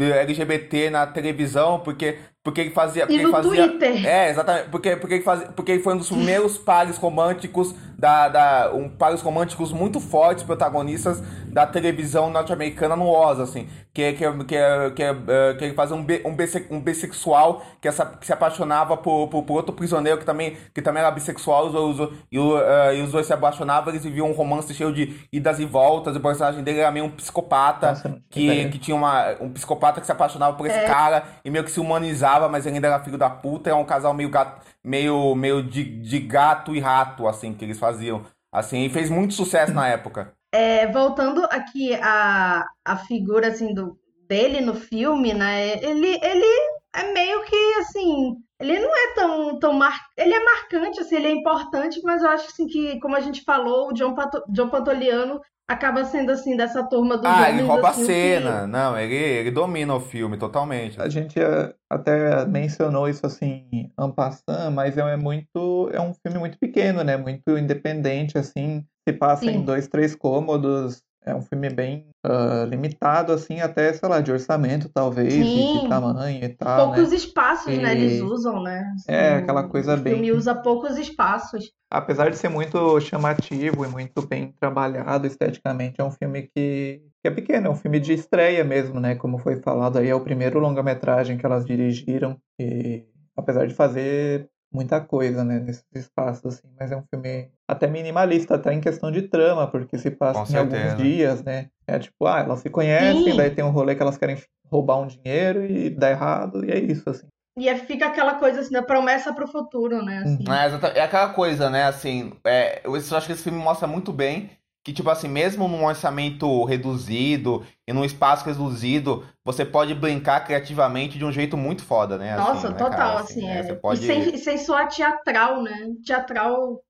LGBT 0.00 0.88
na 0.88 1.06
televisão, 1.06 1.80
porque, 1.80 2.18
porque 2.48 2.60
ele 2.62 2.70
fazia. 2.70 3.06
Porque 3.06 3.20
E 3.20 3.22
no 3.24 3.30
fazia, 3.30 3.68
Twitter. 3.68 4.06
É, 4.06 4.30
exatamente. 4.30 4.68
Porque, 4.70 4.96
porque, 4.96 5.14
ele 5.16 5.22
fazia, 5.22 5.46
porque 5.48 5.72
ele 5.72 5.82
foi 5.82 5.94
um 5.94 5.98
dos 5.98 6.08
primeiros 6.08 6.56
pares 6.56 6.96
românticos 6.96 7.74
da. 7.98 8.28
da 8.28 8.70
um 8.72 8.88
pares 8.88 9.20
românticos 9.20 9.72
muito 9.72 10.00
fortes, 10.00 10.42
protagonistas 10.44 11.22
da 11.48 11.66
televisão 11.66 12.30
norte-americana 12.30 12.96
no 12.96 13.08
Oz, 13.08 13.38
assim. 13.40 13.68
Que, 13.92 14.12
que, 14.12 14.24
que, 14.44 14.90
que, 14.94 15.02
eh, 15.02 15.54
que 15.58 15.64
ele 15.64 15.74
fazia 15.74 15.96
um, 15.96 16.06
um, 16.24 16.34
bisse- 16.36 16.66
um 16.70 16.80
bissexual 16.80 17.62
que, 17.80 17.88
essa, 17.88 18.06
que 18.06 18.24
se 18.24 18.32
apaixonava 18.32 18.96
por, 18.96 19.26
por, 19.26 19.42
por 19.42 19.54
outro 19.56 19.72
prisioneiro 19.74 20.18
que 20.18 20.24
também, 20.24 20.56
que 20.72 20.80
também 20.80 21.00
era 21.02 21.10
bissexual 21.10 21.66
os, 21.66 21.74
os, 21.98 22.08
e, 22.30 22.38
eh, 22.38 22.96
e 22.98 23.02
os 23.02 23.10
dois 23.10 23.26
se 23.26 23.32
apaixonavam, 23.32 23.90
eles 23.92 24.04
viviam 24.04 24.30
um 24.30 24.32
romance 24.32 24.72
cheio 24.72 24.92
de 24.94 25.16
idas 25.32 25.58
e 25.58 25.64
voltas. 25.64 26.14
E 26.14 26.18
o 26.18 26.20
personagem 26.20 26.62
dele 26.62 26.78
era 26.78 26.92
meio 26.92 27.06
um 27.06 27.10
psicopata 27.10 28.20
que, 28.30 28.44
ideia. 28.44 28.68
que 28.68 28.78
tinha 28.78 28.96
uma, 28.96 29.32
um 29.40 29.50
psicopata 29.50 30.00
que 30.00 30.06
se 30.06 30.12
apaixonava 30.12 30.56
por 30.56 30.66
esse 30.66 30.78
É. 30.78 30.84
cara 30.86 31.24
e 31.44 31.50
meio 31.50 31.64
que 31.64 31.70
se 31.72 31.80
humanizava, 31.80 32.37
mas 32.46 32.66
ele 32.66 32.74
ainda 32.74 32.88
era 32.88 33.02
filho 33.02 33.16
da 33.16 33.30
puta. 33.30 33.70
É 33.70 33.74
um 33.74 33.86
casal 33.86 34.12
meio 34.12 34.28
gato, 34.28 34.60
meio, 34.84 35.34
meio 35.34 35.62
de, 35.62 35.82
de 35.82 36.18
gato 36.18 36.76
e 36.76 36.78
rato, 36.80 37.26
assim, 37.26 37.54
que 37.54 37.64
eles 37.64 37.78
faziam. 37.78 38.26
Assim, 38.52 38.84
e 38.84 38.90
fez 38.90 39.08
muito 39.08 39.32
sucesso 39.32 39.72
na 39.72 39.88
época. 39.88 40.34
É, 40.52 40.86
voltando 40.86 41.44
aqui 41.50 41.94
a, 41.94 42.66
a 42.84 42.96
figura 42.96 43.48
assim 43.48 43.72
do 43.72 43.98
dele 44.28 44.60
no 44.60 44.74
filme, 44.74 45.32
né? 45.32 45.82
Ele, 45.82 46.18
ele 46.22 46.77
é 46.94 47.12
meio 47.12 47.44
que 47.44 47.74
assim, 47.80 48.36
ele 48.60 48.78
não 48.78 48.96
é 48.96 49.14
tão, 49.14 49.58
tão 49.58 49.72
mar... 49.72 49.98
ele 50.16 50.34
é 50.34 50.44
marcante, 50.44 51.00
assim, 51.00 51.16
ele 51.16 51.28
é 51.28 51.32
importante, 51.32 52.00
mas 52.02 52.22
eu 52.22 52.30
acho 52.30 52.46
assim 52.46 52.66
que, 52.66 52.98
como 53.00 53.16
a 53.16 53.20
gente 53.20 53.42
falou, 53.44 53.88
o 53.88 53.92
John, 53.92 54.14
Pato... 54.14 54.42
John 54.48 54.68
Pantoliano 54.68 55.40
acaba 55.68 56.02
sendo 56.06 56.32
assim 56.32 56.56
dessa 56.56 56.82
turma 56.82 57.18
dos 57.18 57.26
Ah, 57.26 57.50
ele 57.50 57.60
rouba 57.62 57.88
a 57.88 57.90
assim, 57.90 58.06
cena. 58.06 58.66
Não, 58.66 58.98
ele, 58.98 59.14
ele 59.14 59.50
domina 59.50 59.94
o 59.94 60.00
filme 60.00 60.38
totalmente. 60.38 61.00
A 61.00 61.10
gente 61.10 61.38
eh, 61.38 61.74
até 61.90 62.46
mencionou 62.46 63.06
isso 63.06 63.26
assim, 63.26 63.66
en 63.72 64.10
passant, 64.10 64.72
mas 64.72 64.96
é 64.96 65.16
muito, 65.16 65.90
é 65.92 66.00
um 66.00 66.14
filme 66.14 66.38
muito 66.38 66.58
pequeno, 66.58 67.04
né? 67.04 67.18
Muito 67.18 67.58
independente, 67.58 68.38
assim, 68.38 68.82
se 69.06 69.12
passa 69.12 69.44
Sim. 69.44 69.58
em 69.58 69.62
dois, 69.62 69.86
três 69.88 70.14
cômodos. 70.14 71.02
É 71.28 71.34
um 71.34 71.42
filme 71.42 71.68
bem 71.68 72.06
ah, 72.24 72.64
limitado, 72.68 73.32
assim, 73.32 73.60
até, 73.60 73.92
sei 73.92 74.08
lá, 74.08 74.20
de 74.20 74.32
orçamento, 74.32 74.88
talvez, 74.88 75.32
e 75.34 75.44
Sim. 75.52 75.82
de 75.82 75.88
tamanho 75.88 76.44
e 76.44 76.48
tal, 76.48 76.86
poucos 76.86 77.10
né? 77.10 77.16
espaços, 77.16 77.76
né? 77.78 77.94
E- 77.94 77.98
Eles 77.98 78.22
usam, 78.22 78.62
né? 78.62 78.94
É, 79.06 79.34
Assim, 79.34 79.42
aquela 79.42 79.64
coisa 79.68 79.94
o 79.94 79.98
filme 79.98 80.20
bem- 80.22 80.32
usa 80.32 80.54
poucos 80.54 80.96
espaços. 80.96 81.72
Apesar 81.90 82.30
de 82.30 82.36
ser 82.36 82.48
muito 82.48 83.00
chamativo 83.00 83.84
e 83.84 83.88
muito 83.88 84.26
bem 84.26 84.52
trabalhado 84.58 85.26
esteticamente, 85.26 86.00
é 86.00 86.04
um 86.04 86.10
filme 86.10 86.42
que, 86.54 87.02
que 87.22 87.28
é 87.28 87.30
pequeno, 87.30 87.68
é 87.68 87.70
um 87.70 87.76
filme 87.76 87.98
de 88.00 88.12
estreia 88.12 88.64
mesmo, 88.64 88.98
né? 89.00 89.14
Como 89.14 89.38
foi 89.38 89.56
falado 89.56 89.98
aí, 89.98 90.08
é 90.08 90.14
o 90.14 90.20
primeiro 90.20 90.58
longa-metragem 90.58 91.36
que 91.38 91.46
elas 91.46 91.64
dirigiram. 91.64 92.36
E 92.60 93.04
apesar 93.36 93.66
de 93.66 93.74
fazer 93.74 94.48
muita 94.72 95.00
coisa, 95.00 95.42
né, 95.44 95.58
nesses 95.58 95.84
espaços, 95.94 96.44
assim, 96.54 96.68
mas 96.78 96.92
é 96.92 96.96
um 96.96 97.02
filme 97.12 97.50
até 97.66 97.86
minimalista, 97.86 98.54
até 98.54 98.72
em 98.72 98.80
questão 98.80 99.10
de 99.10 99.22
trama, 99.22 99.66
porque 99.70 99.96
se 99.98 100.10
passa 100.10 100.44
Com 100.44 100.52
em 100.52 100.56
alguns 100.58 100.72
certeza. 100.72 100.96
dias, 100.96 101.42
né? 101.42 101.68
É 101.86 101.98
tipo, 101.98 102.26
ah, 102.26 102.40
elas 102.40 102.60
se 102.60 102.70
conhecem, 102.70 103.22
Sim. 103.24 103.36
daí 103.36 103.50
tem 103.50 103.64
um 103.64 103.70
rolê 103.70 103.94
que 103.94 104.02
elas 104.02 104.18
querem 104.18 104.36
roubar 104.70 104.98
um 105.00 105.06
dinheiro 105.06 105.64
e 105.64 105.90
dá 105.90 106.10
errado, 106.10 106.64
e 106.64 106.70
é 106.70 106.78
isso, 106.78 107.08
assim. 107.08 107.26
E 107.58 107.68
aí 107.68 107.76
fica 107.80 108.06
aquela 108.06 108.34
coisa 108.34 108.60
assim, 108.60 108.72
da 108.72 108.82
promessa 108.82 109.34
pro 109.34 109.48
futuro, 109.48 110.04
né? 110.04 110.18
Assim. 110.18 110.44
É, 110.48 110.66
exata- 110.66 110.88
é 110.88 111.00
aquela 111.00 111.30
coisa, 111.30 111.68
né? 111.68 111.84
Assim, 111.84 112.32
é, 112.46 112.82
eu 112.84 112.94
acho 112.94 113.26
que 113.26 113.32
esse 113.32 113.42
filme 113.42 113.58
mostra 113.58 113.88
muito 113.88 114.12
bem 114.12 114.50
que, 114.88 114.94
tipo 114.94 115.10
assim, 115.10 115.28
mesmo 115.28 115.68
num 115.68 115.84
orçamento 115.84 116.64
reduzido 116.64 117.62
e 117.86 117.92
num 117.92 118.06
espaço 118.06 118.46
reduzido, 118.46 119.22
você 119.44 119.62
pode 119.62 119.94
brincar 119.94 120.40
criativamente 120.46 121.18
de 121.18 121.24
um 121.26 121.30
jeito 121.30 121.58
muito 121.58 121.84
foda, 121.84 122.16
né? 122.16 122.32
assim, 122.32 122.48
Nossa, 122.48 122.70
né, 122.70 122.78
total, 122.78 122.96
cara? 122.96 123.20
assim, 123.20 123.46
né? 123.46 123.58
é. 123.58 123.62
Você 123.64 123.74
pode... 123.74 124.02
E 124.02 124.06
sem, 124.06 124.36
sem 124.38 124.56
soar 124.56 124.88
teatral, 124.88 125.62
né? 125.62 125.88
Teatral. 126.06 126.80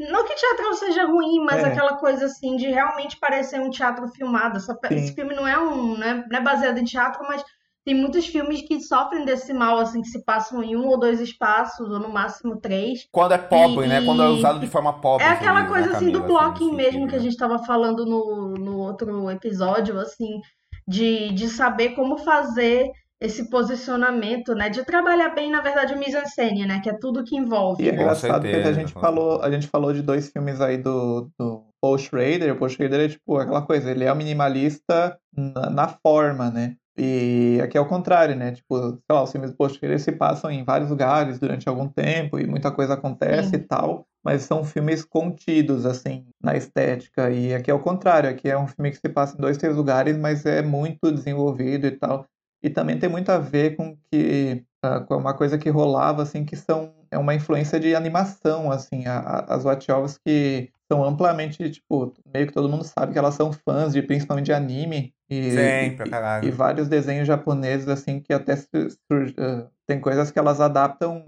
Não 0.00 0.24
que 0.26 0.34
teatral 0.34 0.74
seja 0.74 1.06
ruim, 1.06 1.44
mas 1.44 1.62
É. 1.62 1.68
aquela 1.68 1.96
coisa 1.96 2.26
assim 2.26 2.56
de 2.56 2.66
realmente 2.66 3.16
parecer 3.18 3.60
um 3.60 3.70
teatro 3.70 4.08
filmado. 4.08 4.56
Essa- 4.56 4.76
esse 4.90 5.14
filme 5.14 5.32
não 5.32 5.46
é 5.46 5.56
um, 5.56 5.96
não 5.96 6.04
é, 6.06 6.14
não 6.28 6.38
é 6.38 6.40
baseado 6.40 6.78
em 6.78 6.84
teatro, 6.84 7.22
mas 7.28 7.44
tem 7.84 7.94
muitos 7.94 8.26
filmes 8.26 8.62
que 8.62 8.80
sofrem 8.80 9.24
desse 9.24 9.52
mal, 9.52 9.78
assim, 9.78 10.00
que 10.00 10.08
se 10.08 10.24
passam 10.24 10.62
em 10.62 10.74
um 10.76 10.86
ou 10.86 10.98
dois 10.98 11.20
espaços, 11.20 11.88
ou 11.90 11.98
no 12.00 12.08
máximo 12.08 12.58
três. 12.60 13.06
Quando 13.12 13.32
é 13.32 13.38
pobre, 13.38 13.86
E- 13.86 13.88
né? 13.88 14.04
Quando 14.04 14.22
é 14.22 14.28
usado 14.28 14.58
de 14.58 14.66
forma 14.66 15.00
pobre. 15.00 15.24
É 15.24 15.28
você 15.28 15.34
aquela 15.34 15.62
né, 15.62 15.68
coisa 15.68 15.90
assim 15.92 16.10
do 16.10 16.20
Camila, 16.20 16.40
blocking 16.40 16.64
nesse 16.66 16.76
mesmo 16.76 16.92
sentido, 16.92 17.08
que 17.08 17.14
a 17.14 17.18
né? 17.18 17.22
gente 17.24 17.32
estava 17.32 17.58
falando 17.64 18.06
no, 18.06 18.54
no 18.54 18.78
outro 18.78 19.30
episódio, 19.30 19.98
assim, 20.00 20.40
de, 20.88 21.30
de 21.32 21.48
saber 21.48 21.90
como 21.90 22.16
fazer 22.18 22.90
esse 23.20 23.48
posicionamento, 23.48 24.54
né? 24.54 24.68
De 24.68 24.84
trabalhar 24.84 25.30
bem, 25.30 25.50
na 25.50 25.60
verdade, 25.60 25.94
o 25.94 25.98
mise-en-scène, 25.98 26.66
né? 26.66 26.80
Que 26.82 26.90
é 26.90 26.98
tudo 26.98 27.24
que 27.24 27.36
envolve. 27.36 27.82
E 27.82 27.88
é 27.88 27.92
Com 27.92 28.00
engraçado 28.02 28.42
porque 28.42 28.56
a 28.56 28.72
gente 28.72 28.92
falou, 28.92 29.40
a 29.42 29.50
gente 29.50 29.66
falou 29.66 29.92
de 29.92 30.02
dois 30.02 30.28
filmes 30.30 30.60
aí 30.60 30.76
do, 30.76 31.30
do 31.38 31.64
Paul 31.80 31.98
Schrader. 31.98 32.52
O 32.54 32.58
Paul 32.58 32.68
Schrader 32.68 33.00
é 33.00 33.08
tipo 33.08 33.38
aquela 33.38 33.62
coisa, 33.62 33.90
ele 33.90 34.04
é 34.04 34.12
um 34.12 34.16
minimalista 34.16 35.18
na, 35.34 35.70
na 35.70 35.88
forma, 35.88 36.50
né? 36.50 36.76
E 36.96 37.60
aqui 37.62 37.76
é 37.76 37.80
o 37.80 37.88
contrário, 37.88 38.36
né? 38.36 38.52
Tipo, 38.52 38.90
sei 38.90 38.98
lá, 39.10 39.22
os 39.22 39.32
filmes 39.32 39.52
do 39.52 39.68
Schrader 39.68 39.98
se 40.00 40.12
passam 40.12 40.50
em 40.50 40.64
vários 40.64 40.90
lugares 40.90 41.38
durante 41.38 41.68
algum 41.68 41.88
tempo 41.88 42.38
e 42.38 42.46
muita 42.46 42.70
coisa 42.70 42.94
acontece 42.94 43.50
Sim. 43.50 43.56
e 43.56 43.58
tal. 43.58 44.06
Mas 44.24 44.42
são 44.42 44.64
filmes 44.64 45.04
contidos, 45.04 45.84
assim, 45.84 46.26
na 46.42 46.56
estética. 46.56 47.30
E 47.30 47.52
aqui 47.54 47.70
é 47.70 47.74
o 47.74 47.80
contrário, 47.80 48.30
aqui 48.30 48.48
é 48.48 48.58
um 48.58 48.66
filme 48.66 48.90
que 48.90 48.96
se 48.96 49.08
passa 49.08 49.36
em 49.36 49.40
dois, 49.40 49.58
três 49.58 49.76
lugares, 49.76 50.16
mas 50.16 50.46
é 50.46 50.62
muito 50.62 51.10
desenvolvido 51.12 51.86
e 51.86 51.90
tal. 51.90 52.24
E 52.62 52.70
também 52.70 52.98
tem 52.98 53.08
muito 53.08 53.30
a 53.30 53.38
ver 53.38 53.76
com 53.76 53.96
que 54.10 54.64
ah, 54.82 55.00
com 55.00 55.16
uma 55.16 55.34
coisa 55.36 55.58
que 55.58 55.68
rolava 55.68 56.22
assim 56.22 56.44
que 56.44 56.56
são 56.56 56.94
é 57.10 57.18
uma 57.18 57.34
influência 57.34 57.78
de 57.78 57.94
animação 57.94 58.70
assim 58.72 59.06
a, 59.06 59.18
a- 59.18 59.54
as 59.54 59.64
Wachowski 59.64 60.72
são 60.90 61.04
amplamente 61.04 61.70
tipo 61.70 62.12
meio 62.32 62.46
que 62.46 62.52
todo 62.52 62.68
mundo 62.68 62.84
sabe 62.84 63.12
que 63.12 63.18
elas 63.18 63.34
são 63.34 63.52
fãs 63.52 63.92
de 63.92 64.02
principalmente 64.02 64.46
de 64.46 64.52
anime 64.52 65.14
e, 65.30 65.50
Sim, 65.50 65.86
e- 65.86 65.96
caralho. 65.96 66.46
e 66.46 66.50
vários 66.50 66.88
desenhos 66.88 67.26
japoneses 67.26 67.88
assim 67.88 68.20
que 68.20 68.32
até 68.32 68.52
ah, 68.54 69.66
tem 69.86 70.00
coisas 70.00 70.30
que 70.30 70.38
elas 70.38 70.60
adaptam 70.60 71.24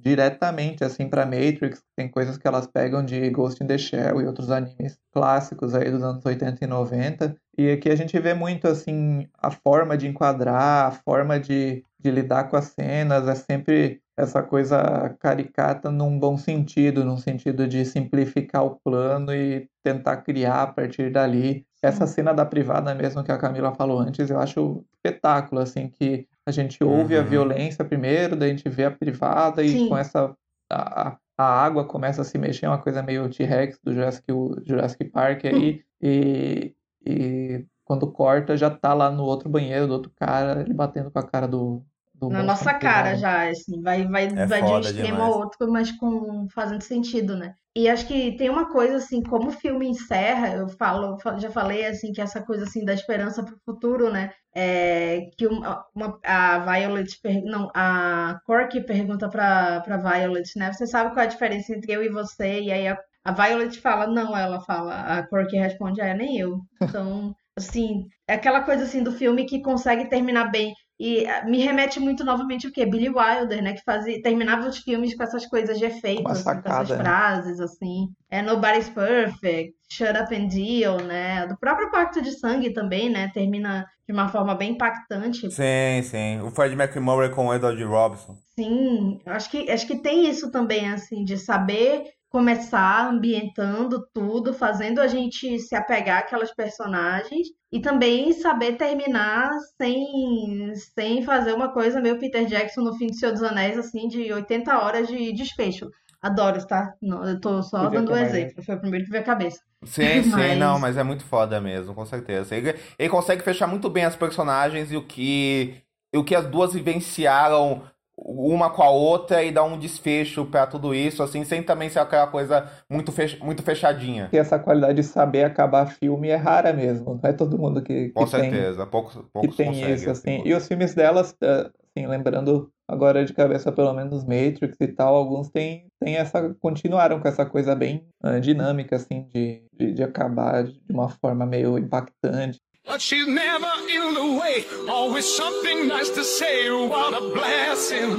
diretamente 0.00 0.84
assim 0.84 1.08
para 1.08 1.26
Matrix 1.26 1.82
tem 1.94 2.08
coisas 2.08 2.38
que 2.38 2.46
elas 2.46 2.66
pegam 2.66 3.04
de 3.04 3.28
Ghost 3.30 3.62
in 3.62 3.66
the 3.66 3.78
Shell 3.78 4.20
e 4.20 4.26
outros 4.26 4.50
animes 4.50 4.98
clássicos 5.12 5.74
aí 5.74 5.90
dos 5.90 6.02
anos 6.02 6.24
80 6.24 6.64
e 6.64 6.66
90 6.66 7.36
e 7.58 7.70
aqui 7.70 7.88
a 7.90 7.96
gente 7.96 8.18
vê 8.18 8.34
muito 8.34 8.68
assim 8.68 9.26
a 9.38 9.50
forma 9.50 9.96
de 9.96 10.06
enquadrar, 10.06 10.88
a 10.88 10.90
forma 10.90 11.40
de, 11.40 11.82
de 11.98 12.10
lidar 12.10 12.44
com 12.50 12.56
as 12.56 12.66
cenas, 12.66 13.26
é 13.26 13.34
sempre 13.34 14.02
essa 14.16 14.42
coisa 14.42 15.10
caricata 15.20 15.90
num 15.90 16.18
bom 16.18 16.36
sentido, 16.38 17.04
num 17.04 17.16
sentido 17.18 17.66
de 17.68 17.84
simplificar 17.84 18.64
o 18.64 18.76
plano 18.76 19.34
e 19.34 19.68
tentar 19.82 20.18
criar 20.18 20.62
a 20.62 20.66
partir 20.66 21.10
dali. 21.12 21.66
Essa 21.82 22.06
cena 22.06 22.32
da 22.32 22.44
privada 22.44 22.94
mesmo 22.94 23.22
que 23.22 23.30
a 23.30 23.38
Camila 23.38 23.74
falou 23.74 24.00
antes, 24.00 24.30
eu 24.30 24.38
acho 24.40 24.84
espetáculo, 24.94 25.60
assim, 25.60 25.88
que 25.88 26.26
a 26.46 26.50
gente 26.50 26.82
ouve 26.82 27.16
a 27.16 27.20
Uhum. 27.22 27.28
violência 27.28 27.84
primeiro, 27.84 28.34
daí 28.36 28.50
a 28.50 28.54
gente 28.56 28.68
vê 28.68 28.84
a 28.86 28.90
privada 28.90 29.62
e 29.62 29.78
Sim. 29.78 29.88
com 29.88 29.96
essa 29.96 30.34
a, 30.70 31.08
a- 31.10 31.18
a 31.38 31.44
água 31.44 31.84
começa 31.86 32.22
a 32.22 32.24
se 32.24 32.38
mexer, 32.38 32.66
uma 32.66 32.78
coisa 32.80 33.02
meio 33.02 33.28
T-Rex 33.28 33.78
do 33.84 33.92
Jurassic, 33.92 34.24
Jurassic 34.64 35.04
Park 35.10 35.44
aí, 35.44 35.82
e, 36.00 36.74
e 37.04 37.66
quando 37.84 38.10
corta 38.10 38.56
já 38.56 38.70
tá 38.70 38.94
lá 38.94 39.10
no 39.10 39.22
outro 39.24 39.48
banheiro 39.48 39.86
do 39.86 39.92
outro 39.92 40.10
cara, 40.16 40.62
ele 40.62 40.72
batendo 40.72 41.10
com 41.10 41.18
a 41.18 41.22
cara 41.22 41.46
do 41.46 41.84
Na 42.28 42.42
nossa 42.42 42.74
cara 42.74 43.14
já, 43.16 43.48
assim, 43.50 43.80
vai, 43.82 44.06
vai, 44.06 44.28
É 44.34 44.46
vai 44.46 44.62
de 44.62 44.72
um 44.74 44.78
extremo 44.78 45.22
demais. 45.22 45.22
ao 45.22 45.38
outro, 45.38 45.70
mas 45.70 45.92
com 45.92 46.46
fazendo 46.54 46.82
sentido, 46.82 47.36
né? 47.36 47.54
E 47.74 47.88
acho 47.88 48.06
que 48.06 48.36
tem 48.38 48.48
uma 48.48 48.70
coisa 48.72 48.96
assim, 48.96 49.22
como 49.22 49.48
o 49.48 49.52
filme 49.52 49.86
encerra, 49.88 50.54
eu 50.56 50.68
falo, 50.68 51.18
fa- 51.20 51.38
já 51.38 51.50
falei 51.50 51.84
assim 51.86 52.10
que 52.12 52.20
essa 52.22 52.42
coisa 52.42 52.64
assim 52.64 52.84
da 52.84 52.94
esperança 52.94 53.44
pro 53.44 53.58
futuro, 53.66 54.10
né? 54.10 54.32
É, 54.54 55.28
que 55.36 55.46
uma, 55.46 55.84
uma- 55.94 56.18
a 56.24 56.58
Violet, 56.60 57.18
não, 57.44 57.70
a 57.74 58.40
Corky 58.46 58.80
pergunta 58.80 59.28
pra, 59.28 59.80
pra 59.82 59.98
Violet, 59.98 60.50
né? 60.58 60.72
Você 60.72 60.86
sabe 60.86 61.10
qual 61.10 61.20
é 61.20 61.24
a 61.24 61.30
diferença 61.30 61.74
entre 61.74 61.92
eu 61.92 62.02
e 62.02 62.08
você? 62.08 62.60
E 62.62 62.72
aí 62.72 62.88
a, 62.88 62.98
a 63.24 63.32
Violet 63.32 63.78
fala, 63.80 64.06
não, 64.06 64.34
ela 64.36 64.60
fala, 64.60 64.94
a 65.18 65.26
Corky 65.28 65.56
responde, 65.58 66.00
é, 66.00 66.14
nem 66.14 66.38
eu. 66.38 66.60
Então 66.88 67.34
Assim, 67.58 68.06
é 68.28 68.34
aquela 68.34 68.60
coisa 68.62 68.84
assim 68.84 69.02
do 69.02 69.10
filme 69.12 69.46
que 69.46 69.62
consegue 69.62 70.08
terminar 70.10 70.50
bem. 70.50 70.74
E 70.98 71.26
ah, 71.26 71.44
me 71.44 71.58
remete 71.58 72.00
muito 72.00 72.24
novamente 72.24 72.66
o 72.66 72.72
quê? 72.72 72.86
Billy 72.86 73.10
Wilder, 73.10 73.62
né? 73.62 73.74
Que 73.74 73.82
fazia, 73.84 74.20
terminava 74.22 74.66
os 74.66 74.78
filmes 74.78 75.14
com 75.14 75.22
essas 75.22 75.46
coisas 75.46 75.78
de 75.78 75.84
efeito, 75.84 76.26
assim, 76.28 76.44
com 76.44 76.50
essas 76.50 76.88
né? 76.88 76.96
frases, 76.96 77.60
assim. 77.60 78.08
É 78.30 78.40
Nobody's 78.40 78.88
Perfect, 78.88 79.74
Shut 79.90 80.10
Up 80.18 80.34
and 80.34 80.48
Deal, 80.48 80.96
né? 81.02 81.46
Do 81.46 81.56
próprio 81.58 81.90
Pacto 81.90 82.22
de 82.22 82.32
Sangue 82.32 82.72
também, 82.72 83.10
né? 83.10 83.30
Termina 83.34 83.86
de 84.06 84.12
uma 84.12 84.28
forma 84.28 84.54
bem 84.54 84.72
impactante. 84.72 85.50
Sim, 85.50 86.02
sim. 86.02 86.40
O 86.40 86.50
Fred 86.50 86.74
McMurray 86.74 87.30
com 87.30 87.46
o 87.46 87.54
Edward 87.54 87.82
Robson. 87.84 88.36
Sim, 88.58 89.20
acho 89.26 89.50
que, 89.50 89.70
acho 89.70 89.86
que 89.86 90.00
tem 90.00 90.28
isso 90.30 90.50
também, 90.50 90.88
assim, 90.90 91.24
de 91.24 91.36
saber 91.36 92.04
começar 92.28 93.08
ambientando 93.08 94.06
tudo, 94.12 94.52
fazendo 94.52 95.00
a 95.00 95.06
gente 95.06 95.58
se 95.58 95.74
apegar 95.74 96.18
àquelas 96.18 96.52
personagens 96.52 97.48
e 97.72 97.80
também 97.80 98.32
saber 98.32 98.76
terminar 98.76 99.50
sem, 99.76 100.72
sem 100.94 101.22
fazer 101.22 101.52
uma 101.52 101.72
coisa 101.72 102.00
meio 102.00 102.18
Peter 102.18 102.44
Jackson 102.46 102.82
no 102.82 102.96
fim 102.96 103.06
de 103.06 103.18
Senhor 103.18 103.32
dos 103.32 103.42
Anéis, 103.42 103.78
assim, 103.78 104.08
de 104.08 104.32
80 104.32 104.78
horas 104.78 105.08
de 105.08 105.32
desfecho. 105.32 105.90
Adoro, 106.20 106.64
tá? 106.66 106.94
Não, 107.00 107.24
eu 107.24 107.40
tô 107.40 107.62
só 107.62 107.88
dando 107.88 108.12
um 108.12 108.16
exemplo. 108.16 108.62
Foi 108.62 108.74
o 108.74 108.80
primeiro 108.80 109.04
que 109.04 109.10
veio 109.10 109.22
a 109.22 109.26
cabeça. 109.26 109.60
Sim, 109.84 110.22
sim, 110.24 110.30
mas... 110.30 110.58
não, 110.58 110.78
mas 110.78 110.96
é 110.96 111.02
muito 111.02 111.24
foda 111.24 111.60
mesmo, 111.60 111.94
com 111.94 112.04
certeza. 112.04 112.56
Ele, 112.56 112.74
ele 112.98 113.08
consegue 113.08 113.42
fechar 113.42 113.66
muito 113.66 113.88
bem 113.88 114.04
as 114.04 114.16
personagens 114.16 114.90
e 114.90 114.96
o 114.96 115.04
que, 115.04 115.76
e 116.12 116.18
o 116.18 116.24
que 116.24 116.34
as 116.34 116.46
duas 116.46 116.72
vivenciaram 116.72 117.82
uma 118.18 118.70
com 118.70 118.82
a 118.82 118.90
outra 118.90 119.44
e 119.44 119.52
dar 119.52 119.64
um 119.64 119.78
desfecho 119.78 120.46
para 120.46 120.66
tudo 120.66 120.94
isso, 120.94 121.22
assim, 121.22 121.44
sem 121.44 121.62
também 121.62 121.88
ser 121.90 121.98
aquela 121.98 122.26
coisa 122.26 122.66
muito, 122.88 123.12
fech 123.12 123.38
muito 123.42 123.62
fechadinha. 123.62 124.28
E 124.32 124.38
essa 124.38 124.58
qualidade 124.58 124.94
de 124.94 125.02
saber 125.02 125.44
acabar 125.44 125.86
filme 125.86 126.28
é 126.28 126.36
rara 126.36 126.72
mesmo, 126.72 127.20
não 127.22 127.30
é 127.30 127.32
todo 127.32 127.58
mundo 127.58 127.82
que, 127.82 128.06
que 128.06 128.12
com 128.12 128.26
certeza, 128.26 128.82
tem, 128.82 128.90
poucos, 128.90 129.18
poucos 129.32 129.54
que 129.54 129.62
tem 129.62 129.92
isso, 129.92 130.10
assim. 130.10 130.42
E 130.44 130.54
os 130.54 130.66
filmes 130.66 130.94
delas, 130.94 131.36
eh, 131.42 131.70
assim, 131.96 132.06
lembrando 132.06 132.70
agora 132.88 133.24
de 133.24 133.32
cabeça 133.32 133.72
pelo 133.72 133.92
menos 133.92 134.24
Matrix 134.24 134.76
e 134.80 134.88
tal, 134.88 135.14
alguns 135.14 135.50
têm, 135.50 135.88
têm 136.00 136.16
essa, 136.16 136.54
continuaram 136.60 137.20
com 137.20 137.28
essa 137.28 137.44
coisa 137.44 137.74
bem 137.74 138.06
uh, 138.24 138.40
dinâmica, 138.40 138.96
assim, 138.96 139.28
de, 139.34 139.62
de, 139.72 139.92
de 139.92 140.02
acabar 140.02 140.64
de 140.64 140.80
uma 140.88 141.08
forma 141.08 141.44
meio 141.44 141.76
impactante. 141.78 142.60
But 142.86 143.02
she's 143.02 143.26
never 143.26 143.72
in 143.90 144.14
the 144.14 144.38
way, 144.40 144.64
always 144.88 145.26
something 145.36 145.88
nice 145.88 146.08
to 146.10 146.22
say, 146.22 146.70
what 146.70 147.14
a 147.14 147.20
blessing. 147.34 148.12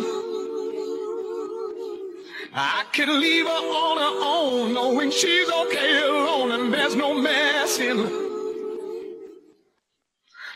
I 2.53 2.83
could 2.91 3.07
leave 3.07 3.45
her 3.45 3.51
on 3.51 3.97
her 3.97 4.15
own, 4.23 4.73
knowing 4.73 5.11
she's 5.11 5.49
okay 5.49 6.01
alone 6.01 6.51
and 6.51 6.73
there's 6.73 6.95
no 6.95 7.13
messing. 7.13 8.09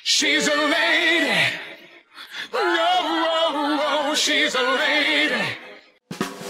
She's 0.03 0.47
a 0.47 0.55
lady. 0.55 1.59
Oh, 2.53 4.13
she's 4.17 4.55
a 4.55 4.61
lady. 4.61 5.60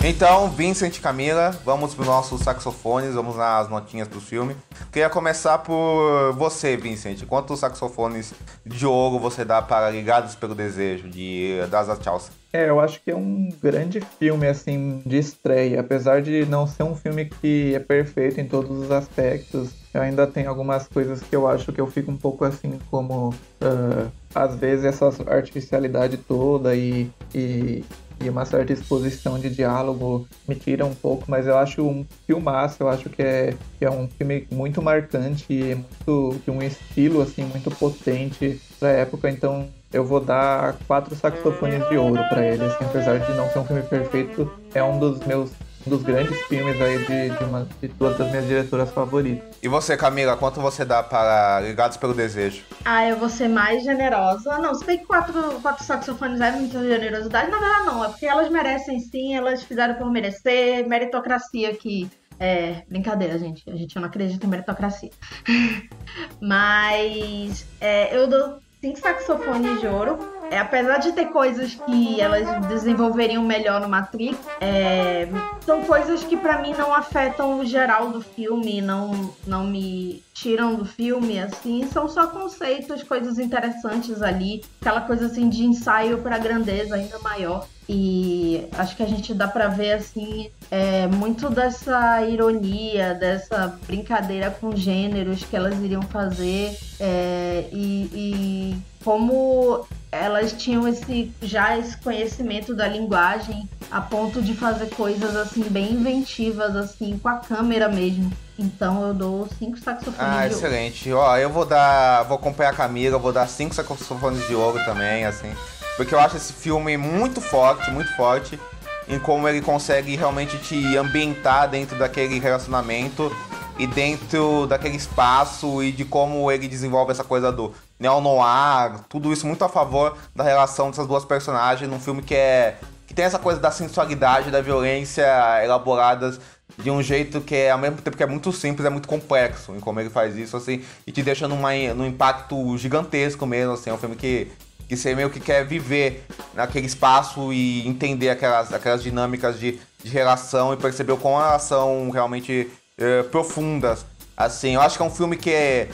Então, 0.04 0.50
Vincent 0.50 0.98
e 0.98 1.00
Camila, 1.00 1.52
vamos 1.64 1.94
para 1.94 2.02
os 2.02 2.08
nossos 2.08 2.42
saxofones, 2.42 3.14
vamos 3.14 3.36
nas 3.36 3.70
notinhas 3.70 4.08
do 4.08 4.20
filme. 4.20 4.56
Queria 4.92 5.12
começar 5.12 5.60
por 5.60 6.34
você, 6.34 6.76
Vincent. 6.76 7.24
Quantos 7.28 7.60
saxofones 7.60 8.34
de 8.66 8.84
ouro 8.84 9.20
você 9.20 9.46
dá 9.46 9.62
para 9.62 9.92
Ligados 9.92 10.34
pelo 10.34 10.56
Desejo, 10.56 11.08
de 11.08 11.60
Das 11.70 11.88
Wachowski? 11.88 12.36
É, 12.52 12.68
eu 12.68 12.80
acho 12.80 13.00
que 13.02 13.12
é 13.12 13.16
um 13.16 13.50
grande 13.62 14.02
filme, 14.18 14.48
assim, 14.48 15.04
de 15.06 15.20
estreia. 15.20 15.82
Apesar 15.82 16.20
de 16.24 16.48
não 16.48 16.66
ser 16.66 16.82
um 16.82 16.96
filme 16.96 17.26
que 17.26 17.76
é 17.76 17.80
perfeito 17.80 18.42
em 18.42 18.48
todos 18.48 18.72
os 18.72 18.92
aspectos, 18.92 19.70
eu 19.94 20.02
ainda 20.02 20.26
tem 20.26 20.48
algumas 20.48 20.88
coisas 20.88 21.22
que 21.22 21.36
eu 21.36 21.48
acho 21.48 21.72
que 21.72 21.80
eu 21.80 21.86
fico 21.86 22.10
um 22.10 22.18
pouco 22.18 22.44
assim, 22.44 22.80
como... 22.90 23.30
Uh, 23.62 24.12
às 24.34 24.56
vezes 24.56 24.86
essa 24.86 25.08
artificialidade 25.28 26.18
toda 26.18 26.74
e, 26.74 27.10
e 27.36 27.84
e 28.24 28.30
uma 28.30 28.46
certa 28.46 28.74
exposição 28.74 29.40
de 29.40 29.50
diálogo 29.50 30.28
me 30.48 30.56
tira 30.56 30.86
um 30.86 30.94
pouco, 30.94 31.26
mas 31.28 31.48
eu 31.48 31.58
acho 31.58 31.82
um 31.82 32.06
filmaço, 32.26 32.84
eu 32.84 32.90
acho 32.90 33.10
que 33.10 33.22
é, 33.22 33.54
que 33.78 33.86
é 33.86 33.90
um 33.90 34.08
filme 34.08 34.48
muito 34.52 34.82
marcante 34.82 35.46
e 35.50 35.76
muito 35.76 36.40
de 36.44 36.52
um 36.52 36.62
estilo 36.62 37.22
assim 37.22 37.44
muito 37.44 37.72
potente 37.72 38.62
para 38.80 38.90
época, 38.90 39.30
então 39.30 39.68
eu 39.94 40.06
vou 40.06 40.20
dar 40.20 40.78
quatro 40.88 41.16
saxofones 41.16 41.88
de 41.90 41.98
ouro 41.98 42.24
para 42.30 42.46
ele, 42.46 42.64
assim, 42.64 42.86
apesar 42.86 43.20
de 43.20 43.34
não 43.34 43.50
ser 43.50 43.60
um 43.60 43.66
filme 43.66 43.84
perfeito, 43.84 44.50
é 44.74 44.82
um 44.82 45.00
dos 45.00 45.20
meus 45.26 45.52
um 45.86 45.90
dos 45.90 46.04
grandes 46.04 46.40
filmes 46.44 46.80
aí 46.82 46.98
de, 47.00 47.38
de, 47.38 47.44
uma, 47.44 47.68
de 47.82 47.88
todas 47.90 48.20
as 48.22 48.30
minhas 48.30 48.48
diretoras 48.48 48.92
favoritas. 48.92 49.56
E 49.62 49.68
você, 49.68 49.98
Camila, 49.98 50.38
quanto 50.38 50.62
você 50.62 50.86
dá 50.86 51.02
para 51.02 51.60
Ligados 51.62 51.98
pelo 51.98 52.14
Desejo? 52.14 52.64
Ah, 52.86 53.08
eu 53.08 53.18
vou 53.18 53.30
ser 53.30 53.48
mais 53.48 53.84
generosa. 53.84 54.58
Não, 54.58 54.74
se 54.74 54.86
bem 54.86 55.00
que 55.00 55.06
quatro, 55.06 55.34
quatro 55.62 55.84
saxofones 55.84 56.40
é 56.42 56.52
muita 56.52 56.80
generosidade, 56.80 57.50
na 57.50 57.60
verdade 57.60 57.86
não, 57.86 58.06
é 58.06 58.10
porque 58.10 58.26
elas 58.26 58.50
merecem 58.50 59.00
sim, 59.00 59.36
elas 59.36 59.64
fizeram 59.64 59.96
por 59.96 60.10
merecer, 60.12 60.88
meritocracia 60.88 61.70
aqui. 61.70 62.10
É, 62.40 62.84
brincadeira, 62.90 63.38
gente. 63.38 63.70
A 63.70 63.76
gente 63.76 63.96
não 63.96 64.06
acredita 64.06 64.48
em 64.48 64.50
meritocracia. 64.50 65.12
Mas 66.42 67.68
é, 67.80 68.18
eu 68.18 68.28
dou 68.28 68.58
cinco 68.82 69.00
saxofones 69.00 69.80
de 69.80 69.86
ouro 69.86 70.18
é, 70.52 70.60
apesar 70.60 70.98
de 70.98 71.14
ter 71.14 71.28
coisas 71.28 71.76
que 71.76 72.20
elas 72.20 72.68
desenvolveriam 72.68 73.42
melhor 73.42 73.80
no 73.80 73.88
Matrix, 73.88 74.38
é, 74.60 75.30
são 75.66 75.82
coisas 75.84 76.26
que 76.26 76.36
para 76.36 76.62
mim 76.62 76.74
não 76.78 76.94
afetam 76.94 77.62
o 77.62 77.66
geral 77.66 78.10
do 78.10 78.20
filme, 78.20 78.82
não, 78.82 79.34
não 79.48 79.66
me 79.66 80.22
tiram 80.34 80.76
do 80.76 80.84
filme, 80.84 81.40
assim, 81.40 81.88
são 81.88 82.10
só 82.10 82.28
conceitos, 82.28 83.02
coisas 83.02 83.40
interessantes 83.40 84.22
ali, 84.22 84.62
aquela 84.82 85.00
coisa 85.00 85.28
assim 85.28 85.48
de 85.48 85.64
ensaio 85.64 86.18
para 86.18 86.38
grandeza 86.38 86.96
ainda 86.96 87.18
maior. 87.20 87.66
E 87.88 88.68
acho 88.78 88.96
que 88.98 89.04
a 89.04 89.08
gente 89.08 89.34
dá 89.34 89.48
para 89.48 89.70
ver 89.70 89.94
assim 89.94 90.50
é, 90.70 91.08
muito 91.08 91.50
dessa 91.50 92.26
ironia, 92.26 93.14
dessa 93.14 93.80
brincadeira 93.88 94.52
com 94.52 94.76
gêneros 94.76 95.44
que 95.44 95.56
elas 95.56 95.78
iriam 95.82 96.02
fazer 96.02 96.78
é, 97.00 97.70
e, 97.72 98.10
e 98.14 98.76
como 99.04 99.86
elas 100.12 100.52
tinham 100.52 100.88
esse 100.88 101.32
já 101.42 101.78
esse 101.78 101.96
conhecimento 101.98 102.76
da 102.76 102.88
linguagem 102.88 103.70
a 103.90 104.02
ponto 104.02 104.42
de 104.42 104.54
fazer 104.54 104.90
coisas 104.90 105.36
assim 105.36 105.64
bem 105.64 105.94
inventivas 105.94 106.76
assim 106.76 107.18
com 107.18 107.30
a 107.30 107.38
câmera 107.38 107.88
mesmo. 107.88 108.32
Então 108.60 109.08
eu 109.08 109.14
dou 109.14 109.48
cinco 109.58 109.80
saxofones 109.80 110.20
ah, 110.20 110.48
de 110.48 110.54
excelente. 110.54 111.12
Ó, 111.12 111.38
eu 111.38 111.50
vou 111.50 111.66
dar, 111.66 112.24
vou 112.24 112.38
acompanhar 112.38 112.72
a 112.72 112.76
Camila, 112.76 113.18
vou 113.18 113.32
dar 113.32 113.48
cinco 113.48 113.74
saxofones 113.74 114.46
de 114.48 114.54
ouro 114.54 114.84
também, 114.86 115.26
assim, 115.26 115.52
porque 115.96 116.14
eu 116.14 116.20
acho 116.20 116.38
esse 116.38 116.54
filme 116.54 116.98
muito 116.98 117.42
forte, 117.42 117.90
muito 117.90 118.16
forte 118.16 118.60
em 119.08 119.18
como 119.18 119.48
ele 119.48 119.62
consegue 119.62 120.16
realmente 120.16 120.58
te 120.60 120.96
ambientar 120.96 121.70
dentro 121.70 121.98
daquele 121.98 122.40
relacionamento 122.40 123.36
e 123.80 123.88
dentro 123.88 124.68
daquele 124.68 124.96
espaço 124.96 125.82
e 125.84 125.92
de 125.92 126.06
como 126.06 126.52
ele 126.52 126.68
desenvolve 126.68 127.12
essa 127.12 127.24
coisa 127.24 127.52
do 127.52 127.74
neo-noir, 128.02 129.00
tudo 129.08 129.32
isso 129.32 129.46
muito 129.46 129.64
a 129.64 129.70
favor 129.70 130.18
da 130.36 130.44
relação 130.44 130.90
dessas 130.90 131.06
duas 131.06 131.24
personagens 131.24 131.88
num 131.88 132.00
filme 132.00 132.24
que 132.24 132.34
é 132.34 132.78
que 133.06 133.14
tem 133.14 133.26
essa 133.26 133.38
coisa 133.38 133.60
da 133.60 133.70
sensualidade, 133.70 134.50
da 134.50 134.62
violência 134.62 135.28
elaboradas 135.64 136.40
de 136.78 136.90
um 136.90 137.04
jeito 137.04 137.42
que 137.42 137.54
é, 137.54 137.70
ao 137.70 137.78
mesmo 137.78 137.98
tempo 137.98 138.16
que 138.16 138.24
é 138.24 138.26
muito 138.26 138.52
simples, 138.54 138.86
é 138.86 138.90
muito 138.90 139.08
complexo 139.08 139.76
em 139.76 139.80
como 139.82 140.00
ele 140.00 140.10
faz 140.10 140.36
isso, 140.38 140.56
assim, 140.56 140.82
e 141.06 141.12
te 141.12 141.22
deixa 141.22 141.46
numa, 141.46 141.74
num 141.94 142.08
impacto 142.08 142.78
gigantesco 142.78 143.46
mesmo, 143.46 143.74
assim, 143.74 143.90
é 143.90 143.94
um 143.94 143.98
filme 143.98 144.16
que, 144.16 144.48
que 144.88 144.96
você 144.96 145.14
meio 145.14 145.30
que 145.30 145.42
quer 145.42 145.66
viver 145.66 146.26
naquele 146.54 146.88
espaço 146.88 147.52
e 147.52 147.86
entender 147.86 148.30
aquelas, 148.30 148.74
aquelas 148.74 149.04
dinâmicas 149.04 149.60
de, 149.60 149.78
de 150.02 150.10
relação 150.10 150.74
e 150.74 150.78
perceber 150.78 151.12
o 151.12 151.18
quão 151.18 151.40
elas 151.40 151.64
são 151.64 152.10
realmente 152.10 152.72
é, 152.98 153.24
profundas, 153.24 154.06
assim, 154.38 154.76
eu 154.76 154.82
acho 154.82 154.96
que 154.96 155.04
é 155.04 155.06
um 155.06 155.12
filme 155.12 155.36
que 155.36 155.52
é 155.52 155.90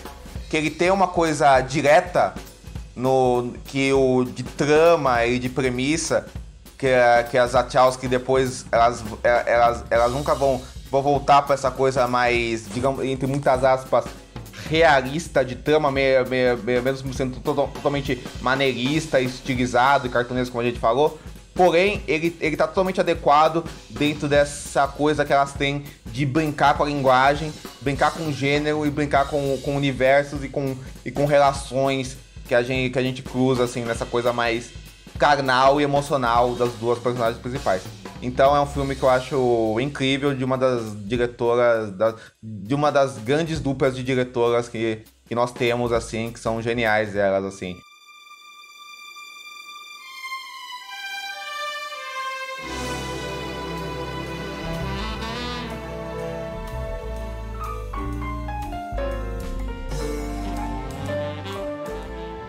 que 0.50 0.58
ele 0.58 0.70
tem 0.70 0.92
uma 0.92 1.08
coisa 1.08 1.60
direta 1.62 2.34
no 2.96 3.54
que 3.66 3.92
o 3.94 4.24
de 4.24 4.44
trama 4.44 5.26
e 5.26 5.38
de 5.40 5.50
premissa 5.50 6.26
que, 6.78 6.88
que 7.30 7.38
as 7.38 7.54
Wachowski 7.54 8.08
depois 8.08 8.66
elas, 8.72 9.04
elas, 9.24 9.84
elas 9.90 10.12
nunca 10.12 10.36
vão, 10.36 10.62
vão 10.92 11.02
voltar 11.02 11.42
para 11.42 11.56
essa 11.56 11.72
coisa 11.72 12.08
mais, 12.08 12.68
digamos, 12.72 13.04
entre 13.04 13.28
muitas 13.28 13.64
aspas, 13.64 14.06
realista 14.70 15.44
de 15.44 15.56
trama, 15.56 15.92
meio, 15.92 16.28
meio, 16.28 16.58
meio, 16.58 16.84
mesmo 16.84 17.14
sendo 17.14 17.40
totalmente 17.40 18.22
maneirista, 18.42 19.20
estilizado 19.20 20.08
e 20.08 20.10
cartunesco, 20.10 20.52
como 20.52 20.62
a 20.62 20.66
gente 20.66 20.80
falou. 20.80 21.20
Porém, 21.58 22.02
ele, 22.08 22.38
ele 22.40 22.56
tá 22.56 22.68
totalmente 22.68 23.02
adequado 23.02 23.66
dentro 23.90 24.30
dessa 24.30 24.88
coisa 24.88 25.26
que 25.26 25.34
elas 25.34 25.54
têm 25.54 25.84
de 26.06 26.26
brincar 26.26 26.78
com 26.78 26.84
a 26.84 26.86
linguagem, 26.86 27.52
brincar 27.82 28.12
com 28.12 28.28
o 28.28 28.32
gênero 28.32 28.86
e 28.86 28.90
brincar 28.90 29.28
com, 29.28 29.58
com 29.64 29.76
universos 29.76 30.44
e 30.44 30.50
com, 30.50 30.78
e 31.04 31.12
com 31.12 31.26
relações 31.26 32.16
que 32.48 32.54
a, 32.54 32.62
gente, 32.62 32.94
que 32.94 33.00
a 33.00 33.04
gente 33.04 33.24
cruza, 33.24 33.64
assim, 33.64 33.82
nessa 33.82 34.06
coisa 34.06 34.32
mais 34.32 34.70
carnal 35.18 35.82
e 35.82 35.84
emocional 35.84 36.54
das 36.54 36.72
duas 36.74 37.00
personagens 37.00 37.42
principais. 37.42 37.82
Então 38.22 38.56
é 38.56 38.62
um 38.62 38.68
filme 38.68 38.96
que 38.96 39.04
eu 39.04 39.10
acho 39.10 39.80
incrível 39.80 40.36
de 40.36 40.44
uma 40.44 40.58
das 40.58 40.96
diretoras, 41.06 41.92
da, 41.92 42.14
de 42.42 42.76
uma 42.76 42.92
das 42.92 43.18
grandes 43.18 43.60
duplas 43.60 43.96
de 43.96 44.04
diretoras 44.04 44.70
que 44.70 45.04
que 45.28 45.36
nós 45.36 45.52
temos, 45.52 45.92
assim, 45.92 46.32
que 46.32 46.40
são 46.40 46.62
geniais 46.62 47.16
elas, 47.16 47.44
assim. 47.44 47.76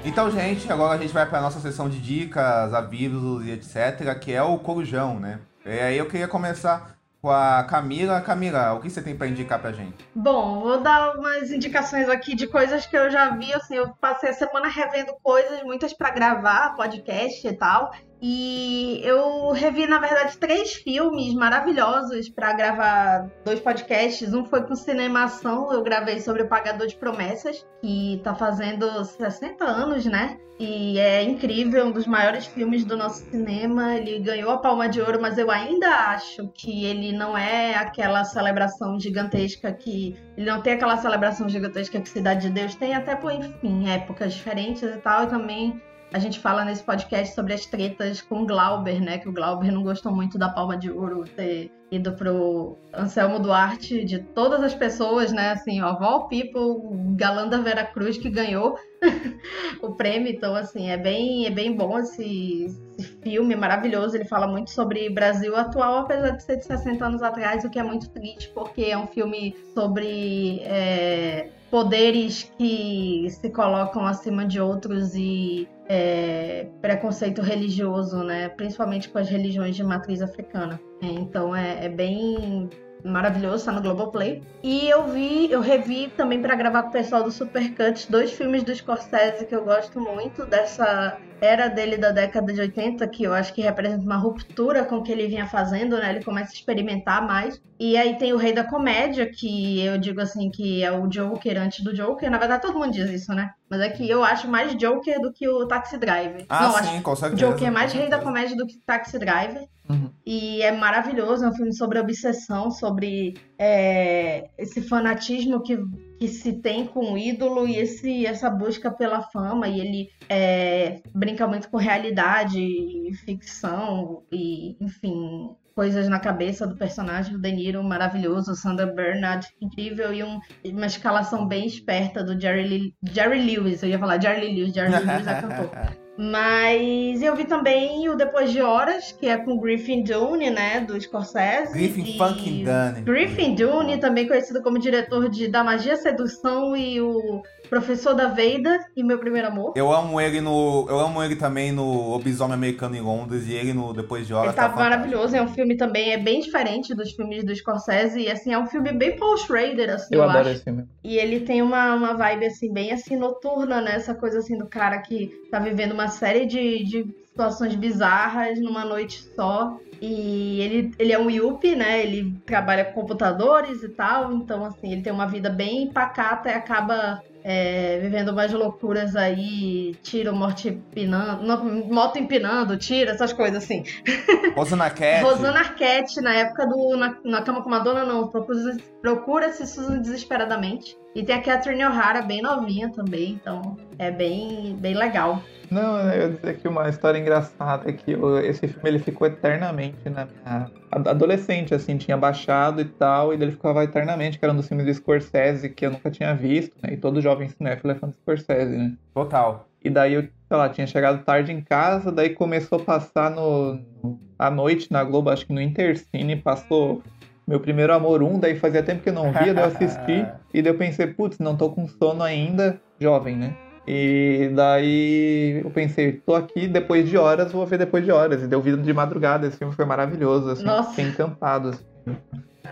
Então, 0.08 0.30
gente, 0.30 0.72
agora 0.72 0.94
a 0.94 0.98
gente 0.98 1.12
vai 1.12 1.26
para 1.26 1.42
nossa 1.42 1.60
sessão 1.60 1.86
de 1.86 2.00
dicas, 2.00 2.72
avisos 2.72 3.44
e 3.44 3.50
etc, 3.50 4.18
que 4.18 4.32
é 4.32 4.42
o 4.42 4.58
Corujão, 4.58 5.20
né? 5.20 5.38
E 5.66 5.78
aí 5.78 5.98
eu 5.98 6.08
queria 6.08 6.26
começar 6.26 6.96
com 7.20 7.30
a 7.30 7.62
Camila. 7.64 8.18
Camila, 8.22 8.72
o 8.72 8.80
que 8.80 8.88
você 8.88 9.02
tem 9.02 9.14
para 9.14 9.26
indicar 9.26 9.60
pra 9.60 9.70
gente? 9.70 10.08
Bom, 10.14 10.60
vou 10.60 10.80
dar 10.80 11.14
umas 11.14 11.50
indicações 11.50 12.08
aqui 12.08 12.34
de 12.34 12.46
coisas 12.46 12.86
que 12.86 12.96
eu 12.96 13.10
já 13.10 13.36
vi, 13.36 13.52
assim, 13.52 13.76
eu 13.76 13.90
passei 14.00 14.30
a 14.30 14.32
semana 14.32 14.66
revendo 14.66 15.12
coisas, 15.22 15.62
muitas 15.62 15.92
para 15.92 16.10
gravar, 16.10 16.74
podcast 16.74 17.46
e 17.46 17.52
tal. 17.52 17.92
E 18.20 19.00
eu 19.04 19.52
revi, 19.52 19.86
na 19.86 19.98
verdade, 19.98 20.36
três 20.38 20.74
filmes 20.74 21.34
maravilhosos 21.34 22.28
para 22.28 22.52
gravar 22.52 23.30
dois 23.44 23.60
podcasts. 23.60 24.34
Um 24.34 24.44
foi 24.44 24.62
com 24.64 24.74
cinemação, 24.74 25.72
eu 25.72 25.82
gravei 25.82 26.20
sobre 26.20 26.42
o 26.42 26.48
Pagador 26.48 26.86
de 26.86 26.96
Promessas, 26.96 27.64
que 27.80 28.20
tá 28.24 28.34
fazendo 28.34 29.04
60 29.04 29.64
anos, 29.64 30.04
né? 30.04 30.36
E 30.58 30.98
é 30.98 31.22
incrível, 31.22 31.86
um 31.86 31.92
dos 31.92 32.04
maiores 32.04 32.46
filmes 32.46 32.84
do 32.84 32.96
nosso 32.96 33.24
cinema. 33.30 33.94
Ele 33.94 34.18
ganhou 34.18 34.50
a 34.50 34.58
Palma 34.58 34.88
de 34.88 35.00
Ouro, 35.00 35.20
mas 35.22 35.38
eu 35.38 35.48
ainda 35.52 35.86
acho 35.86 36.48
que 36.48 36.84
ele 36.84 37.12
não 37.12 37.38
é 37.38 37.76
aquela 37.76 38.24
celebração 38.24 38.98
gigantesca 38.98 39.72
que. 39.72 40.16
Ele 40.36 40.50
não 40.50 40.60
tem 40.60 40.72
aquela 40.72 40.96
celebração 40.96 41.48
gigantesca 41.48 42.00
que 42.00 42.08
Cidade 42.08 42.48
de 42.48 42.50
Deus 42.50 42.74
tem, 42.74 42.92
até 42.92 43.14
por, 43.14 43.30
enfim, 43.30 43.88
épocas 43.88 44.34
diferentes 44.34 44.82
e 44.82 44.98
tal. 44.98 45.24
E 45.24 45.26
também 45.28 45.80
a 46.12 46.18
gente 46.18 46.40
fala 46.40 46.64
nesse 46.64 46.82
podcast 46.82 47.34
sobre 47.34 47.52
as 47.52 47.66
tretas 47.66 48.20
com 48.22 48.46
Glauber, 48.46 49.00
né? 49.00 49.18
Que 49.18 49.28
o 49.28 49.32
Glauber 49.32 49.70
não 49.70 49.82
gostou 49.82 50.14
muito 50.14 50.38
da 50.38 50.48
Palma 50.48 50.76
de 50.76 50.90
Ouro 50.90 51.24
ter 51.24 51.70
ido 51.90 52.12
pro 52.12 52.76
Anselmo 52.92 53.38
Duarte, 53.38 54.04
de 54.04 54.18
todas 54.18 54.62
as 54.62 54.74
pessoas, 54.74 55.32
né? 55.32 55.50
Assim, 55.50 55.80
ó, 55.80 55.98
Val 55.98 56.28
People, 56.28 57.14
Galanda 57.16 57.60
Vera 57.62 57.84
Cruz 57.84 58.18
que 58.18 58.28
ganhou 58.28 58.78
o 59.82 59.92
prêmio. 59.92 60.30
Então, 60.30 60.54
assim, 60.54 60.90
é 60.90 60.96
bem, 60.96 61.46
é 61.46 61.50
bem 61.50 61.74
bom 61.74 61.98
esse, 61.98 62.66
esse, 62.98 63.08
filme, 63.22 63.56
maravilhoso. 63.56 64.16
Ele 64.16 64.26
fala 64.26 64.46
muito 64.46 64.70
sobre 64.70 65.08
Brasil 65.08 65.56
atual, 65.56 65.98
apesar 65.98 66.30
de 66.30 66.42
ser 66.42 66.56
de 66.56 66.66
60 66.66 67.04
anos 67.04 67.22
atrás, 67.22 67.64
o 67.64 67.70
que 67.70 67.78
é 67.78 67.82
muito 67.82 68.10
triste, 68.10 68.50
porque 68.54 68.82
é 68.84 68.98
um 68.98 69.06
filme 69.06 69.56
sobre. 69.74 70.60
É, 70.60 71.50
poderes 71.70 72.50
que 72.56 73.26
se 73.28 73.50
colocam 73.50 74.06
acima 74.06 74.46
de 74.46 74.58
outros 74.58 75.14
e 75.14 75.68
é, 75.86 76.66
preconceito 76.80 77.42
religioso, 77.42 78.22
né? 78.22 78.48
Principalmente 78.48 79.08
com 79.10 79.18
as 79.18 79.28
religiões 79.28 79.76
de 79.76 79.84
matriz 79.84 80.22
africana. 80.22 80.80
Então 81.00 81.54
é, 81.54 81.86
é 81.86 81.88
bem 81.88 82.68
maravilhoso, 83.04 83.64
tá 83.64 83.72
no 83.72 83.80
Globoplay. 83.80 84.42
E 84.62 84.88
eu 84.88 85.06
vi, 85.06 85.50
eu 85.50 85.60
revi 85.60 86.08
também 86.16 86.40
para 86.40 86.54
gravar 86.54 86.82
com 86.82 86.88
o 86.88 86.92
pessoal 86.92 87.22
do 87.22 87.30
Supercut 87.30 88.10
dois 88.10 88.32
filmes 88.32 88.62
do 88.62 88.74
Scorsese 88.74 89.46
que 89.46 89.54
eu 89.54 89.64
gosto 89.64 90.00
muito 90.00 90.44
dessa 90.44 91.18
era 91.40 91.68
dele 91.68 91.96
da 91.96 92.10
década 92.10 92.52
de 92.52 92.60
80, 92.60 93.06
que 93.08 93.22
eu 93.22 93.32
acho 93.32 93.54
que 93.54 93.62
representa 93.62 94.02
uma 94.02 94.16
ruptura 94.16 94.84
com 94.84 94.96
o 94.96 95.02
que 95.02 95.12
ele 95.12 95.28
vinha 95.28 95.46
fazendo, 95.46 95.96
né? 95.96 96.10
Ele 96.10 96.24
começa 96.24 96.50
a 96.50 96.54
experimentar 96.54 97.24
mais. 97.24 97.60
E 97.78 97.96
aí 97.96 98.18
tem 98.18 98.32
o 98.32 98.36
Rei 98.36 98.52
da 98.52 98.64
Comédia, 98.64 99.30
que 99.30 99.80
eu 99.80 99.98
digo 99.98 100.20
assim 100.20 100.50
que 100.50 100.82
é 100.82 100.90
o 100.90 101.06
Joker 101.06 101.60
antes 101.60 101.84
do 101.84 101.94
Joker. 101.94 102.28
Na 102.28 102.38
verdade, 102.38 102.62
todo 102.62 102.78
mundo 102.78 102.92
diz 102.92 103.08
isso, 103.08 103.32
né? 103.32 103.52
Mas 103.70 103.80
é 103.80 103.88
que 103.90 104.08
eu 104.08 104.24
acho 104.24 104.48
mais 104.48 104.74
Joker 104.76 105.20
do 105.20 105.32
que 105.32 105.48
o 105.48 105.66
Taxi 105.66 105.98
Driver. 105.98 106.46
Ah, 106.48 106.68
Não, 106.68 106.72
sim, 106.72 106.78
acho 106.78 107.02
com 107.02 107.16
certeza. 107.16 107.46
Joker 107.46 107.68
é 107.68 107.70
mais 107.70 107.92
Rei 107.92 108.08
da 108.08 108.18
Comédia 108.18 108.56
do 108.56 108.66
que 108.66 108.78
Taxi 108.78 109.18
Driver. 109.18 109.68
Uhum. 109.88 110.10
E 110.24 110.60
é 110.62 110.70
maravilhoso, 110.70 111.44
é 111.44 111.48
um 111.48 111.54
filme 111.54 111.72
sobre 111.72 111.98
obsessão, 111.98 112.70
sobre 112.70 113.34
é, 113.58 114.50
esse 114.58 114.82
fanatismo 114.82 115.62
que, 115.62 115.78
que 116.18 116.28
se 116.28 116.52
tem 116.52 116.86
com 116.86 117.14
o 117.14 117.18
ídolo 117.18 117.66
e 117.66 117.76
esse, 117.76 118.26
essa 118.26 118.50
busca 118.50 118.90
pela 118.90 119.22
fama. 119.22 119.66
E 119.66 119.80
ele 119.80 120.10
é, 120.28 121.00
brinca 121.14 121.46
muito 121.46 121.70
com 121.70 121.78
realidade 121.78 122.60
e 122.60 123.14
ficção, 123.14 124.22
e 124.30 124.76
enfim, 124.80 125.56
coisas 125.78 126.08
na 126.08 126.18
cabeça 126.18 126.66
do 126.66 126.74
personagem 126.74 127.34
do 127.34 127.38
De 127.38 127.52
Niro, 127.52 127.84
maravilhoso, 127.84 128.56
Sandra 128.56 128.84
Bernard, 128.84 129.46
incrível, 129.62 130.12
e 130.12 130.24
um, 130.24 130.40
uma 130.64 130.86
escalação 130.86 131.46
bem 131.46 131.68
esperta 131.68 132.24
do 132.24 132.38
Jerry, 132.40 132.66
Lee, 132.66 132.94
Jerry 133.12 133.40
Lewis, 133.40 133.80
eu 133.84 133.88
ia 133.88 133.96
falar 133.96 134.20
Jerry 134.20 134.56
Lewis, 134.56 134.74
Jerry 134.74 134.90
Lewis 134.90 135.26
é 135.28 135.40
cantor. 135.40 135.70
Mas 136.18 137.22
eu 137.22 137.36
vi 137.36 137.44
também 137.44 138.08
o 138.08 138.16
Depois 138.16 138.50
de 138.50 138.60
Horas, 138.60 139.12
que 139.12 139.28
é 139.28 139.36
com 139.36 139.56
Griffin 139.60 140.02
Dune, 140.02 140.50
né, 140.50 140.80
do 140.80 141.00
Scorsese. 141.00 141.72
Griffin 141.72 142.02
e... 142.02 142.18
fucking 142.18 142.64
Dune. 142.64 143.02
Griffin 143.04 143.54
Dune, 143.54 143.98
também 143.98 144.26
conhecido 144.26 144.60
como 144.60 144.80
diretor 144.80 145.28
de 145.28 145.46
Da 145.46 145.62
Magia 145.62 145.94
Sedução 145.94 146.76
e 146.76 147.00
o 147.00 147.40
Professor 147.68 148.14
da 148.14 148.28
Veida 148.28 148.78
e 148.96 149.02
Meu 149.02 149.18
Primeiro 149.18 149.48
Amor. 149.48 149.72
Eu 149.76 149.92
amo 149.92 150.20
ele 150.20 150.40
no. 150.40 150.86
Eu 150.88 150.98
amo 150.98 151.22
ele 151.22 151.36
também 151.36 151.72
no 151.72 152.10
Lobisomem 152.10 152.54
Americano 152.54 152.96
em 152.96 153.00
Londres 153.00 153.46
e 153.46 153.52
ele 153.52 153.72
no 153.72 153.92
Depois 153.92 154.26
de 154.26 154.34
Horas. 154.34 154.48
Ele 154.48 154.56
tá, 154.56 154.68
tá 154.68 154.76
maravilhoso, 154.76 155.36
é 155.36 155.42
um 155.42 155.48
filme 155.48 155.76
também, 155.76 156.12
é 156.12 156.18
bem 156.18 156.40
diferente 156.40 156.94
dos 156.94 157.12
filmes 157.12 157.44
do 157.44 157.54
Scorsese, 157.54 158.20
e 158.20 158.30
assim, 158.30 158.52
é 158.52 158.58
um 158.58 158.66
filme 158.66 158.92
bem 158.92 159.16
Paul 159.16 159.36
Schrader, 159.36 159.90
assim, 159.90 160.14
Eu 160.14 160.22
eu, 160.22 160.28
adoro 160.28 160.40
acho. 160.40 160.50
esse 160.50 160.64
filme. 160.64 160.86
E 161.04 161.16
ele 161.16 161.40
tem 161.40 161.62
uma, 161.62 161.94
uma 161.94 162.14
vibe, 162.14 162.46
assim, 162.46 162.72
bem 162.72 162.92
assim, 162.92 163.16
noturna, 163.16 163.80
né? 163.80 163.94
Essa 163.94 164.14
coisa 164.14 164.38
assim 164.38 164.56
do 164.56 164.66
cara 164.66 164.98
que 164.98 165.28
tá 165.50 165.58
vivendo 165.58 165.92
uma 165.92 166.08
série 166.08 166.46
de, 166.46 166.84
de 166.84 167.06
situações 167.38 167.74
bizarras 167.76 168.60
numa 168.60 168.84
noite 168.84 169.22
só. 169.36 169.78
E 170.00 170.60
ele, 170.60 170.92
ele 170.98 171.12
é 171.12 171.18
um 171.18 171.30
yuppie, 171.30 171.74
né? 171.74 172.02
Ele 172.02 172.34
trabalha 172.46 172.84
com 172.84 173.00
computadores 173.00 173.82
e 173.82 173.88
tal. 173.88 174.32
Então, 174.32 174.64
assim, 174.64 174.92
ele 174.92 175.02
tem 175.02 175.12
uma 175.12 175.26
vida 175.26 175.48
bem 175.50 175.90
pacata 175.92 176.48
e 176.48 176.52
acaba 176.52 177.20
é, 177.44 177.98
vivendo 178.00 178.30
umas 178.30 178.52
loucuras 178.52 179.14
aí, 179.16 179.94
tiro, 180.02 180.34
morte 180.34 180.68
empinando, 180.68 181.42
não, 181.44 181.64
moto 181.86 182.18
empinando, 182.18 182.76
tiro, 182.76 183.10
essas 183.10 183.32
coisas 183.32 183.62
assim. 183.64 183.82
Rosana 184.56 184.90
Cat. 184.90 185.22
Rosana 185.22 185.58
Arquette, 185.60 186.20
na 186.20 186.34
época 186.34 186.66
do 186.66 186.96
Na, 186.96 187.16
na 187.24 187.42
Cama 187.42 187.62
com 187.62 187.70
Madonna, 187.70 188.04
não, 188.04 188.28
procura, 188.28 188.76
procura-se 189.00 189.66
Susan 189.66 190.00
desesperadamente. 190.00 190.96
E 191.14 191.22
tem 191.22 191.34
a 191.34 191.42
Catherine 191.42 191.84
O'Hara, 191.84 192.22
bem 192.22 192.42
novinha 192.42 192.90
também, 192.90 193.32
então 193.32 193.76
é 193.98 194.10
bem, 194.10 194.76
bem 194.78 194.94
legal. 194.94 195.42
Não, 195.70 195.98
eu 196.00 196.20
ia 196.22 196.28
dizer 196.30 196.56
que 196.58 196.68
uma 196.68 196.88
história 196.88 197.18
engraçada 197.18 197.90
é 197.90 197.92
que 197.92 198.12
eu- 198.12 198.38
esse 198.38 198.66
filme 198.68 198.88
ele 198.88 198.98
ficou 198.98 199.26
eternamente 199.26 200.08
na 200.08 200.26
minha. 200.26 200.70
ad- 200.90 201.08
Adolescente, 201.08 201.74
assim, 201.74 201.98
tinha 201.98 202.16
baixado 202.16 202.80
e 202.80 202.84
tal, 202.86 203.32
e 203.32 203.36
ele 203.36 203.50
ficava 203.52 203.84
eternamente, 203.84 204.38
que 204.38 204.44
era 204.44 204.52
um 204.54 204.56
dos 204.56 204.66
filmes 204.68 204.86
do 204.86 204.94
Scorsese 204.94 205.68
que 205.68 205.84
eu 205.84 205.90
nunca 205.90 206.10
tinha 206.10 206.34
visto, 206.34 206.74
né? 206.82 206.94
E 206.94 206.96
todo 206.96 207.20
jovem 207.28 207.48
cinéfilo 207.48 207.92
é 207.92 207.94
fã 207.94 208.08
do 208.08 208.14
Scorsese, 208.14 208.76
né? 208.76 208.92
Total. 209.14 209.68
E 209.84 209.90
daí 209.90 210.14
eu, 210.14 210.22
sei 210.22 210.30
lá, 210.56 210.68
tinha 210.68 210.86
chegado 210.86 211.24
tarde 211.24 211.52
em 211.52 211.60
casa, 211.60 212.10
daí 212.10 212.30
começou 212.30 212.80
a 212.80 212.84
passar 212.84 213.30
no, 213.30 213.74
no- 214.02 214.18
à 214.38 214.50
noite 214.50 214.90
na 214.90 215.04
Globo, 215.04 215.30
acho 215.30 215.46
que 215.46 215.52
no 215.52 215.60
Intercine, 215.60 216.36
passou 216.36 217.02
meu 217.46 217.60
primeiro 217.60 217.92
amor 217.94 218.22
1, 218.22 218.38
daí 218.38 218.56
fazia 218.56 218.82
tempo 218.82 219.02
que 219.02 219.08
eu 219.08 219.12
não 219.14 219.32
via, 219.32 219.54
daí 219.54 219.64
eu 219.64 219.68
assisti, 219.68 220.26
e 220.52 220.62
daí 220.62 220.72
eu 220.72 220.78
pensei, 220.78 221.06
putz, 221.08 221.38
não 221.38 221.56
tô 221.56 221.70
com 221.70 221.86
sono 221.86 222.22
ainda, 222.22 222.80
jovem, 223.00 223.36
né? 223.36 223.54
E 223.86 224.50
daí 224.54 225.60
eu 225.64 225.70
pensei, 225.70 226.12
tô 226.12 226.34
aqui 226.34 226.68
depois 226.68 227.08
de 227.08 227.16
horas, 227.16 227.50
vou 227.52 227.64
ver 227.64 227.78
depois 227.78 228.04
de 228.04 228.10
horas. 228.12 228.42
E 228.42 228.46
deu 228.46 228.60
vida 228.60 228.76
de 228.76 228.92
madrugada, 228.92 229.46
esse 229.46 229.56
filme 229.56 229.72
foi 229.74 229.86
maravilhoso, 229.86 230.50
assim, 230.50 230.64
Nossa. 230.64 230.90
fiquei 230.90 231.06
encantado. 231.06 231.70
Assim. 231.70 231.84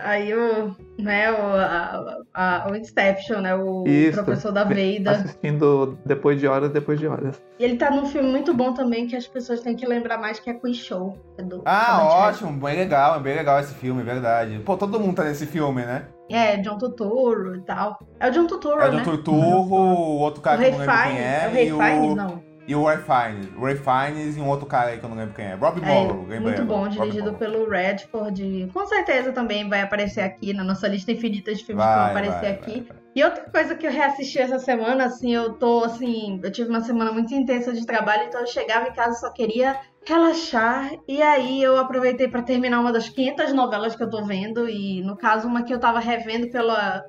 Aí 0.03 0.33
o, 0.33 0.75
né, 0.99 1.31
o, 1.31 1.35
a, 1.55 2.17
a- 2.33 2.67
o 2.71 2.75
Inception, 2.75 3.41
né, 3.41 3.55
o 3.55 3.83
Isso, 3.87 4.23
professor 4.23 4.51
da 4.51 4.63
Veida. 4.63 5.11
Assistindo 5.11 5.97
depois 6.05 6.39
de 6.39 6.47
horas, 6.47 6.71
depois 6.71 6.99
de 6.99 7.07
horas. 7.07 7.41
E 7.59 7.63
ele 7.63 7.77
tá 7.77 7.89
num 7.91 8.05
filme 8.05 8.29
muito 8.29 8.53
bom 8.53 8.73
também, 8.73 9.07
que 9.07 9.15
as 9.15 9.27
pessoas 9.27 9.61
têm 9.61 9.75
que 9.75 9.85
lembrar 9.85 10.17
mais, 10.17 10.39
que 10.39 10.49
é 10.49 10.53
Quiz 10.53 10.77
Show. 10.77 11.17
é 11.37 11.43
do 11.43 11.61
Ah, 11.65 11.99
ótimo, 12.27 12.51
bem 12.53 12.75
legal, 12.77 13.15
é 13.17 13.19
bem 13.19 13.35
legal 13.35 13.59
esse 13.59 13.73
filme, 13.73 14.01
é 14.01 14.05
verdade. 14.05 14.59
Pô, 14.65 14.77
todo 14.77 14.99
mundo 14.99 15.15
tá 15.15 15.23
nesse 15.23 15.45
filme, 15.45 15.83
né? 15.85 16.07
É, 16.29 16.57
John 16.57 16.77
Turturro 16.77 17.55
e 17.55 17.61
tal. 17.61 17.97
É 18.19 18.27
o 18.27 18.31
John 18.31 18.47
Turturro, 18.47 18.81
É 18.81 18.89
o 18.89 18.91
né? 18.91 18.97
John 18.97 19.03
Turturro, 19.11 19.75
o 19.75 20.19
outro 20.19 20.41
cara 20.41 20.57
O 20.57 20.63
que 20.65 20.71
não 20.71 20.77
lembro 20.79 20.95
quem 21.03 21.19
é. 21.19 21.43
É 21.45 21.49
o 21.49 21.57
e 21.57 21.73
o... 22.11 22.15
não. 22.15 22.46
E 22.67 22.75
o. 22.75 22.81
O 22.81 22.85
Ray 22.85 23.77
Fiennes 23.77 24.35
e 24.35 24.41
um 24.41 24.49
outro 24.49 24.65
cara 24.65 24.91
aí 24.91 24.99
que 24.99 25.05
eu 25.05 25.09
não 25.09 25.15
lembro 25.15 25.33
quem 25.33 25.45
é. 25.45 25.55
Rob 25.55 25.81
É, 25.81 25.85
Morrow, 25.85 26.21
lembrei 26.21 26.39
muito 26.39 26.65
bom, 26.65 26.87
dirigido 26.87 27.33
pelo 27.33 27.69
Redford. 27.69 28.69
Com 28.73 28.85
certeza 28.85 29.31
também 29.31 29.69
vai 29.69 29.81
aparecer 29.81 30.21
aqui 30.21 30.53
na 30.53 30.63
nossa 30.63 30.87
lista 30.87 31.11
infinita 31.11 31.53
de 31.53 31.63
filmes 31.63 31.83
Vai, 31.83 31.93
que 31.93 31.99
vão 31.99 32.09
aparecer 32.09 32.41
vai, 32.41 32.51
aqui. 32.51 32.87
E 33.15 33.23
outra 33.23 33.49
coisa 33.49 33.73
que 33.73 33.87
eu 33.87 33.91
reassisti 33.91 34.39
essa 34.39 34.59
semana, 34.59 35.05
assim, 35.05 35.33
eu 35.33 35.53
tô 35.53 35.83
assim, 35.85 36.39
eu 36.43 36.51
tive 36.51 36.69
uma 36.69 36.81
semana 36.81 37.11
muito 37.11 37.33
intensa 37.33 37.73
de 37.73 37.85
trabalho, 37.85 38.25
então 38.27 38.41
eu 38.41 38.47
chegava 38.47 38.89
em 38.89 38.93
casa 38.93 39.17
e 39.17 39.19
só 39.21 39.31
queria 39.31 39.79
relaxar. 40.05 40.91
E 41.07 41.21
aí 41.21 41.63
eu 41.63 41.77
aproveitei 41.77 42.27
pra 42.27 42.41
terminar 42.41 42.79
uma 42.79 42.91
das 42.91 43.09
500 43.09 43.53
novelas 43.53 43.95
que 43.95 44.03
eu 44.03 44.09
tô 44.09 44.23
vendo 44.23 44.69
e 44.69 45.01
no 45.01 45.15
caso 45.15 45.47
uma 45.47 45.63
que 45.63 45.73
eu 45.73 45.79
tava 45.79 45.99
revendo 45.99 46.49
pela 46.51 47.03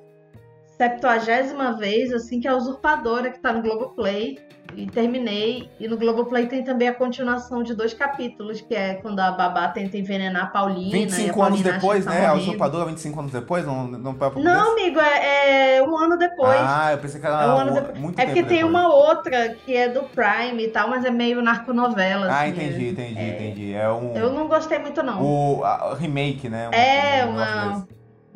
septuagésima 0.78 1.76
vez, 1.76 2.12
assim, 2.12 2.40
que 2.40 2.46
é 2.46 2.52
a 2.52 2.56
Usurpadora, 2.56 3.30
que 3.30 3.40
tá 3.40 3.52
no 3.52 3.60
Globoplay. 3.60 4.38
E 4.76 4.86
terminei. 4.86 5.68
E 5.80 5.88
no 5.88 5.96
Globoplay 5.96 6.46
tem 6.46 6.62
também 6.62 6.88
a 6.88 6.94
continuação 6.94 7.62
de 7.62 7.74
dois 7.74 7.92
capítulos, 7.94 8.60
que 8.60 8.74
é 8.74 8.94
quando 8.94 9.18
a 9.20 9.30
babá 9.32 9.68
tenta 9.68 9.96
envenenar 9.96 10.44
a 10.44 10.46
Paulina. 10.46 10.90
25 10.92 11.42
a 11.42 11.46
anos 11.46 11.58
Paulina 11.62 11.72
depois, 11.78 12.06
acha 12.06 12.14
que 12.14 12.20
né? 12.20 12.26
tá 12.26 12.30
A 12.30 12.34
morrendo. 12.34 12.48
usurpadora 12.48 12.84
25 12.86 13.18
anos 13.20 13.32
depois? 13.32 13.66
Não, 13.66 13.86
não, 13.86 13.98
não, 13.98 14.12
Não, 14.36 14.72
amigo, 14.72 15.00
é, 15.00 15.76
é 15.76 15.82
um 15.82 15.96
ano 15.96 16.16
depois. 16.16 16.60
Ah, 16.60 16.92
eu 16.92 16.98
pensei 16.98 17.20
que 17.20 17.26
era 17.26 17.42
É, 17.42 17.46
um 17.48 17.58
ano 17.58 17.72
depois. 17.72 17.98
muito 17.98 18.18
é 18.20 18.24
porque 18.26 18.42
tem 18.42 18.58
depois. 18.58 18.70
uma 18.74 18.88
outra 18.94 19.48
que 19.64 19.74
é 19.74 19.88
do 19.88 20.02
Prime 20.04 20.62
e 20.62 20.68
tal, 20.68 20.88
mas 20.88 21.04
é 21.04 21.10
meio 21.10 21.42
narconovela. 21.42 22.26
Ah, 22.30 22.42
assim, 22.42 22.50
entendi, 22.52 22.86
é- 22.86 22.90
entendi, 22.90 23.22
entendi. 23.30 23.74
É 23.74 23.90
um. 23.90 24.14
Eu 24.16 24.32
não 24.32 24.46
gostei 24.48 24.78
muito, 24.78 25.02
não. 25.02 25.22
O 25.22 25.94
remake, 25.94 26.48
né? 26.48 26.68
Um- 26.68 26.72
É, 26.74 27.24
um 27.26 27.30
uma. 27.30 27.88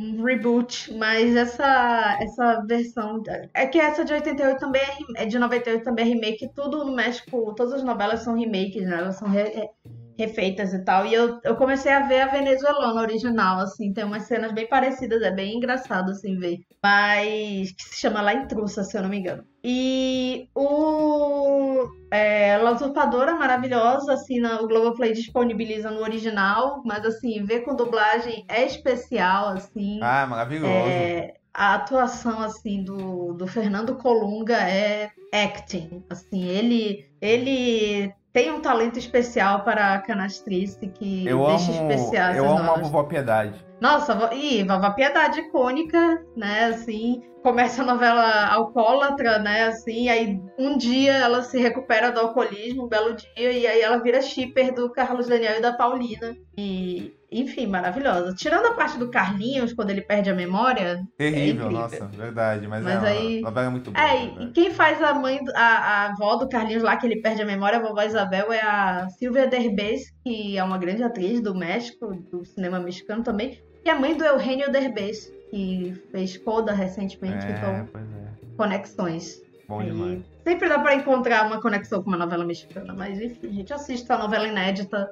Um 0.02 0.22
reboot, 0.24 0.92
mas 0.94 1.36
essa, 1.36 2.18
essa 2.20 2.62
versão. 2.66 3.22
É 3.54 3.66
que 3.66 3.78
essa 3.78 4.04
de 4.04 4.12
88 4.12 4.58
também 4.58 4.82
é, 5.16 5.22
é 5.22 5.26
de 5.26 5.38
98 5.38 5.84
também 5.84 6.04
é 6.04 6.08
remake. 6.08 6.52
Tudo 6.54 6.84
no 6.84 6.94
México, 6.94 7.54
todas 7.54 7.74
as 7.74 7.82
novelas 7.84 8.20
são 8.20 8.36
remakes, 8.38 8.84
né? 8.84 8.98
Elas 8.98 9.16
são 9.16 9.28
re- 9.28 9.50
re- 9.50 9.70
refeitas 10.18 10.72
e 10.72 10.84
tal. 10.84 11.06
E 11.06 11.14
eu, 11.14 11.40
eu 11.42 11.56
comecei 11.56 11.92
a 11.92 12.06
ver 12.06 12.22
a 12.22 12.28
venezuelana 12.28 13.00
original, 13.00 13.60
assim. 13.60 13.92
Tem 13.92 14.04
umas 14.04 14.24
cenas 14.24 14.52
bem 14.52 14.68
parecidas, 14.68 15.22
é 15.22 15.30
bem 15.30 15.56
engraçado, 15.56 16.10
assim, 16.10 16.38
ver. 16.38 16.58
Mas. 16.82 17.72
que 17.72 17.82
se 17.82 18.00
chama 18.00 18.22
La 18.22 18.34
Intrusa, 18.34 18.84
se 18.84 18.96
eu 18.96 19.02
não 19.02 19.08
me 19.08 19.18
engano. 19.18 19.44
E 19.64 20.48
o. 20.54 21.88
É, 22.10 22.56
La 22.58 22.72
Usurpadora 22.72 23.34
maravilhosa, 23.34 24.14
assim, 24.14 24.40
na, 24.40 24.60
o 24.60 24.68
Globoplay 24.68 25.12
disponibiliza 25.12 25.90
no 25.90 26.00
original, 26.00 26.82
mas 26.84 27.04
assim, 27.04 27.44
ver 27.44 27.60
com 27.60 27.74
dublagem 27.74 28.44
é 28.48 28.64
especial, 28.66 29.48
assim. 29.48 29.98
Ah, 30.02 30.26
maravilhoso. 30.26 30.66
É, 30.66 31.34
a 31.54 31.74
atuação, 31.74 32.40
assim, 32.40 32.82
do, 32.82 33.34
do 33.34 33.46
Fernando 33.46 33.96
Colunga 33.96 34.56
é 34.56 35.10
acting, 35.32 36.02
assim, 36.10 36.44
ele, 36.44 37.06
ele 37.20 38.12
tem 38.32 38.50
um 38.50 38.60
talento 38.60 38.98
especial 38.98 39.62
para 39.62 39.94
a 39.94 39.98
canastrice 40.00 40.88
que 40.88 41.26
eu 41.26 41.46
deixa 41.46 41.72
amo, 41.72 41.92
especiais 41.92 42.36
eu 42.36 42.44
amo 42.44 42.58
a 42.58 42.62
novelas. 42.62 42.82
vovó 42.88 43.02
Piedade. 43.04 43.66
Nossa, 43.80 44.32
e 44.34 44.62
Vovó 44.62 44.90
Piedade 44.90 45.40
icônica, 45.40 46.24
né, 46.36 46.66
assim, 46.66 47.22
começa 47.42 47.82
a 47.82 47.86
novela 47.86 48.46
alcoólatra, 48.46 49.38
né, 49.38 49.64
assim, 49.64 50.08
aí 50.08 50.40
um 50.58 50.76
dia 50.78 51.12
ela 51.12 51.42
se 51.42 51.58
recupera 51.58 52.10
do 52.12 52.20
alcoolismo, 52.20 52.84
um 52.84 52.88
belo 52.88 53.14
dia, 53.14 53.52
e 53.52 53.66
aí 53.66 53.80
ela 53.80 53.98
vira 53.98 54.22
shipper 54.22 54.74
do 54.74 54.90
Carlos 54.92 55.26
Daniel 55.26 55.58
e 55.58 55.60
da 55.60 55.72
Paulina, 55.72 56.36
e, 56.56 57.12
enfim, 57.30 57.66
maravilhosa. 57.66 58.34
Tirando 58.34 58.66
a 58.66 58.74
parte 58.74 58.98
do 58.98 59.10
Carlinhos, 59.10 59.72
quando 59.72 59.90
ele 59.90 60.02
perde 60.02 60.30
a 60.30 60.34
memória, 60.34 61.00
Terrível, 61.16 61.68
é 61.68 61.70
nossa, 61.72 62.06
verdade. 62.06 62.68
Mas, 62.68 62.84
Mas 62.84 63.02
é 63.02 63.08
aí- 63.08 63.38
uma 63.40 63.48
novela 63.50 63.70
muito 63.70 63.90
boa. 63.90 64.04
É, 64.06 64.24
né? 64.26 64.34
e 64.44 64.46
quem 64.52 64.70
faz 64.70 65.02
a 65.02 65.12
mãe, 65.14 65.42
do- 65.42 65.52
a, 65.56 65.60
a 65.60 66.06
avó 66.12 66.36
do 66.36 66.48
Carlinhos 66.48 66.82
lá, 66.82 66.96
que 66.96 67.06
ele 67.06 67.20
perde 67.22 67.42
a 67.42 67.46
memória, 67.46 67.78
a 67.78 67.82
vovó 67.82 68.02
Isabel, 68.02 68.52
é 68.52 68.60
a 68.60 69.08
Silvia 69.18 69.46
Derbez, 69.48 70.02
que 70.24 70.56
é 70.56 70.62
uma 70.62 70.78
grande 70.78 71.02
atriz 71.02 71.40
do 71.40 71.54
México, 71.54 72.14
do 72.30 72.44
cinema 72.44 72.78
mexicano 72.78 73.22
também, 73.24 73.58
e 73.84 73.90
a 73.90 73.98
mãe 73.98 74.14
do 74.16 74.24
Eugênio 74.24 74.70
Derbez, 74.70 75.32
que 75.52 75.92
fez 76.10 76.38
Coda 76.38 76.72
recentemente, 76.72 77.46
É, 77.46 77.50
então, 77.50 77.86
pois 77.92 78.04
é. 78.04 78.56
conexões. 78.56 79.42
Bom 79.68 79.80
Aí, 79.80 79.90
demais. 79.90 80.20
Sempre 80.42 80.66
dá 80.66 80.78
pra 80.78 80.94
encontrar 80.94 81.46
uma 81.46 81.60
conexão 81.60 82.02
com 82.02 82.08
uma 82.08 82.16
novela 82.16 82.42
mexicana, 82.42 82.94
mas 82.94 83.20
enfim, 83.20 83.48
a 83.48 83.52
gente 83.52 83.72
assiste 83.72 84.10
a 84.10 84.16
novela 84.16 84.48
inédita, 84.48 85.10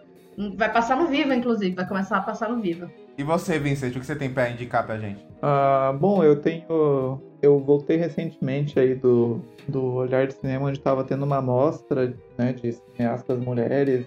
vai 0.57 0.73
passar 0.73 0.97
no 0.97 1.09
Viva, 1.09 1.35
inclusive, 1.35 1.75
vai 1.77 1.87
começar 1.87 2.17
a 2.17 2.23
passar 2.23 2.49
no 2.49 2.59
Viva. 2.59 2.91
E 3.19 3.23
você, 3.23 3.59
Vincent, 3.59 3.95
o 3.95 4.01
que 4.01 4.07
você 4.07 4.17
tem 4.17 4.31
pra 4.33 4.49
indicar 4.49 4.87
pra 4.87 4.99
gente? 4.99 5.23
Ah, 5.43 5.95
bom, 6.01 6.25
eu 6.25 6.37
tenho. 6.41 7.21
Eu 7.43 7.59
voltei 7.61 7.99
recentemente 7.99 8.81
aí 8.81 8.95
do, 8.95 9.43
do 9.69 9.93
Olhar 9.93 10.27
de 10.27 10.33
Cinema, 10.35 10.67
onde 10.69 10.79
estava 10.79 11.05
tendo 11.05 11.25
uma 11.25 11.43
mostra 11.43 12.15
né, 12.39 12.55
de 12.55 12.73
cineastas 12.73 13.39
mulheres, 13.39 14.07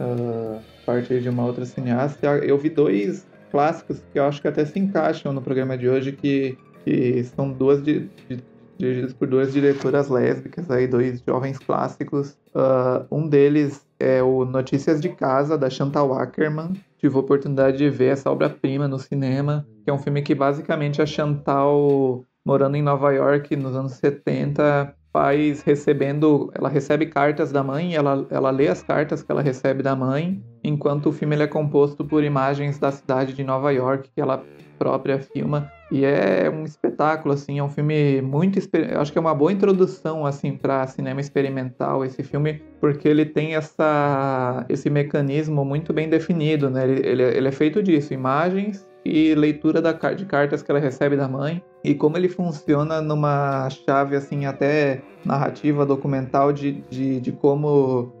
a 0.00 0.60
partir 0.86 1.20
de 1.20 1.28
uma 1.28 1.44
outra 1.44 1.66
cineasta. 1.66 2.26
Eu 2.26 2.56
vi 2.56 2.70
dois 2.70 3.26
clássicos 3.50 4.02
que 4.12 4.18
eu 4.18 4.24
acho 4.24 4.40
que 4.40 4.48
até 4.48 4.64
se 4.64 4.78
encaixam 4.78 5.32
no 5.32 5.42
programa 5.42 5.76
de 5.76 5.88
hoje, 5.88 6.12
que, 6.12 6.56
que 6.84 7.24
são 7.24 7.50
duas 7.52 7.82
di- 7.82 8.08
di- 8.28 8.42
dirigidos 8.78 9.12
por 9.12 9.26
duas 9.26 9.52
diretoras 9.52 10.08
lésbicas, 10.08 10.70
aí, 10.70 10.86
dois 10.86 11.22
jovens 11.26 11.58
clássicos. 11.58 12.36
Ah, 12.54 13.04
um 13.10 13.28
deles 13.28 13.84
é 13.98 14.22
o 14.22 14.44
Notícias 14.44 15.00
de 15.00 15.08
Casa, 15.08 15.58
da 15.58 15.68
Chantal 15.68 16.12
Ackerman. 16.14 16.72
Tive 16.98 17.16
a 17.16 17.20
oportunidade 17.20 17.78
de 17.78 17.90
ver 17.90 18.12
essa 18.12 18.30
obra-prima 18.30 18.86
no 18.88 18.98
cinema, 18.98 19.66
que 19.84 19.90
é 19.90 19.92
um 19.92 19.98
filme 19.98 20.22
que 20.22 20.34
basicamente 20.34 21.00
a 21.02 21.06
Chantal, 21.06 22.24
morando 22.44 22.76
em 22.76 22.82
Nova 22.82 23.12
York 23.12 23.54
nos 23.56 23.74
anos 23.76 23.92
70, 23.92 24.94
faz 25.12 25.62
recebendo. 25.62 26.50
Ela 26.54 26.68
recebe 26.68 27.06
cartas 27.06 27.52
da 27.52 27.62
mãe, 27.62 27.94
ela, 27.94 28.26
ela 28.30 28.50
lê 28.50 28.68
as 28.68 28.82
cartas 28.82 29.22
que 29.22 29.30
ela 29.30 29.42
recebe 29.42 29.82
da 29.82 29.96
mãe, 29.96 30.42
enquanto 30.62 31.06
o 31.06 31.12
filme 31.12 31.34
ele 31.36 31.42
é 31.44 31.46
composto 31.46 32.04
por 32.04 32.22
imagens 32.24 32.78
da 32.78 32.90
cidade 32.90 33.32
de 33.32 33.44
Nova 33.44 33.72
York 33.72 34.10
que 34.14 34.20
ela 34.20 34.44
própria 34.78 35.18
filma. 35.18 35.70
E 35.90 36.04
é 36.04 36.50
um 36.50 36.64
espetáculo, 36.64 37.34
assim, 37.34 37.58
é 37.58 37.64
um 37.64 37.68
filme 37.68 38.20
muito. 38.20 38.58
Eu 38.74 39.00
acho 39.00 39.10
que 39.10 39.18
é 39.18 39.20
uma 39.20 39.34
boa 39.34 39.50
introdução, 39.50 40.24
assim, 40.24 40.56
para 40.56 40.86
cinema 40.86 41.20
experimental, 41.20 42.04
esse 42.04 42.22
filme, 42.22 42.62
porque 42.80 43.08
ele 43.08 43.24
tem 43.24 43.54
essa, 43.54 44.64
esse 44.68 44.90
mecanismo 44.90 45.64
muito 45.64 45.92
bem 45.92 46.08
definido, 46.08 46.68
né? 46.70 46.84
Ele, 46.84 47.08
ele, 47.08 47.22
é- 47.22 47.36
ele 47.36 47.48
é 47.48 47.52
feito 47.52 47.82
disso, 47.82 48.12
imagens 48.12 48.86
e 49.04 49.34
leitura 49.34 49.80
da, 49.80 49.92
de 49.92 50.24
cartas 50.26 50.62
que 50.62 50.70
ela 50.70 50.80
recebe 50.80 51.16
da 51.16 51.28
mãe. 51.28 51.62
E 51.84 51.94
como 51.94 52.16
ele 52.16 52.28
funciona 52.28 53.00
numa 53.00 53.68
chave, 53.70 54.16
assim, 54.16 54.46
até 54.46 55.02
narrativa, 55.24 55.86
documental, 55.86 56.52
de, 56.52 56.72
de, 56.90 57.20
de 57.20 57.32
como. 57.32 58.12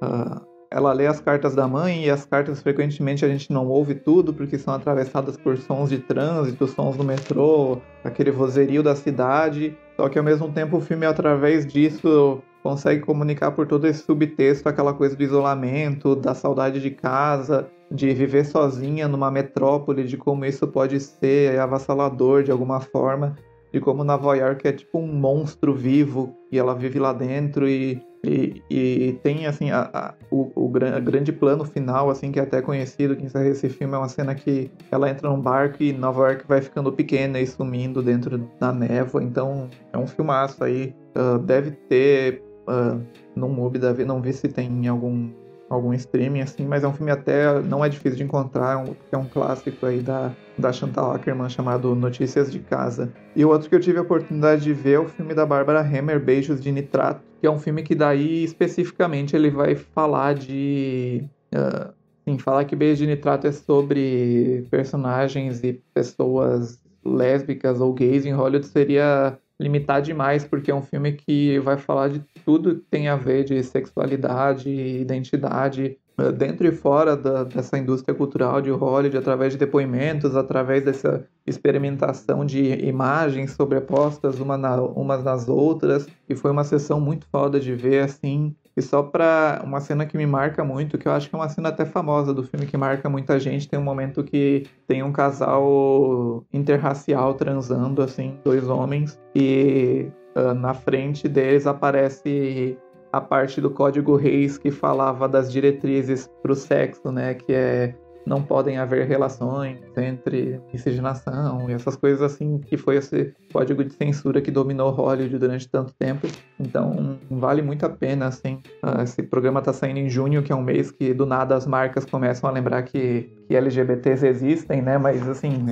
ah, 0.00 0.42
ela 0.70 0.92
lê 0.92 1.06
as 1.06 1.20
cartas 1.20 1.54
da 1.54 1.68
mãe 1.68 2.04
e 2.04 2.10
as 2.10 2.26
cartas 2.26 2.60
frequentemente 2.60 3.24
a 3.24 3.28
gente 3.28 3.52
não 3.52 3.68
ouve 3.68 3.94
tudo 3.94 4.34
porque 4.34 4.58
são 4.58 4.74
atravessadas 4.74 5.36
por 5.36 5.56
sons 5.56 5.88
de 5.88 5.98
trânsito, 5.98 6.66
sons 6.66 6.96
do 6.96 7.04
metrô, 7.04 7.80
aquele 8.02 8.32
vozerio 8.32 8.82
da 8.82 8.96
cidade. 8.96 9.78
Só 9.96 10.08
que 10.08 10.18
ao 10.18 10.24
mesmo 10.24 10.50
tempo 10.50 10.78
o 10.78 10.80
filme, 10.80 11.06
através 11.06 11.64
disso, 11.64 12.42
consegue 12.64 13.02
comunicar 13.02 13.50
por 13.50 13.66
todo 13.66 13.86
esse 13.86 14.02
subtexto 14.02 14.66
aquela 14.68 14.94
coisa 14.94 15.14
do 15.14 15.22
isolamento, 15.22 16.16
da 16.16 16.34
saudade 16.34 16.80
de 16.80 16.90
casa, 16.90 17.68
de 17.92 18.12
viver 18.14 18.46
sozinha 18.46 19.06
numa 19.06 19.30
metrópole, 19.30 20.02
de 20.04 20.16
como 20.16 20.46
isso 20.46 20.66
pode 20.66 20.98
ser 20.98 21.60
avassalador 21.60 22.42
de 22.42 22.50
alguma 22.50 22.80
forma, 22.80 23.36
de 23.70 23.80
como 23.80 24.02
Nova 24.02 24.34
York 24.34 24.66
é 24.66 24.72
tipo 24.72 24.98
um 24.98 25.06
monstro 25.12 25.74
vivo 25.74 26.34
e 26.50 26.58
ela 26.58 26.74
vive 26.74 26.98
lá 26.98 27.12
dentro 27.12 27.68
e 27.68 28.02
e, 28.26 28.62
e 28.70 29.12
tem 29.22 29.44
assim 29.46 29.70
a, 29.70 29.90
a- 29.92 30.14
o, 30.30 30.50
o 30.54 30.66
gran- 30.70 30.98
grande 31.04 31.30
plano 31.30 31.62
final 31.62 32.08
assim 32.08 32.32
que 32.32 32.40
é 32.40 32.42
até 32.42 32.62
conhecido 32.62 33.14
que 33.14 33.22
encerra 33.26 33.48
esse 33.48 33.68
filme 33.68 33.92
é 33.92 33.98
uma 33.98 34.08
cena 34.08 34.34
que 34.34 34.70
ela 34.90 35.10
entra 35.10 35.28
num 35.28 35.38
barco 35.38 35.82
e 35.82 35.92
Nova 35.92 36.28
York 36.30 36.44
vai 36.48 36.62
ficando 36.62 36.90
pequena 36.90 37.38
e 37.38 37.46
sumindo 37.46 38.00
dentro 38.02 38.38
da 38.58 38.72
névoa 38.72 39.22
então 39.22 39.68
é 39.92 39.98
um 39.98 40.06
filmaço 40.06 40.64
aí 40.64 40.94
Ah, 41.14 41.36
deve 41.36 41.72
ter 41.72 42.42
ah, 42.66 42.98
no 43.34 43.48
Mubi 43.48 43.78
deve 43.78 44.04
não 44.04 44.20
vi 44.20 44.32
se 44.32 44.48
tem 44.48 44.68
em 44.68 44.88
algum 44.88 45.30
algum 45.68 45.92
streaming 45.94 46.42
assim 46.42 46.66
mas 46.66 46.84
é 46.84 46.88
um 46.88 46.92
filme 46.92 47.10
até 47.10 47.60
não 47.62 47.84
é 47.84 47.88
difícil 47.88 48.18
de 48.18 48.24
encontrar 48.24 48.74
é 49.12 49.16
um, 49.16 49.24
é 49.24 49.28
clássico 49.28 49.86
aí 49.86 50.00
da 50.00 50.32
da 50.58 50.72
Chantal 50.72 51.12
Ackerman 51.12 51.48
chamado 51.48 51.94
Notícias 51.94 52.52
de 52.52 52.58
Casa 52.60 53.12
e 53.34 53.44
o 53.44 53.48
outro 53.48 53.68
que 53.68 53.74
eu 53.74 53.80
tive 53.80 53.98
a 53.98 54.02
oportunidade 54.02 54.62
de 54.62 54.72
ver 54.72 54.92
é 54.92 54.98
o 54.98 55.08
filme 55.08 55.34
da 55.34 55.44
Bárbara 55.44 55.80
Hammer, 55.80 56.20
Beijos 56.20 56.60
de 56.60 56.70
Nitrato, 56.70 57.20
que 57.40 57.46
é 57.46 57.50
um 57.50 57.58
filme 57.58 57.82
que 57.82 57.94
daí 57.94 58.44
especificamente 58.44 59.34
ele 59.34 59.50
vai 59.50 59.74
falar 59.74 60.34
de. 60.34 61.28
ah, 61.52 61.92
sim, 62.24 62.38
falar 62.38 62.64
que 62.64 62.76
Beijos 62.76 62.98
de 62.98 63.06
Nitrato 63.06 63.46
é 63.46 63.52
sobre 63.52 64.66
personagens 64.70 65.62
e 65.64 65.82
pessoas 65.92 66.80
lésbicas 67.04 67.80
ou 67.80 67.92
gays 67.92 68.24
em 68.24 68.32
Hollywood 68.32 68.66
seria 68.66 69.38
limitar 69.60 70.02
demais, 70.02 70.44
porque 70.44 70.70
é 70.70 70.74
um 70.74 70.82
filme 70.82 71.12
que 71.12 71.58
vai 71.60 71.76
falar 71.78 72.08
de 72.08 72.20
tudo 72.44 72.76
que 72.76 72.86
tem 72.90 73.08
a 73.08 73.16
ver 73.16 73.44
de 73.44 73.62
sexualidade, 73.62 74.68
identidade, 74.68 75.96
eh, 76.18 76.32
dentro 76.32 76.66
e 76.66 76.72
fora 76.72 77.16
da- 77.16 77.44
dessa 77.44 77.78
indústria 77.78 78.14
cultural 78.14 78.60
de 78.60 78.70
Hollywood, 78.70 79.16
através 79.16 79.52
de 79.52 79.58
depoimentos, 79.58 80.36
através 80.36 80.84
dessa 80.84 81.24
experimentação 81.46 82.44
de 82.44 82.62
imagens 82.86 83.52
sobrepostas 83.52 84.38
uma 84.40 84.56
na, 84.56 84.80
umas 84.82 85.22
nas 85.24 85.48
outras, 85.48 86.06
e 86.28 86.34
foi 86.34 86.50
uma 86.50 86.64
sessão 86.64 87.00
muito 87.00 87.26
foda 87.30 87.58
de 87.60 87.74
ver, 87.74 88.02
assim, 88.04 88.54
e 88.76 88.82
só 88.82 89.02
pra 89.02 89.62
uma 89.64 89.80
cena 89.80 90.06
que 90.06 90.16
me 90.16 90.26
marca 90.26 90.64
muito, 90.64 90.98
que 90.98 91.06
eu 91.06 91.12
acho 91.12 91.28
que 91.28 91.34
é 91.34 91.38
uma 91.38 91.48
cena 91.48 91.68
até 91.68 91.84
famosa 91.84 92.34
do 92.34 92.42
filme, 92.42 92.66
que 92.66 92.76
marca 92.76 93.08
muita 93.08 93.38
gente, 93.38 93.68
tem 93.68 93.78
um 93.78 93.82
momento 93.82 94.24
que 94.24 94.66
tem 94.86 95.02
um 95.02 95.12
casal 95.12 96.44
interracial 96.52 97.34
transando, 97.34 98.02
assim, 98.02 98.38
dois 98.44 98.68
homens, 98.68 99.18
e 99.34 100.08
ah, 100.34 100.52
na 100.52 100.74
frente 100.74 101.28
deles 101.28 101.66
aparece 101.66 102.76
a 103.12 103.20
parte 103.20 103.60
do 103.60 103.70
Código 103.70 104.16
Reis 104.16 104.58
que 104.58 104.72
falava 104.72 105.28
das 105.28 105.52
diretrizes 105.52 106.28
para 106.42 106.50
o 106.50 106.56
sexo, 106.56 107.12
né? 107.12 107.34
Que 107.34 107.52
é 107.52 107.94
não 108.26 108.42
podem 108.42 108.78
haver 108.78 109.06
relações 109.06 109.78
entre 109.96 110.60
miscigenação 110.72 111.68
e 111.68 111.72
essas 111.72 111.96
coisas 111.96 112.22
assim, 112.22 112.58
que 112.58 112.76
foi 112.76 112.96
esse 112.96 113.34
código 113.52 113.84
de 113.84 113.92
censura 113.92 114.40
que 114.40 114.50
dominou 114.50 114.90
Hollywood 114.90 115.38
durante 115.38 115.68
tanto 115.68 115.92
tempo. 115.94 116.26
Então, 116.58 117.18
vale 117.30 117.62
muito 117.62 117.84
a 117.84 117.90
pena, 117.90 118.26
assim. 118.26 118.60
Uh, 118.82 119.02
esse 119.02 119.22
programa 119.22 119.60
tá 119.60 119.72
saindo 119.72 119.98
em 119.98 120.08
junho, 120.08 120.42
que 120.42 120.52
é 120.52 120.56
um 120.56 120.62
mês 120.62 120.90
que 120.90 121.12
do 121.12 121.26
nada 121.26 121.54
as 121.54 121.66
marcas 121.66 122.04
começam 122.04 122.48
a 122.48 122.52
lembrar 122.52 122.82
que, 122.82 123.30
que 123.46 123.56
LGBTs 123.56 124.26
existem, 124.26 124.80
né? 124.80 124.98
Mas, 124.98 125.28
assim, 125.28 125.66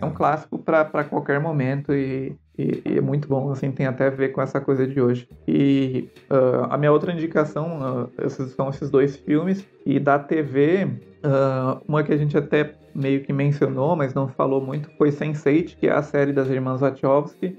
é 0.00 0.04
um 0.04 0.12
clássico 0.12 0.58
para 0.58 1.04
qualquer 1.04 1.40
momento 1.40 1.92
e 1.92 2.36
e, 2.56 2.82
e, 2.86 2.98
é 2.98 3.00
muito 3.00 3.26
bom, 3.26 3.50
assim, 3.50 3.72
tem 3.72 3.86
até 3.86 4.06
a 4.06 4.10
ver 4.10 4.28
com 4.28 4.40
essa 4.40 4.60
coisa 4.60 4.86
de 4.86 5.00
hoje. 5.00 5.28
E 5.46 6.08
uh, 6.30 6.66
a 6.70 6.78
minha 6.78 6.92
outra 6.92 7.12
indicação, 7.12 8.04
uh, 8.04 8.24
esses 8.24 8.52
são 8.52 8.68
esses 8.68 8.90
dois 8.90 9.16
filmes, 9.16 9.66
e 9.84 9.98
da 9.98 10.18
TV, 10.18 10.88
uh, 11.24 11.80
uma 11.88 12.02
que 12.02 12.12
a 12.12 12.16
gente 12.16 12.36
até 12.36 12.72
meio 12.94 13.22
que 13.22 13.32
mencionou, 13.32 13.96
mas 13.96 14.14
não 14.14 14.28
falou 14.28 14.60
muito, 14.60 14.88
foi 14.96 15.10
Sense8, 15.10 15.76
que 15.76 15.88
é 15.88 15.92
a 15.92 16.02
série 16.02 16.32
das 16.32 16.48
irmãs 16.48 16.80
Wachowski. 16.80 17.58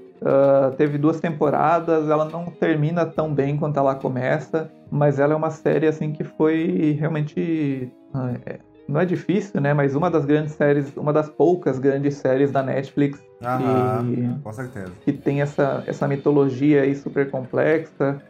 teve 0.78 0.96
duas 0.96 1.20
temporadas, 1.20 2.08
ela 2.08 2.24
não 2.24 2.46
termina 2.46 3.04
tão 3.04 3.34
bem 3.34 3.56
quanto 3.56 3.78
ela 3.78 3.94
começa, 3.94 4.70
mas 4.90 5.18
ela 5.18 5.34
é 5.34 5.36
uma 5.36 5.50
série, 5.50 5.86
assim, 5.86 6.12
que 6.12 6.24
foi 6.24 6.96
realmente... 6.98 7.92
É, 8.46 8.58
não 8.88 9.00
é 9.00 9.04
difícil, 9.04 9.60
né? 9.60 9.74
Mas 9.74 9.94
uma 9.96 10.08
das 10.08 10.24
grandes 10.24 10.52
séries, 10.52 10.96
uma 10.96 11.12
das 11.12 11.28
poucas 11.28 11.78
grandes 11.78 12.14
séries 12.14 12.52
da 12.52 12.62
Netflix 12.62 13.20
Aham, 13.44 14.40
com 14.42 14.52
certeza. 14.52 14.92
Que 15.04 15.12
tem 15.12 15.42
essa, 15.42 15.82
essa 15.86 16.08
mitologia 16.08 16.82
aí 16.82 16.94
super 16.94 17.30
complexa, 17.30 18.22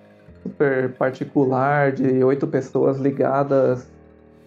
super 0.43 0.93
particular, 0.95 1.93
de 1.93 2.25
oito 2.25 2.47
pessoas 2.47 2.99
ligadas 2.99 3.89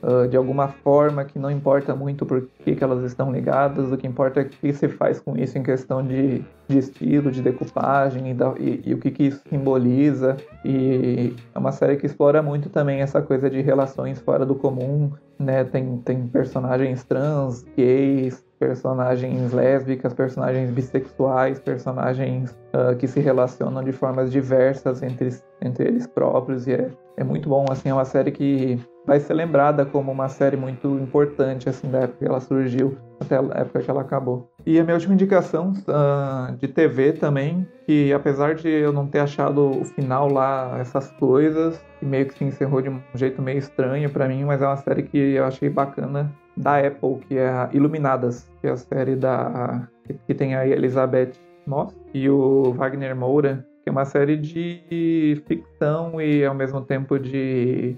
uh, 0.04 0.28
de 0.28 0.38
alguma 0.38 0.68
forma 0.68 1.26
que 1.26 1.38
não 1.40 1.50
importa 1.50 1.96
muito 1.96 2.26
por 2.26 2.48
que, 2.64 2.76
que 2.76 2.84
elas 2.84 3.04
estão 3.04 3.32
ligadas, 3.32 3.92
o 3.92 3.98
que 3.98 4.08
importa 4.08 4.42
é 4.42 4.44
o 4.44 4.50
que 4.50 4.74
se 4.74 4.88
faz 4.88 5.20
com 5.20 5.38
isso 5.38 5.58
em 5.58 5.64
questão 5.64 6.06
de, 6.06 6.44
de 6.68 6.78
estilo, 6.78 7.32
de 7.32 7.42
decupagem 7.42 8.32
e, 8.32 8.34
da, 8.34 8.54
e, 8.58 8.82
e 8.86 8.94
o 8.94 8.98
que, 8.98 9.12
que 9.12 9.24
isso 9.24 9.42
simboliza. 9.50 10.38
E 10.64 11.36
é 11.54 11.60
uma 11.60 11.72
série 11.72 11.98
que 11.98 12.06
explora 12.06 12.42
muito 12.42 12.70
também 12.70 13.02
essa 13.02 13.22
coisa 13.22 13.50
de 13.50 13.62
relações 13.62 14.20
fora 14.20 14.46
do 14.46 14.56
comum, 14.56 15.12
né? 15.38 15.64
Tem, 15.64 15.98
tem 16.00 16.28
personagens 16.28 17.04
trans, 17.04 17.66
gays, 17.78 18.44
personagens 18.60 19.54
lésbicas, 19.54 20.14
personagens 20.14 20.70
bissexuais, 20.70 21.60
personagens 21.60 22.52
uh, 22.74 22.96
que 22.98 23.08
se 23.08 23.20
relacionam 23.22 23.82
de 23.82 23.94
formas 23.94 24.32
diversas 24.32 25.02
entre, 25.02 25.30
entre 25.62 25.88
eles 25.88 26.06
próprios 26.06 26.68
e 26.68 26.74
é, 26.74 26.90
é 27.16 27.24
muito 27.24 27.48
bom, 27.48 27.66
assim, 27.70 27.90
é 27.90 27.94
uma 27.94 28.06
série 28.06 28.32
que 28.32 28.80
vai 29.10 29.20
ser 29.20 29.34
lembrada 29.34 29.88
como 29.88 30.12
uma 30.12 30.30
série 30.30 30.56
muito 30.56 30.88
importante, 31.00 31.68
assim, 31.68 31.90
da 31.90 32.02
época 32.02 32.20
que 32.20 32.26
ela 32.26 32.40
surgiu 32.40 32.96
até 33.20 33.38
a 33.38 33.62
época 33.62 33.82
que 33.82 33.90
ela 33.90 34.02
acabou. 34.02 34.52
E 34.64 34.80
a 34.80 34.84
minha 34.84 34.94
última 34.94 35.16
indicação 35.16 35.74
uh, 35.88 36.56
de 36.58 36.68
TV 36.68 37.14
também, 37.14 37.68
que 37.88 38.14
apesar 38.14 38.54
de 38.54 38.70
eu 38.70 38.94
não 38.94 39.08
ter 39.08 39.18
achado 39.18 39.82
o 39.82 39.84
final 39.84 40.32
lá, 40.32 40.78
essas 40.80 41.12
coisas, 41.14 41.84
e 42.04 42.06
meio 42.06 42.28
que 42.28 42.38
se 42.38 42.44
encerrou 42.44 42.84
de 42.84 42.90
um 42.90 43.02
jeito 43.16 43.42
meio 43.42 43.58
estranho 43.58 44.12
para 44.12 44.28
mim, 44.28 44.44
mas 44.44 44.62
é 44.62 44.68
uma 44.68 44.78
série 44.78 45.02
que 45.02 45.18
eu 45.18 45.44
achei 45.44 45.70
bacana 45.70 46.32
da 46.56 46.78
Apple, 46.78 47.18
que 47.28 47.36
é 47.36 47.50
a 47.50 47.68
Iluminadas, 47.74 48.48
que 48.62 48.68
é 48.68 48.72
a 48.72 48.78
série 48.78 49.16
da 49.16 49.88
que 50.28 50.36
tem 50.36 50.56
a 50.56 50.68
Elizabeth 50.68 51.34
Moss 51.66 51.96
e 52.14 52.30
o 52.30 52.74
Wagner 52.74 53.16
Moura, 53.16 53.66
que 53.84 53.90
é 53.90 53.92
uma 53.92 54.06
série 54.06 54.38
de 54.38 55.42
ficção 55.48 56.22
e 56.22 56.46
ao 56.46 56.54
mesmo 56.54 56.82
tempo 56.82 57.20
de, 57.20 57.96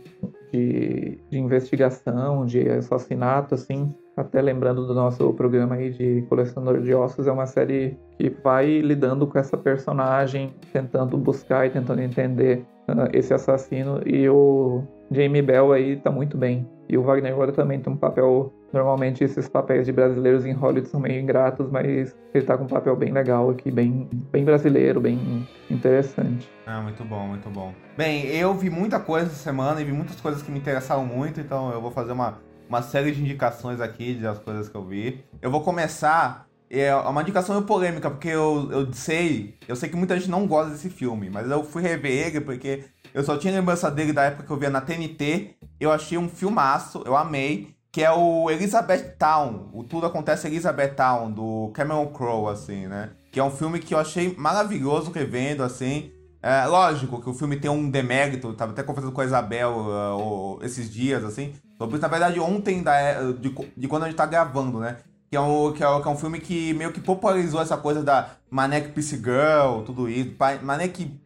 de, 0.52 1.18
de 1.30 1.40
investigação, 1.40 2.45
de 2.45 2.69
assassinato, 2.69 3.56
assim. 3.56 3.94
Até 4.15 4.41
lembrando 4.41 4.86
do 4.86 4.94
nosso 4.94 5.34
programa 5.34 5.76
aí 5.76 5.91
de 5.91 6.22
colecionador 6.23 6.82
de 6.82 6.94
ossos, 6.94 7.28
é 7.28 7.32
uma 7.32 7.45
série 7.45 7.98
que 8.18 8.30
vai 8.44 8.80
lidando 8.82 9.26
com 9.26 9.40
essa 9.40 9.57
personagem, 9.57 10.53
tentando 10.73 11.18
buscar 11.18 11.65
e 11.65 11.69
tentando 11.69 12.02
entender 12.02 12.65
uh, 12.90 13.07
esse 13.14 13.34
assassino. 13.34 14.02
E 14.06 14.28
o 14.30 14.84
Jamie 15.10 15.41
Bell 15.41 15.72
aí 15.72 15.95
tá 15.95 16.11
muito 16.11 16.38
bem. 16.38 16.68
E 16.90 16.98
o 16.98 17.03
Wagner 17.03 17.36
Moura 17.36 17.53
também 17.53 17.80
tem 17.80 17.91
um 17.91 17.98
papel. 17.98 18.53
Normalmente 18.73 19.23
esses 19.23 19.49
papéis 19.49 19.85
de 19.85 19.91
brasileiros 19.91 20.45
em 20.45 20.53
Hollywood 20.53 20.88
são 20.88 20.99
meio 20.99 21.19
ingratos, 21.19 21.69
mas 21.69 22.15
ele 22.34 22.45
tá 22.45 22.57
com 22.57 22.64
um 22.64 22.68
papel 22.68 22.95
bem 22.95 23.11
legal 23.11 23.49
aqui, 23.49 23.69
bem, 23.69 24.07
bem 24.31 24.45
brasileiro, 24.45 25.02
bem 25.02 25.48
interessante. 25.69 26.49
Ah, 26.65 26.81
muito 26.81 27.03
bom, 27.03 27.27
muito 27.27 27.49
bom. 27.49 27.73
Bem, 27.98 28.27
eu 28.27 28.53
vi 28.53 28.69
muita 28.69 28.99
coisa 28.99 29.27
essa 29.27 29.35
semana 29.35 29.81
e 29.81 29.84
vi 29.84 29.91
muitas 29.91 30.19
coisas 30.22 30.41
que 30.41 30.52
me 30.52 30.60
interessaram 30.60 31.06
muito, 31.06 31.39
então 31.41 31.72
eu 31.72 31.81
vou 31.81 31.91
fazer 31.91 32.14
uma, 32.14 32.39
uma 32.69 32.81
série 32.81 33.11
de 33.11 33.22
indicações 33.22 33.81
aqui 33.81 34.14
das 34.14 34.39
coisas 34.39 34.69
que 34.69 34.76
eu 34.76 34.85
vi. 34.85 35.23
Eu 35.41 35.52
vou 35.52 35.61
começar. 35.61 36.48
É 36.73 36.95
uma 36.95 37.22
indicação 37.22 37.53
meio 37.53 37.68
polêmica, 37.68 38.10
porque 38.10 38.30
eu, 38.30 38.69
eu 38.72 38.93
sei, 38.93 39.57
eu 39.68 39.76
sei 39.76 39.89
que 39.89 39.95
muita 39.98 40.18
gente 40.18 40.31
não 40.31 40.48
gosta 40.48 40.72
desse 40.72 40.89
filme, 40.89 41.30
mas 41.30 41.52
eu 41.52 41.65
fui 41.65 41.81
rever 41.81 42.27
ele 42.27 42.39
porque 42.39 42.85
eu 43.14 43.23
só 43.23 43.38
tinha 43.38 43.53
lembrança 43.53 43.91
dele 43.91 44.14
da 44.14 44.23
época 44.23 44.43
que 44.43 44.52
eu 44.52 44.57
via 44.57 44.69
na 44.69 44.80
TNT. 44.80 45.56
Eu 45.80 45.91
achei 45.91 46.18
um 46.18 46.30
filmaço, 46.30 47.03
eu 47.06 47.15
amei. 47.18 47.76
Que 47.91 48.03
é 48.03 48.11
o 48.11 48.49
Elizabeth 48.49 49.15
Town. 49.18 49.69
O 49.73 49.84
Tudo 49.84 50.05
Acontece 50.05 50.47
Elizabeth 50.47 50.95
Town, 50.95 51.31
do 51.31 51.72
Cameron 51.73 52.07
Crowe, 52.07 52.51
assim, 52.51 52.88
né? 52.88 53.09
Que 53.31 53.39
é 53.39 53.43
um 53.43 53.51
filme 53.51 53.80
que 53.80 53.93
eu 53.93 53.99
achei 53.99 54.35
maravilhoso 54.38 55.11
revendo, 55.11 55.63
assim. 55.63 56.11
É, 56.41 56.65
lógico 56.65 57.22
que 57.22 57.30
o 57.30 57.34
filme 57.34 57.57
tem 57.57 57.69
um 57.69 57.89
demérito, 57.89 58.53
tava 58.53 58.72
até 58.72 58.81
conversando 58.81 59.13
com 59.13 59.22
a 59.22 59.26
Isabel 59.26 59.72
uh, 59.72 60.59
esses 60.63 60.91
dias, 60.91 61.23
assim. 61.23 61.53
Sobre 61.77 61.99
na 61.99 62.07
verdade, 62.07 62.39
ontem 62.39 62.81
da, 62.81 63.31
de, 63.34 63.53
de 63.77 63.88
quando 63.88 64.03
a 64.03 64.05
gente 64.07 64.15
tá 64.15 64.26
gravando, 64.26 64.80
né? 64.80 64.97
Que 65.30 65.38
é, 65.38 65.39
um, 65.39 65.72
que, 65.72 65.84
é, 65.84 66.01
que 66.01 66.07
é 66.07 66.11
um 66.11 66.18
filme 66.18 66.39
que 66.39 66.73
meio 66.73 66.91
que 66.91 66.99
popularizou 66.99 67.61
essa 67.61 67.77
coisa 67.77 68.03
da 68.03 68.31
Manek 68.49 68.89
Peace 68.89 69.15
Girl, 69.15 69.84
tudo 69.85 70.09
isso. 70.09 70.35
Manek 70.61 71.19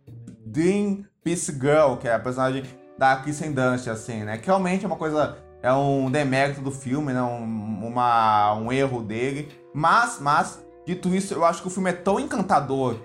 Dream 0.45 1.05
Peace 1.23 1.51
Girl, 1.51 1.95
que 1.99 2.07
é 2.07 2.13
a 2.13 2.19
personagem 2.19 2.63
da 2.97 3.15
Kristen 3.15 3.51
Dunst, 3.51 3.87
assim, 3.87 4.23
né? 4.23 4.37
Que 4.37 4.45
realmente 4.45 4.83
é 4.83 4.87
uma 4.87 4.95
coisa, 4.95 5.37
é 5.65 5.73
um 5.73 6.11
demérito 6.11 6.61
do 6.61 6.69
filme, 6.69 7.11
né? 7.11 7.23
Um, 7.23 7.87
uma, 7.87 8.53
um 8.53 8.71
erro 8.71 9.01
dele. 9.01 9.49
Mas, 9.73 10.19
mas, 10.21 10.63
dito 10.85 11.13
isso, 11.13 11.33
eu 11.33 11.43
acho 11.43 11.63
que 11.63 11.67
o 11.67 11.71
filme 11.71 11.89
é 11.89 11.93
tão 11.93 12.19
encantador. 12.19 12.97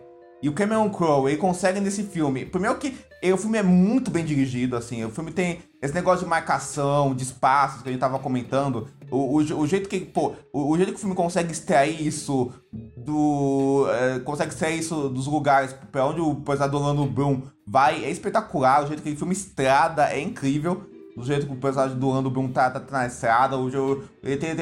E 0.43 0.49
o 0.49 0.53
Cameron 0.53 0.91
Crowe, 0.91 1.31
ele 1.31 1.41
consegue 1.41 1.81
nesse 1.81 2.03
filme. 2.03 2.45
Primeiro 2.45 2.77
que 2.79 2.95
o 3.33 3.37
filme 3.39 3.57
é 3.57 3.63
muito 3.63 4.11
bem 4.11 4.25
dirigido, 4.25 4.77
assim. 4.77 5.03
O 5.05 5.11
filme 5.11 5.33
tem 5.33 5.61
esse 5.81 5.95
negócio 5.95 6.25
de 6.25 6.31
marcação, 6.31 7.15
de 7.15 7.23
espaços 7.23 7.83
que 7.83 7.89
a 7.89 7.93
gente 7.93 8.01
tava 8.01 8.19
comentando. 8.19 8.89
O, 9.11 9.37
o, 9.37 9.37
o 9.37 9.67
jeito 9.67 9.89
que, 9.89 10.01
pô, 10.01 10.35
o, 10.53 10.71
o, 10.71 10.77
jeito 10.77 10.93
que 10.93 10.97
o 10.97 11.01
filme 11.01 11.15
consegue 11.15 11.53
extrair 11.53 12.07
isso 12.07 12.53
do. 12.95 13.87
É, 13.91 14.19
consegue 14.21 14.53
extrair 14.53 14.79
isso 14.79 15.09
dos 15.09 15.27
lugares 15.27 15.75
pra 15.91 16.07
onde 16.07 16.21
o 16.21 16.35
personagem 16.37 16.71
do 16.71 16.79
Orlando 16.79 17.07
Bloom 17.07 17.43
vai 17.67 18.05
é 18.05 18.11
espetacular. 18.11 18.85
O 18.85 18.87
jeito 18.87 19.03
que 19.03 19.13
o 19.13 19.17
filme 19.17 19.33
estrada 19.33 20.11
é 20.11 20.21
incrível. 20.21 20.90
O 21.21 21.25
jeito 21.25 21.47
que 21.47 21.53
o 21.53 21.57
personagem 21.57 21.99
do 21.99 22.09
Orlando 22.09 22.31
Bloom 22.31 22.49
tá, 22.49 22.71
tá, 22.71 22.81
tá 22.81 22.99
na 22.99 23.07
estrada. 23.07 23.59
O, 23.59 24.03
ele 24.23 24.37
tem, 24.37 24.57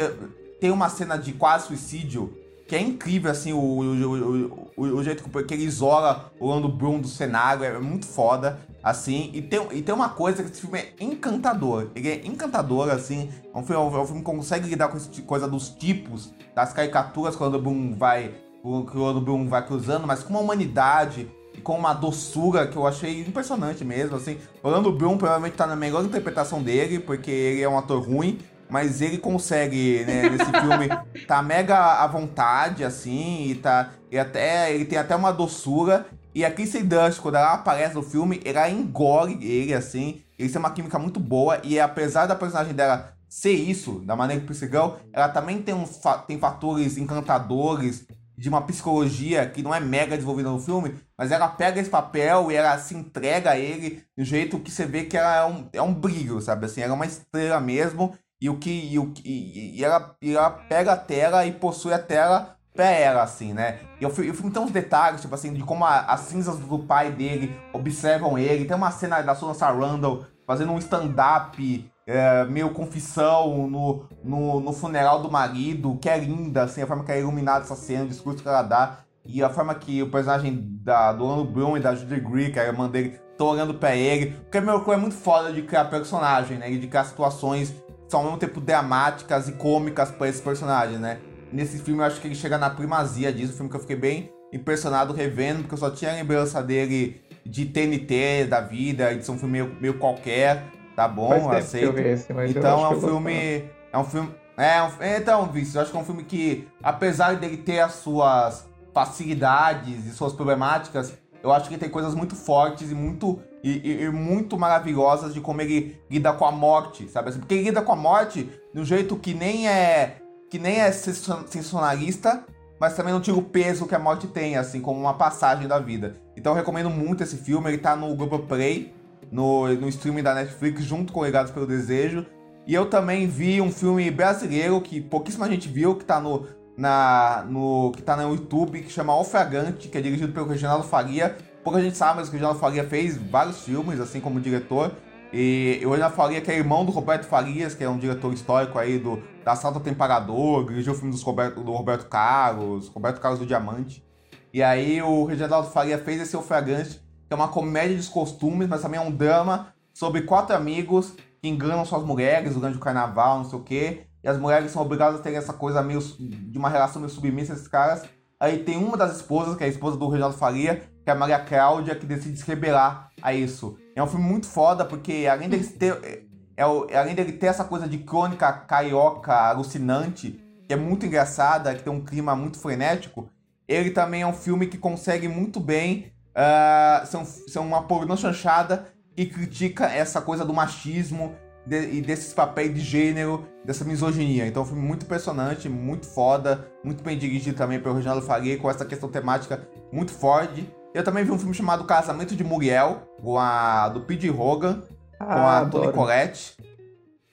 tem, 0.61 0.71
uma 0.71 0.89
cena 0.89 1.17
de 1.17 1.33
quase 1.33 1.69
suicídio 1.69 2.33
que 2.67 2.77
é 2.77 2.81
incrível, 2.83 3.31
assim, 3.31 3.51
o, 3.55 3.59
o, 3.59 4.69
o, 4.77 4.83
o, 4.99 5.03
jeito 5.03 5.25
que 5.25 5.55
ele 5.55 5.65
isola 5.65 6.31
o 6.39 6.49
Orlando 6.49 6.69
Bloom 6.69 7.01
do 7.01 7.09
cenário, 7.09 7.65
é 7.65 7.79
muito 7.79 8.05
foda, 8.05 8.59
assim, 8.83 9.31
e 9.33 9.41
tem, 9.41 9.67
e 9.73 9.81
tem 9.81 9.95
uma 9.95 10.11
coisa 10.11 10.43
que 10.43 10.51
esse 10.51 10.61
filme 10.61 10.79
é 10.79 10.93
encantador, 11.01 11.89
ele 11.95 12.11
é 12.11 12.27
encantador, 12.27 12.91
assim, 12.91 13.31
é 13.55 13.59
um 13.59 13.63
filme, 13.63 13.83
é 13.83 13.99
um 13.99 14.05
filme 14.05 14.21
que 14.21 14.27
consegue 14.27 14.69
lidar 14.69 14.89
com 14.89 14.99
essa 14.99 15.09
coisa 15.23 15.49
dos 15.49 15.71
tipos, 15.71 16.31
das 16.55 16.75
caricaturas 16.75 17.35
que 17.35 17.43
o 17.43 17.47
Orlando 17.47 17.63
Bloom 17.63 17.95
vai, 17.95 18.35
que 18.63 18.69
o 18.69 19.01
Orlando 19.01 19.23
Bloom 19.23 19.49
vai 19.49 19.67
cruzando, 19.67 20.07
mas 20.07 20.23
com 20.23 20.35
uma 20.35 20.41
humanidade, 20.41 21.27
com 21.59 21.77
uma 21.77 21.93
doçura 21.93 22.67
que 22.67 22.77
eu 22.77 22.87
achei 22.87 23.21
impressionante 23.21 23.85
mesmo, 23.85 24.17
assim, 24.17 24.39
o 24.63 24.69
Orlando 24.69 24.93
Bloom 24.93 25.19
provavelmente 25.19 25.57
tá 25.57 25.67
na 25.67 25.77
melhor 25.77 26.05
interpretação 26.05 26.63
dele, 26.63 26.99
porque 26.99 27.31
ele 27.31 27.63
é 27.63 27.69
um 27.69 27.79
ator 27.79 28.03
ruim, 28.03 28.39
mas 28.69 29.01
ele 29.01 29.19
consegue, 29.19 30.05
né, 30.05 30.29
nesse 30.29 30.51
filme, 30.51 30.89
tá 31.27 31.43
mega 31.43 32.03
à 32.03 32.07
vontade, 32.07 32.85
assim, 32.85 33.49
e 33.49 33.55
tá. 33.55 33.91
E 34.11 34.19
até. 34.19 34.73
Ele 34.73 34.85
tem 34.85 34.99
até 34.99 35.17
uma 35.17 35.33
doçura. 35.33 36.07
E 36.35 36.45
a 36.45 36.51
Kristen 36.51 36.85
Dunst, 36.85 37.21
quando 37.21 37.37
ela 37.37 37.55
aparece 37.55 37.95
no 37.95 38.03
filme, 38.03 38.41
ela 38.45 38.69
engole 38.69 39.39
ele, 39.43 39.75
assim. 39.75 40.23
Eles 40.39 40.53
têm 40.53 40.61
uma 40.61 40.71
química 40.71 40.99
muito 40.99 41.19
boa. 41.19 41.61
E 41.65 41.81
apesar 41.81 42.27
da 42.27 42.37
personagem 42.37 42.75
dela 42.75 43.15
ser 43.29 43.53
isso, 43.53 44.01
da 44.05 44.15
maneira 44.15 44.41
que 44.41 44.47
perseguiu, 44.47 44.95
ela 45.13 45.29
também 45.29 45.61
tem, 45.61 45.75
um, 45.75 45.85
tem 46.27 46.39
fatores 46.39 46.97
encantadores 46.97 48.07
de 48.39 48.49
uma 48.49 48.63
psicologia 48.63 49.49
que 49.49 49.63
não 49.63 49.75
é 49.75 49.81
mega 49.81 50.15
desenvolvida 50.15 50.49
no 50.49 50.61
filme, 50.61 50.95
mas 51.17 51.33
ela 51.33 51.49
pega 51.49 51.81
esse 51.81 51.91
papel 51.91 52.53
e 52.53 52.55
ela 52.55 52.79
se 52.79 52.95
entrega 52.95 53.51
a 53.51 53.59
ele 53.59 54.05
do 54.17 54.25
jeito 54.25 54.61
que 54.61 54.71
você 54.71 54.87
vê 54.87 55.05
que 55.05 55.17
ela 55.17 55.37
é 55.37 55.45
um, 55.45 55.69
é 55.73 55.83
um 55.83 55.93
brilho, 55.93 56.41
sabe? 56.41 56.67
Assim, 56.67 56.81
ela 56.81 56.93
é 56.93 56.95
uma 56.95 57.05
estrela 57.05 57.61
mesmo 57.61 58.17
e 58.41 58.49
o 58.49 58.57
que 58.57 58.71
e, 58.71 58.97
o, 58.97 59.13
e, 59.25 59.81
e, 59.81 59.85
ela, 59.85 60.15
e 60.23 60.37
ela 60.37 60.51
pega 60.51 60.93
a 60.93 60.97
tela 60.97 61.45
e 61.47 61.53
possui 61.53 61.93
a 61.93 61.99
tela 61.99 62.57
pra 62.73 62.87
ela, 62.87 63.25
assim, 63.25 63.53
né? 63.53 63.81
E 64.01 64.07
o, 64.07 64.09
o 64.09 64.13
filme 64.13 64.53
tem 64.53 64.63
uns 64.63 64.71
detalhes, 64.71 65.21
tipo 65.21 65.35
assim, 65.35 65.53
de 65.53 65.65
como 65.65 65.85
a, 65.85 66.03
as 66.03 66.21
cinzas 66.21 66.61
do 66.61 66.79
pai 66.79 67.11
dele 67.11 67.53
observam 67.73 68.39
ele. 68.39 68.67
Tem 68.67 68.77
uma 68.77 68.93
cena 68.93 69.21
da 69.21 69.35
Susan 69.35 69.55
Sarandon 69.55 70.25
fazendo 70.47 70.71
um 70.71 70.79
stand-up 70.79 71.91
é, 72.09 72.47
meio 72.47 72.71
confissão 72.71 73.69
no, 73.69 74.07
no, 74.25 74.61
no, 74.61 74.73
funeral 74.73 75.21
do 75.21 75.31
marido, 75.31 75.99
que 76.01 76.09
é 76.09 76.17
linda, 76.17 76.63
assim, 76.63 76.81
a 76.81 76.87
forma 76.87 77.05
que 77.05 77.13
é 77.13 77.21
iluminada 77.21 77.65
essa 77.65 77.77
cena, 77.77 78.05
o 78.05 78.09
discurso 78.09 78.43
que 78.43 78.49
ela 78.49 78.63
dá, 78.63 79.01
e 79.27 79.43
a 79.43 79.51
forma 79.51 79.75
que 79.75 80.03
o 80.03 80.11
personagem 80.11 80.59
da, 80.83 81.13
do 81.13 81.23
Orlando 81.23 81.45
Bloom 81.45 81.77
e 81.77 81.81
da 81.81 81.95
Judy 81.95 82.19
Greer, 82.19 82.51
que 82.51 82.59
é 82.59 82.63
a 82.63 82.67
irmã 82.69 82.89
dele, 82.89 83.21
estão 83.31 83.49
olhando 83.49 83.75
pra 83.75 83.95
ele. 83.95 84.31
Porque 84.31 84.59
meu 84.59 84.83
é 84.91 84.97
muito 84.97 85.17
foda 85.17 85.53
de 85.53 85.61
criar 85.61 85.85
personagem, 85.85 86.57
né? 86.57 86.73
E 86.73 86.79
de 86.79 86.87
criar 86.87 87.05
situações 87.05 87.69
que 87.71 88.11
são 88.11 88.21
ao 88.21 88.25
mesmo 88.25 88.39
tempo 88.39 88.59
dramáticas 88.59 89.47
e 89.47 89.53
cômicas 89.53 90.11
pra 90.11 90.29
esse 90.29 90.41
personagem, 90.41 90.97
né? 90.97 91.19
Nesse 91.53 91.79
filme 91.79 92.01
eu 92.01 92.07
acho 92.07 92.23
que 92.23 92.27
ele 92.27 92.35
chega 92.35 92.57
na 92.57 92.71
primazia 92.71 93.31
disso, 93.31 93.53
um 93.53 93.57
filme 93.57 93.71
que 93.71 93.77
eu 93.77 93.81
fiquei 93.81 93.97
bem 93.97 94.33
impressionado 94.51 95.13
revendo, 95.13 95.61
porque 95.61 95.75
eu 95.75 95.79
só 95.79 95.91
tinha 95.91 96.11
a 96.11 96.15
lembrança 96.15 96.63
dele 96.63 97.21
de 97.45 97.67
TNT 97.67 98.47
da 98.47 98.63
vida, 98.63 99.15
de 99.15 99.23
ser 99.23 99.31
um 99.31 99.39
filme 99.39 99.61
meio, 99.61 99.77
meio 99.79 99.99
qualquer, 99.99 100.65
tá 100.99 101.07
bom, 101.07 101.49
aceito. 101.53 101.97
Esse, 101.97 102.33
então 102.49 102.85
é 102.85 102.89
um 102.89 103.01
filme. 103.01 103.65
É 103.93 103.99
um 103.99 104.05
filme. 104.05 104.35
É, 104.57 104.83
um, 104.83 104.91
então, 105.17 105.47
Vice, 105.47 105.77
eu 105.77 105.83
acho 105.83 105.93
que 105.93 105.97
é 105.97 106.01
um 106.01 106.05
filme 106.05 106.25
que, 106.25 106.67
apesar 106.83 107.37
dele 107.37 107.57
ter 107.57 107.79
as 107.79 107.93
suas 107.93 108.67
facilidades 108.93 110.07
e 110.07 110.11
suas 110.11 110.33
problemáticas, 110.33 111.17
eu 111.41 111.53
acho 111.53 111.69
que 111.69 111.79
tem 111.79 111.89
coisas 111.89 112.17
muito 112.17 112.35
fortes 112.35 112.91
e 112.91 112.95
muito 112.97 113.41
e, 113.63 113.71
e, 113.71 114.03
e, 114.03 114.11
muito 114.11 114.59
maravilhosas 114.59 115.33
de 115.33 115.41
como 115.41 115.61
ele 115.61 116.01
lida 116.11 116.33
com 116.33 116.45
a 116.45 116.51
morte, 116.51 117.09
sabe? 117.09 117.29
Assim, 117.29 117.39
porque 117.39 117.55
ele 117.55 117.65
lida 117.65 117.81
com 117.81 117.93
a 117.93 117.97
morte 117.97 118.51
de 118.75 118.81
um 118.81 118.85
jeito 118.85 119.15
que 119.17 119.33
nem 119.35 119.69
é 119.69 120.17
que 120.51 120.59
nem 120.59 120.81
é 120.81 120.91
sensacionalista, 120.91 122.45
mas 122.81 122.97
também 122.97 123.13
não 123.13 123.21
tira 123.21 123.37
o 123.37 123.43
peso 123.43 123.87
que 123.87 123.95
a 123.95 123.99
morte 124.01 124.27
tem, 124.27 124.57
assim, 124.57 124.81
como 124.81 124.99
uma 124.99 125.15
passagem 125.15 125.69
da 125.69 125.79
vida. 125.79 126.17
Então 126.37 126.53
eu 126.53 126.57
recomendo 126.57 126.91
muito 126.91 127.23
esse 127.23 127.37
filme, 127.37 127.71
ele 127.71 127.79
tá 127.79 127.95
no 127.95 128.13
Google 128.17 128.41
Play, 128.41 128.93
no, 129.31 129.69
no 129.75 129.89
streaming 129.89 130.23
da 130.23 130.35
Netflix, 130.35 130.83
junto 130.83 131.13
com 131.13 131.25
Ligados 131.25 131.51
pelo 131.53 131.67
Desejo. 131.67 132.27
E 132.67 132.75
eu 132.75 132.87
também 132.87 133.27
vi 133.27 133.61
um 133.61 133.73
filme 133.73 134.11
brasileiro 134.11 134.81
que 134.81 135.01
pouquíssima 135.01 135.49
gente 135.49 135.69
viu, 135.69 135.95
que 135.97 136.05
tá 136.05 136.21
no, 136.21 136.47
na, 136.77 137.45
no, 137.49 137.93
que 137.93 138.03
tá 138.03 138.17
no 138.17 138.35
YouTube, 138.35 138.83
que 138.83 138.91
chama 138.91 139.17
O 139.17 139.25
Fragante, 139.25 139.89
que 139.89 139.97
é 139.99 140.01
dirigido 140.01 140.33
pelo 140.33 140.47
Reginaldo 140.47 140.85
Faria. 140.85 141.37
Pouca 141.65 141.81
gente 141.81 141.97
sabe, 141.97 142.19
mas 142.19 142.29
o 142.29 142.33
Reginaldo 142.33 142.59
Faria 142.59 142.85
fez 142.85 143.17
vários 143.17 143.63
filmes, 143.63 143.99
assim 144.01 144.21
como 144.21 144.41
diretor. 144.41 144.93
E 145.33 145.81
o 145.85 145.89
Reginaldo 145.91 146.17
Faria, 146.17 146.41
que 146.41 146.51
é 146.51 146.57
irmão 146.57 146.85
do 146.85 146.93
Roberto 146.93 147.25
Farias, 147.25 147.75
que 147.75 147.83
é 147.83 147.89
um 147.89 147.99
diretor 147.99 148.33
histórico 148.33 148.79
aí 148.79 148.99
do, 148.99 149.23
da 149.45 149.53
Assalto 149.53 149.81
Temperador, 149.81 150.67
dirigiu 150.67 150.93
o 150.93 150.97
filme 150.97 151.11
dos 151.11 151.23
Roberto, 151.23 151.63
do 151.63 151.73
Roberto 151.73 152.09
Carlos, 152.09 152.89
Roberto 152.89 153.21
Carlos 153.21 153.41
do 153.41 153.47
Diamante. 153.47 154.05
E 154.53 154.63
aí 154.63 155.03
o 155.03 155.25
Reginaldo 155.25 155.69
Faria 155.69 155.99
fez 155.99 156.21
esse 156.21 156.37
O 156.37 156.43
Fragante, 156.43 157.01
que 157.29 157.35
é 157.35 157.37
uma 157.37 157.49
comédia 157.49 157.97
de 157.97 158.09
costumes, 158.09 158.67
mas 158.67 158.81
também 158.81 158.99
é 158.99 159.03
um 159.03 159.11
drama 159.11 159.73
sobre 159.93 160.23
quatro 160.23 160.57
amigos 160.57 161.15
que 161.41 161.49
enganam 161.49 161.85
suas 161.85 162.03
mulheres 162.03 162.55
durante 162.55 162.79
o 162.79 162.81
carnaval, 162.81 163.39
não 163.39 163.45
sei 163.45 163.59
o 163.59 163.63
quê. 163.63 164.01
E 164.25 164.29
as 164.29 164.39
mulheres 164.39 164.71
são 164.73 164.83
obrigadas 164.83 165.21
a 165.21 165.23
ter 165.23 165.35
essa 165.35 165.53
coisa 165.53 165.83
meio 165.83 166.01
de 166.01 166.59
uma 166.59 166.71
relação 166.71 167.01
meio 167.01 167.13
submissa 167.13 167.53
esses 167.53 167.69
caras. 167.69 168.03
Aí 168.41 168.61
tem 168.65 168.77
uma 168.77 168.97
das 168.97 169.17
esposas, 169.17 169.57
que 169.57 169.63
é 169.63 169.67
a 169.67 169.71
esposa 169.71 169.97
do 169.97 170.09
Reginaldo 170.09 170.37
Faria, 170.37 170.77
que 171.05 171.11
é 171.11 171.13
a 171.13 171.15
Maria 171.15 171.39
Cláudia, 171.39 171.95
que 171.95 172.07
decide 172.07 172.39
se 172.39 172.47
rebelar 172.47 173.11
a 173.21 173.35
isso. 173.35 173.77
É 173.95 174.03
um 174.03 174.07
filme 174.07 174.25
muito 174.25 174.47
foda, 174.47 174.85
porque 174.85 175.29
além 175.31 175.49
dele 175.49 175.65
ter, 175.65 175.99
é, 176.03 176.23
é, 176.57 176.97
além 176.97 177.15
dele 177.15 177.33
ter 177.33 177.47
essa 177.47 177.65
coisa 177.65 177.87
de 177.89 177.99
crônica 177.99 178.51
carioca 178.53 179.35
alucinante, 179.35 180.41
que 180.67 180.73
é 180.73 180.77
muito 180.77 181.05
engraçada, 181.05 181.75
que 181.75 181.83
tem 181.83 181.93
um 181.93 182.05
clima 182.05 182.35
muito 182.35 182.59
frenético, 182.59 183.29
ele 183.67 183.91
também 183.91 184.23
é 184.23 184.27
um 184.27 184.33
filme 184.33 184.67
que 184.67 184.79
consegue 184.79 185.29
muito 185.29 185.61
bem 185.61 186.13
uh, 186.39 187.19
um, 187.19 187.25
ser 187.25 187.59
uma 187.59 187.83
pornô 187.83 188.17
chanchada 188.17 188.87
e 189.17 189.27
critica 189.27 189.87
essa 189.87 190.21
coisa 190.21 190.45
do 190.45 190.55
machismo 190.55 191.35
de, 191.67 191.97
e 191.97 192.01
desses 192.01 192.33
papéis 192.33 192.73
de 192.73 192.81
gênero, 192.81 193.47
dessa 193.65 193.85
misoginia. 193.85 194.47
Então, 194.47 194.63
é 194.63 194.65
um 194.65 194.69
filme 194.69 194.83
muito 194.83 195.05
impressionante, 195.05 195.69
muito 195.69 196.07
foda, 196.07 196.67
muito 196.85 197.03
bem 197.03 197.19
dirigido 197.19 197.57
também 197.57 197.81
pelo 197.81 197.97
Reginaldo 197.97 198.25
Faria, 198.25 198.57
com 198.57 198.71
essa 198.71 198.85
questão 198.85 199.09
temática 199.09 199.69
muito 199.93 200.13
forte. 200.13 200.73
Eu 200.95 201.03
também 201.03 201.25
vi 201.25 201.31
um 201.31 201.39
filme 201.39 201.55
chamado 201.55 201.85
Casamento 201.85 202.35
de 202.35 202.45
Muriel, 202.45 203.03
com 203.21 203.39
a, 203.39 203.89
do 203.89 204.01
Pete 204.03 204.31
Hogan, 204.31 204.83
ah, 205.21 205.25
com 205.25 205.33
a 205.33 205.59
adoro. 205.59 205.85
Toni 205.85 205.97
Collette, 205.97 206.57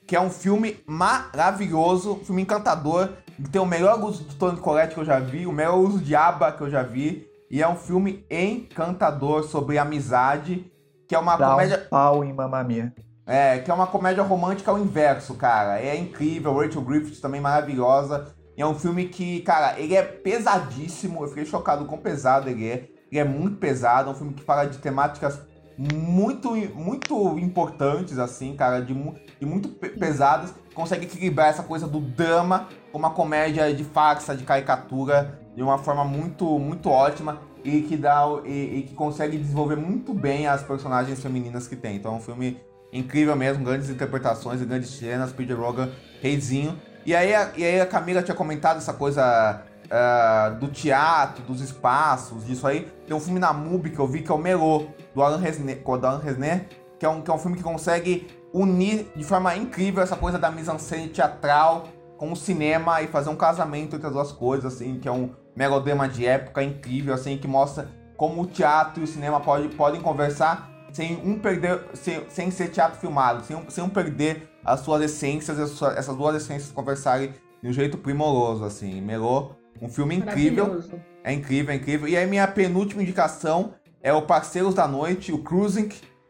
que 0.05 0.15
é 0.15 0.19
um 0.19 0.29
filme 0.29 0.77
maravilhoso, 0.85 2.13
um 2.13 2.25
filme 2.25 2.41
encantador, 2.41 3.09
que 3.35 3.49
tem 3.49 3.61
o 3.61 3.65
melhor 3.65 4.03
uso 4.03 4.23
de 4.23 4.35
Toni 4.35 4.59
Collette 4.59 4.95
que 4.95 4.99
eu 4.99 5.05
já 5.05 5.19
vi, 5.19 5.45
o 5.45 5.51
melhor 5.51 5.77
uso 5.77 5.99
de 5.99 6.15
Aba 6.15 6.51
que 6.51 6.61
eu 6.61 6.69
já 6.69 6.83
vi, 6.83 7.27
e 7.55 7.61
é 7.63 7.69
um 7.69 7.77
filme 7.77 8.25
encantador 8.29 9.45
sobre 9.45 9.77
amizade, 9.77 10.69
que 11.07 11.15
é 11.15 11.17
uma 11.17 11.37
Dá 11.37 11.51
comédia... 11.51 11.83
Um 11.85 11.89
pau 11.89 12.21
em 12.21 12.33
Mamma 12.33 12.61
Mia. 12.65 12.93
É, 13.25 13.59
que 13.59 13.71
é 13.71 13.73
uma 13.73 13.87
comédia 13.87 14.21
romântica 14.23 14.71
ao 14.71 14.77
inverso, 14.77 15.35
cara. 15.35 15.79
É 15.79 15.95
incrível, 15.95 16.53
Rachel 16.53 16.81
Griffith 16.81 17.21
também 17.21 17.39
maravilhosa. 17.39 18.27
E 18.57 18.61
é 18.61 18.67
um 18.67 18.75
filme 18.75 19.07
que, 19.07 19.39
cara, 19.39 19.79
ele 19.79 19.95
é 19.95 20.03
pesadíssimo. 20.03 21.23
Eu 21.23 21.29
fiquei 21.29 21.45
chocado 21.45 21.85
com 21.85 21.97
pesado 21.97 22.49
ele 22.49 22.67
é. 22.69 22.89
Ele 23.09 23.21
é 23.21 23.23
muito 23.23 23.55
pesado, 23.55 24.09
é 24.09 24.11
um 24.11 24.17
filme 24.17 24.33
que 24.33 24.43
fala 24.43 24.65
de 24.65 24.77
temáticas 24.79 25.39
muito, 25.77 26.53
muito 26.75 27.39
importantes, 27.39 28.19
assim, 28.19 28.53
cara, 28.53 28.81
de, 28.81 28.93
de 28.93 29.45
muito 29.45 29.69
pesadas. 29.69 30.53
Consegue 30.73 31.05
equilibrar 31.05 31.47
essa 31.47 31.63
coisa 31.63 31.87
do 31.87 32.01
drama 32.01 32.67
com 32.91 32.97
uma 32.97 33.11
comédia 33.11 33.73
de 33.73 33.85
farsa, 33.85 34.35
de 34.35 34.43
caricatura, 34.43 35.39
de 35.55 35.63
uma 35.63 35.77
forma 35.77 36.03
muito, 36.03 36.59
muito 36.59 36.89
ótima 36.89 37.39
e 37.63 37.81
que 37.81 37.95
dá 37.95 38.25
e, 38.45 38.79
e, 38.79 38.83
que 38.83 38.93
consegue 38.93 39.37
desenvolver 39.37 39.75
muito 39.75 40.13
bem 40.13 40.47
as 40.47 40.61
personagens 40.61 41.21
femininas 41.21 41.67
que 41.67 41.75
tem. 41.75 41.95
Então 41.95 42.13
é 42.13 42.15
um 42.17 42.21
filme 42.21 42.59
incrível 42.91 43.35
mesmo, 43.35 43.63
grandes 43.63 43.89
interpretações 43.89 44.61
e 44.61 44.65
grandes 44.65 44.89
cenas, 44.89 45.31
Peter 45.31 45.59
Rogan, 45.59 45.89
reizinho. 46.21 46.79
E 47.05 47.15
aí, 47.15 47.33
a, 47.33 47.51
e 47.55 47.63
aí 47.63 47.79
a 47.79 47.85
Camila 47.85 48.21
tinha 48.21 48.35
comentado 48.35 48.77
essa 48.77 48.93
coisa 48.93 49.63
uh, 49.85 50.55
do 50.59 50.67
teatro, 50.67 51.43
dos 51.43 51.61
espaços, 51.61 52.45
disso 52.45 52.67
aí. 52.67 52.91
Tem 53.05 53.15
um 53.15 53.19
filme 53.19 53.39
na 53.39 53.53
MUBI 53.53 53.91
que 53.91 53.99
eu 53.99 54.07
vi 54.07 54.21
que 54.21 54.31
é 54.31 54.33
o 54.33 54.37
Melô, 54.37 54.87
do 55.13 55.21
Alan 55.21 55.37
Resner, 55.37 55.81
do 55.83 56.07
Alan 56.07 56.19
Resner 56.19 56.67
que, 56.97 57.05
é 57.05 57.09
um, 57.09 57.21
que 57.21 57.29
é 57.29 57.33
um 57.33 57.37
filme 57.37 57.57
que 57.57 57.63
consegue 57.63 58.27
unir 58.53 59.07
de 59.15 59.23
forma 59.23 59.55
incrível 59.55 60.01
essa 60.01 60.15
coisa 60.15 60.37
da 60.37 60.49
mise-en-scène 60.49 61.09
teatral 61.09 61.87
com 62.17 62.31
o 62.31 62.35
cinema 62.35 63.01
e 63.01 63.07
fazer 63.07 63.29
um 63.29 63.35
casamento 63.35 63.95
entre 63.95 64.07
as 64.07 64.13
duas 64.13 64.31
coisas, 64.31 64.73
assim, 64.73 64.99
que 64.99 65.07
é 65.07 65.11
um 65.11 65.31
melodrama 65.55 66.07
de 66.07 66.25
época 66.25 66.63
incrível, 66.63 67.13
assim, 67.13 67.37
que 67.37 67.47
mostra 67.47 67.89
como 68.17 68.43
o 68.43 68.45
teatro 68.45 69.01
e 69.01 69.03
o 69.03 69.07
cinema 69.07 69.39
pode, 69.39 69.69
podem 69.69 70.01
conversar 70.01 70.71
sem 70.93 71.19
um 71.25 71.37
perder, 71.37 71.81
sem, 71.93 72.21
sem 72.29 72.49
ser 72.51 72.69
teatro 72.69 72.97
filmado, 72.99 73.43
sem, 73.43 73.57
sem 73.69 73.83
um 73.83 73.89
perder 73.89 74.49
as 74.63 74.79
suas 74.79 75.01
essências, 75.01 75.59
essas 75.59 76.15
duas 76.15 76.35
essências 76.35 76.71
conversarem 76.71 77.33
de 77.61 77.69
um 77.69 77.73
jeito 77.73 77.97
primoroso, 77.97 78.63
assim. 78.63 79.01
Melô 79.01 79.51
um 79.81 79.89
filme 79.89 80.15
incrível. 80.15 80.81
É 81.23 81.33
incrível, 81.33 81.73
é 81.73 81.75
incrível. 81.75 82.07
E 82.07 82.15
aí 82.15 82.25
minha 82.25 82.47
penúltima 82.47 83.01
indicação 83.01 83.73
é 84.01 84.13
o 84.13 84.21
Parceiros 84.21 84.73
da 84.73 84.87
Noite, 84.87 85.33
o 85.33 85.39
Cruising, 85.39 85.89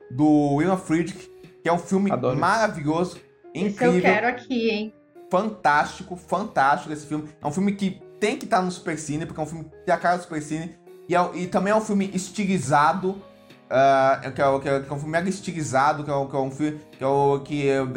do 0.10 0.56
William 0.56 0.78
Friedrich, 0.78 1.30
que 1.62 1.70
é 1.70 1.74
um 1.74 1.78
filme 1.78 2.12
Adoro. 2.12 2.40
maravilhoso, 2.40 3.18
incrível. 3.54 3.90
Esse 3.90 3.98
eu 3.98 4.02
quero 4.02 4.28
aqui, 4.28 4.70
hein? 4.70 4.94
Fantástico, 5.36 6.16
fantástico 6.16 6.94
esse 6.94 7.06
filme. 7.06 7.28
É 7.42 7.46
um 7.46 7.52
filme 7.52 7.74
que 7.74 8.02
tem 8.22 8.38
que 8.38 8.46
estar 8.46 8.62
no 8.62 8.72
Supercine, 8.72 9.26
porque 9.26 9.42
é 9.42 9.44
um 9.44 9.46
filme 9.46 9.66
que 9.66 9.86
tem 9.86 9.94
a 9.94 9.98
cara 9.98 10.16
do 10.16 10.24
Supercine. 10.24 10.78
E, 11.10 11.14
é, 11.14 11.30
e 11.34 11.48
também 11.48 11.74
é 11.74 11.76
um 11.76 11.82
filme 11.82 12.10
estilizado, 12.14 13.10
uh, 13.10 14.22
que, 14.22 14.28
é, 14.28 14.32
que, 14.32 14.70
é, 14.70 14.80
que, 14.80 14.90
é, 14.90 14.94
um 14.94 14.98
filme 14.98 15.12
mega 15.12 15.28
estilizado, 15.28 16.06
que 16.06 16.10
é, 16.10 16.26
que 16.26 16.36
é 16.38 16.40
um 16.40 16.52
filme 16.52 16.80
que 16.90 17.04
é, 17.04 17.08
o, 17.08 17.44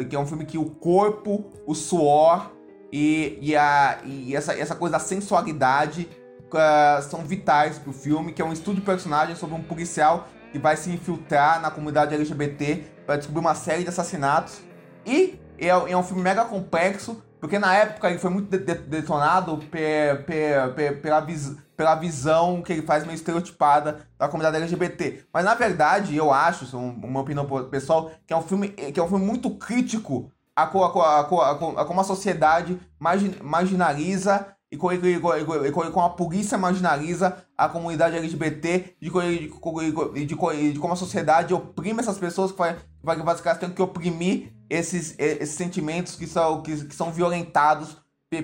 é, 0.01 0.03
que 0.03 0.15
é 0.17 0.19
um 0.19 0.25
filme 0.25 0.43
que 0.43 0.57
o 0.57 0.65
corpo, 0.65 1.49
o 1.65 1.73
suor 1.73 2.51
e, 2.91 3.39
e, 3.41 3.55
a, 3.55 3.99
e 4.03 4.35
essa, 4.35 4.53
essa 4.53 4.75
coisa 4.75 4.97
da 4.97 4.99
sensualidade 4.99 6.09
uh, 6.47 7.01
são 7.03 7.21
vitais 7.21 7.79
pro 7.79 7.93
filme, 7.93 8.33
que 8.33 8.41
é 8.41 8.45
um 8.45 8.51
estudo 8.51 8.75
de 8.75 8.81
personagem 8.81 9.37
sobre 9.37 9.55
um 9.55 9.61
policial 9.61 10.27
que 10.51 10.59
vai 10.59 10.75
se 10.75 10.91
infiltrar 10.91 11.61
na 11.61 11.71
comunidade 11.71 12.13
LGBT 12.13 12.83
para 13.05 13.15
descobrir 13.15 13.39
uma 13.39 13.55
série 13.55 13.83
de 13.83 13.89
assassinatos. 13.89 14.59
E 15.05 15.39
é, 15.57 15.67
é, 15.67 15.97
um 15.97 16.03
filme 16.03 16.21
mega 16.21 16.45
complexo, 16.45 17.21
porque 17.39 17.57
na 17.57 17.73
época 17.73 18.09
ele 18.09 18.19
foi 18.19 18.29
muito 18.29 18.49
de, 18.49 18.57
de, 18.57 18.75
detonado 18.75 19.57
pe, 19.57 20.15
pe, 20.25 20.73
pe, 20.75 20.91
pela, 20.97 21.19
vis, 21.21 21.55
pela 21.75 21.95
visão 21.95 22.61
que 22.61 22.73
ele 22.73 22.81
faz 22.81 23.05
meio 23.05 23.15
estereotipada 23.15 23.99
da 24.17 24.27
comunidade 24.27 24.57
LGBT. 24.57 25.25
Mas 25.33 25.45
na 25.45 25.53
verdade, 25.53 26.15
eu 26.15 26.33
acho, 26.33 26.65
isso 26.65 26.75
é 26.75 26.79
uma 26.79 27.21
opinião 27.21 27.45
pessoal, 27.69 28.11
que 28.27 28.33
é 28.33 28.37
um 28.37 28.41
filme, 28.41 28.69
que 28.69 28.99
é 28.99 29.03
um 29.03 29.07
filme 29.07 29.25
muito 29.25 29.49
crítico 29.51 30.31
a, 30.55 30.63
a, 30.63 30.65
a, 30.65 31.21
a, 31.21 31.85
como 31.85 32.01
a 32.01 32.03
sociedade 32.03 32.79
margin, 32.99 33.35
marginaliza 33.41 34.47
e 34.71 34.77
como, 34.77 36.05
a 36.05 36.09
polícia 36.09 36.57
marginaliza 36.57 37.37
a 37.57 37.67
comunidade 37.67 38.17
LGBT 38.17 38.95
de, 39.01 39.09
de, 39.09 40.25
de, 40.25 40.73
de 40.73 40.79
como 40.79 40.93
a 40.93 40.97
sociedade 40.97 41.53
oprime 41.53 42.01
essas 42.01 42.19
pessoas 42.19 42.51
que, 42.51 42.57
vai, 42.57 42.75
que 43.15 43.23
basicamente 43.23 43.61
tem 43.61 43.69
que 43.71 43.81
oprimir 43.81 44.53
esses, 44.69 45.15
esses 45.17 45.55
sentimentos 45.55 46.15
que 46.15 46.27
são, 46.27 46.61
que, 46.61 46.85
que 46.85 46.95
são 46.95 47.11
violentados 47.11 47.97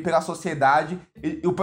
pela 0.04 0.22
sociedade. 0.22 1.00
E, 1.22 1.42
e 1.44 1.48
o, 1.48 1.56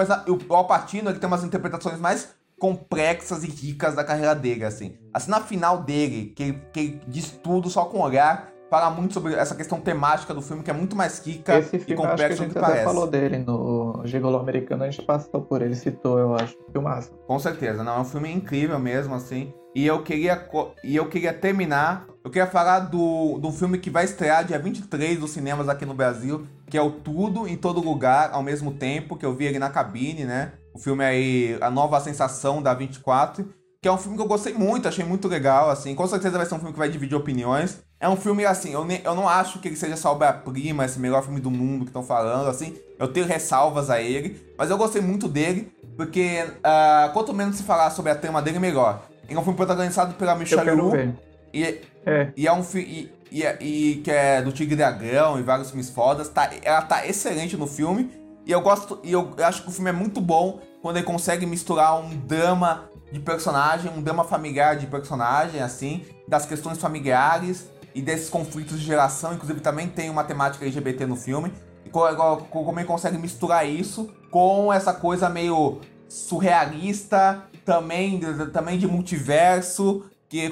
o 0.48 0.54
Alpatino 0.54 1.10
ele 1.10 1.18
tem 1.18 1.26
umas 1.26 1.44
interpretações 1.44 1.98
mais 1.98 2.28
complexas 2.58 3.42
e 3.42 3.48
ricas 3.48 3.96
da 3.96 4.04
carreira 4.04 4.34
dele, 4.34 4.64
assim. 4.64 4.96
A 5.12 5.18
cena 5.18 5.40
final 5.40 5.82
dele, 5.82 6.32
que, 6.36 6.52
que 6.72 7.00
diz 7.08 7.30
tudo 7.30 7.68
só 7.68 7.86
com 7.86 7.98
olhar, 7.98 8.52
fala 8.70 8.88
muito 8.88 9.12
sobre 9.12 9.34
essa 9.34 9.54
questão 9.54 9.80
temática 9.80 10.32
do 10.32 10.40
filme, 10.40 10.62
que 10.62 10.70
é 10.70 10.72
muito 10.72 10.94
mais 10.94 11.18
rica 11.26 11.58
Esse 11.58 11.76
e 11.76 11.80
filme, 11.80 11.84
que 11.84 11.92
a 11.92 11.96
complexa 11.96 12.36
do 12.36 12.38
gente 12.44 12.52
que 12.52 12.58
até 12.58 12.68
parece. 12.68 12.84
falou 12.84 13.06
dele 13.08 13.38
no 13.38 14.00
Gigolo 14.04 14.38
Americano, 14.38 14.84
a 14.84 14.90
gente 14.90 15.04
passou 15.04 15.42
por 15.42 15.60
ele, 15.60 15.74
citou, 15.74 16.18
eu 16.18 16.34
acho. 16.36 16.56
Filmaço. 16.70 17.10
Com 17.26 17.38
certeza, 17.38 17.82
não, 17.82 17.96
é 17.96 18.00
um 18.00 18.04
filme 18.04 18.32
incrível 18.32 18.78
mesmo, 18.78 19.14
assim. 19.14 19.52
E 19.74 19.86
eu 19.86 20.02
queria, 20.02 20.48
e 20.84 20.96
eu 20.96 21.08
queria 21.08 21.32
terminar, 21.32 22.06
eu 22.22 22.30
queria 22.30 22.46
falar 22.46 22.80
do, 22.80 23.38
do 23.38 23.50
filme 23.50 23.78
que 23.78 23.88
vai 23.88 24.04
estrear 24.04 24.44
dia 24.44 24.58
23 24.58 25.18
dos 25.18 25.30
cinemas 25.30 25.68
aqui 25.68 25.86
no 25.86 25.94
Brasil, 25.94 26.46
que 26.68 26.76
é 26.76 26.82
o 26.82 26.90
Tudo 26.90 27.48
em 27.48 27.56
Todo 27.56 27.80
Lugar 27.80 28.30
ao 28.32 28.42
mesmo 28.42 28.72
tempo, 28.72 29.16
que 29.16 29.24
eu 29.24 29.34
vi 29.34 29.46
ele 29.46 29.58
na 29.58 29.70
cabine, 29.70 30.24
né? 30.24 30.52
O 30.74 30.78
filme 30.78 31.04
aí, 31.04 31.58
A 31.60 31.70
Nova 31.70 32.00
Sensação 32.00 32.62
da 32.62 32.74
24, 32.74 33.48
que 33.80 33.88
é 33.88 33.92
um 33.92 33.98
filme 33.98 34.16
que 34.16 34.22
eu 34.22 34.28
gostei 34.28 34.54
muito, 34.54 34.86
achei 34.86 35.04
muito 35.04 35.26
legal, 35.26 35.68
assim. 35.68 35.94
Com 35.94 36.06
certeza 36.06 36.36
vai 36.36 36.46
ser 36.46 36.54
um 36.54 36.58
filme 36.58 36.72
que 36.72 36.78
vai 36.78 36.88
dividir 36.88 37.16
opiniões. 37.16 37.82
É 37.98 38.08
um 38.08 38.16
filme, 38.16 38.44
assim, 38.44 38.72
eu, 38.72 38.86
eu 38.86 39.14
não 39.14 39.28
acho 39.28 39.58
que 39.58 39.68
ele 39.68 39.76
seja 39.76 39.94
essa 39.94 40.10
obra-prima, 40.10 40.84
esse 40.84 40.98
melhor 40.98 41.22
filme 41.22 41.40
do 41.40 41.50
mundo 41.50 41.84
que 41.84 41.90
estão 41.90 42.02
falando, 42.02 42.48
assim. 42.48 42.76
Eu 42.98 43.08
tenho 43.08 43.26
ressalvas 43.26 43.90
a 43.90 44.00
ele, 44.00 44.54
mas 44.56 44.70
eu 44.70 44.76
gostei 44.76 45.02
muito 45.02 45.28
dele, 45.28 45.72
porque 45.96 46.44
ah, 46.62 47.10
quanto 47.12 47.34
menos 47.34 47.56
se 47.56 47.62
falar 47.62 47.90
sobre 47.90 48.12
a 48.12 48.14
trama 48.14 48.40
dele, 48.40 48.58
melhor. 48.58 49.11
É 49.34 49.38
um 49.38 49.42
filme 49.42 49.56
protagonizado 49.56 50.14
pela 50.14 50.32
Eu 50.32 50.38
Michelle 50.38 50.90
ver. 50.90 51.14
e, 51.52 51.80
É. 52.06 52.32
e 52.36 52.46
é 52.46 52.52
um 52.52 52.62
filme. 52.62 52.86
E, 53.30 53.38
e, 53.38 53.42
é- 53.44 53.58
e 53.60 53.96
que 54.04 54.10
é 54.10 54.42
do 54.42 54.52
Tigre 54.52 54.74
e 54.74 54.76
Dragão 54.76 55.38
e 55.38 55.42
vários 55.42 55.68
filmes 55.70 55.88
fodas. 55.90 56.28
Tá, 56.28 56.50
ela 56.62 56.82
tá 56.82 57.06
excelente 57.06 57.56
no 57.56 57.66
filme. 57.66 58.10
E 58.44 58.50
eu 58.52 58.60
gosto. 58.60 58.98
E 59.04 59.12
eu 59.12 59.34
acho 59.42 59.62
que 59.62 59.68
o 59.68 59.72
filme 59.72 59.90
é 59.90 59.92
muito 59.92 60.20
bom 60.20 60.60
quando 60.82 60.96
ele 60.96 61.06
consegue 61.06 61.46
misturar 61.46 61.98
um 62.00 62.10
drama 62.26 62.84
de 63.12 63.20
personagem, 63.20 63.90
um 63.96 64.02
drama 64.02 64.24
familiar 64.24 64.76
de 64.76 64.86
personagem, 64.86 65.60
assim, 65.62 66.04
das 66.26 66.44
questões 66.46 66.78
familiares 66.78 67.68
e 67.94 68.00
desses 68.02 68.28
conflitos 68.30 68.80
de 68.80 68.84
geração. 68.86 69.34
Inclusive 69.34 69.60
também 69.60 69.86
tem 69.86 70.10
uma 70.10 70.24
temática 70.24 70.64
LGBT 70.64 71.06
no 71.06 71.14
filme. 71.16 71.52
E 71.84 71.90
co- 71.90 72.14
co- 72.16 72.64
como 72.64 72.78
ele 72.80 72.86
consegue 72.86 73.16
misturar 73.18 73.68
isso 73.68 74.10
com 74.30 74.72
essa 74.72 74.92
coisa 74.92 75.28
meio 75.28 75.80
surrealista, 76.08 77.44
também, 77.64 78.20
também 78.52 78.78
de 78.78 78.86
multiverso, 78.86 80.04
que, 80.28 80.50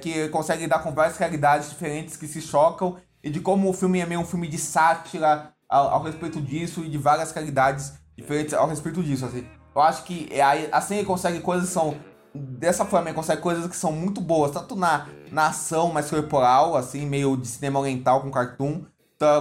que 0.00 0.28
consegue 0.28 0.62
lidar 0.62 0.80
com 0.80 0.92
várias 0.92 1.16
realidades 1.16 1.70
diferentes 1.70 2.16
que 2.16 2.26
se 2.26 2.40
chocam, 2.40 2.96
e 3.22 3.30
de 3.30 3.40
como 3.40 3.68
o 3.68 3.72
filme 3.72 4.00
é 4.00 4.06
meio 4.06 4.20
um 4.20 4.24
filme 4.24 4.46
de 4.46 4.58
sátira 4.58 5.52
ao, 5.68 5.88
ao 5.88 6.02
respeito 6.02 6.40
disso, 6.40 6.84
e 6.84 6.88
de 6.88 6.98
várias 6.98 7.32
realidades 7.32 7.94
diferentes 8.16 8.54
ao 8.54 8.68
respeito 8.68 9.02
disso. 9.02 9.26
Assim. 9.26 9.46
Eu 9.74 9.82
acho 9.82 10.04
que 10.04 10.28
é 10.30 10.42
assim 10.72 10.96
ele 10.96 11.06
consegue 11.06 11.40
coisas 11.40 11.68
que 11.68 11.74
são. 11.74 11.96
Dessa 12.34 12.84
forma, 12.84 13.08
ele 13.08 13.16
consegue 13.16 13.40
coisas 13.40 13.66
que 13.66 13.76
são 13.76 13.90
muito 13.90 14.20
boas, 14.20 14.50
tanto 14.50 14.76
na, 14.76 15.06
na 15.32 15.48
ação 15.48 15.90
mais 15.90 16.10
corporal, 16.10 16.76
assim, 16.76 17.06
meio 17.06 17.34
de 17.34 17.48
cinema 17.48 17.80
oriental 17.80 18.20
com 18.20 18.30
cartoon, 18.30 18.84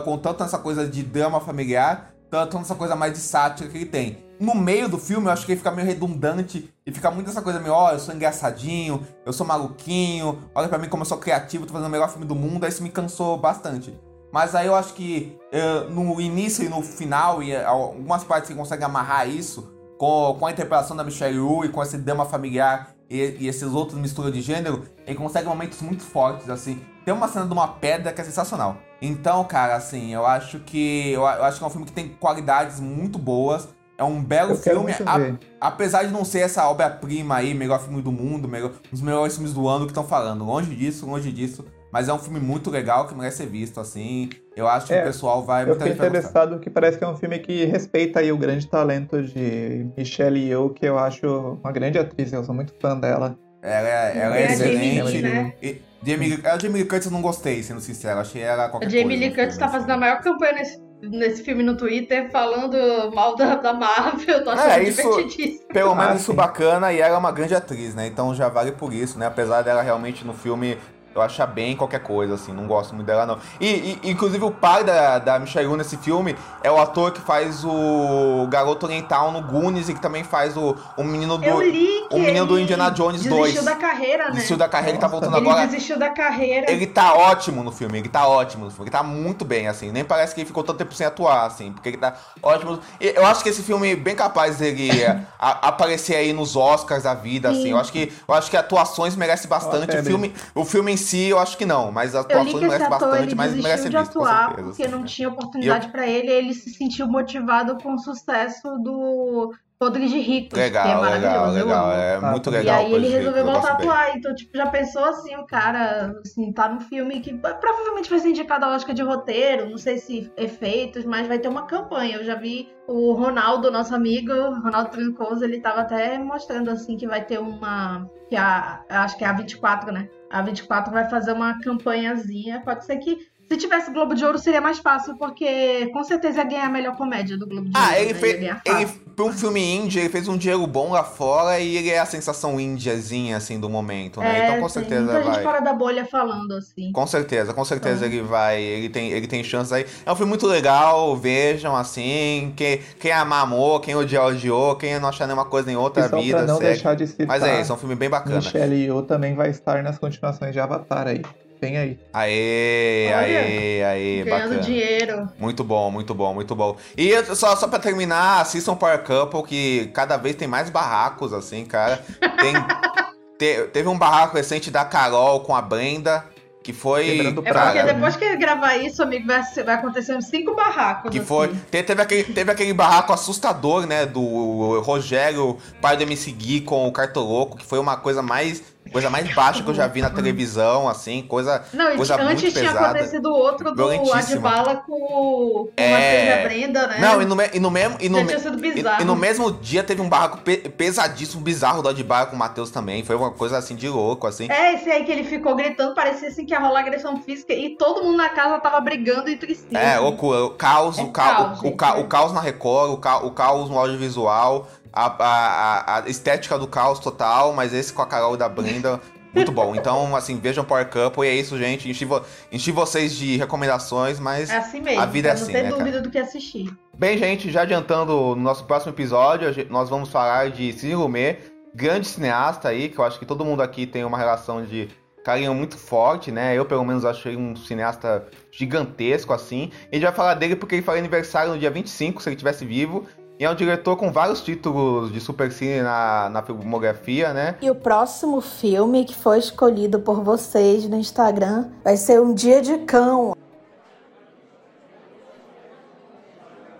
com 0.05 0.17
tanto 0.17 0.43
essa 0.45 0.57
coisa 0.57 0.87
de 0.87 1.03
drama 1.03 1.41
familiar, 1.41 2.13
tanto 2.31 2.57
nessa 2.57 2.73
coisa 2.73 2.95
mais 2.95 3.11
de 3.11 3.19
sátira 3.19 3.69
que 3.69 3.77
ele 3.77 3.85
tem. 3.85 4.24
No 4.39 4.53
meio 4.53 4.89
do 4.89 4.97
filme, 4.97 5.27
eu 5.27 5.31
acho 5.31 5.45
que 5.45 5.55
fica 5.55 5.71
meio 5.71 5.87
redundante 5.87 6.73
e 6.85 6.91
fica 6.91 7.09
muito 7.09 7.29
essa 7.29 7.41
coisa 7.41 7.59
meio, 7.59 7.73
ó, 7.73 7.91
eu 7.91 7.99
sou 7.99 8.13
engraçadinho, 8.13 9.05
eu 9.25 9.31
sou 9.31 9.45
maluquinho, 9.45 10.43
olha 10.53 10.67
pra 10.67 10.77
mim 10.77 10.89
como 10.89 11.01
eu 11.03 11.05
sou 11.05 11.17
criativo, 11.17 11.65
tô 11.65 11.73
fazendo 11.73 11.87
o 11.87 11.91
melhor 11.91 12.09
filme 12.09 12.25
do 12.25 12.35
mundo, 12.35 12.63
aí 12.63 12.69
isso 12.69 12.83
me 12.83 12.89
cansou 12.89 13.37
bastante. 13.37 13.97
Mas 14.31 14.53
aí 14.53 14.67
eu 14.67 14.75
acho 14.75 14.93
que 14.93 15.37
eh, 15.51 15.87
no 15.89 16.19
início 16.19 16.65
e 16.65 16.69
no 16.69 16.81
final, 16.81 17.41
e 17.41 17.53
eh, 17.53 17.63
algumas 17.63 18.23
partes 18.25 18.49
que 18.49 18.55
conseguem 18.55 18.85
amarrar 18.85 19.29
isso, 19.29 19.73
com, 19.97 20.35
com 20.37 20.45
a 20.45 20.51
interpretação 20.51 20.95
da 20.95 21.03
Michelle 21.03 21.35
Yeoh 21.35 21.65
e 21.65 21.69
com 21.69 21.81
esse 21.81 21.97
drama 21.97 22.25
familiar 22.25 22.89
e, 23.09 23.37
e 23.39 23.47
esses 23.47 23.71
outros 23.71 23.97
misturas 23.97 24.33
de 24.33 24.41
gênero, 24.41 24.83
ele 25.05 25.15
consegue 25.17 25.47
momentos 25.47 25.81
muito 25.81 26.03
fortes, 26.03 26.49
assim. 26.49 26.81
Tem 27.05 27.13
uma 27.13 27.27
cena 27.27 27.45
de 27.45 27.53
uma 27.53 27.67
pedra 27.67 28.11
que 28.11 28.19
é 28.19 28.23
sensacional. 28.23 28.77
Então, 29.01 29.43
cara, 29.43 29.75
assim, 29.75 30.13
eu 30.13 30.25
acho 30.25 30.59
que 30.59 31.11
eu 31.11 31.25
acho 31.25 31.59
que 31.59 31.63
é 31.63 31.67
um 31.67 31.69
filme 31.69 31.85
que 31.85 31.91
tem 31.91 32.09
qualidades 32.09 32.79
muito 32.79 33.19
boas. 33.19 33.67
É 33.97 34.03
um 34.03 34.21
belo 34.21 34.51
Eu 34.51 34.55
filme, 34.57 34.91
a- 35.05 35.67
apesar 35.67 36.03
de 36.03 36.11
não 36.11 36.25
ser 36.25 36.39
essa 36.39 36.67
obra-prima 36.69 37.37
aí, 37.37 37.53
melhor 37.53 37.79
filme 37.81 38.01
do 38.01 38.11
mundo, 38.11 38.47
melhor, 38.47 38.71
um 38.71 38.91
dos 38.91 39.01
melhores 39.01 39.33
filmes 39.35 39.53
do 39.53 39.67
ano 39.67 39.85
que 39.85 39.91
estão 39.91 40.03
falando. 40.03 40.43
Longe 40.43 40.75
disso, 40.75 41.05
longe 41.05 41.31
disso. 41.31 41.65
Mas 41.93 42.09
é 42.09 42.13
um 42.13 42.19
filme 42.19 42.41
muito 42.41 42.69
legal 42.69 43.07
que 43.07 43.15
merece 43.15 43.37
ser 43.37 43.45
visto, 43.47 43.79
assim. 43.79 44.29
Eu 44.53 44.67
acho 44.67 44.87
que 44.87 44.93
É, 44.93 45.01
o 45.01 45.05
pessoal 45.05 45.45
vai. 45.45 45.63
Eu 45.63 45.67
muita 45.67 45.85
fiquei 45.85 45.93
interessado 45.97 46.59
que 46.59 46.69
parece 46.69 46.97
que 46.97 47.05
é 47.05 47.07
um 47.07 47.15
filme 47.15 47.39
que 47.39 47.63
respeita 47.63 48.19
aí 48.19 48.33
o 48.33 48.37
grande 48.37 48.67
talento 48.67 49.23
de 49.23 49.87
Michelle 49.97 50.37
Yeoh, 50.45 50.71
que 50.71 50.85
eu 50.85 50.99
acho 50.99 51.57
uma 51.63 51.71
grande 51.71 51.97
atriz, 51.97 52.33
eu 52.33 52.43
sou 52.43 52.53
muito 52.53 52.73
fã 52.81 52.97
dela. 52.99 53.37
Ela, 53.61 53.87
é- 53.87 54.17
ela 54.17 54.37
é 54.37 54.43
É 54.43 54.55
Jamie 54.57 54.99
excelente. 54.99 55.21
Né? 55.21 55.53
E 55.63 55.81
Jamie, 56.05 56.39
a 56.43 56.57
Jamie 56.59 56.81
Lee 56.81 56.85
Curtis 56.85 57.05
eu 57.05 57.11
não 57.13 57.21
gostei, 57.21 57.63
sendo 57.63 57.79
sincero. 57.79 58.19
Achei 58.19 58.41
ela 58.41 58.67
qualquer 58.67 58.87
A 58.87 58.89
Jamie 58.89 59.05
coisa 59.05 59.19
Lee 59.21 59.33
Curtis 59.33 59.57
tá 59.57 59.65
assim. 59.65 59.73
fazendo 59.75 59.91
a 59.91 59.97
maior 59.97 60.19
campanha 60.21 60.51
nesse, 60.53 60.77
nesse 61.01 61.43
filme 61.43 61.61
no 61.63 61.75
Twitter, 61.77 62.31
falando 62.31 62.77
mal 63.13 63.35
da, 63.35 63.55
da 63.55 63.73
Marvel. 63.73 64.43
Tô 64.43 64.49
achando 64.51 64.69
É, 64.71 64.83
isso- 64.83 65.01
divertidíssimo. 65.01 65.67
Pelo 65.69 65.91
Ah, 65.91 65.95
menos 65.95 66.21
isso 66.21 66.31
sim. 66.31 66.37
bacana 66.37 66.91
e 66.93 66.99
ela 66.99 67.15
é 67.15 67.17
uma 67.17 67.31
grande 67.31 67.53
atriz, 67.55 67.93
né? 67.93 68.07
Então 68.07 68.33
já 68.33 68.47
vale 68.49 68.71
por 68.71 68.93
isso, 68.93 69.19
né? 69.19 69.25
Apesar 69.27 69.61
dela 69.61 69.81
realmente 69.81 70.25
no 70.25 70.33
filme 70.33 70.77
eu 71.15 71.21
achar 71.21 71.45
bem 71.47 71.75
qualquer 71.77 71.99
coisa, 72.03 72.35
assim, 72.35 72.51
não 72.51 72.67
gosto 72.67 72.93
muito 72.93 73.07
dela, 73.07 73.25
não. 73.25 73.39
E, 73.59 73.97
e, 74.03 74.11
inclusive, 74.11 74.43
o 74.43 74.51
pai 74.51 74.83
da, 74.83 75.17
da 75.17 75.39
Michelle 75.39 75.65
Yeoh 75.65 75.77
nesse 75.77 75.95
filme 75.97 76.35
é 76.61 76.69
o 76.69 76.77
ator 76.77 77.11
que 77.13 77.21
faz 77.21 77.63
o 77.63 78.45
garoto 78.49 78.85
oriental 78.85 79.31
no 79.31 79.41
Goonies 79.41 79.87
e 79.89 79.93
que 79.93 80.01
também 80.01 80.23
faz 80.23 80.57
o, 80.57 80.75
o 80.97 81.03
menino 81.03 81.37
do. 81.37 81.45
Eu 81.45 81.61
li 81.61 81.85
que 82.09 82.15
o 82.15 82.19
menino 82.19 82.45
do 82.45 82.55
ele 82.55 82.63
Indiana 82.63 82.89
Jones 82.89 83.21
desistiu 83.23 83.37
2. 83.37 83.63
da 83.63 83.75
carreira, 83.75 84.25
né? 84.25 84.31
Desistiu 84.31 84.57
da 84.57 84.67
carreira 84.67 84.97
e 84.97 84.99
tá 84.99 85.07
voltando 85.07 85.37
Ele 85.37 85.47
agora. 85.49 85.65
desistiu 85.65 85.97
da 85.97 86.09
carreira. 86.09 86.69
Ele 86.69 86.85
tá 86.85 87.13
ótimo 87.13 87.63
no 87.63 87.71
filme, 87.71 87.97
ele 87.99 88.09
tá 88.09 88.27
ótimo 88.27 88.65
no 88.65 88.71
filme, 88.71 88.85
ele 88.85 88.91
tá 88.91 89.01
muito 89.03 89.45
bem, 89.45 89.67
assim. 89.69 89.91
Nem 89.91 90.03
parece 90.03 90.35
que 90.35 90.41
ele 90.41 90.47
ficou 90.47 90.63
tanto 90.63 90.77
tempo 90.79 90.93
sem 90.93 91.07
atuar, 91.07 91.45
assim, 91.45 91.71
porque 91.71 91.89
ele 91.89 91.97
tá 91.97 92.13
ótimo. 92.43 92.77
E 92.99 93.07
eu 93.15 93.25
acho 93.25 93.41
que 93.41 93.49
esse 93.49 93.63
filme 93.63 93.91
é 93.93 93.95
bem 93.95 94.15
capaz 94.15 94.57
dele 94.57 94.89
a- 95.39 95.67
aparecer 95.69 96.15
aí 96.15 96.33
nos 96.33 96.55
Oscars 96.57 97.03
da 97.03 97.13
vida, 97.13 97.49
assim. 97.49 97.63
Sim. 97.63 97.71
Eu 97.71 97.77
acho 97.77 97.91
que, 97.91 98.11
eu 98.27 98.33
acho 98.35 98.49
que 98.51 98.57
atuações 98.57 99.15
merece 99.15 99.47
bastante. 99.47 99.95
Ó, 99.95 99.99
O 100.01 100.03
filme, 100.03 100.33
o 100.53 100.65
filme 100.65 100.91
em 100.91 100.97
si, 101.05 101.29
eu 101.29 101.39
acho 101.39 101.57
que 101.57 101.65
não, 101.65 101.91
mas 101.91 102.13
Eu 102.13 102.25
que 102.25 102.33
esse 102.33 102.55
merece 102.55 102.83
ator 102.83 102.89
bastante, 102.99 103.23
ele 103.23 103.35
mas 103.35 103.53
merece 103.53 103.61
desistiu 103.61 103.83
ser 103.83 103.89
de 103.89 103.97
visto, 103.97 104.09
atuar 104.19 104.45
certeza. 104.47 104.67
porque 104.69 104.83
assim. 104.83 104.91
não 104.91 105.03
tinha 105.03 105.29
oportunidade 105.29 105.87
pra 105.89 106.07
ele. 106.07 106.29
Ele 106.31 106.53
se 106.53 106.69
sentiu 106.73 107.07
motivado 107.07 107.77
com 107.81 107.93
o 107.93 107.97
sucesso 107.99 108.77
do 108.79 109.51
Podres 109.77 110.09
de 110.09 110.19
Ricos, 110.19 110.53
que 110.53 110.59
é 110.59 110.63
Legal, 110.63 111.01
legal, 111.03 111.47
eu 111.47 111.53
legal. 111.53 111.91
É 111.91 112.15
Ah, 112.15 112.31
muito 112.31 112.49
e 112.49 112.53
E 112.53 112.57
legal. 112.57 112.79
aí 112.79 112.93
ele 112.93 113.07
resolveu 113.09 113.45
eu 113.45 113.51
voltar 113.51 113.69
a 113.69 113.73
atuar. 113.73 114.17
Então, 114.17 114.33
tipo, 114.33 114.57
já 114.57 114.67
pensou 114.67 115.03
assim, 115.03 115.35
o 115.35 115.45
cara, 115.45 116.13
assim, 116.25 116.51
tá 116.53 116.69
num 116.69 116.79
filme 116.79 117.19
que 117.19 117.33
provavelmente 117.33 118.09
vai 118.09 118.19
ser 118.19 118.29
indicado 118.29 118.65
ao 118.65 118.71
Oscar 118.71 118.95
de 118.95 119.01
roteiro, 119.03 119.69
não 119.69 119.77
sei 119.77 119.97
se 119.97 120.31
efeitos, 120.37 121.03
mas 121.05 121.27
vai 121.27 121.39
ter 121.39 121.49
uma 121.49 121.65
campanha. 121.67 122.17
Eu 122.17 122.23
já 122.23 122.35
vi 122.35 122.69
o 122.87 123.13
Ronaldo, 123.13 123.69
nosso 123.71 123.93
amigo, 123.93 124.31
Ronaldo 124.33 124.91
Trincoso, 124.91 125.43
ele 125.43 125.59
tava 125.59 125.81
até 125.81 126.17
mostrando, 126.17 126.69
assim, 126.69 126.95
que 126.97 127.05
vai 127.07 127.23
ter 127.25 127.39
uma... 127.39 128.09
que 128.29 128.35
a, 128.35 128.81
eu 128.89 128.97
acho 128.99 129.17
que 129.17 129.25
é 129.25 129.27
a 129.27 129.33
24, 129.33 129.91
né? 129.91 130.07
A 130.35 130.41
24 130.41 130.91
vai 130.91 131.09
fazer 131.09 131.31
uma 131.31 131.59
campanhazinha. 131.61 132.61
Pode 132.65 132.85
ser 132.85 132.97
que 132.97 133.25
se 133.49 133.57
tivesse 133.57 133.91
Globo 133.91 134.13
de 134.13 134.25
Ouro 134.25 134.37
seria 134.37 134.59
mais 134.59 134.79
fácil, 134.79 135.15
porque 135.17 135.87
com 135.93 136.03
certeza 136.03 136.39
ia 136.39 136.43
ganhar 136.43 136.65
a 136.65 136.69
melhor 136.69 136.97
comédia 136.97 137.37
do 137.37 137.47
Globo 137.47 137.69
de 137.69 137.77
Ouro. 137.77 137.89
Ah, 137.89 137.97
ele 137.97 138.13
né? 138.13 138.19
fez. 138.19 138.33
Ele. 138.65 139.04
Pra 139.15 139.25
um 139.25 139.31
filme 139.31 139.61
indie, 139.61 139.99
ele 139.99 140.09
fez 140.09 140.27
um 140.27 140.37
dinheiro 140.37 140.65
bom 140.67 140.91
lá 140.91 141.03
fora 141.03 141.59
e 141.59 141.77
ele 141.77 141.89
é 141.89 141.99
a 141.99 142.05
sensação 142.05 142.59
indiazinha, 142.59 143.37
assim, 143.37 143.59
do 143.59 143.69
momento, 143.69 144.19
né? 144.19 144.39
É, 144.39 144.43
então 144.43 144.55
com 144.55 144.61
tem 144.61 144.69
certeza 144.69 145.01
muita 145.03 145.23
gente 145.23 145.33
vai. 145.35 145.43
fora 145.43 145.59
da 145.61 145.73
bolha 145.73 146.05
falando, 146.05 146.53
assim. 146.53 146.91
Com 146.91 147.07
certeza, 147.07 147.53
com 147.53 147.63
certeza 147.63 148.05
Então. 148.05 148.17
ele 148.19 148.27
vai, 148.27 148.61
ele 148.61 148.89
tem, 148.89 149.11
ele 149.11 149.27
tem 149.27 149.43
chances 149.43 149.71
aí. 149.71 149.85
É 150.05 150.11
um 150.11 150.15
filme 150.15 150.29
muito 150.29 150.45
legal, 150.47 151.15
vejam 151.15 151.75
assim, 151.75 152.53
quem, 152.55 152.79
quem 152.99 153.11
amar 153.11 153.43
amou, 153.43 153.79
quem 153.79 153.95
odiar 153.95 154.25
odiou, 154.25 154.75
quem 154.75 154.99
não 154.99 155.09
achar 155.09 155.25
nenhuma 155.27 155.45
coisa 155.45 155.71
em 155.71 155.75
outra 155.75 156.05
e 156.05 156.09
só 156.09 156.19
vida, 156.19 156.37
pra 156.39 156.47
não 156.47 156.57
segue. 156.57 156.69
deixar 156.73 156.95
de 156.95 157.07
citar, 157.07 157.27
Mas 157.27 157.43
é 157.43 157.61
isso, 157.61 157.71
é 157.71 157.75
um 157.75 157.77
filme 157.77 157.95
bem 157.95 158.09
bacana. 158.09 158.35
Michelle 158.37 158.75
Yeoh 158.75 159.01
também 159.03 159.33
vai 159.35 159.49
estar 159.49 159.81
nas 159.83 159.97
continuações 159.97 160.51
de 160.53 160.59
Avatar 160.59 161.07
aí. 161.07 161.21
Vem 161.65 161.77
aí. 161.77 161.99
Aê, 162.13 163.07
Olha, 163.07 163.39
aê, 163.39 163.83
aê, 163.83 164.23
Ganhando 164.23 164.41
bacana. 164.43 164.59
dinheiro. 164.61 165.29
Muito 165.39 165.63
bom, 165.63 165.89
muito 165.89 166.13
bom, 166.13 166.33
muito 166.33 166.55
bom. 166.55 166.77
E 166.97 167.11
só, 167.35 167.55
só 167.55 167.67
pra 167.67 167.79
terminar, 167.79 168.41
assistam 168.41 168.75
Power 168.75 168.99
Couple, 169.03 169.43
que 169.43 169.87
cada 169.93 170.15
vez 170.17 170.35
tem 170.35 170.47
mais 170.47 170.69
barracos, 170.69 171.33
assim, 171.33 171.65
cara. 171.65 172.03
Tem, 172.39 172.53
te- 173.37 173.67
teve 173.69 173.87
um 173.89 173.97
barraco 173.97 174.37
recente 174.37 174.69
da 174.69 174.85
Carol 174.85 175.39
com 175.41 175.55
a 175.55 175.61
Brenda, 175.61 176.23
que 176.63 176.71
foi. 176.73 177.03
Quebrando 177.17 177.41
É 177.45 177.51
cara, 177.51 177.71
porque 177.71 177.93
depois 177.93 178.15
que 178.15 178.25
ele 178.25 178.37
gravar 178.37 178.75
isso, 178.77 179.03
amigo, 179.03 179.27
vai, 179.27 179.41
vai 179.63 179.75
acontecer 179.75 180.15
uns 180.15 180.25
cinco 180.25 180.55
barracos. 180.55 181.11
Que 181.11 181.17
assim. 181.19 181.27
foi. 181.27 181.47
te- 181.69 181.83
Teve 181.83 182.01
aquele, 182.01 182.23
teve 182.25 182.51
aquele 182.51 182.73
barraco 182.73 183.13
assustador, 183.13 183.85
né? 183.85 184.05
Do 184.05 184.79
Rogério, 184.81 185.57
pai 185.81 185.95
do 185.97 186.03
MC 186.03 186.31
Gui 186.31 186.61
com 186.61 186.87
o 186.87 186.91
Cartoloco, 186.91 187.57
que 187.57 187.65
foi 187.65 187.79
uma 187.79 187.97
coisa 187.97 188.21
mais 188.21 188.63
Coisa 188.91 189.09
mais 189.09 189.33
baixa 189.33 189.63
que 189.63 189.69
eu 189.69 189.73
já 189.73 189.87
vi 189.87 190.01
na 190.01 190.09
televisão, 190.09 190.87
assim, 190.87 191.23
coisa, 191.23 191.63
Não, 191.73 191.95
coisa 191.95 192.21
antes 192.21 192.53
tinha 192.53 192.67
pesada. 192.67 192.85
acontecido 192.91 193.29
outro 193.33 193.73
do. 193.73 194.13
Adbala 194.13 194.75
com, 194.77 194.95
com 194.95 195.69
É. 195.75 196.25
e 196.25 196.33
a 196.33 196.43
Brenda, 196.47 196.87
né? 196.87 196.97
Não, 196.99 197.21
e 197.21 197.25
no, 197.25 197.35
e 197.53 197.59
no 197.59 197.71
mesmo. 197.71 197.97
E 197.99 198.07
no, 198.07 198.17
Já 198.19 198.23
me- 198.23 198.27
tinha 198.29 198.39
sido 198.39 198.65
e- 198.65 198.73
bizarro. 198.73 199.01
e 199.01 199.05
no 199.05 199.15
mesmo 199.15 199.51
dia 199.51 199.83
teve 199.83 200.01
um 200.01 200.07
barraco 200.07 200.37
pe- 200.37 200.69
pesadíssimo, 200.69 201.41
bizarro 201.41 201.81
do 201.81 201.89
Adbala 201.89 202.27
com 202.27 202.35
o 202.35 202.39
Matheus 202.39 202.69
também. 202.69 203.03
Foi 203.03 203.15
uma 203.15 203.31
coisa 203.31 203.57
assim 203.57 203.75
de 203.75 203.89
louco, 203.89 204.27
assim. 204.27 204.47
É, 204.49 204.75
esse 204.75 204.89
aí 204.89 205.03
que 205.03 205.11
ele 205.11 205.23
ficou 205.23 205.55
gritando, 205.55 205.93
parecia 205.95 206.29
assim 206.29 206.45
que 206.45 206.53
ia 206.53 206.59
rolar 206.59 206.81
agressão 206.81 207.19
física 207.21 207.53
e 207.53 207.75
todo 207.77 208.03
mundo 208.03 208.17
na 208.17 208.29
casa 208.29 208.59
tava 208.59 208.79
brigando 208.81 209.29
entre 209.29 209.55
si. 209.55 209.65
É, 209.75 209.97
loucura. 209.97 210.45
O 210.45 210.51
caos, 210.51 210.97
É 210.97 211.01
o, 211.01 211.07
ca 211.11 211.23
caos, 211.35 211.59
o, 211.63 211.71
ca 211.75 211.97
é. 211.97 212.01
o 212.01 212.07
caos 212.07 212.31
na 212.31 212.39
Record, 212.39 212.91
o, 212.91 212.97
ca 212.97 213.17
o 213.17 213.31
caos 213.31 213.69
no 213.69 213.77
audiovisual, 213.79 214.67
a, 214.95 215.05
a, 215.19 215.97
a- 215.99 216.09
estética 216.09 216.57
do 216.57 216.65
caos 216.67 216.99
total, 216.99 217.53
mas 217.53 217.73
esse 217.73 217.91
com 217.93 218.01
a 218.01 218.05
Carol 218.07 218.37
da 218.37 218.47
Brenda. 218.49 218.99
Muito 219.33 219.51
bom. 219.51 219.75
Então, 219.75 220.15
assim, 220.15 220.39
vejam 220.39 220.63
Power 220.63 220.89
Couple 220.89 221.25
e 221.27 221.29
é 221.29 221.35
isso, 221.35 221.57
gente. 221.57 221.89
Enchi, 221.89 222.05
vo 222.05 222.21
enchi 222.49 222.71
vocês 222.71 223.13
de 223.13 223.35
recomendações, 223.35 224.17
mas 224.17 224.49
É 224.49 224.55
assim 224.57 224.79
mesmo. 224.79 225.01
a 225.01 225.05
vida 225.05 225.27
é 225.27 225.31
assim, 225.33 225.47
não 225.47 225.51
ter 225.51 225.63
né, 225.63 225.69
cara? 225.71 225.77
dúvida 225.77 226.01
do 226.01 226.09
que 226.09 226.17
assistir. 226.17 226.73
Bem, 226.97 227.17
gente, 227.17 227.51
já 227.51 227.63
adiantando 227.63 228.13
no 228.13 228.35
nosso 228.37 228.63
próximo 228.63 228.93
episódio, 228.93 229.51
gente- 229.51 229.69
nós 229.69 229.89
vamos 229.89 230.07
falar 230.07 230.51
de 230.51 230.71
Cine 230.71 230.95
Lumet, 230.95 231.39
grande 231.75 232.07
cineasta 232.07 232.69
aí, 232.69 232.87
que 232.87 232.97
eu 232.97 233.03
acho 233.03 233.19
que 233.19 233.25
todo 233.25 233.43
mundo 233.43 233.61
aqui 233.61 233.85
tem 233.85 234.05
uma 234.05 234.17
relação 234.17 234.63
de 234.63 234.87
carinho 235.25 235.53
muito 235.53 235.75
forte, 235.77 236.31
né? 236.31 236.55
Eu, 236.57 236.63
pelo 236.63 236.85
menos, 236.85 237.03
achei 237.03 237.35
um 237.35 237.57
cineasta 237.57 238.25
gigantesco, 238.51 239.33
assim. 239.33 239.69
E 239.91 239.95
a 239.95 239.95
gente 239.95 240.03
vai 240.05 240.13
falar 240.13 240.33
dele 240.35 240.55
porque 240.55 240.75
ele 240.75 240.81
faria 240.81 241.01
aniversário 241.01 241.51
no 241.51 241.59
dia 241.59 241.69
25, 241.69 242.21
se 242.23 242.29
ele 242.29 242.35
estivesse 242.35 242.63
vivo. 242.65 243.05
E 243.37 243.43
é 243.43 243.49
um 243.49 243.55
diretor 243.55 243.97
com 243.97 244.13
vários 244.13 244.41
títulos 244.41 245.11
de 245.11 245.19
supercine 245.19 245.81
na, 245.81 246.29
na 246.29 246.41
filmografia, 246.41 247.33
né? 247.33 247.55
E 247.61 247.69
o 247.69 247.75
próximo 247.75 248.39
filme 248.39 249.03
que 249.03 249.13
foi 249.13 249.39
escolhido 249.39 249.99
por 249.99 250.23
vocês 250.23 250.87
no 250.87 250.97
Instagram 250.97 251.69
vai 251.83 251.97
ser 251.97 252.21
Um 252.21 252.33
Dia 252.33 252.61
de 252.61 252.77
Cão. 252.79 253.35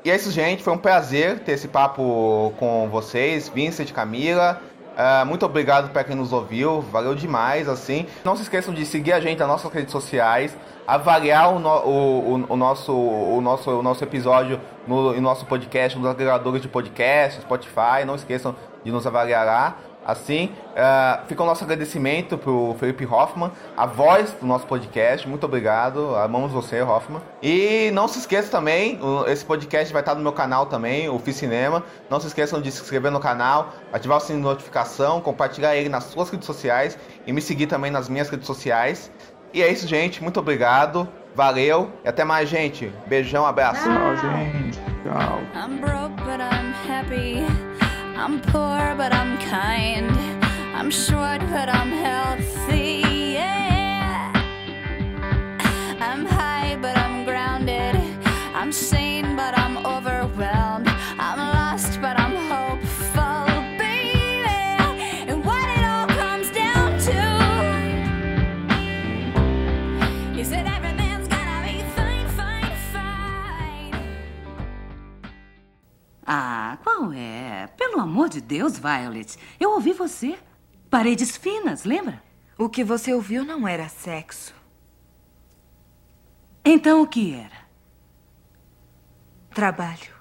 E 0.06 0.10
é 0.10 0.16
isso, 0.16 0.32
gente. 0.32 0.64
Foi 0.64 0.72
um 0.72 0.78
prazer 0.78 1.40
ter 1.40 1.54
esse 1.54 1.68
papo 1.68 2.54
com 2.58 2.88
vocês, 2.90 3.50
Vincent, 3.50 3.92
Camila. 3.92 4.62
Ah, 4.96 5.26
muito 5.26 5.46
obrigado 5.46 5.92
para 5.92 6.06
quem 6.06 6.16
nos 6.16 6.32
ouviu, 6.32 6.80
valeu 6.80 7.14
demais, 7.14 7.68
assim. 7.68 8.06
Não 8.24 8.34
se 8.36 8.44
esqueçam 8.44 8.74
de 8.74 8.86
seguir 8.86 9.12
a 9.12 9.20
gente 9.20 9.40
nas 9.40 9.48
nossas 9.48 9.70
redes 9.74 9.92
sociais, 9.92 10.56
avaliar 10.88 11.54
o, 11.56 11.60
no- 11.60 11.70
o- 11.86 12.34
o- 12.36 12.46
o 12.50 12.56
nosso, 12.56 12.94
o, 12.94 13.42
nosso, 13.42 13.72
o 13.72 13.82
nosso 13.84 14.04
episódio 14.04 14.60
no, 14.88 15.16
em 15.16 15.22
nosso 15.22 15.46
podcast, 15.46 15.98
nos 15.98 16.08
agregadores 16.08 16.62
de 16.62 16.68
podcast, 16.68 17.42
Spotify. 17.42 18.06
Não 18.06 18.16
esqueçam 18.16 18.56
de 18.84 18.92
nos 18.92 19.06
avaliar 19.08 19.46
lá. 19.46 19.76
Assim, 20.08 20.52
ah, 20.78 21.22
fica 21.28 21.42
o 21.42 21.46
nosso 21.48 21.64
agradecimento 21.64 22.38
pro 22.38 22.76
Felipe 22.80 23.08
Hoffman, 23.08 23.50
a 23.76 23.88
voz 23.88 24.34
do 24.40 24.46
nosso 24.46 24.68
podcast. 24.68 25.28
Muito 25.28 25.46
obrigado, 25.46 26.16
amamos 26.16 26.52
você, 26.52 26.80
Hoffman. 26.84 27.20
E 27.42 27.90
não 27.92 28.08
se 28.08 28.20
esqueça 28.20 28.52
também, 28.52 29.00
esse 29.26 29.44
podcast 29.44 29.92
vai 29.92 30.04
estar 30.04 30.14
no 30.14 30.22
meu 30.22 30.32
canal 30.32 30.68
também, 30.68 31.10
o 31.10 31.18
Fiz 31.18 31.38
Cinema. 31.38 31.82
Não 32.08 32.20
se 32.20 32.28
esqueçam 32.28 32.62
de 32.62 32.72
se 32.72 32.84
inscrever 32.84 33.10
no 33.12 33.20
canal, 33.20 33.70
ativar 33.92 34.20
o 34.20 34.22
sininho 34.22 34.44
de 34.44 34.50
notificação, 34.52 35.20
compartilhar 35.22 35.76
ele 35.76 35.90
nas 35.90 36.04
suas 36.04 36.30
redes 36.30 36.46
sociais 36.46 37.00
e 37.26 37.34
me 37.34 37.42
seguir 37.42 37.66
também 37.66 37.90
nas 37.90 38.08
minhas 38.08 38.30
redes 38.30 38.46
sociais. 38.46 39.10
E 39.56 39.64
é 39.64 39.72
isso, 39.72 39.88
gente. 39.88 40.22
Muito 40.22 40.38
obrigado. 40.38 41.08
Valeu 41.34 41.90
e 42.04 42.10
até 42.10 42.26
mais, 42.26 42.50
gente. 42.50 42.92
Beijão, 43.08 43.46
abraço. 43.46 43.84
Tchau, 43.84 44.18
gente. 44.18 44.78
Tchau. 45.02 45.40
I'm 45.56 45.80
broke, 45.80 46.14
but 46.26 46.42
I'm 46.42 46.74
happy. 46.86 47.40
I'm 48.18 48.42
poor, 48.52 48.94
but 48.98 49.14
I'm 49.14 49.38
kind. 49.38 50.12
I'm 50.78 50.92
short, 50.92 51.40
but 51.50 51.70
I'm 51.70 51.90
healthy. 51.90 53.34
Yeah. 53.36 54.34
I'm 56.02 56.26
high, 56.26 56.76
but 56.82 56.98
I'm 56.98 57.24
grounded. 57.24 57.96
I'm 58.54 58.74
sane, 58.74 59.05
Ah, 76.26 76.78
qual 76.84 77.14
é? 77.14 77.68
Pelo 77.78 78.00
amor 78.00 78.30
de 78.30 78.42
Deus, 78.42 78.80
Violet. 78.80 79.38
Eu 79.60 79.72
ouvi 79.72 79.94
você. 79.94 80.38
Paredes 80.90 81.38
finas, 81.38 81.84
lembra? 81.84 82.24
O 82.58 82.70
que 82.70 82.84
você 82.84 83.14
ouviu 83.14 83.44
não 83.44 83.68
era 83.68 83.88
sexo. 83.88 84.56
Então 86.64 87.02
o 87.02 87.08
que 87.08 87.34
era? 87.36 87.66
Trabalho. 89.54 90.15